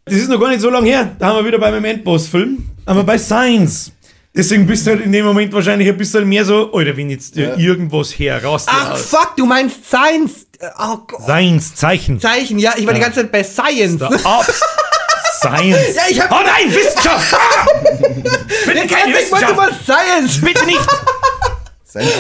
Das 0.05 0.17
ist 0.17 0.29
noch 0.29 0.41
gar 0.41 0.49
nicht 0.51 0.61
so 0.61 0.71
lange 0.71 0.89
her. 0.89 1.15
Da 1.19 1.27
haben 1.29 1.37
wir 1.45 1.47
wieder 1.47 1.59
bei 1.59 1.71
meinem 1.71 1.85
Endboss-Film. 1.85 2.67
Aber 2.87 3.05
bei 3.05 3.17
Science. 3.19 3.93
Deswegen 4.35 4.67
bist 4.67 4.87
du 4.87 4.91
halt 4.93 5.05
in 5.05 5.13
dem 5.13 5.25
Moment 5.25 5.53
wahrscheinlich 5.53 5.89
ein 5.89 5.97
bisschen 5.97 6.29
mehr 6.29 6.45
so, 6.45 6.73
Alter, 6.73 6.97
wenn 6.97 7.11
jetzt 7.11 7.37
Ja. 7.37 7.57
irgendwas 7.57 8.19
heraus. 8.19 8.67
Ach 8.69 8.97
fuck, 8.97 9.35
du 9.37 9.47
meinst 9.47 9.85
Science! 9.85 10.47
Oh 10.79 10.97
Gott. 11.07 11.27
Seins, 11.27 11.75
Zeichen. 11.75 12.21
Zeichen, 12.21 12.59
ja, 12.59 12.73
ich 12.77 12.87
war 12.87 12.95
die 12.95 13.01
ganze 13.01 13.21
Zeit 13.21 13.33
bei 13.33 13.45
Science. 13.45 14.01
Science. 15.41 15.95
Ja, 15.95 16.03
ich 16.11 16.21
hab- 16.21 16.33
Oh 16.33 16.45
nein, 16.45 16.75
Wissenschaft! 16.75 17.37
Bitte 18.67 18.87
keine 18.89 19.13
Ich 19.19 19.31
wollte 19.31 19.47
Wissenschaft! 19.47 19.57
mal 19.57 19.71
Science. 19.85 20.41
Bitte 20.41 20.67
nicht! 20.67 20.81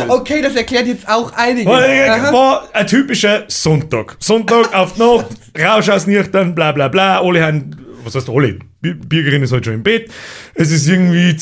Okay, 0.09 0.41
das 0.43 0.55
erklärt 0.57 0.87
jetzt 0.87 1.09
auch 1.09 1.33
einige. 1.37 1.69
Weil, 1.71 2.09
Aha. 2.09 2.33
war 2.33 2.69
ein 2.73 2.87
typischer 2.87 3.45
Sonntag. 3.49 4.17
Sonntag 4.19 4.73
auf 4.75 4.95
die 4.95 5.01
Nacht, 5.01 5.27
Rausch 5.59 5.89
aus 5.89 6.07
Nüchtern, 6.07 6.55
bla 6.55 6.73
bla 6.73 6.89
bla. 6.89 7.21
Alle 7.21 7.45
haben, 7.45 7.77
was 8.03 8.15
heißt 8.15 8.29
alle? 8.31 8.59
Die 8.83 8.95
Bürgerin 8.95 9.43
ist 9.43 9.53
halt 9.53 9.65
schon 9.65 9.75
im 9.75 9.83
Bett. 9.83 10.11
Es 10.55 10.71
ist 10.71 10.89
irgendwie 10.89 11.33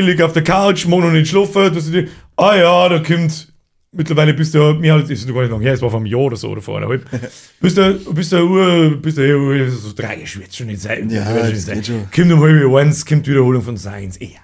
lieg 0.00 0.22
auf 0.22 0.32
der 0.32 0.42
Couch, 0.44 0.86
noch 0.86 1.10
nicht 1.10 1.28
schlafen. 1.28 2.08
Ah 2.36 2.54
ja, 2.56 2.88
da 2.88 2.98
kommt, 3.00 3.48
mittlerweile 3.96 4.34
bist 4.34 4.54
du, 4.54 4.74
mir 4.74 4.92
halt, 4.92 5.10
ist 5.10 5.26
gar 5.26 5.42
nicht 5.42 5.50
lang 5.50 5.60
her, 5.60 5.74
es 5.74 5.82
war 5.82 5.90
vor 5.90 5.98
einem 5.98 6.06
Jahr 6.06 6.20
oder 6.20 6.36
so, 6.36 6.50
oder 6.50 6.62
vor 6.62 6.76
eineinhalb. 6.76 7.04
bist 7.60 7.78
du, 7.78 8.14
bist 8.14 8.32
du, 8.32 8.36
Uhr, 8.38 8.96
bist 9.00 9.18
du, 9.18 9.22
Uhr, 9.22 9.70
so 9.70 9.92
drei, 9.94 10.20
ich 10.22 10.38
wird 10.38 10.54
schon 10.54 10.66
nicht 10.68 10.82
sein. 10.82 11.08
Ja, 11.10 11.32
das 11.32 11.50
nicht 11.50 11.62
sein. 11.62 11.84
schon. 11.84 12.10
Kommt 12.14 12.32
um 12.32 12.40
halb 12.40 12.74
eins, 12.74 13.04
kommt 13.04 13.26
Wiederholung 13.26 13.62
von 13.62 13.76
Science. 13.76 14.18
Ja. 14.20 14.40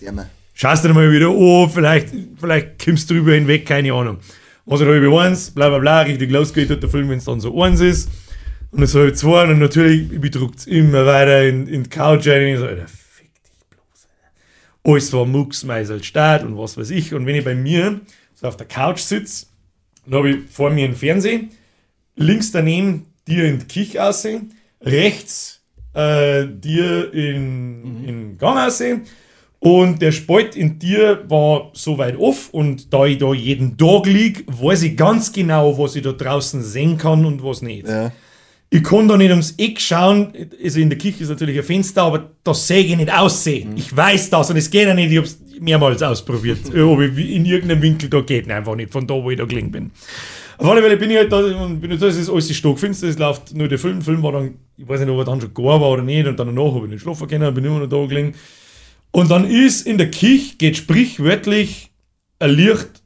Der 0.00 0.12
Mann. 0.12 0.26
Schaust 0.54 0.84
du 0.84 0.88
mal 0.94 1.10
wieder 1.10 1.28
an, 1.28 1.70
vielleicht, 1.70 2.08
vielleicht 2.38 2.84
kommst 2.84 3.10
du 3.10 3.14
drüber 3.14 3.34
hinweg, 3.34 3.66
keine 3.66 3.92
Ahnung. 3.92 4.18
Was 4.66 4.80
er 4.80 4.86
halb 4.86 5.12
eins, 5.12 5.50
bla 5.50 5.68
bla 5.68 5.78
bla, 5.78 6.00
richtig 6.02 6.30
losgeht 6.30 6.70
der 6.70 6.88
Film, 6.88 7.10
wenn 7.10 7.18
es 7.18 7.24
dann 7.24 7.40
so 7.40 7.62
eins 7.62 7.80
ist. 7.80 8.08
Und 8.70 8.82
es 8.82 8.94
halb 8.94 9.16
zwei 9.16 9.44
und 9.44 9.58
natürlich 9.58 10.08
bedruckt 10.20 10.60
es 10.60 10.66
immer 10.66 11.06
weiter 11.06 11.46
in, 11.46 11.66
in 11.68 11.84
die 11.84 11.90
Couch 11.90 12.26
rein. 12.26 12.42
Und 12.42 12.48
ich 12.48 12.58
so, 12.58 12.66
Alter, 12.66 12.86
fick 12.88 13.30
dich 13.34 13.52
bloß. 13.70 14.08
Alter. 14.22 14.92
Alles 14.92 15.12
war 15.12 15.26
Mucks, 15.26 15.64
Meisel, 15.64 16.02
Start 16.02 16.44
und 16.44 16.56
was 16.56 16.76
weiß 16.76 16.90
ich. 16.90 17.14
Und 17.14 17.26
wenn 17.26 17.36
ich 17.36 17.44
bei 17.44 17.54
mir 17.54 18.00
so 18.34 18.48
auf 18.48 18.56
der 18.56 18.66
Couch 18.66 19.00
sitze, 19.00 19.46
dann 20.06 20.18
habe 20.18 20.30
ich 20.30 20.50
vor 20.50 20.70
mir 20.70 20.84
einen 20.84 20.96
Fernseher, 20.96 21.40
links 22.16 22.52
daneben 22.52 23.06
dir 23.26 23.44
in 23.46 23.58
die 23.58 23.66
Küche 23.66 24.02
aussehen, 24.02 24.52
rechts 24.80 25.62
äh, 25.94 26.46
dir 26.46 27.12
in, 27.12 28.04
in 28.04 28.06
den 28.06 28.38
Gang 28.38 28.58
aussehen 28.58 29.02
und 29.64 30.02
der 30.02 30.12
Spalt 30.12 30.56
in 30.56 30.78
dir 30.78 31.24
war 31.30 31.70
so 31.72 31.96
weit 31.96 32.18
off 32.18 32.50
und 32.50 32.92
da 32.92 33.06
ich 33.06 33.16
da 33.16 33.32
jeden 33.32 33.78
Tag 33.78 34.04
lieg, 34.04 34.44
weiß 34.46 34.82
ich 34.82 34.94
ganz 34.94 35.32
genau, 35.32 35.78
was 35.78 35.96
ich 35.96 36.02
da 36.02 36.12
draußen 36.12 36.62
sehen 36.62 36.98
kann 36.98 37.24
und 37.24 37.42
was 37.42 37.62
nicht. 37.62 37.88
Ja. 37.88 38.12
Ich 38.74 38.82
kann 38.82 39.06
da 39.06 39.16
nicht 39.16 39.30
ums 39.30 39.54
Eck 39.56 39.80
schauen, 39.80 40.32
also 40.60 40.80
in 40.80 40.90
der 40.90 40.98
Küche 40.98 41.22
ist 41.22 41.28
natürlich 41.28 41.56
ein 41.56 41.62
Fenster, 41.62 42.02
aber 42.02 42.32
das 42.42 42.66
sehe 42.66 42.82
ich 42.82 42.96
nicht 42.96 43.12
aussehen. 43.12 43.74
Ich 43.76 43.96
weiß 43.96 44.30
das 44.30 44.50
und 44.50 44.56
es 44.56 44.68
geht 44.68 44.88
ja 44.88 44.94
nicht, 44.94 45.12
ich 45.12 45.16
habe 45.16 45.28
es 45.28 45.38
mehrmals 45.60 46.02
ausprobiert, 46.02 46.58
ob 46.76 47.00
ich 47.00 47.16
in 47.16 47.44
irgendeinem 47.44 47.82
Winkel 47.82 48.10
da 48.10 48.20
geht, 48.22 48.50
einfach 48.50 48.74
nicht, 48.74 48.90
von 48.90 49.06
da, 49.06 49.14
wo 49.14 49.30
ich 49.30 49.38
da 49.38 49.44
gelegen 49.44 49.70
bin. 49.70 49.92
Auf 50.58 50.68
alle 50.68 50.82
Fälle 50.82 50.96
bin 50.96 51.08
ich 51.08 51.18
halt 51.18 51.30
da, 51.30 51.38
und 51.38 51.80
bin 51.80 51.96
da, 51.96 52.04
es 52.04 52.16
ist 52.16 52.28
alles 52.28 52.52
stockfinster, 52.52 53.06
es 53.06 53.16
läuft 53.16 53.54
nur 53.54 53.68
der 53.68 53.78
Film, 53.78 53.98
der 53.98 54.04
Film 54.06 54.24
war 54.24 54.32
dann, 54.32 54.56
ich 54.76 54.88
weiß 54.88 54.98
nicht, 54.98 55.08
ob 55.08 55.18
er 55.18 55.24
dann 55.24 55.40
schon 55.40 55.54
gar 55.54 55.80
war 55.80 55.90
oder 55.90 56.02
nicht, 56.02 56.26
und 56.26 56.36
dann 56.36 56.48
danach 56.48 56.74
habe 56.74 56.86
ich 56.86 56.90
nicht 56.90 57.02
schlafen 57.02 57.28
können, 57.28 57.54
bin 57.54 57.64
immer 57.64 57.78
noch 57.78 57.88
da 57.88 58.04
gelegen. 58.06 58.34
Und 59.12 59.30
dann 59.30 59.48
ist 59.48 59.86
in 59.86 59.98
der 59.98 60.10
Küche, 60.10 60.56
geht 60.56 60.76
sprichwörtlich 60.76 61.92
ein 62.40 62.50
Licht, 62.50 63.04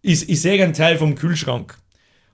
ich, 0.00 0.28
ich 0.28 0.40
sehe 0.40 0.62
einen 0.62 0.74
Teil 0.74 0.96
vom 0.96 1.16
Kühlschrank. 1.16 1.76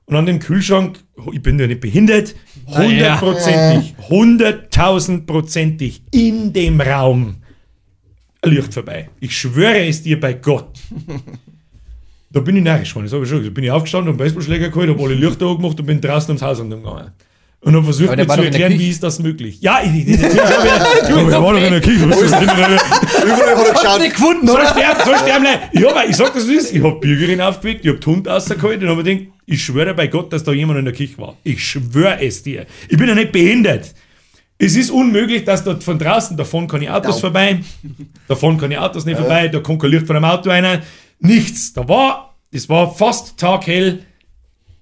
Und 0.06 0.16
an 0.16 0.26
dem 0.26 0.38
Kühlschrank, 0.38 1.00
ich 1.32 1.42
bin 1.42 1.58
ja 1.58 1.66
nicht 1.66 1.80
behindert, 1.80 2.34
hundertprozentig, 2.66 3.94
hunderttausendprozentig 4.08 6.02
in 6.12 6.52
dem 6.52 6.80
Raum 6.80 7.36
ein 8.42 8.50
Licht 8.50 8.72
vorbei. 8.72 9.08
Ich 9.20 9.36
schwöre 9.36 9.86
es 9.86 10.02
dir 10.02 10.20
bei 10.20 10.34
Gott. 10.34 10.78
Da 12.30 12.40
bin 12.40 12.56
ich 12.56 12.62
narrisch 12.62 12.90
geworden, 12.90 13.06
das 13.06 13.14
habe 13.14 13.24
ich 13.24 13.30
schon 13.30 13.38
gesagt. 13.38 13.54
Bin 13.54 13.64
ich 13.64 13.70
aufgestanden, 13.70 14.12
habe 14.12 14.22
einen 14.22 14.26
Baseballschläger 14.26 14.68
geholt, 14.68 14.90
habe 14.90 15.02
alle 15.02 15.14
Lichter 15.14 15.46
angemacht 15.46 15.80
und 15.80 15.86
bin 15.86 16.00
draußen 16.00 16.28
ums 16.30 16.42
Haus 16.42 16.58
gegangen. 16.58 17.12
Und 17.60 17.74
habe 17.74 17.84
versucht, 17.84 18.14
mir 18.14 18.28
zu 18.28 18.42
erklären, 18.42 18.78
wie 18.78 18.90
ist 18.90 19.02
das 19.02 19.18
möglich. 19.18 19.60
Ja, 19.60 19.80
ich, 19.82 20.06
ich, 20.06 20.20
natürlich 20.20 20.40
habe 20.40 20.68
ich, 21.02 21.08
ja, 21.08 21.30
er 21.30 21.42
war 21.42 21.52
doch 21.54 21.62
in 21.62 21.72
der 21.72 21.80
Küche. 21.80 22.06
Überall 23.26 23.56
hat 23.56 23.66
er 23.66 23.72
geschaut. 23.74 24.00
Nicht 24.00 24.14
gefunden, 24.14 24.46
Soll 24.46 24.56
oder? 24.60 24.68
sterben, 24.70 25.00
soll 25.04 25.16
sterben, 25.18 25.44
nein. 25.44 25.58
Ja, 25.72 25.90
aber 25.90 26.06
ich 26.06 26.16
sag 26.16 26.32
das 26.34 26.48
wie 26.48 26.54
es 26.56 26.64
ist. 26.66 26.74
Ich 26.74 26.82
hab 26.82 27.00
Bürgerin 27.00 27.40
aufgeweckt, 27.40 27.84
ich 27.84 27.90
hab 27.92 28.00
den 28.00 28.06
Hund 28.14 28.28
rausgeholt 28.28 28.82
und 28.82 28.88
hab 28.88 28.96
mir 28.96 29.04
gedacht, 29.04 29.26
ich 29.46 29.64
schwöre 29.64 29.94
bei 29.94 30.06
Gott, 30.08 30.32
dass 30.32 30.42
da 30.44 30.52
jemand 30.52 30.78
in 30.78 30.84
der 30.84 30.94
Küche 30.94 31.18
war. 31.18 31.36
Ich 31.44 31.64
schwöre 31.64 32.20
es 32.24 32.42
dir. 32.42 32.66
Ich 32.88 32.96
bin 32.98 33.08
ja 33.08 33.14
nicht 33.14 33.32
behindert. 33.32 33.94
Es 34.58 34.74
ist 34.74 34.90
unmöglich, 34.90 35.44
dass 35.44 35.62
dort 35.64 35.84
von 35.84 35.98
draußen, 35.98 36.36
davon 36.36 36.66
kann 36.66 36.80
ich 36.80 36.88
Autos 36.88 37.16
Genau. 37.16 37.20
vorbei, 37.20 37.60
davon 38.26 38.56
kann 38.58 38.70
ich 38.70 38.78
Autos 38.78 39.04
nicht 39.04 39.18
vorbei, 39.18 39.48
da 39.48 39.60
kommt 39.60 39.82
kein 39.82 39.90
Licht 39.90 40.06
von 40.06 40.16
einem 40.16 40.24
Auto 40.24 40.48
rein. 40.48 40.80
Nichts. 41.20 41.72
Da 41.74 41.86
war, 41.86 42.34
das 42.52 42.68
war 42.68 42.94
fast 42.94 43.36
taghell 43.36 44.00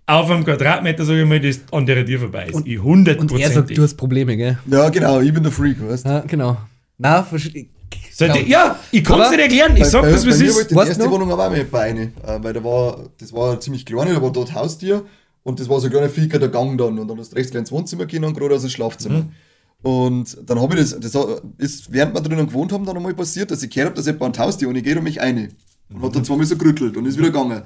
auf 0.06 0.30
einem 0.30 0.44
Quadratmeter, 0.44 1.04
sag 1.04 1.16
ich 1.16 1.26
mal, 1.26 1.40
das 1.40 1.60
an 1.72 1.86
der 1.86 2.04
Tür 2.06 2.20
vorbei 2.20 2.46
ist. 2.46 2.66
ich 2.66 2.80
Und 2.80 3.08
er 3.08 3.50
sagt, 3.50 3.76
du 3.76 3.82
hast 3.82 3.94
Probleme, 3.94 4.36
gell? 4.36 4.58
Ja, 4.70 4.88
genau, 4.90 5.20
ich 5.20 5.32
bin 5.32 5.42
der 5.42 5.50
Freak, 5.52 5.76
weißt 5.86 6.04
du? 6.04 6.08
Ja, 6.10 6.20
genau. 6.20 6.56
Na, 6.98 7.26
verstehe. 8.00 8.28
So, 8.28 8.32
die- 8.44 8.50
Ja, 8.50 8.78
ich 8.90 9.04
kann 9.04 9.20
es 9.20 9.30
nicht 9.30 9.40
erklären. 9.40 9.76
Ich 9.76 9.84
sag 9.86 10.02
bei, 10.02 10.10
das, 10.10 10.24
wie 10.24 10.30
bei 10.30 10.36
ist. 10.36 10.54
wollte 10.56 10.74
die 10.74 10.80
erste 10.80 11.04
du? 11.04 11.10
Wohnung 11.10 11.30
aber 11.32 11.46
auch 11.46 11.50
mit 11.50 11.70
bei 11.70 11.80
eine, 11.82 12.02
äh, 12.02 12.38
weil 12.42 12.52
da 12.52 12.62
war, 12.64 13.10
das 13.18 13.32
war 13.32 13.58
ziemlich 13.60 13.84
klein, 13.86 14.14
da 14.14 14.22
war 14.22 14.30
dort 14.32 14.54
Haustier 14.54 15.04
und 15.42 15.60
das 15.60 15.68
war 15.68 15.80
so 15.80 15.86
ein 15.86 15.90
kleiner 15.92 16.08
Viecher 16.08 16.38
der 16.38 16.48
Gang 16.48 16.78
dann 16.78 16.98
und 16.98 17.08
dann 17.08 17.18
hast 17.18 17.32
du 17.32 17.36
rechts 17.36 17.54
ins 17.54 17.72
Wohnzimmer 17.72 18.06
gehen 18.06 18.24
und 18.24 18.34
gerade 18.36 18.54
aus 18.54 18.62
dem 18.62 18.70
Schlafzimmer. 18.70 19.18
Mhm. 19.20 19.32
Und 19.82 20.38
dann 20.46 20.60
habe 20.60 20.78
ich 20.78 20.90
das, 20.90 21.12
das 21.12 21.26
ist 21.58 21.92
während 21.92 22.14
wir 22.14 22.20
drinnen 22.22 22.46
gewohnt 22.46 22.72
haben, 22.72 22.86
dann 22.86 22.96
einmal 22.96 23.12
passiert, 23.14 23.50
dass 23.50 23.62
ich 23.62 23.68
gehört 23.70 23.90
habe, 23.90 23.96
dass 23.96 24.06
jemand 24.06 24.38
ein 24.38 24.44
Haustier 24.44 24.68
und 24.68 24.76
ich 24.76 24.84
gehe 24.84 24.96
um 24.96 25.04
mich 25.04 25.20
eine. 25.20 25.48
Und 25.92 26.02
hat 26.02 26.16
dann 26.16 26.24
zweimal 26.24 26.46
so 26.46 26.56
gerüttelt 26.56 26.96
und 26.96 27.04
ist 27.06 27.18
wieder 27.18 27.28
gegangen. 27.28 27.62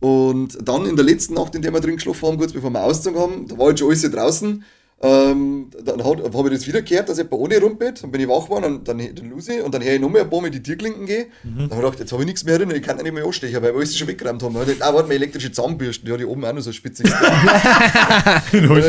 Und 0.00 0.56
dann 0.66 0.86
in 0.86 0.96
der 0.96 1.04
letzten 1.04 1.34
Nacht, 1.34 1.54
in 1.54 1.60
der 1.62 1.72
wir 1.72 1.80
drin 1.80 1.96
geschlafen 1.96 2.26
haben, 2.26 2.38
kurz 2.38 2.52
bevor 2.52 2.70
wir 2.70 2.82
ausgezogen 2.82 3.20
haben, 3.20 3.46
da 3.46 3.58
war 3.58 3.68
jetzt 3.68 3.80
schon 3.80 3.88
alles 3.88 4.00
hier 4.00 4.10
draußen. 4.10 4.64
Ähm, 5.00 5.70
dann 5.84 6.02
habe 6.02 6.48
ich 6.48 6.54
das 6.58 6.66
wieder 6.66 6.82
gehört, 6.82 7.08
dass 7.08 7.18
jemand 7.18 7.34
ohne 7.34 7.60
rumpelt, 7.60 8.02
dann 8.02 8.10
bin 8.10 8.20
ich 8.20 8.26
wach 8.28 8.42
geworden 8.46 8.64
und 8.64 8.88
dann, 8.88 8.98
dann 8.98 9.30
Lucy 9.30 9.60
und 9.60 9.72
dann 9.72 9.80
höre 9.84 9.94
ich 9.94 10.00
nochmal 10.00 10.22
ein 10.22 10.30
paar 10.30 10.40
Mal 10.40 10.50
die 10.50 10.60
Türklinken 10.60 11.06
gehen. 11.06 11.26
Dann 11.44 11.60
habe 11.62 11.70
ich 11.72 11.76
gedacht, 11.78 12.00
jetzt 12.00 12.10
habe 12.12 12.22
ich 12.22 12.26
nichts 12.26 12.44
mehr 12.44 12.58
drin, 12.58 12.72
ich 12.74 12.82
kann 12.82 12.96
nicht 12.96 13.12
mehr 13.14 13.24
anstechen, 13.24 13.62
weil 13.62 13.72
wir 13.72 13.76
alles 13.78 13.96
schon 13.96 14.08
weggeräumt 14.08 14.42
haben. 14.42 14.54
Dann 14.54 14.62
hab 14.62 14.68
ich 14.68 14.74
gedacht, 14.74 14.90
Ah, 14.90 14.94
warte 14.94 15.06
mal, 15.08 15.14
elektrische 15.14 15.52
Zahnbürsten, 15.52 16.04
die 16.04 16.12
hat 16.12 16.18
die 16.18 16.24
oben 16.24 16.44
auch 16.44 16.52
noch 16.52 16.62
so 16.62 16.70
ich 16.72 16.82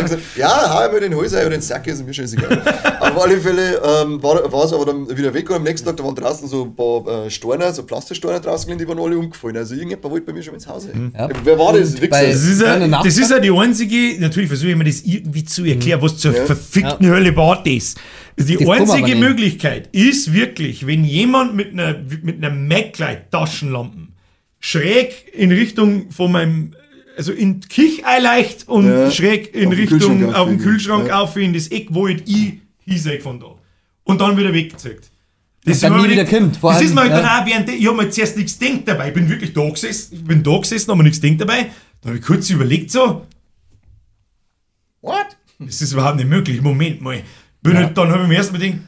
gesagt, 0.01 0.21
ja, 0.35 0.73
hau 0.73 0.85
ich 0.87 0.93
mir 0.93 0.99
den 1.01 1.15
Hals 1.15 1.33
ein 1.33 1.41
oder 1.45 1.55
den 1.57 1.61
Sack, 1.61 1.85
ist 1.87 2.05
mir 2.05 2.13
scheißegal. 2.13 2.59
Auf 2.99 3.21
alle 3.21 3.37
Fälle 3.37 3.81
ähm, 3.83 4.21
war, 4.23 4.51
war 4.51 4.65
es 4.65 4.73
aber 4.73 4.85
dann 4.85 5.15
wieder 5.15 5.33
weg 5.33 5.49
und 5.49 5.57
am 5.57 5.63
nächsten 5.63 5.85
Tag, 5.87 5.97
da 5.97 6.03
waren 6.03 6.15
draußen 6.15 6.47
so 6.47 6.63
ein 6.65 6.75
paar 6.75 7.25
äh, 7.25 7.29
Steine, 7.29 7.71
so 7.73 7.83
Plastiksteine 7.83 8.41
draußen 8.41 8.65
gelegen, 8.67 8.79
die 8.83 8.87
waren 8.87 8.99
alle 9.05 9.17
umgefallen. 9.17 9.57
Also 9.57 9.75
irgendjemand 9.75 10.09
wollte 10.11 10.25
bei 10.25 10.33
mir 10.33 10.43
schon 10.43 10.55
ins 10.55 10.67
Haus. 10.67 10.87
Ja. 11.13 11.29
Wer 11.43 11.59
war 11.59 11.73
das? 11.73 11.89
Und 11.91 12.01
Wichser? 12.01 12.07
bei- 12.09 12.31
Das 12.31 12.43
ist, 12.43 12.61
Ja, 12.61 13.03
das 13.03 13.17
ist 13.17 13.31
ja 13.31 13.39
die 13.39 13.51
einzige, 13.51 14.19
natürlich 14.19 14.49
versuche 14.49 14.71
ich 14.71 14.75
mir 14.75 14.83
das 14.85 15.01
irgendwie 15.01 15.43
zu 15.43 15.65
erklären, 15.65 15.98
was 16.01 16.17
zur 16.17 16.35
Ja. 16.35 16.45
verfickten 16.45 17.07
Hölle 17.07 17.35
war 17.35 17.63
das. 17.63 17.95
Die 18.37 18.55
Das 18.55 18.67
einzige. 18.69 19.15
Möglichkeit 19.17 19.89
ist 19.91 20.33
wirklich, 20.33 20.87
wenn 20.87 21.03
jemand 21.03 21.55
mit 21.55 21.73
einer, 21.73 21.95
mit 22.23 22.37
einer 22.37 22.49
Maglite-Taschenlampe 22.55 24.07
schräg 24.59 25.25
in 25.33 25.51
Richtung 25.51 26.11
von 26.11 26.31
meinem, 26.31 26.73
also 27.17 27.31
in 27.31 27.61
einleicht 28.05 28.67
und 28.67 28.87
Ja. 28.87 29.11
schräg 29.11 29.53
in 29.53 29.67
Auf 29.67 29.73
den 29.75 29.79
Richtung 29.79 29.99
Kühlschrank 29.99 30.35
auf 30.35 30.47
den. 30.49 30.59
Kühlschrank 30.59 31.07
Ja. 31.07 31.19
auf 31.21 31.37
in 31.37 31.53
das 31.53 31.67
Eck, 31.69 31.87
wo 31.91 32.07
ich 32.07 32.21
ich 32.25 32.53
hinsehe 32.85 33.19
von 33.19 33.39
da. 33.39 33.47
Und 34.03 34.21
dann 34.21 34.37
wieder 34.37 34.53
weggezeigt. 34.53 35.09
Das 35.65 35.81
dann 35.81 35.91
ist 35.93 35.97
mir 36.01 36.07
nie 36.07 36.13
wieder 36.13 36.25
kommt, 36.25 36.57
vor 36.57 36.71
Das 36.71 36.77
allem, 36.79 36.87
ist 36.87 36.95
mir 36.95 37.01
halt 37.01 37.11
ja. 37.11 37.21
dann 37.21 37.41
auch 37.41 37.45
während 37.45 37.67
der, 37.67 37.75
ich 37.75 37.85
habe 37.87 37.97
mir 37.97 38.09
zuerst 38.09 38.37
nichts 38.37 38.57
gedacht 38.57 38.79
dabei. 38.85 39.09
Ich 39.09 39.13
bin 39.13 39.29
wirklich 39.29 39.53
da 39.53 39.69
gesessen, 39.69 40.15
ich 40.15 40.23
bin 40.23 40.41
da 40.41 40.57
gesessen, 40.57 40.87
habe 40.89 40.97
mir 40.99 41.03
nichts 41.03 41.19
gedacht 41.19 41.39
dabei. 41.41 41.67
Dann 42.01 42.11
habe 42.11 42.17
ich 42.19 42.25
kurz 42.25 42.49
überlegt 42.49 42.89
so, 42.91 43.25
Das 45.59 45.81
ist 45.81 45.91
überhaupt 45.93 46.15
nicht 46.17 46.29
möglich. 46.29 46.61
Moment 46.61 47.01
mal. 47.01 47.21
Bin 47.61 47.77
halt, 47.77 47.97
dann 47.97 48.09
habe 48.11 48.23
ich 48.23 48.29
mir 48.29 48.35
erstmal 48.35 48.61
gedacht, 48.61 48.79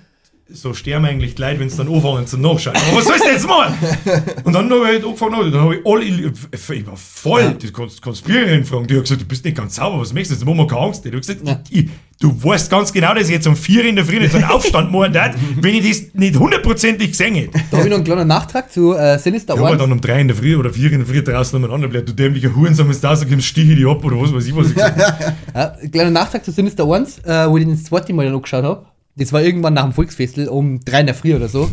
so 0.54 0.74
sterben 0.74 1.06
eigentlich 1.06 1.36
die 1.36 1.42
Leute, 1.42 1.60
wenn 1.60 1.70
sie 1.70 1.78
dann 1.78 1.94
anfangen 1.94 2.28
zum 2.28 2.42
Nachschauen. 2.42 2.76
Aber 2.76 2.98
was 2.98 3.06
sollst 3.06 3.24
du 3.26 3.30
jetzt 3.30 3.48
machen? 3.48 3.76
Und 4.44 4.54
dann 4.54 4.70
habe 4.70 4.80
ich 4.82 4.86
halt 4.88 5.06
angefangen, 5.06 5.52
dann 5.52 5.62
habe 5.62 5.76
ich 5.76 5.86
alle, 5.86 6.06
ich 6.06 6.88
war 6.88 6.98
voll, 6.98 7.54
die 7.56 7.68
Kons- 7.70 8.02
Konspiriererin 8.02 8.66
fragen, 8.66 8.88
die 8.88 8.96
hat 8.96 9.04
gesagt, 9.04 9.22
du 9.22 9.26
bist 9.26 9.46
nicht 9.46 9.56
ganz 9.58 9.76
sauber, 9.76 10.00
was 10.00 10.14
möchtest 10.14 10.42
du? 10.42 10.46
Jetzt 10.46 10.56
machen 10.56 10.58
wir 10.58 10.68
keine 10.68 10.82
Angst. 10.88 11.06
Die 11.06 11.10
hat 11.12 11.18
gesagt, 11.26 11.42
ich, 11.70 11.90
du 12.22 12.32
weißt 12.42 12.70
ganz 12.70 12.94
genau, 12.94 13.14
dass 13.14 13.26
ich 13.26 13.32
jetzt 13.32 13.48
um 13.48 13.56
vier 13.56 13.84
in 13.84 13.96
der 13.98 14.06
Früh 14.06 14.26
so 14.30 14.38
einen 14.38 14.46
Aufstand 14.50 14.92
machen 14.92 15.12
darf, 15.12 15.36
wenn 15.60 15.76
ich 15.76 15.90
das 15.90 16.14
nicht 16.14 16.38
hundertprozentig 16.40 17.12
gesehen 17.12 17.36
hätte. 17.36 17.60
Da 17.70 17.78
habe 17.78 17.88
ich 17.88 17.90
noch 17.90 17.98
einen 17.98 18.06
kleinen 18.06 18.28
Nachtrag 18.28 18.72
zu 18.72 18.96
äh, 18.96 19.18
Sinister 19.20 19.56
Ja, 19.56 19.60
aber 19.60 19.72
One. 19.72 19.78
dann 19.78 19.92
um 19.92 20.00
drei 20.00 20.22
in 20.22 20.28
der 20.28 20.38
Früh 20.38 20.56
oder 20.56 20.70
vier 20.72 20.92
in 20.94 21.00
der 21.00 21.08
Früh 21.08 21.22
draußen 21.22 21.58
umeinander 21.58 21.88
bleibt, 21.90 22.08
du 22.08 22.14
dämlicher 22.14 22.50
du 22.50 22.66
da 23.02 23.16
so 23.16 23.26
kommst, 23.26 23.46
stiche 23.48 23.72
ich 23.72 23.78
dich 23.80 23.88
ab 23.88 24.04
oder 24.06 24.22
was 24.22 24.34
weiß 24.34 24.46
ich, 24.46 24.56
was 24.56 24.68
ich 24.70 24.76
gesagt 24.76 24.98
habe. 25.00 25.34
Ja, 25.54 25.76
ein 25.82 25.92
kleiner 25.92 26.12
Nachtrag 26.12 26.46
zu 26.46 26.52
Sinister 26.52 26.88
Ones, 26.88 27.20
äh, 27.26 27.50
wo 27.50 27.58
ich 27.58 27.66
den 27.66 27.74
das 27.74 27.84
zweite 27.84 28.14
Mal 28.14 28.28
angeschaut 28.28 28.64
habe. 28.64 28.86
Das 29.16 29.34
war 29.34 29.42
irgendwann 29.42 29.74
nach 29.74 29.84
dem 29.84 29.92
Volksfestel 29.92 30.48
um 30.48 30.80
drei 30.80 31.02
in 31.02 31.08
der 31.08 31.16
Früh 31.16 31.36
oder 31.36 31.50
so. 31.50 31.70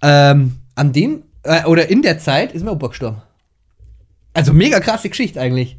ähm, 0.00 0.52
an 0.74 0.92
dem, 0.92 1.22
äh, 1.42 1.64
oder 1.64 1.90
in 1.90 2.00
der 2.02 2.18
Zeit 2.18 2.52
ist 2.52 2.64
mein 2.64 2.74
Opa 2.74 2.86
gestorben. 2.88 3.20
Also 4.32 4.52
mega 4.52 4.80
krasse 4.80 5.10
Geschichte 5.10 5.40
eigentlich. 5.40 5.76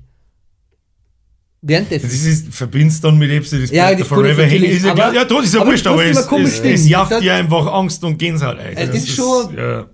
Während 1.65 1.89
des. 1.91 2.01
Das 2.01 2.11
ist, 2.11 2.53
verbindest 2.53 3.03
dann 3.05 3.17
mit 3.17 3.31
Epsi, 3.31 3.61
das 3.61 3.71
Ja, 3.71 3.87
das 3.89 3.97
der 3.99 4.05
Forever 4.05 4.43
natürlich, 4.43 4.71
Ist 4.71 4.83
ja, 4.85 4.91
aber- 4.91 5.01
klar, 5.01 5.13
ja, 5.15 5.23
tot 5.25 5.45
ist 5.45 5.53
ja 5.53 5.61
aber 5.61 5.71
wurscht, 5.71 5.85
das 5.85 5.93
aber 5.93 6.05
es, 6.05 6.17
immer 6.17 6.27
komisch 6.27 6.49
es, 6.49 6.57
stehen. 6.57 6.73
es 6.73 6.89
jagt 6.89 7.21
dir 7.23 7.33
einfach 7.35 7.73
Angst 7.73 8.03
und 8.03 8.17
Gänsehaut 8.17 8.59
ein. 8.59 8.75
Es 8.75 8.87
Das 8.87 8.95
ist 8.97 9.09
schon- 9.15 9.55
Ja. 9.55 9.85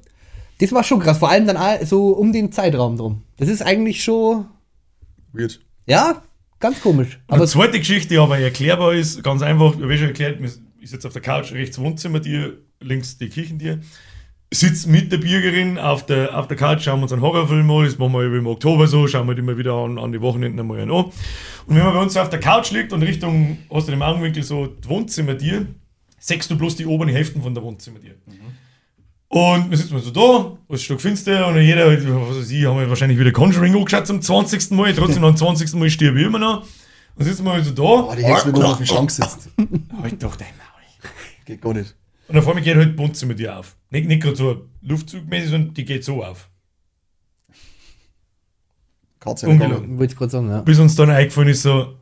Das 0.58 0.72
war 0.72 0.84
schon 0.84 1.00
krass, 1.00 1.20
vor 1.20 1.30
allem 1.30 1.46
dann 1.46 1.58
auch 1.58 1.78
so 1.86 2.08
um 2.10 2.34
den 2.34 2.52
Zeitraum 2.52 2.98
drum. 2.98 3.22
Das 3.38 3.48
ist 3.48 3.62
eigentlich 3.62 4.04
schon. 4.04 4.46
Weird. 5.32 5.60
Ja, 5.86 6.24
ganz 6.60 6.82
komisch. 6.82 7.20
Aber 7.28 7.46
die 7.46 7.52
zweite 7.52 7.78
Geschichte, 7.80 8.10
die 8.10 8.18
aber 8.18 8.40
erklärbar 8.40 8.94
ist, 8.96 9.24
ganz 9.24 9.42
einfach, 9.44 9.76
ich 9.76 9.82
habe 9.84 9.98
schon 9.98 10.08
erklärt, 10.08 10.40
ich 10.82 10.90
sitze 10.90 11.08
auf 11.08 11.14
der 11.14 11.22
Couch, 11.22 11.52
rechts 11.54 11.78
Wohnzimmer 11.78 12.20
dir, 12.20 12.58
links 12.82 13.18
die 13.18 13.30
Küchentier. 13.30 13.80
Sitzt 14.52 14.88
mit 14.88 15.12
der 15.12 15.18
Bürgerin 15.18 15.78
auf 15.78 16.08
der, 16.08 16.36
auf 16.38 16.48
der 16.48 16.58
Couch, 16.58 16.84
schauen 16.84 17.00
wir 17.00 17.04
uns 17.04 17.14
einen 17.14 17.22
Horrorfilm 17.22 17.70
an, 17.70 17.86
das 17.86 18.00
machen 18.00 18.14
wir 18.14 18.24
im 18.24 18.48
Oktober 18.48 18.88
so, 18.88 19.08
schauen 19.08 19.28
wir 19.28 19.36
die 19.36 19.42
immer 19.42 19.58
wieder 19.58 19.74
an, 19.74 20.00
an 20.00 20.12
die 20.12 20.22
Wochenenden 20.22 20.60
einmal 20.60 20.80
an. 20.82 20.90
Und 20.90 21.14
wenn 21.68 21.84
man 21.84 21.94
bei 21.94 22.02
uns 22.02 22.18
auf 22.18 22.30
der 22.30 22.40
Couch 22.40 22.72
liegt 22.72 22.92
und 22.92 23.04
Richtung, 23.04 23.60
hast 23.72 23.88
du 23.88 23.92
im 23.92 24.02
Augenwinkel 24.02 24.42
so 24.42 24.66
die 24.66 24.90
Wohnzimmertier, 24.90 25.68
siehst 26.18 26.50
du 26.50 26.58
bloß 26.58 26.78
die 26.78 26.88
oberen 26.88 27.10
Hälften 27.10 27.44
von 27.44 27.54
der 27.54 27.64
Wohnzimmertier. 27.64 28.16
Und 29.28 29.70
wir 29.70 29.78
sitzen 29.78 30.00
so 30.00 30.10
da, 30.10 30.58
es 30.70 30.80
ist 30.80 30.86
stockfinster 30.86 31.46
und 31.48 31.62
jeder, 31.62 31.86
was 31.86 32.38
weiß 32.38 32.50
ich, 32.50 32.66
haben 32.66 32.80
wir 32.80 32.90
wahrscheinlich 32.90 33.20
wieder 33.20 33.32
Conjuring 33.32 33.76
angeschaut 33.76 34.08
zum 34.08 34.20
20. 34.20 34.72
Mal, 34.72 34.96
trotzdem 34.96 35.24
am 35.24 35.38
20. 35.38 35.72
Mal 35.76 35.92
stirbe 35.92 36.20
ich 36.20 36.26
immer 36.26 36.40
noch. 36.40 36.66
Und 37.16 37.26
sitzen 37.26 37.44
wir 37.44 37.52
halt 37.52 37.66
so 37.66 37.72
da. 37.72 37.84
Boah, 37.84 38.16
die 38.16 38.24
Hexe, 38.24 38.48
wenn 38.48 38.54
du 38.54 38.64
auf 38.64 38.78
dem 38.78 38.88
Schrank 38.88 39.12
sitzt. 39.12 39.50
Halt 40.02 40.24
doch 40.24 40.36
dein 40.36 40.48
Maul. 40.58 41.12
Geht 41.46 41.62
gar 41.62 41.74
nicht. 41.74 41.94
Und 42.30 42.36
dann 42.36 42.44
vor 42.44 42.54
mir 42.56 42.62
geht 42.62 42.76
halt 42.78 42.94
die 42.94 42.98
Wohnzimmer 42.98 43.34
dir 43.34 43.58
auf. 43.58 43.76
Nicht, 43.90 44.08
nicht 44.08 44.22
gerade 44.24 44.36
so 44.36 44.68
luftzugmäßig, 44.82 45.50
sondern 45.50 45.74
die 45.74 45.84
geht 45.86 46.04
so 46.06 46.24
auf. 46.24 46.48
Katze 49.20 49.48
Ungelogen. 49.48 49.98
wollte 50.00 50.14
ich 50.14 50.18
gerade 50.18 50.32
sagen, 50.32 50.50
ja. 50.50 50.62
Bis 50.62 50.80
uns 50.80 50.96
dann 50.96 51.10
eingefallen 51.10 51.50
ist, 51.50 51.64
so, 51.64 51.96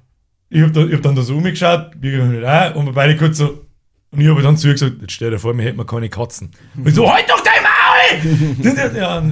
ich 0.49 0.61
hab, 0.61 0.73
da, 0.73 0.85
ich 0.85 0.93
hab 0.93 1.01
dann 1.01 1.15
da 1.15 1.21
so 1.23 1.35
umgeschaut, 1.35 1.91
wir 1.99 2.23
halt 2.27 2.45
auch, 2.75 2.79
und 2.79 2.85
wir 2.85 2.93
beide 2.93 3.17
kurz 3.17 3.37
so, 3.37 3.65
und 4.11 4.21
ich 4.21 4.27
habe 4.27 4.41
dann 4.41 4.55
zu 4.57 4.67
ihr 4.67 4.73
gesagt, 4.73 4.97
jetzt 5.01 5.11
stell 5.13 5.31
dir 5.31 5.39
vor, 5.39 5.57
wir 5.57 5.63
hätten 5.65 5.77
wir 5.77 5.85
keine 5.85 6.09
Katzen. 6.09 6.51
Und 6.75 6.87
ich 6.87 6.93
so, 6.95 7.11
halt 7.11 7.25
doch 7.29 7.41
dein 7.41 7.63
Maul! 7.63 8.95
ja, 8.95 9.23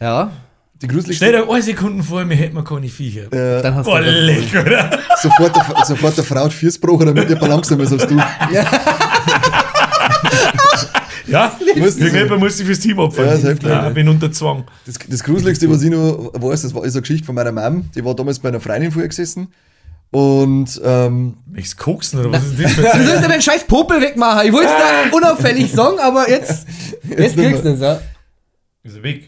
Ja, 0.00 0.32
Die 0.80 0.86
gruseligste. 0.86 1.14
stell 1.26 1.32
dir 1.32 1.50
eine 1.50 1.62
Sekunde 1.62 2.02
vor, 2.04 2.28
wir 2.28 2.36
hätten 2.36 2.54
wir 2.54 2.64
keine 2.64 2.88
Viecher. 2.88 3.24
Äh, 3.32 3.62
dann 3.62 3.74
hast 3.74 3.86
Boah, 3.86 4.00
du. 4.00 4.10
leck, 4.10 4.54
oder? 4.54 4.98
sofort, 5.20 5.56
der, 5.56 5.84
sofort 5.84 6.16
der 6.16 6.24
Frau 6.24 6.44
hat 6.44 6.52
Viersbruch, 6.52 7.04
damit 7.04 7.28
ihr 7.28 7.36
langsamer 7.40 7.82
ist 7.82 7.92
als 7.92 8.06
du. 8.06 8.16
Ja, 8.52 8.64
Das 11.28 11.96
irgendjemand 11.96 12.40
muss 12.40 12.56
sich 12.56 12.66
fürs 12.66 12.80
Team 12.80 12.98
opfern. 12.98 13.26
Ja, 13.26 13.36
selbstverständlich. 13.36 13.72
ja, 13.82 13.88
ich 13.88 13.94
bin 13.94 14.08
unter 14.08 14.30
Zwang. 14.32 14.64
Das, 14.86 14.98
das 15.08 15.22
Gruseligste, 15.22 15.70
was 15.70 15.82
ich 15.82 15.90
noch 15.90 16.32
weiß, 16.34 16.62
das 16.62 16.74
war, 16.74 16.84
ist 16.84 16.94
eine 16.94 17.02
Geschichte 17.02 17.24
von 17.24 17.34
meiner 17.34 17.52
Mom. 17.52 17.90
Die 17.94 18.04
war 18.04 18.14
damals 18.14 18.38
bei 18.38 18.48
einer 18.48 18.60
Freundin 18.60 18.90
vorher 18.90 19.08
gesessen. 19.08 19.48
Und 20.10 20.78
ähm, 20.84 21.38
Welches 21.46 21.76
Koksen 21.76 22.20
oder 22.20 22.32
was 22.32 22.44
ist 22.44 22.60
das 22.60 22.72
für 22.74 22.82
Du 22.82 22.92
ein 22.92 23.06
sollst 23.06 23.22
ja 23.22 23.28
den 23.28 23.40
scheiß 23.40 23.64
Popel 23.66 24.00
wegmachen. 24.02 24.46
Ich 24.46 24.52
wollte 24.52 24.68
es 24.68 24.74
da 25.10 25.16
unauffällig 25.16 25.72
sagen, 25.72 25.98
aber 26.00 26.28
jetzt, 26.28 26.66
jetzt 27.08 27.36
nicht 27.36 27.48
kriegst 27.48 27.64
du 27.64 27.68
es, 27.70 27.80
ja. 27.80 28.00
Ist 28.82 28.96
er 28.96 29.02
weg? 29.02 29.24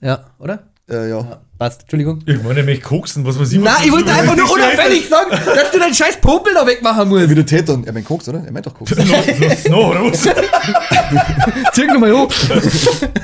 Ja, 0.00 0.24
oder? 0.38 0.70
Äh, 0.90 1.08
ja. 1.10 1.40
Passt, 1.58 1.82
Entschuldigung. 1.82 2.20
Ich 2.26 2.42
meine 2.42 2.54
nämlich 2.56 2.82
koksen, 2.82 3.24
was 3.24 3.38
weiß 3.38 3.52
ich. 3.52 3.58
Nein, 3.60 3.72
was 3.76 3.84
ich 3.86 3.92
wollte 3.92 4.06
was 4.10 4.18
einfach 4.18 4.36
nur 4.36 4.44
ein- 4.44 4.52
unauffällig 4.52 5.08
sagen, 5.08 5.30
dass 5.30 5.70
du 5.70 5.78
den 5.78 5.94
scheiß 5.94 6.16
Popel 6.20 6.52
da 6.54 6.66
wegmachen 6.66 7.08
musst. 7.08 7.30
Wie 7.30 7.34
der 7.34 7.46
Täter. 7.46 7.80
Er 7.84 7.92
meint 7.92 8.04
Koks, 8.06 8.28
oder? 8.28 8.42
Er 8.44 8.52
meint 8.52 8.66
doch 8.66 8.74
Koks. 8.74 8.90
Los, 8.96 9.06
los, 9.38 9.68
noch, 9.68 9.90
oder 9.90 10.04
was? 10.04 10.22
Zirk 11.72 11.88
nochmal 11.92 12.12
hoch. 12.12 12.30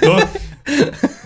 Ja, 0.02 0.18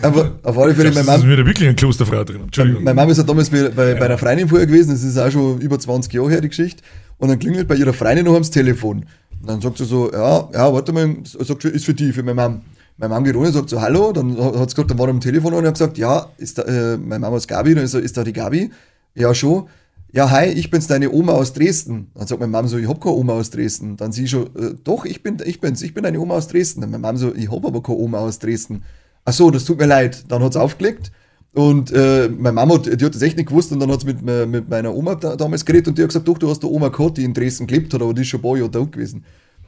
Aber 0.02 0.32
auf 0.42 0.58
alle 0.58 0.74
Fälle, 0.74 0.90
meine 0.92 1.06
das 1.06 1.18
ist 1.18 1.26
wieder 1.28 1.46
wirklich 1.46 1.68
eine 1.68 1.76
Klosterfrau 1.76 2.24
drin. 2.24 2.42
Entschuldigung. 2.44 2.82
meine 2.84 3.00
Mom 3.00 3.10
ist 3.10 3.18
ja 3.18 3.24
damals 3.24 3.50
bei, 3.50 3.68
bei, 3.68 3.94
bei 3.94 4.04
einer 4.06 4.18
Freundin 4.18 4.48
vorher 4.48 4.66
gewesen. 4.66 4.90
Das 4.92 5.02
ist 5.02 5.18
auch 5.18 5.30
schon 5.30 5.60
über 5.60 5.78
20 5.78 6.12
Jahre 6.12 6.30
her, 6.30 6.40
die 6.40 6.48
Geschichte. 6.48 6.82
Und 7.18 7.28
dann 7.28 7.38
klingelt 7.38 7.68
bei 7.68 7.74
ihrer 7.76 7.92
Freundin 7.92 8.24
noch 8.24 8.32
ans 8.34 8.50
Telefon. 8.50 9.04
Und 9.40 9.48
dann 9.50 9.60
sagt 9.60 9.78
sie 9.78 9.84
so, 9.84 10.10
ja, 10.12 10.48
ja, 10.52 10.72
warte 10.72 10.92
mal, 10.92 11.16
sagt 11.24 11.62
sie, 11.62 11.68
ist 11.68 11.84
für 11.84 11.94
die, 11.94 12.12
für 12.12 12.22
meine 12.22 12.40
Mom. 12.48 12.62
Meine 12.96 13.12
Mom 13.14 13.24
geht 13.24 13.34
runter 13.34 13.48
und 13.48 13.54
sagt 13.54 13.70
so, 13.70 13.80
hallo. 13.80 14.12
Dann 14.12 14.36
hat 14.38 14.70
sie 14.70 14.76
gesagt, 14.76 14.90
dann 14.90 14.98
war 14.98 15.06
er 15.08 15.10
am 15.10 15.20
Telefon 15.20 15.54
und 15.54 15.66
hat 15.66 15.74
gesagt, 15.74 15.98
ja, 15.98 16.28
ist 16.38 16.58
da, 16.58 16.62
äh, 16.62 16.96
meine 16.96 17.20
Mama 17.20 17.36
ist 17.36 17.48
Gabi. 17.48 17.74
Dann 17.74 17.84
ist, 17.84 17.94
ist 17.94 18.16
da 18.16 18.24
die 18.24 18.32
Gabi? 18.32 18.70
Ja, 19.14 19.34
schon. 19.34 19.68
Ja, 20.12 20.30
hi, 20.30 20.46
ich 20.46 20.70
bin's, 20.70 20.86
deine 20.86 21.10
Oma 21.10 21.32
aus 21.32 21.52
Dresden. 21.52 22.10
Dann 22.14 22.26
sagt 22.28 22.40
meine 22.40 22.52
Mom 22.52 22.68
so, 22.68 22.78
ich 22.78 22.88
hab 22.88 23.00
keine 23.00 23.16
Oma 23.16 23.32
aus 23.32 23.50
Dresden. 23.50 23.96
Dann 23.96 24.12
sie 24.12 24.28
schon, 24.28 24.46
äh, 24.56 24.74
doch, 24.84 25.04
ich 25.04 25.22
bin, 25.24 25.38
ich 25.44 25.60
bin's, 25.60 25.82
ich 25.82 25.92
bin 25.92 26.04
deine 26.04 26.20
Oma 26.20 26.34
aus 26.34 26.46
Dresden. 26.46 26.82
Dann 26.82 26.90
meine 26.92 27.02
Mom 27.02 27.16
so, 27.16 27.34
ich 27.34 27.50
hab 27.50 27.64
aber 27.64 27.82
keine 27.82 27.98
Oma 27.98 28.18
aus 28.18 28.38
Dresden. 28.38 28.84
Ach 29.24 29.32
so, 29.32 29.50
das 29.50 29.64
tut 29.64 29.78
mir 29.78 29.86
leid. 29.86 30.24
Dann 30.28 30.42
hat's 30.42 30.56
aufgelegt. 30.56 31.10
Und 31.52 31.92
äh, 31.92 32.28
meine 32.28 32.54
Mama, 32.54 32.78
die 32.78 33.04
hat 33.04 33.14
das 33.14 33.22
echt 33.22 33.36
nicht 33.36 33.48
gewusst 33.48 33.70
und 33.70 33.78
dann 33.78 33.90
hat 33.90 34.00
sie 34.00 34.06
mit, 34.06 34.22
me- 34.22 34.44
mit 34.44 34.68
meiner 34.68 34.92
Oma 34.92 35.14
da, 35.14 35.36
damals 35.36 35.64
geredet 35.64 35.86
und 35.86 35.96
die 35.96 36.02
hat 36.02 36.08
gesagt, 36.08 36.26
doch, 36.26 36.36
du 36.36 36.48
hast 36.48 36.64
eine 36.64 36.72
Oma 36.72 36.88
gehabt, 36.88 37.16
die 37.16 37.22
in 37.22 37.32
Dresden 37.32 37.68
gelebt 37.68 37.94
hat, 37.94 38.02
aber 38.02 38.12
die 38.12 38.22
ist 38.22 38.28
schon 38.28 38.40
ein 38.40 38.42
paar 38.42 38.56
Jahre 38.56 38.70
da 38.70 38.80
gewesen. 38.80 39.24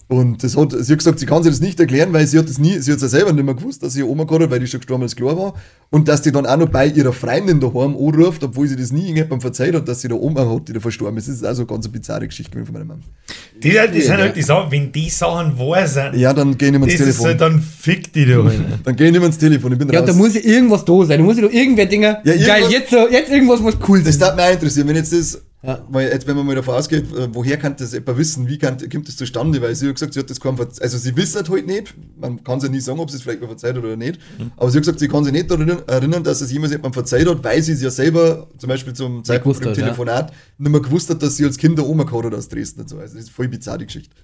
Und 0.08 0.44
das 0.44 0.56
hat, 0.56 0.70
sie 0.70 0.92
hat 0.92 0.98
gesagt, 0.98 1.18
sie 1.18 1.26
kann 1.26 1.42
sich 1.42 1.50
das 1.50 1.60
nicht 1.60 1.80
erklären, 1.80 2.12
weil 2.12 2.24
sie 2.28 2.38
hat 2.38 2.48
das 2.48 2.58
nie, 2.60 2.78
sie 2.78 2.92
hat 2.92 2.98
es 2.98 3.02
ja 3.02 3.08
selber 3.08 3.32
nicht 3.32 3.44
mehr 3.44 3.54
gewusst, 3.56 3.82
dass 3.82 3.92
sie 3.92 4.04
Oma 4.04 4.22
gehabt 4.22 4.44
hat, 4.44 4.50
weil 4.52 4.60
die 4.60 4.68
schon 4.68 4.78
gestorben 4.78 5.02
als 5.02 5.16
klar 5.16 5.36
war. 5.36 5.54
Und 5.90 6.06
dass 6.06 6.22
die 6.22 6.30
dann 6.30 6.46
auch 6.46 6.56
noch 6.56 6.68
bei 6.68 6.86
ihrer 6.86 7.12
Freundin 7.12 7.58
daheim 7.58 7.96
anruft, 7.96 8.44
obwohl 8.44 8.68
sie 8.68 8.76
das 8.76 8.92
nie 8.92 9.00
irgendjemandem 9.00 9.40
verzeiht 9.40 9.74
hat, 9.74 9.88
dass 9.88 10.02
sie 10.02 10.06
eine 10.08 10.16
Oma 10.16 10.48
hat, 10.48 10.68
die 10.68 10.74
da 10.74 10.78
verstorben 10.80 11.16
ist. 11.18 11.26
Das 11.28 11.34
ist 11.36 11.44
auch 11.44 11.54
so 11.54 11.62
eine 11.62 11.66
ganz 11.66 11.88
bizarre 11.88 12.24
Geschichte 12.28 12.52
gewesen 12.52 12.66
von 12.66 12.74
meiner 12.74 12.84
Mama. 12.84 13.00
Die, 13.60 13.76
die 13.94 14.00
sind 14.00 14.16
halt 14.18 14.36
die 14.36 14.42
Sachen, 14.42 14.70
wenn 14.70 14.92
die 14.92 15.10
Sachen 15.10 15.58
wahr 15.58 15.86
sind, 15.88 16.14
Ja, 16.14 16.32
dann 16.32 16.56
geh 16.56 16.66
ich 16.68 16.72
das 16.72 16.82
ins 16.82 16.92
ist 17.00 17.24
halt, 17.24 17.38
Telefon. 17.38 17.38
dann 17.38 17.60
fick 17.60 18.12
die 18.12 18.26
da 18.26 18.40
rein. 18.42 18.64
Dann 18.84 18.94
geh 18.94 19.06
ich 19.06 19.10
nicht 19.10 19.18
mehr 19.20 19.26
ins 19.26 19.38
Telefon, 19.38 19.72
ich 19.72 19.78
bin 19.78 19.88
Ja, 19.88 20.00
raus. 20.00 20.06
da 20.08 20.12
muss 20.14 20.34
ja 20.34 20.40
irgendwas 20.42 20.84
da 20.84 21.04
sein. 21.04 21.18
Da 21.18 21.24
muss 21.24 21.36
ja 21.36 21.42
doch 21.42 21.52
irgendwer 21.52 21.86
Dinger. 21.86 22.18
Ja, 22.24 22.36
Geil, 22.46 22.64
jetzt, 22.70 22.90
so, 22.90 23.08
jetzt 23.10 23.30
irgendwas 23.30 23.58
muss 23.60 23.74
cool 23.88 24.00
Das 24.04 24.14
sein. 24.14 24.20
darf 24.28 24.36
mich 24.36 24.44
auch 24.44 24.52
interessieren, 24.52 24.86
wenn 24.88 24.96
jetzt 24.96 25.12
das, 25.12 25.42
Ja. 25.62 25.84
weil 25.90 26.08
jetzt, 26.10 26.26
wenn 26.28 26.36
man 26.36 26.46
mal 26.46 26.54
davon 26.54 26.74
ausgeht, 26.74 27.04
äh, 27.16 27.28
woher 27.32 27.56
kann 27.56 27.74
das 27.76 27.92
jemand 27.92 28.18
wissen, 28.18 28.46
wie 28.46 28.56
kann, 28.58 28.76
kommt 28.90 29.08
das 29.08 29.16
zustande, 29.16 29.60
weil 29.62 29.74
sie 29.74 29.88
hat 29.88 29.94
gesagt, 29.96 30.14
sie 30.14 30.20
hat 30.20 30.30
das 30.30 30.38
kaum 30.38 30.56
verze- 30.56 30.80
also 30.80 30.96
sie 30.98 31.16
wissen 31.16 31.48
halt 31.48 31.66
nicht, 31.66 31.94
man 32.20 32.44
kann 32.44 32.60
sie 32.60 32.68
nie 32.68 32.78
sagen, 32.78 33.00
ob 33.00 33.10
sie 33.10 33.16
es 33.16 33.22
vielleicht 33.22 33.40
mal 33.40 33.48
verzeiht 33.48 33.74
hat 33.74 33.82
oder 33.82 33.96
nicht, 33.96 34.20
Mhm. 34.38 34.52
aber 34.56 34.70
sie 34.70 34.76
hat 34.76 34.82
gesagt, 34.82 35.00
sie 35.00 35.08
kann 35.08 35.24
sich 35.24 35.32
nicht 35.32 35.50
daran 35.50 35.68
erinnern, 35.88 36.22
dass 36.22 36.40
es 36.40 36.52
jemals 36.52 36.72
jemand 36.72 36.94
verzeiht 36.94 37.26
hat, 37.26 37.42
weil 37.42 37.60
sie 37.62 37.72
es 37.72 37.82
ja 37.82 37.90
selber, 37.90 38.46
zum 38.58 38.68
Beispiel 38.68 38.92
zum 38.92 39.24
Zeitpunkt 39.24 39.60
im 39.60 39.70
hat, 39.70 39.76
ja. 39.76 39.82
Telefonat, 39.84 40.32
nicht 40.58 40.70
mehr 40.70 40.80
gewusst 40.80 41.10
hat, 41.10 41.22
dass 41.22 41.36
sie 41.36 41.44
als 41.44 41.56
Kind 41.56 41.78
eine 41.78 41.88
Oma 41.88 42.04
gehabt 42.04 42.26
hat 42.26 42.34
aus 42.34 42.48
Dresden 42.48 42.82
und 42.82 42.88
so, 42.90 42.98
also 42.98 43.14
das 43.14 43.24
ist 43.24 43.30
voll 43.30 43.48
bizarre 43.48 43.84
Geschichte. 43.84 44.14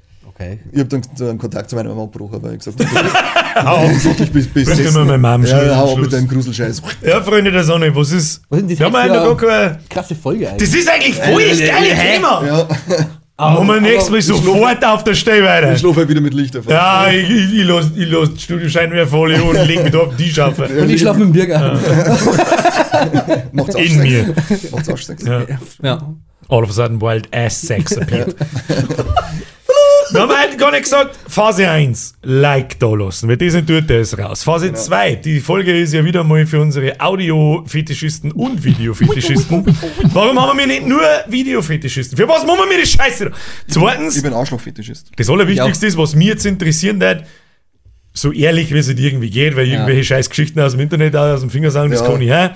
Okay. 0.43 0.59
Ich 0.72 0.78
habe 0.78 0.88
dann 0.88 1.03
so 1.14 1.28
einen 1.28 1.38
Kontakt 1.38 1.70
zu 1.70 1.76
meiner 1.76 1.90
Mama 1.90 2.05
abgebrochen, 2.05 2.43
weil 2.43 2.55
ich 2.55 2.59
gesagt 2.59 2.84
habe, 2.84 3.64
Hau. 3.66 3.88
wirklich 3.88 4.32
bis, 4.32 4.49
bis 4.49 4.76
dir 4.76 4.90
mal 4.93 5.05
meine 5.05 5.18
Mom 5.18 5.43
ja, 5.43 5.49
schnell 5.49 5.66
ja, 5.68 5.86
Schluss. 5.86 5.99
mit 5.99 6.12
deinem 6.12 6.28
Gruselscheiß. 6.28 6.82
Ja, 7.03 7.22
Freunde 7.22 7.53
der 7.53 7.64
Sonne, 7.64 7.95
was 7.95 8.11
ist? 8.12 8.43
Was 8.49 8.59
ist 8.61 8.64
das 8.64 8.70
jetzt 8.70 8.78
für 8.78 8.90
noch 8.90 9.36
gar 9.36 9.36
keine. 9.36 9.78
Krasse 9.88 10.14
Folge 10.14 10.49
eigentlich. 10.49 10.70
Das 10.70 10.78
ist 10.78 10.88
eigentlich 10.88 11.14
voll 11.14 11.49
das 11.49 11.59
geile 11.59 11.95
Thema. 11.95 12.45
Ja, 12.47 12.68
Machen 13.38 13.66
wir 13.66 13.80
nächstes 13.80 14.11
Mal 14.11 14.18
ich 14.18 14.26
sofort 14.26 14.84
auf 14.84 15.05
der 15.05 15.14
Stelle 15.14 15.45
weiter. 15.45 15.72
ich 15.72 15.80
schlafe 15.80 16.01
halt 16.01 16.09
wieder 16.09 16.20
mit 16.20 16.34
Licht 16.34 16.57
auf. 16.57 16.66
Ja, 16.68 17.09
ich, 17.11 17.28
ich, 17.28 17.55
ich 17.55 17.64
lasse 17.66 17.90
ich 17.97 18.09
die 18.09 18.40
Studioscheinwerferfolie 18.40 19.43
und 19.43 19.66
leg 19.66 19.82
mich 19.82 19.90
da 19.90 19.99
auf 19.99 20.16
die 20.16 20.30
Schaffe. 20.30 20.66
Und 20.66 20.90
ich 20.90 21.01
schlafe 21.01 21.18
mit 21.18 21.28
dem 21.28 21.32
Bürger. 21.32 21.78
Macht's 23.53 23.74
In 23.74 23.99
mir. 23.99 24.34
Macht's 24.70 24.88
Arschsex. 24.88 25.24
Ja. 25.24 25.43
Ja. 25.82 26.14
All 26.49 26.62
of 26.62 26.70
a 26.70 26.72
sudden 26.72 27.01
wild 27.01 27.28
ass 27.34 27.61
sex 27.61 27.97
appeared. 27.97 28.36
Wir 30.12 30.20
haben 30.20 30.32
halt 30.36 30.58
gar 30.58 30.70
nicht 30.70 30.82
gesagt, 30.84 31.16
Phase 31.28 31.68
1, 31.68 32.14
Like 32.22 32.78
da 32.78 32.88
lassen, 32.94 33.28
weil 33.28 33.36
das 33.36 33.54
nicht 33.54 33.66
tut, 33.66 33.88
der 33.88 34.00
ist 34.00 34.18
raus. 34.18 34.42
Phase 34.44 34.72
2, 34.72 35.16
die 35.16 35.40
Folge 35.40 35.78
ist 35.78 35.92
ja 35.94 36.04
wieder 36.04 36.22
mal 36.22 36.46
für 36.46 36.60
unsere 36.60 37.00
Audio-Fetischisten 37.00 38.32
und 38.32 38.62
Video-Fetischisten. 38.62 39.64
Warum 40.12 40.40
haben 40.40 40.58
wir 40.58 40.66
nicht 40.66 40.86
nur 40.86 41.00
Video-Fetischisten? 41.28 42.16
Für 42.16 42.28
was 42.28 42.44
machen 42.46 42.58
wir 42.60 42.66
mir 42.76 42.82
die 42.82 42.88
Scheiße? 42.88 43.30
Zweitens, 43.68 44.16
Ich 44.16 44.22
bin 44.22 44.32
Arschlochfetischist. 44.34 45.12
das 45.16 45.30
Allerwichtigste 45.30 45.86
ist, 45.86 45.96
was 45.96 46.14
mir 46.14 46.28
jetzt 46.28 46.44
interessieren 46.46 47.00
wird, 47.00 47.24
so 48.12 48.30
ehrlich 48.32 48.72
wie 48.72 48.78
es 48.78 48.88
halt 48.88 49.00
irgendwie 49.00 49.30
geht, 49.30 49.56
weil 49.56 49.66
irgendwelche 49.68 50.04
scheiß 50.04 50.28
Geschichten 50.28 50.60
aus 50.60 50.72
dem 50.72 50.80
Internet 50.80 51.16
aus 51.16 51.40
dem 51.40 51.48
Finger 51.50 51.70
sagen, 51.70 51.90
das 51.90 52.00
Ja. 52.00 52.06
kann 52.08 52.20
ich 52.20 52.28
her. 52.28 52.54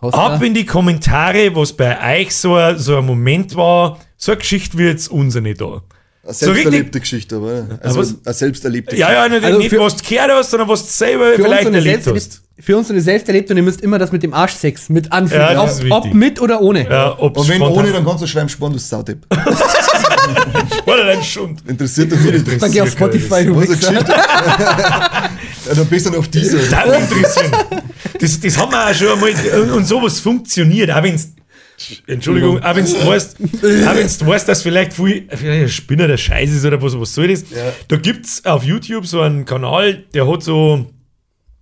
Ab 0.00 0.42
in 0.42 0.54
die 0.54 0.64
Kommentare, 0.64 1.54
was 1.54 1.72
bei 1.74 2.20
euch 2.20 2.34
so, 2.34 2.54
ein- 2.54 2.78
so 2.78 2.96
ein 2.98 3.04
Moment 3.04 3.54
war, 3.56 3.98
so 4.16 4.32
eine 4.32 4.38
Geschichte 4.38 4.78
wie 4.78 4.84
jetzt 4.84 5.08
unsere 5.10 5.52
da. 5.54 5.82
Eine 6.26 6.34
So 6.34 6.46
selbsterlebte 6.46 7.00
Geschichte, 7.00 7.36
aber. 7.36 7.66
Also 7.80 8.00
was? 8.00 8.14
eine 8.24 8.34
selbsterlebte 8.34 8.96
Ja, 8.96 9.12
ja, 9.12 9.28
nicht, 9.28 9.44
Also 9.44 9.58
nicht 9.58 9.70
für- 9.70 9.80
was 9.80 9.96
du 9.96 10.08
gehört 10.08 10.30
hast, 10.32 10.50
sondern 10.50 10.68
was 10.68 10.86
du 10.86 10.92
selber 10.92 11.26
für 11.26 11.34
uns, 11.36 11.44
vielleicht 11.44 11.62
so 11.62 11.68
eine 11.68 11.76
erlebt 11.78 12.04
selbst 12.04 12.32
hast. 12.32 12.42
für 12.64 12.76
uns 12.76 12.88
so 12.88 12.94
eine 12.94 13.02
selbsterlebte 13.02 13.52
und 13.52 13.56
ihr 13.58 13.62
müsst 13.62 13.80
immer 13.80 13.98
das 13.98 14.12
mit 14.12 14.22
dem 14.22 14.34
Arschsex 14.34 14.88
mit 14.88 15.12
anfügen. 15.12 15.40
Ja, 15.40 15.62
ob, 15.62 15.90
ob 16.06 16.14
mit 16.14 16.40
oder 16.40 16.60
ohne. 16.60 16.88
Ja, 16.88 17.14
ob 17.18 17.36
Und 17.36 17.48
wenn 17.48 17.62
ohne, 17.62 17.92
dann 17.92 18.04
kannst 18.04 18.22
du 18.22 18.26
schreiben, 18.26 18.48
Sporn, 18.48 18.72
du 18.72 18.78
Saudepp. 18.78 19.18
Oder 20.86 21.06
dein 21.06 21.22
Schund. 21.22 21.60
Interessiert 21.66 22.10
doch 22.10 22.18
nicht. 22.18 22.60
Dann 22.62 22.72
geh 22.72 22.80
auf 22.80 22.90
Spotify, 22.90 23.44
du 23.44 23.60
ja, 23.60 25.30
dann 25.74 25.86
bist 25.86 26.06
du 26.06 26.10
noch 26.10 26.18
auf 26.18 26.28
diese. 26.28 26.58
Das. 28.18 28.40
Das, 28.40 28.56
haben 28.56 28.72
wir 28.72 28.86
auch 28.90 28.94
schon 28.94 29.08
einmal. 29.08 29.30
Und, 29.60 29.70
und 29.72 29.86
sowas 29.86 30.20
funktioniert, 30.20 30.90
auch 30.90 31.02
wenn's. 31.02 31.28
Entschuldigung, 32.06 32.62
auch 32.62 32.74
wenn 32.74 32.84
du 32.84 33.06
weißt, 33.06 33.36
auch 33.40 34.26
weißt, 34.26 34.48
dass 34.48 34.62
vielleicht 34.62 34.94
viel, 34.94 35.28
vielleicht 35.28 35.62
ein 35.62 35.68
Spinner 35.68 36.06
der 36.06 36.16
Scheiß 36.16 36.50
ist 36.50 36.64
oder 36.64 36.80
was, 36.80 36.98
was 36.98 37.14
soll 37.14 37.28
das? 37.28 37.42
Ja. 37.50 37.72
Da 37.88 37.96
gibt's 37.96 38.44
auf 38.44 38.64
YouTube 38.64 39.06
so 39.06 39.20
einen 39.20 39.44
Kanal, 39.44 40.04
der 40.14 40.26
hat 40.26 40.42
so, 40.42 40.86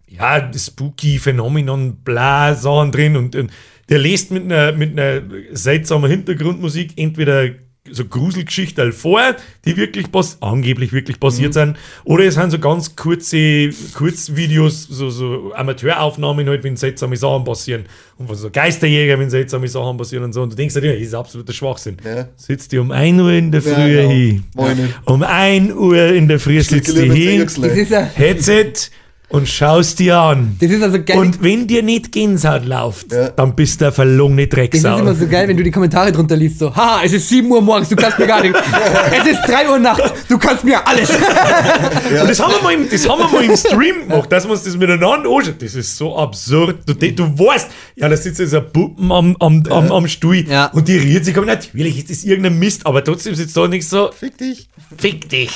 ja, 0.08 0.50
spooky 0.56 1.18
Phänomenon, 1.18 1.96
bla, 2.04 2.54
Sachen 2.54 2.92
drin 2.92 3.16
und, 3.16 3.34
und 3.34 3.50
der 3.88 3.98
lässt 3.98 4.30
mit 4.30 4.44
einer, 4.44 4.72
mit 4.72 4.98
einer 4.98 5.22
seltsamen 5.52 6.10
Hintergrundmusik 6.10 6.92
entweder 6.96 7.50
so 7.90 8.06
Gruselgeschichten 8.06 8.92
vor, 8.94 9.20
die 9.66 9.76
wirklich 9.76 10.06
angeblich 10.40 10.92
wirklich 10.94 11.20
passiert 11.20 11.52
sind. 11.52 11.76
Oder 12.04 12.24
es 12.24 12.34
sind 12.34 12.50
so 12.50 12.58
ganz 12.58 12.96
kurze 12.96 13.68
Kurzvideos, 13.94 14.84
so, 14.84 15.10
so 15.10 15.52
Amateuraufnahmen 15.54 16.48
halt, 16.48 16.64
wenn 16.64 16.76
seltsame 16.76 17.16
Sachen 17.16 17.44
passieren. 17.44 17.84
Und 18.16 18.28
von 18.28 18.36
so 18.36 18.48
Geisterjäger, 18.50 19.18
wenn 19.18 19.28
seltsame 19.28 19.68
Sachen 19.68 19.98
passieren 19.98 20.24
und 20.24 20.32
so. 20.32 20.42
Und 20.42 20.52
du 20.52 20.56
denkst 20.56 20.74
dir, 20.74 20.80
das 20.80 21.02
ist 21.02 21.14
absoluter 21.14 21.52
Schwachsinn. 21.52 21.98
Ja. 22.02 22.28
Sitzt 22.36 22.72
die 22.72 22.78
um 22.78 22.90
1 22.90 23.20
Uhr 23.20 23.32
in 23.32 23.52
der 23.52 23.60
Früh 23.60 23.70
genau. 23.74 24.10
hin. 24.10 24.44
Meine. 24.54 24.88
Um 25.04 25.22
1 25.22 25.72
Uhr 25.74 26.06
in 26.06 26.26
der 26.26 26.40
Früh 26.40 26.62
sitzt 26.62 26.96
die 26.96 27.10
hin, 27.10 27.46
ja, 27.90 28.02
Headset 28.14 28.90
und 29.30 29.48
schaust 29.48 29.98
dir 29.98 30.16
an. 30.18 30.56
das 30.60 30.70
ist 30.70 30.82
also 30.82 31.02
geil. 31.02 31.18
Und 31.18 31.42
wenn 31.42 31.66
dir 31.66 31.82
nicht 31.82 32.12
Gänsehaut 32.12 32.66
läuft, 32.66 33.12
Ja. 33.12 33.30
dann 33.30 33.54
bist 33.56 33.80
du 33.80 33.86
ein 33.86 33.92
verlogene 33.92 34.46
das 34.46 34.58
ist 34.58 34.84
Drecksau. 34.84 34.98
immer 35.00 35.14
so 35.14 35.26
geil, 35.26 35.48
wenn 35.48 35.56
du 35.56 35.62
die 35.64 35.70
Kommentare 35.70 36.12
drunter 36.12 36.36
liest, 36.36 36.58
so, 36.60 36.74
haha, 36.74 37.00
es 37.04 37.12
ist 37.14 37.28
7 37.28 37.50
Uhr 37.50 37.60
morgens, 37.60 37.88
du 37.88 37.96
kannst 37.96 38.18
mir 38.18 38.26
gar 38.26 38.42
nicht. 38.42 38.54
es 39.20 39.26
ist 39.26 39.40
3 39.48 39.70
Uhr 39.70 39.78
nachts, 39.78 40.12
du 40.28 40.38
kannst 40.38 40.62
mir 40.64 40.86
alles. 40.86 41.08
Und 42.20 42.28
das 42.30 42.38
haben, 42.40 42.52
wir 42.52 42.62
mal 42.62 42.74
im, 42.74 42.88
das 42.88 43.08
haben 43.08 43.18
wir 43.18 43.28
mal 43.28 43.44
im 43.44 43.56
Stream 43.56 44.08
gemacht, 44.08 44.30
dass 44.30 44.44
wir 44.44 44.52
uns 44.52 44.62
das 44.62 44.76
miteinander 44.76 45.08
anschauen. 45.30 45.54
Das 45.58 45.74
ist 45.74 45.96
so 45.96 46.16
absurd. 46.16 46.78
Du, 46.86 46.94
du 46.94 47.24
weißt, 47.38 47.68
ja, 47.96 48.08
da 48.08 48.16
sitzt 48.16 48.38
jetzt 48.40 48.54
ein 48.54 48.70
Puppen 48.72 49.10
am, 49.10 49.36
am, 49.40 49.62
am, 49.70 49.90
am 49.90 50.06
Stuhl 50.08 50.46
Ja. 50.48 50.66
und 50.66 50.86
die 50.86 50.98
rührt 50.98 51.24
sich. 51.24 51.34
Natürlich 51.34 51.98
ist 51.98 52.10
das 52.10 52.24
irgendein 52.24 52.58
Mist, 52.58 52.86
aber 52.86 53.02
trotzdem 53.02 53.34
sitzt 53.34 53.56
da 53.56 53.66
nichts 53.66 53.90
so, 53.90 54.10
Fick 54.12 54.38
dich. 54.38 54.68
fick 54.98 55.28
dich. 55.28 55.50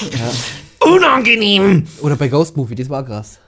Unangenehm. 0.81 1.85
Oder 2.01 2.16
bei 2.16 2.29
Ghost 2.29 2.57
Movie, 2.57 2.75
das 2.75 2.89
war 2.89 3.05
krass. 3.05 3.39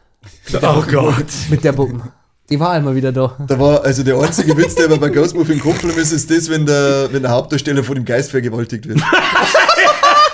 Oh 0.63 0.83
Gott. 0.91 1.27
Mit 1.49 1.65
der 1.65 1.73
Puppen. 1.73 2.03
Die 2.51 2.59
war 2.59 2.71
einmal 2.71 2.97
wieder 2.97 3.13
da. 3.13 3.37
Da 3.47 3.59
war 3.61 3.85
also 3.85 4.03
der 4.03 4.19
einzige 4.19 4.57
Witz, 4.57 4.75
der 4.75 4.89
bei 4.89 5.09
Ghost 5.09 5.37
Movie 5.37 5.53
im 5.53 5.61
Kopf 5.61 5.81
geblieben 5.81 6.01
ist, 6.01 6.11
ist 6.11 6.29
das, 6.31 6.51
wenn 6.51 6.67
der, 6.67 7.09
wenn 7.13 7.23
der 7.23 7.31
Hauptdarsteller 7.31 7.85
von 7.85 7.95
dem 7.95 8.05
Geist 8.05 8.33
vergewaltigt 8.33 8.89
wird. 8.89 9.01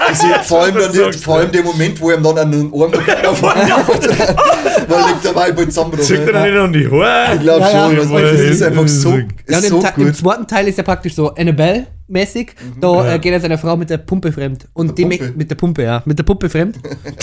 Das 0.08 0.22
ist 0.22 0.48
vor, 0.48 0.62
allem 0.62 0.74
dann, 0.74 0.92
sagst, 0.92 1.24
vor 1.24 1.36
allem 1.38 1.50
der 1.52 1.62
Moment, 1.62 2.00
wo 2.00 2.10
er 2.10 2.16
ihm 2.18 2.22
dann 2.22 2.38
an 2.38 2.50
den 2.52 2.66
Arm 2.72 2.92
auf 3.26 3.42
weil 3.42 5.04
liegt 5.08 5.24
dabei 5.24 5.52
bei 5.52 5.64
zusammenbrochen. 5.64 6.04
Zieht 6.04 6.20
er 6.20 6.32
dann 6.32 6.46
Ich 6.46 6.52
nicht 6.52 6.60
an 6.60 6.72
die 6.72 6.86
Haare? 6.90 7.38
glaube 7.38 7.60
Ja, 7.60 7.70
ja. 7.70 7.88
schon, 7.88 7.98
was 7.98 8.10
weiß, 8.12 8.30
das 8.32 8.40
ist 8.40 8.62
einfach 8.62 8.88
so, 8.88 9.18
Ja, 9.48 9.60
so 9.60 9.82
Ta- 9.82 9.92
im 9.96 10.04
gut. 10.06 10.16
zweiten 10.16 10.46
Teil 10.46 10.68
ist 10.68 10.78
ja 10.78 10.84
praktisch 10.84 11.14
so 11.14 11.34
Annabelle-mäßig. 11.34 12.52
Da 12.80 13.14
äh, 13.14 13.18
geht 13.18 13.32
er 13.32 13.40
seiner 13.40 13.58
Frau 13.58 13.76
mit 13.76 13.90
der 13.90 13.98
Pumpe 13.98 14.32
fremd. 14.32 14.66
Und 14.74 14.96
die 14.98 15.04
Pumpe? 15.06 15.32
mit 15.36 15.50
der 15.50 15.54
Pumpe, 15.56 15.82
ja. 15.82 16.02
Mit 16.04 16.18
der 16.18 16.24
Puppe 16.24 16.48
fremd. 16.48 16.76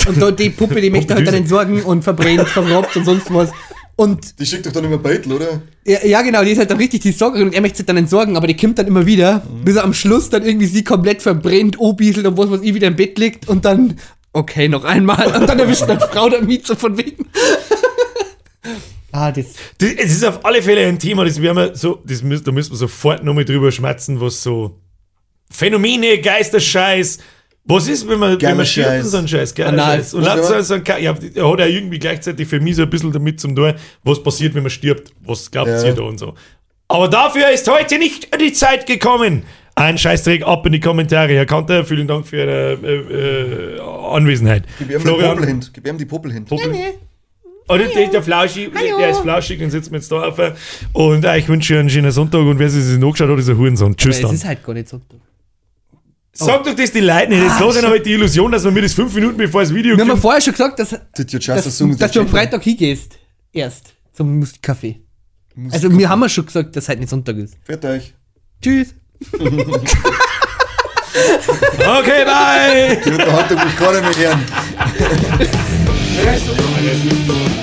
und 0.08 0.22
da 0.22 0.32
die 0.32 0.50
Puppe, 0.50 0.82
die 0.82 0.90
möchte 0.92 1.16
halt 1.16 1.28
dann 1.28 1.36
entsorgen 1.36 1.82
und 1.84 2.04
verbrennt, 2.04 2.48
verrobbt 2.50 2.96
und 2.98 3.06
sonst 3.06 3.34
was. 3.34 3.50
Und 3.96 4.40
Die 4.40 4.46
schickt 4.46 4.66
doch 4.66 4.72
dann 4.72 4.86
immer 4.86 4.98
Beitel, 4.98 5.34
oder? 5.34 5.62
ja, 5.86 6.04
ja, 6.04 6.22
genau, 6.24 6.44
die 6.44 6.52
ist 6.52 6.58
halt 6.58 6.72
dann 6.72 6.78
richtig 6.78 7.02
die 7.02 7.12
Sorgerin 7.12 7.48
und 7.48 7.54
er 7.54 7.62
möchte 7.62 7.78
sie 7.78 7.86
dann 7.86 7.98
entsorgen, 7.98 8.36
aber 8.38 8.48
die 8.48 8.58
kommt 8.58 8.80
dann 8.80 8.88
immer 8.88 9.06
wieder, 9.06 9.44
bis 9.64 9.76
er 9.76 9.84
am 9.84 9.94
Schluss 9.94 10.30
dann 10.30 10.44
irgendwie 10.44 10.66
sie 10.66 10.84
komplett 10.84 11.22
verbrennt, 11.22 11.80
obieselt 11.80 12.26
und 12.26 12.38
was 12.38 12.50
weiß 12.50 12.62
ich 12.64 12.74
wieder 12.74 12.88
im 12.88 12.96
Bett 12.96 13.20
liegt 13.20 13.48
und 13.48 13.66
dann, 13.66 14.00
okay, 14.32 14.68
noch 14.68 14.84
einmal. 14.84 15.28
Und 15.36 15.48
dann 15.48 15.60
erwischt 15.60 15.84
eine 15.84 16.00
Frau 16.00 16.28
damit 16.30 16.66
so 16.66 16.76
von 16.76 16.98
wegen. 16.98 17.28
ah, 19.12 19.32
das. 19.32 19.46
Das, 19.78 19.90
es 19.92 20.12
ist 20.12 20.26
auf 20.26 20.44
alle 20.44 20.62
Fälle 20.64 20.88
ein 20.88 20.98
Thema, 20.98 21.26
das 21.26 21.40
werden 21.42 21.58
wir 21.58 21.76
so, 21.76 22.02
das 22.06 22.24
müssen, 22.24 22.46
da 22.46 22.52
müssen 22.52 22.72
wir 22.72 22.78
sofort 22.78 23.24
nochmal 23.24 23.46
drüber 23.46 23.72
schmatzen, 23.72 24.20
was 24.20 24.42
so 24.42 24.80
Phänomene, 25.52 26.20
Geisterscheiß, 26.20 27.20
was 27.66 27.88
ist, 27.88 28.08
wenn 28.10 28.20
man, 28.20 28.42
wenn 28.42 28.58
man 28.58 28.66
stirbt 28.66 28.90
Scheiß. 28.90 29.04
und 29.06 29.10
so 29.12 29.18
ein 29.18 29.28
Scheiß, 29.28 29.56
geiler 29.56 29.70
Anal. 29.70 29.98
Scheiß. 30.00 30.14
Und 30.16 30.30
hat 30.30 30.44
so, 30.44 30.54
man- 30.54 30.64
so 30.64 30.74
ein, 30.74 30.84
ja, 30.86 30.96
er 30.98 31.12
hat 31.52 31.60
ja 31.60 31.66
irgendwie 31.66 32.00
gleichzeitig 32.00 32.48
für 32.48 32.60
mich 32.60 32.76
so 32.76 32.84
ein 32.84 32.90
bisschen 32.90 33.12
damit 33.12 33.40
zum 33.40 33.56
tun, 33.56 33.74
was 34.04 34.22
passiert, 34.22 34.54
wenn 34.54 34.64
man 34.64 34.70
stirbt, 34.70 35.14
was 35.26 35.50
glaubt 35.50 35.70
Ja. 35.70 35.84
ihr 35.84 35.94
da 35.94 36.02
und 36.04 36.18
so. 36.18 36.34
Aber 36.90 37.08
dafür 37.08 37.50
ist 37.52 37.70
heute 37.72 37.98
nicht 37.98 38.28
die 38.40 38.52
Zeit 38.54 38.86
gekommen. 38.86 39.44
Ein 39.76 39.98
Scheißdreck 39.98 40.44
ab 40.46 40.66
in 40.68 40.74
die 40.74 40.80
Kommentare. 40.80 41.34
Herr 41.34 41.46
Kanter, 41.48 41.84
vielen 41.84 42.08
Dank 42.08 42.28
für 42.28 42.38
Ihre 42.38 42.74
äh, 42.84 43.78
äh, 43.78 43.80
Anwesenheit. 44.12 44.66
Gib 44.78 44.92
ihm 44.92 45.00
die 45.00 45.10
Popel 45.10 45.46
hin. 45.48 45.66
Gib 45.74 45.88
ihm 45.88 45.98
die 45.98 46.06
Popel 46.06 46.32
hin. 46.34 46.46
Popel. 46.46 46.72
Oder 47.70 47.86
der, 47.86 48.08
der 48.10 48.22
Flauschig, 48.22 48.72
der 49.00 49.10
ist 49.10 49.22
flauschig 49.22 49.62
und 49.64 49.72
sitzt 49.72 49.90
mir 49.90 49.98
jetzt 49.98 50.12
da 50.12 50.22
auf. 50.28 50.38
Und 50.92 51.24
äh, 51.26 51.38
ich 51.38 51.48
wünsche 51.48 51.74
euch 51.76 51.80
einen 51.80 51.90
schönen 51.90 52.12
Sonntag 52.12 52.42
und 52.42 52.60
wer 52.60 52.70
sich 52.70 52.84
das 52.84 53.02
angeschaut 53.02 53.30
hat, 53.30 53.40
ist 53.40 53.50
ein 53.50 53.58
Hurensohn. 53.58 53.96
Tschüss 53.96 54.18
Es 54.18 54.22
dann. 54.22 54.36
ist 54.36 54.46
halt 54.46 54.64
gar 54.64 54.74
nicht 54.74 54.90
so. 54.90 55.00
Sag 56.36 56.64
doch 56.64 56.74
das 56.74 56.92
die 56.92 57.00
Leute 57.00 57.30
nicht. 57.30 57.44
Jetzt 57.44 57.60
los 57.60 57.82
halt 57.82 58.06
die 58.06 58.14
Illusion, 58.14 58.52
dass 58.52 58.64
man 58.64 58.74
mir 58.74 58.82
das 58.82 58.94
fünf 58.94 59.14
Minuten 59.14 59.38
bevor 59.38 59.62
das 59.62 59.74
Video 59.74 59.96
Wir 59.96 60.06
haben 60.08 60.20
vorher 60.20 60.42
schon 60.42 60.54
gesagt, 60.54 60.80
dass, 60.80 60.90
dass, 60.90 61.78
dass 61.98 62.12
du 62.12 62.20
am 62.22 62.28
Freitag 62.28 62.64
hingehst. 62.64 63.20
Erst. 63.52 63.94
Zum 64.14 64.42
Musikcafé. 64.42 64.96
Also, 65.72 65.96
wir 65.96 66.10
haben 66.10 66.22
ja 66.22 66.30
schon 66.30 66.48
gesagt, 66.48 66.76
dass 66.76 66.90
heute 66.90 67.00
nicht 67.02 67.10
Sonntag 67.10 67.38
ist. 67.38 67.56
Fährt 67.64 67.86
euch. 67.86 68.14
Tschüss. 68.62 68.96
Okay, 71.76 72.26
bye! 72.26 73.00
Die 73.06 73.12
Unterhaltung 73.12 73.60
will 73.60 73.68
ich 73.68 73.78
gar 73.78 73.94
nicht 74.02 74.20